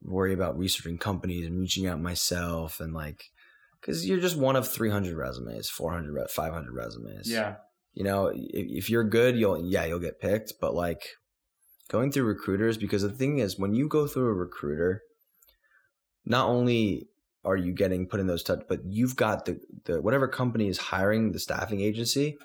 worry 0.06 0.34
about 0.34 0.58
researching 0.58 0.98
companies 0.98 1.46
and 1.46 1.60
reaching 1.60 1.88
out 1.88 2.02
myself 2.02 2.80
and 2.80 2.94
like, 2.94 3.26
because 3.80 4.08
you're 4.08 4.20
just 4.20 4.38
one 4.38 4.56
of 4.56 4.68
three 4.68 4.90
hundred 4.90 5.16
resumes, 5.16 5.70
400, 5.70 6.30
500 6.30 6.72
resumes. 6.74 7.30
Yeah. 7.30 7.56
You 7.94 8.04
know, 8.04 8.28
if, 8.28 8.38
if 8.54 8.90
you're 8.90 9.04
good, 9.04 9.38
you'll 9.38 9.64
yeah 9.64 9.86
you'll 9.86 10.00
get 10.00 10.20
picked. 10.20 10.54
But 10.60 10.74
like 10.74 11.04
going 11.90 12.12
through 12.12 12.24
recruiters, 12.24 12.78
because 12.78 13.04
the 13.04 13.10
thing 13.10 13.40
is, 13.40 13.60
when 13.60 13.74
you 13.74 13.88
go 13.88 14.08
through 14.08 14.28
a 14.28 14.34
recruiter, 14.34 15.02
not 16.26 16.48
only 16.48 17.08
are 17.44 17.56
you 17.56 17.74
getting 17.74 18.08
put 18.08 18.20
in 18.20 18.28
those 18.28 18.44
touch, 18.44 18.64
but 18.68 18.80
you've 18.86 19.16
got 19.16 19.46
the 19.46 19.60
the 19.86 20.02
whatever 20.02 20.28
company 20.28 20.68
is 20.68 20.78
hiring 20.78 21.32
the 21.32 21.40
staffing 21.40 21.82
agency 21.82 22.38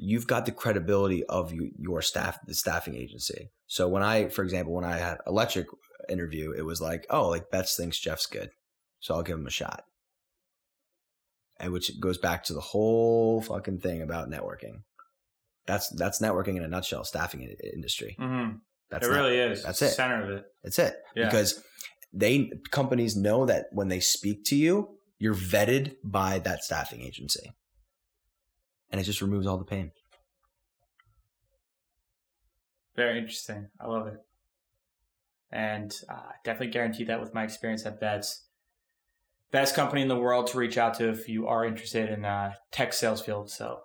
you've 0.00 0.26
got 0.26 0.46
the 0.46 0.52
credibility 0.52 1.24
of 1.24 1.52
you, 1.52 1.70
your 1.78 2.00
staff, 2.00 2.38
the 2.46 2.54
staffing 2.54 2.96
agency. 2.96 3.50
So 3.66 3.86
when 3.86 4.02
I, 4.02 4.28
for 4.28 4.42
example, 4.42 4.72
when 4.72 4.84
I 4.84 4.96
had 4.96 5.18
electric 5.26 5.66
interview, 6.10 6.52
it 6.52 6.62
was 6.62 6.80
like, 6.80 7.06
oh, 7.10 7.28
like 7.28 7.50
Betts 7.50 7.76
thinks 7.76 7.98
Jeff's 7.98 8.26
good, 8.26 8.50
so 8.98 9.14
I'll 9.14 9.22
give 9.22 9.38
him 9.38 9.46
a 9.46 9.50
shot. 9.50 9.84
And 11.58 11.72
which 11.72 11.98
goes 12.00 12.18
back 12.18 12.44
to 12.44 12.54
the 12.54 12.60
whole 12.60 13.40
fucking 13.42 13.80
thing 13.80 14.00
about 14.02 14.30
networking. 14.30 14.82
That's 15.66 15.88
that's 15.90 16.20
networking 16.20 16.56
in 16.56 16.62
a 16.64 16.68
nutshell. 16.68 17.04
Staffing 17.04 17.42
in- 17.42 17.56
industry. 17.74 18.16
hmm 18.18 18.48
That's 18.90 19.06
It 19.06 19.10
not- 19.10 19.16
really 19.16 19.38
is. 19.38 19.62
that's 19.62 19.82
it. 19.82 19.90
Center 19.90 20.22
of 20.24 20.30
it. 20.30 20.44
That's 20.64 20.78
it. 20.78 20.96
Yeah. 21.14 21.26
Because 21.26 21.62
they 22.12 22.50
companies 22.70 23.14
know 23.16 23.44
that 23.46 23.66
when 23.72 23.88
they 23.88 24.00
speak 24.00 24.44
to 24.46 24.56
you, 24.56 24.96
you're 25.18 25.34
vetted 25.34 25.96
by 26.02 26.38
that 26.40 26.64
staffing 26.64 27.02
agency. 27.02 27.52
And 28.90 29.00
it 29.00 29.04
just 29.04 29.20
removes 29.22 29.46
all 29.46 29.58
the 29.58 29.64
pain. 29.64 29.92
Very 32.96 33.18
interesting. 33.18 33.68
I 33.78 33.86
love 33.86 34.06
it. 34.08 34.14
And 35.52 35.94
uh, 36.08 36.32
definitely 36.44 36.72
guarantee 36.72 37.04
that 37.04 37.20
with 37.20 37.34
my 37.34 37.44
experience 37.44 37.84
at 37.84 38.00
Betts. 38.00 38.44
Best 39.50 39.74
company 39.74 40.02
in 40.02 40.08
the 40.08 40.16
world 40.16 40.46
to 40.48 40.58
reach 40.58 40.78
out 40.78 40.94
to 40.94 41.08
if 41.08 41.28
you 41.28 41.48
are 41.48 41.64
interested 41.64 42.08
in 42.08 42.24
uh, 42.24 42.52
tech 42.70 42.92
sales 42.92 43.20
field. 43.20 43.50
So 43.50 43.80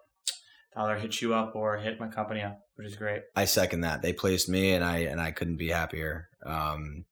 either 0.75 0.97
hit 0.97 1.21
you 1.21 1.33
up 1.33 1.55
or 1.55 1.77
hit 1.77 1.99
my 1.99 2.07
company 2.07 2.41
up, 2.41 2.59
which 2.75 2.87
is 2.87 2.95
great. 2.95 3.23
I 3.35 3.45
second 3.45 3.81
that. 3.81 4.01
They 4.01 4.13
placed 4.13 4.49
me, 4.49 4.73
and 4.73 4.83
I 4.83 4.99
and 4.99 5.19
I 5.19 5.31
couldn't 5.31 5.57
be 5.57 5.69
happier. 5.69 6.29
Um, 6.45 7.05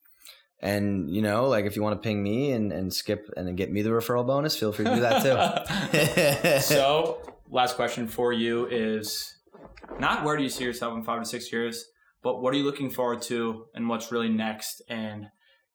and 0.59 1.09
you 1.09 1.21
know, 1.21 1.47
like 1.47 1.65
if 1.65 1.75
you 1.75 1.83
want 1.83 2.01
to 2.01 2.05
ping 2.05 2.21
me 2.21 2.51
and 2.51 2.71
and 2.71 2.93
skip 2.93 3.29
and 3.35 3.55
get 3.57 3.71
me 3.71 3.81
the 3.81 3.89
referral 3.89 4.25
bonus, 4.25 4.57
feel 4.57 4.71
free 4.71 4.85
to 4.85 4.95
do 4.95 5.01
that 5.01 5.21
too. 5.91 6.59
so, 6.61 7.21
last 7.49 7.75
question 7.75 8.07
for 8.07 8.33
you 8.33 8.67
is 8.67 9.35
not 9.99 10.23
where 10.23 10.37
do 10.37 10.43
you 10.43 10.49
see 10.49 10.63
yourself 10.63 10.95
in 10.95 11.03
five 11.03 11.21
to 11.21 11.27
six 11.27 11.51
years, 11.51 11.85
but 12.23 12.41
what 12.41 12.53
are 12.53 12.57
you 12.57 12.63
looking 12.63 12.89
forward 12.89 13.21
to 13.23 13.65
and 13.75 13.87
what's 13.89 14.11
really 14.11 14.29
next 14.29 14.81
and 14.89 15.27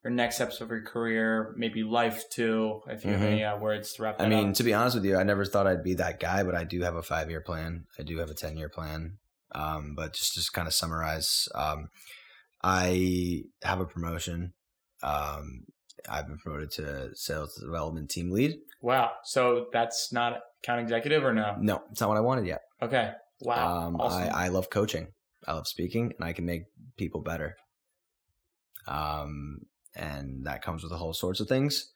your 0.05 0.13
next 0.13 0.37
steps 0.37 0.61
of 0.61 0.69
your 0.71 0.83
career, 0.83 1.55
maybe 1.57 1.83
life 1.83 2.25
too, 2.31 2.81
if 2.87 3.05
you 3.05 3.11
have 3.13 3.21
Mhm. 3.21 3.25
any 3.33 3.45
uh, 3.45 3.59
words 3.59 3.93
to 3.95 4.03
wrap 4.03 4.19
that 4.19 4.25
I 4.27 4.29
mean, 4.29 4.51
up. 4.51 4.55
to 4.55 4.63
be 4.63 4.73
honest 4.73 4.95
with 4.95 5.05
you, 5.05 5.17
I 5.17 5.25
never 5.25 5.45
thought 5.45 5.67
I'd 5.67 5.83
be 5.83 5.95
that 5.95 6.21
guy, 6.21 6.43
but 6.45 6.55
I 6.55 6.65
do 6.65 6.81
have 6.83 6.95
a 6.95 7.03
five 7.03 7.29
year 7.31 7.41
plan. 7.41 7.85
I 7.99 8.03
do 8.05 8.19
have 8.19 8.31
a 8.31 8.35
ten 8.35 8.57
year 8.57 8.69
plan. 8.69 9.19
Um, 9.53 9.95
but 9.97 10.13
just 10.15 10.35
just 10.35 10.53
kind 10.53 10.69
of 10.69 10.75
summarize, 10.75 11.49
um, 11.55 11.89
I 12.63 13.45
have 13.63 13.81
a 13.81 13.87
promotion. 13.87 14.53
Um, 15.03 15.65
I've 16.09 16.27
been 16.27 16.39
promoted 16.39 16.71
to 16.73 17.11
sales 17.15 17.55
development 17.57 18.11
team 18.11 18.31
lead. 18.31 18.59
Wow. 18.83 19.13
So 19.25 19.67
that's 19.73 20.13
not 20.13 20.41
account 20.63 20.81
executive 20.81 21.25
or 21.25 21.33
no? 21.35 21.57
No, 21.61 21.83
it's 21.91 22.01
not 22.01 22.09
what 22.09 22.19
I 22.19 22.23
wanted 22.23 22.47
yet. 22.47 22.61
Okay. 22.83 23.13
Wow. 23.41 23.87
Um, 23.87 23.97
awesome. 23.97 24.23
I, 24.35 24.47
I 24.47 24.49
love 24.49 24.71
coaching. 24.71 25.09
I 25.47 25.53
love 25.55 25.66
speaking, 25.68 26.12
and 26.18 26.28
I 26.28 26.32
can 26.32 26.45
make 26.47 26.62
people 26.97 27.20
better. 27.20 27.57
Um, 28.86 29.59
and 29.95 30.47
that 30.47 30.62
comes 30.62 30.82
with 30.82 30.93
a 30.93 30.97
whole 30.97 31.12
sorts 31.14 31.41
of 31.41 31.49
things. 31.49 31.91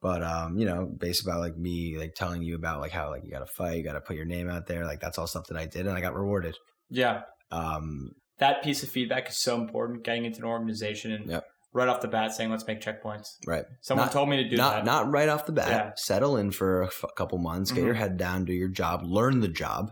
But 0.00 0.22
um, 0.22 0.56
you 0.58 0.64
know, 0.64 0.86
based 0.98 1.22
about 1.22 1.40
like 1.40 1.56
me 1.58 1.98
like 1.98 2.14
telling 2.14 2.42
you 2.42 2.54
about 2.54 2.80
like 2.80 2.92
how 2.92 3.10
like 3.10 3.22
you 3.24 3.30
got 3.30 3.40
to 3.40 3.52
fight, 3.52 3.76
you 3.76 3.84
got 3.84 3.92
to 3.94 4.00
put 4.00 4.16
your 4.16 4.24
name 4.24 4.48
out 4.48 4.66
there. 4.66 4.84
Like 4.86 5.00
that's 5.00 5.18
all 5.18 5.26
stuff 5.26 5.46
that 5.48 5.58
I 5.58 5.66
did, 5.66 5.86
and 5.86 5.96
I 5.96 6.00
got 6.00 6.14
rewarded. 6.14 6.56
yeah. 6.88 7.22
Um, 7.52 8.12
That 8.38 8.62
piece 8.62 8.82
of 8.84 8.88
feedback 8.88 9.28
is 9.28 9.36
so 9.36 9.60
important. 9.60 10.04
Getting 10.04 10.24
into 10.24 10.38
an 10.38 10.44
organization 10.44 11.10
and 11.12 11.26
Yep. 11.28 11.44
right 11.72 11.88
off 11.88 12.00
the 12.00 12.06
bat 12.08 12.32
saying, 12.32 12.48
let's 12.50 12.64
make 12.66 12.80
checkpoints. 12.80 13.34
right. 13.44 13.64
Someone 13.80 14.06
Not- 14.06 14.12
told 14.12 14.28
me 14.28 14.36
to 14.42 14.48
do 14.48 14.56
not 14.56 14.76
that. 14.76 14.84
not 14.84 15.10
right 15.10 15.28
off 15.28 15.46
the 15.46 15.52
bat. 15.52 15.68
Yeah. 15.68 15.90
Settle 15.96 16.36
in 16.36 16.52
for 16.52 16.82
a 16.82 16.86
f- 16.86 17.04
couple 17.16 17.38
months. 17.38 17.72
Get 17.72 17.82
your 17.84 17.94
Mhm. 17.94 17.98
head 17.98 18.16
down, 18.16 18.44
do 18.44 18.52
your 18.52 18.68
job, 18.68 19.02
learn 19.04 19.40
the 19.40 19.48
job, 19.48 19.90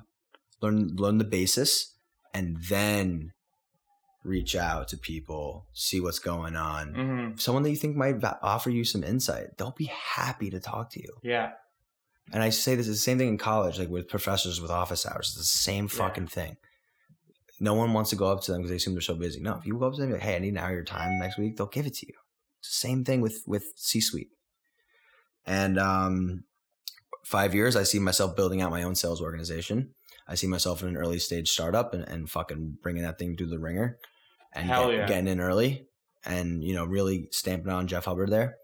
learn 0.63 0.95
learn 0.97 1.19
the 1.19 1.25
basis, 1.25 1.98
and 2.35 2.57
then 2.69 3.33
reach 4.25 4.55
out 4.57 4.89
to 4.89 4.97
people, 4.99 5.67
see 5.73 6.01
what's 6.01 6.19
going 6.19 6.57
on. 6.57 6.95
hmm 6.95 7.37
Someone 7.37 7.63
that 7.63 7.71
you 7.71 7.77
think 7.77 7.97
might 7.97 8.17
offer 8.43 8.69
you 8.71 8.85
some 8.85 9.03
insight, 9.05 9.57
they'll 9.57 9.71
be 9.77 9.91
happy 10.17 10.51
to 10.51 10.61
talk 10.61 10.91
to 10.91 11.01
you. 11.01 11.15
Yeah. 11.23 11.53
And 12.33 12.43
I 12.43 12.51
say 12.51 12.75
this 12.75 12.89
is 12.89 12.97
the 12.99 13.03
same 13.03 13.17
thing 13.19 13.29
in 13.29 13.39
college, 13.39 13.79
like 13.79 13.89
with 13.89 14.09
professors 14.09 14.61
with 14.61 14.71
office 14.71 15.07
hours. 15.07 15.29
It's 15.29 15.39
the 15.39 15.45
same 15.45 15.85
Yeah. 15.85 15.97
fucking 15.97 16.27
thing. 16.27 16.57
No 17.61 17.75
one 17.75 17.93
wants 17.93 18.11
to 18.11 18.17
go 18.17 18.27
up 18.31 18.43
to 18.43 18.53
them 18.53 18.61
because 18.61 18.71
they 18.71 18.77
assume 18.77 18.95
they're 18.95 19.01
so 19.01 19.15
busy. 19.15 19.41
No, 19.41 19.57
if 19.57 19.67
you 19.67 19.79
go 19.79 19.87
up 19.87 19.95
to 19.95 20.01
them, 20.01 20.13
like, 20.13 20.21
hey, 20.21 20.37
I 20.37 20.39
need 20.39 20.51
an 20.51 20.59
hour 20.59 20.69
of 20.69 20.75
your 20.75 20.85
time 20.85 21.19
next 21.19 21.39
week, 21.39 21.57
they'll 21.57 21.67
give 21.67 21.87
it 21.87 21.95
to 21.95 22.07
you. 22.07 22.15
It's 22.61 22.69
the 22.81 22.87
same 22.89 23.05
thing 23.05 23.21
with 23.21 23.43
with 23.47 23.73
C 23.77 24.01
suite. 24.01 24.29
And 25.47 25.79
um, 25.79 26.45
five 27.25 27.55
years, 27.55 27.75
I 27.77 27.83
see 27.85 27.99
myself 27.99 28.37
building 28.37 28.61
out 28.61 28.71
my 28.71 28.83
own 28.83 28.95
sales 28.95 29.23
organization. 29.23 29.95
I 30.29 30.35
see 30.35 30.47
myself 30.47 30.83
in 30.83 30.89
an 30.89 30.97
early 30.97 31.19
stage 31.19 31.49
startup 31.49 31.95
and, 31.95 32.05
and 32.07 32.29
fucking 32.29 32.79
bringing 32.83 33.03
that 33.03 33.19
thing 33.19 33.37
through 33.37 33.49
the 33.49 33.59
ringer 33.59 33.99
and 34.55 34.69
get- 34.69 34.93
yeah. 34.93 35.07
getting 35.07 35.29
in 35.29 35.41
early 35.41 35.87
and 36.25 36.63
you 36.63 36.75
know 36.75 36.85
really 36.85 37.29
stamping 37.31 37.73
on 37.73 37.87
Jeff 37.87 38.05
Hubbard 38.05 38.31
there. 38.31 38.57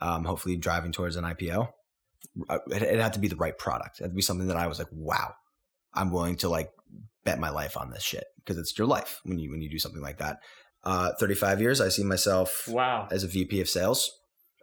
Um, 0.00 0.24
hopefully 0.24 0.56
driving 0.56 0.92
towards 0.92 1.16
an 1.16 1.24
IPO. 1.24 1.68
Uh, 2.48 2.58
It, 2.68 2.82
it 2.82 2.98
had 3.00 3.12
to 3.14 3.20
be 3.20 3.28
the 3.28 3.36
right 3.36 3.56
product. 3.56 4.00
It 4.00 4.04
had 4.04 4.10
to 4.10 4.16
be 4.16 4.22
something 4.22 4.48
that 4.48 4.56
I 4.56 4.66
was 4.66 4.78
like, 4.78 4.88
wow, 4.90 5.34
I'm 5.94 6.10
willing 6.10 6.36
to 6.38 6.48
like 6.48 6.70
bet 7.24 7.38
my 7.38 7.50
life 7.50 7.76
on 7.76 7.90
this 7.90 8.02
shit 8.02 8.24
because 8.38 8.58
it's 8.58 8.76
your 8.76 8.86
life 8.88 9.20
when 9.24 9.38
you 9.38 9.50
when 9.50 9.62
you 9.62 9.70
do 9.70 9.78
something 9.78 10.02
like 10.02 10.18
that. 10.18 10.38
Uh, 10.84 11.12
35 11.20 11.60
years, 11.60 11.80
I 11.80 11.88
see 11.88 12.02
myself 12.02 12.64
Wow. 12.68 13.06
as 13.12 13.22
a 13.22 13.28
VP 13.28 13.60
of 13.60 13.68
sales 13.68 14.10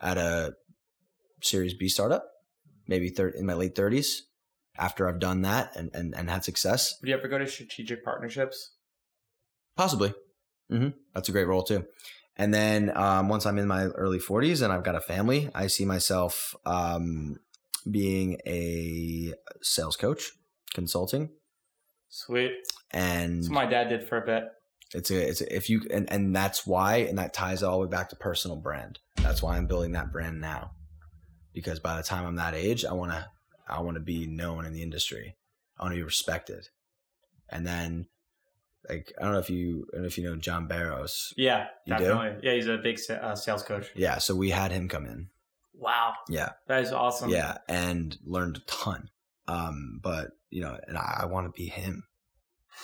at 0.01 0.17
a 0.17 0.53
Series 1.41 1.73
B 1.73 1.87
startup, 1.87 2.25
maybe 2.87 3.09
thir- 3.09 3.29
in 3.29 3.45
my 3.45 3.53
late 3.53 3.75
30s. 3.75 4.17
After 4.79 5.07
I've 5.09 5.19
done 5.19 5.41
that 5.41 5.75
and, 5.75 5.91
and, 5.93 6.15
and 6.15 6.29
had 6.29 6.43
success, 6.45 6.97
Would 7.01 7.09
you 7.09 7.15
ever 7.15 7.27
go 7.27 7.37
to 7.37 7.45
strategic 7.47 8.03
partnerships? 8.03 8.75
possibly. 9.75 10.13
hmm 10.69 10.89
That's 11.13 11.29
a 11.29 11.31
great 11.31 11.47
role 11.47 11.63
too. 11.63 11.85
And 12.37 12.53
then 12.53 12.95
um, 12.95 13.27
once 13.29 13.45
I'm 13.45 13.57
in 13.57 13.67
my 13.67 13.85
early 13.87 14.19
40s 14.19 14.61
and 14.61 14.71
I've 14.71 14.83
got 14.83 14.95
a 14.95 15.01
family, 15.01 15.49
I 15.53 15.67
see 15.67 15.83
myself 15.85 16.55
um, 16.65 17.37
being 17.89 18.39
a 18.47 19.33
sales 19.61 19.97
coach, 19.97 20.31
consulting, 20.73 21.29
Sweet. 22.07 22.53
and 22.91 23.37
That's 23.43 23.49
what 23.49 23.55
my 23.65 23.69
dad 23.69 23.89
did 23.89 24.07
for 24.07 24.17
a 24.21 24.25
bit. 24.25 24.43
it's 24.93 25.11
a 25.11 25.27
it's 25.29 25.41
a, 25.41 25.55
if 25.55 25.69
you 25.69 25.81
and 25.91 26.09
and 26.11 26.35
that's 26.35 26.65
why 26.65 26.97
and 26.97 27.17
that 27.17 27.33
ties 27.33 27.61
all 27.63 27.79
the 27.79 27.85
way 27.85 27.89
back 27.91 28.09
to 28.09 28.15
personal 28.15 28.57
brand. 28.57 28.99
That's 29.17 29.43
why 29.43 29.57
I'm 29.57 29.67
building 29.67 29.91
that 29.93 30.11
brand 30.13 30.39
now, 30.39 30.71
because 31.53 31.79
by 31.79 31.97
the 31.97 32.03
time 32.03 32.25
I'm 32.25 32.35
that 32.37 32.55
age, 32.55 32.85
I 32.85 32.93
want 32.93 33.11
to 33.11 33.27
I 33.69 33.79
want 33.81 33.95
to 33.95 34.01
be 34.01 34.25
known 34.27 34.65
in 34.65 34.73
the 34.73 34.81
industry. 34.81 35.35
I 35.77 35.83
want 35.83 35.93
to 35.93 35.97
be 35.99 36.03
respected, 36.03 36.67
and 37.49 37.65
then 37.65 38.07
like 38.87 39.13
I 39.19 39.23
don't 39.23 39.33
know 39.33 39.39
if 39.39 39.49
you 39.49 39.85
I 39.91 39.95
don't 39.97 40.01
know 40.03 40.07
if 40.07 40.17
you 40.17 40.23
know 40.25 40.35
John 40.35 40.67
Barrows. 40.67 41.33
Yeah, 41.37 41.67
You 41.85 41.97
do? 41.97 42.03
definitely. 42.05 42.47
Yeah, 42.47 42.55
he's 42.55 42.67
a 42.67 42.77
big 42.77 42.99
uh, 43.09 43.35
sales 43.35 43.63
coach. 43.63 43.87
Yeah, 43.95 44.17
so 44.17 44.35
we 44.35 44.49
had 44.49 44.71
him 44.71 44.87
come 44.89 45.05
in. 45.05 45.29
Wow, 45.73 46.13
Yeah, 46.27 46.49
that 46.67 46.83
is 46.83 46.91
awesome. 46.91 47.29
yeah, 47.29 47.59
and 47.69 48.17
learned 48.25 48.57
a 48.57 48.59
ton. 48.61 49.09
Um, 49.47 49.99
but 50.03 50.31
you 50.49 50.61
know, 50.61 50.77
and 50.87 50.97
I, 50.97 51.19
I 51.21 51.25
want 51.25 51.47
to 51.47 51.51
be 51.57 51.67
him. 51.69 52.03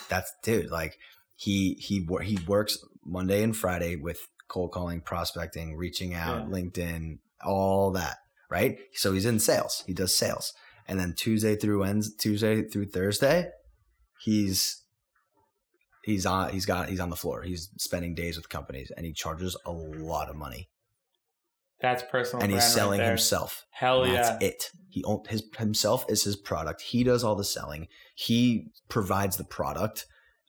That's 0.10 0.32
dude. 0.44 0.72
Like 0.72 0.98
he 1.36 1.74
he 1.80 2.08
he 2.24 2.40
works 2.48 2.78
Monday 3.06 3.44
and 3.44 3.56
Friday 3.56 3.96
with 3.98 4.28
cold 4.48 4.72
calling, 4.72 5.02
prospecting, 5.02 5.76
reaching 5.76 6.14
out, 6.14 6.48
Yeah. 6.48 6.54
LinkedIn, 6.56 7.20
all 7.46 7.92
that. 7.92 8.18
Right. 8.50 8.78
So 8.94 9.12
he's 9.12 9.26
in 9.26 9.40
sales. 9.40 9.84
He 9.88 9.94
does 9.94 10.16
sales, 10.16 10.54
and 10.88 11.00
then 11.00 11.14
Tuesday 11.16 11.56
through 11.56 11.82
Wednesday, 11.82 12.16
Tuesday 12.20 12.62
through 12.64 12.86
Thursday, 12.86 13.50
he's 14.22 14.84
he's 16.04 16.26
on 16.26 16.52
he's 16.52 16.66
got 16.66 16.90
he's 16.90 17.00
on 17.00 17.10
the 17.10 17.16
floor. 17.16 17.42
He's 17.42 17.70
spending 17.78 18.16
days 18.16 18.38
with 18.38 18.50
companies, 18.50 18.92
and 18.96 19.06
he 19.06 19.14
charges 19.14 19.58
a 19.66 19.72
lot 19.72 20.30
of 20.30 20.36
money, 20.36 20.70
that's 21.82 22.04
personal. 22.10 22.44
and 22.44 22.52
he's 22.52 22.62
right 22.62 22.70
selling 22.72 23.00
there. 23.00 23.10
himself. 23.10 23.66
Hell 23.72 24.08
yeah. 24.08 24.14
That's 24.14 24.44
it. 24.44 24.72
He 24.90 25.04
his 25.28 25.44
himself 25.58 26.06
is 26.10 26.24
his 26.24 26.36
product. 26.36 26.82
He 26.82 27.04
does 27.04 27.24
all 27.24 27.36
the 27.36 27.44
selling. 27.44 27.88
He 28.16 28.72
provides 28.88 29.38
the 29.38 29.44
product. 29.44 30.06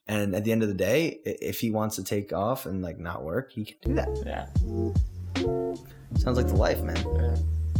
And 0.09 0.33
at 0.33 0.45
the 0.45 0.53
end 0.53 0.63
of 0.63 0.69
the 0.69 0.73
day, 0.73 1.19
if 1.25 1.59
he 1.59 1.69
wants 1.69 1.97
to 1.97 2.03
take 2.03 2.31
off 2.31 2.65
and 2.65 2.81
like 2.81 2.97
not 2.97 3.25
work, 3.25 3.51
he 3.51 3.65
can 3.65 3.77
do 3.81 3.93
that. 3.95 4.07
Yeah. 4.25 4.45
Sounds 6.17 6.37
like 6.37 6.47
the 6.47 6.55
life, 6.55 6.81
man. 6.81 6.95
yeah. 6.95 7.35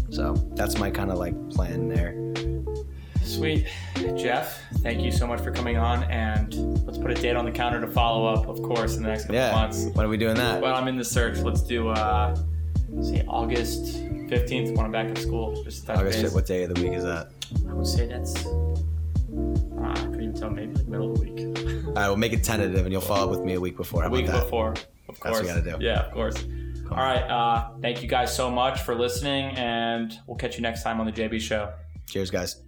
So 0.09 0.33
that's 0.55 0.77
my 0.77 0.91
kind 0.91 1.09
of 1.09 1.17
like 1.19 1.49
plan 1.49 1.87
there. 1.87 2.13
Sweet. 3.23 3.67
Jeff, 4.15 4.61
thank 4.77 5.01
you 5.01 5.11
so 5.11 5.27
much 5.27 5.41
for 5.41 5.51
coming 5.51 5.77
on. 5.77 6.03
And 6.05 6.53
let's 6.85 6.97
put 6.97 7.11
a 7.11 7.13
date 7.13 7.35
on 7.35 7.43
the 7.45 7.51
calendar 7.51 7.85
to 7.85 7.91
follow 7.91 8.25
up, 8.25 8.47
of 8.47 8.61
course, 8.61 8.95
in 8.95 9.03
the 9.03 9.09
next 9.09 9.23
couple 9.23 9.35
Yeah. 9.35 9.51
months. 9.51 9.85
When 9.93 10.05
are 10.05 10.09
we 10.09 10.17
doing 10.17 10.35
that? 10.35 10.61
Well, 10.61 10.73
I'm 10.75 10.87
in 10.87 10.95
the 10.97 11.03
search. 11.03 11.39
Let's 11.39 11.61
do, 11.61 11.89
uh, 11.89 12.35
say, 13.01 13.25
August 13.27 13.97
15th 14.29 14.75
when 14.77 14.85
I'm 14.85 14.91
back 14.93 15.09
at 15.09 15.17
school. 15.17 15.61
Just 15.63 15.85
touch 15.85 15.97
August. 15.97 16.21
base. 16.21 16.33
What 16.33 16.45
day 16.45 16.63
of 16.63 16.73
the 16.73 16.81
week 16.81 16.93
is 16.93 17.03
that? 17.03 17.27
I 17.69 17.73
would 17.73 17.85
say 17.87 18.07
that's, 18.07 18.45
uh, 18.45 18.49
I 19.83 19.93
couldn't 19.93 20.21
even 20.21 20.33
tell, 20.33 20.49
maybe 20.49 20.73
like 20.75 20.87
middle 20.87 21.11
of 21.11 21.19
the 21.19 21.25
week. 21.25 21.85
All 21.87 21.93
right, 21.93 22.07
we'll 22.07 22.15
make 22.17 22.33
it 22.33 22.43
tentative, 22.45 22.85
and 22.85 22.91
you'll 22.93 23.01
follow 23.01 23.25
up 23.25 23.29
with 23.31 23.41
me 23.45 23.55
a 23.55 23.59
week 23.59 23.75
before. 23.75 24.03
How 24.03 24.07
A 24.07 24.11
week 24.11 24.27
that? 24.27 24.43
before, 24.43 24.69
of 24.71 24.75
That's 25.07 25.19
course. 25.19 25.33
what 25.35 25.41
we 25.43 25.47
gotta 25.49 25.77
do. 25.79 25.83
Yeah, 25.85 26.05
of 26.05 26.13
course. 26.13 26.35
All 26.91 26.95
right. 26.97 27.23
Uh, 27.23 27.71
thank 27.81 28.01
you 28.01 28.07
guys 28.07 28.33
so 28.33 28.49
much 28.49 28.79
for 28.81 28.95
listening, 28.95 29.45
and 29.57 30.13
we'll 30.25 30.37
catch 30.37 30.55
you 30.55 30.61
next 30.61 30.83
time 30.83 31.01
on 31.01 31.05
the 31.05 31.11
JB 31.11 31.39
Show. 31.39 31.69
Cheers, 32.07 32.31
guys. 32.31 32.66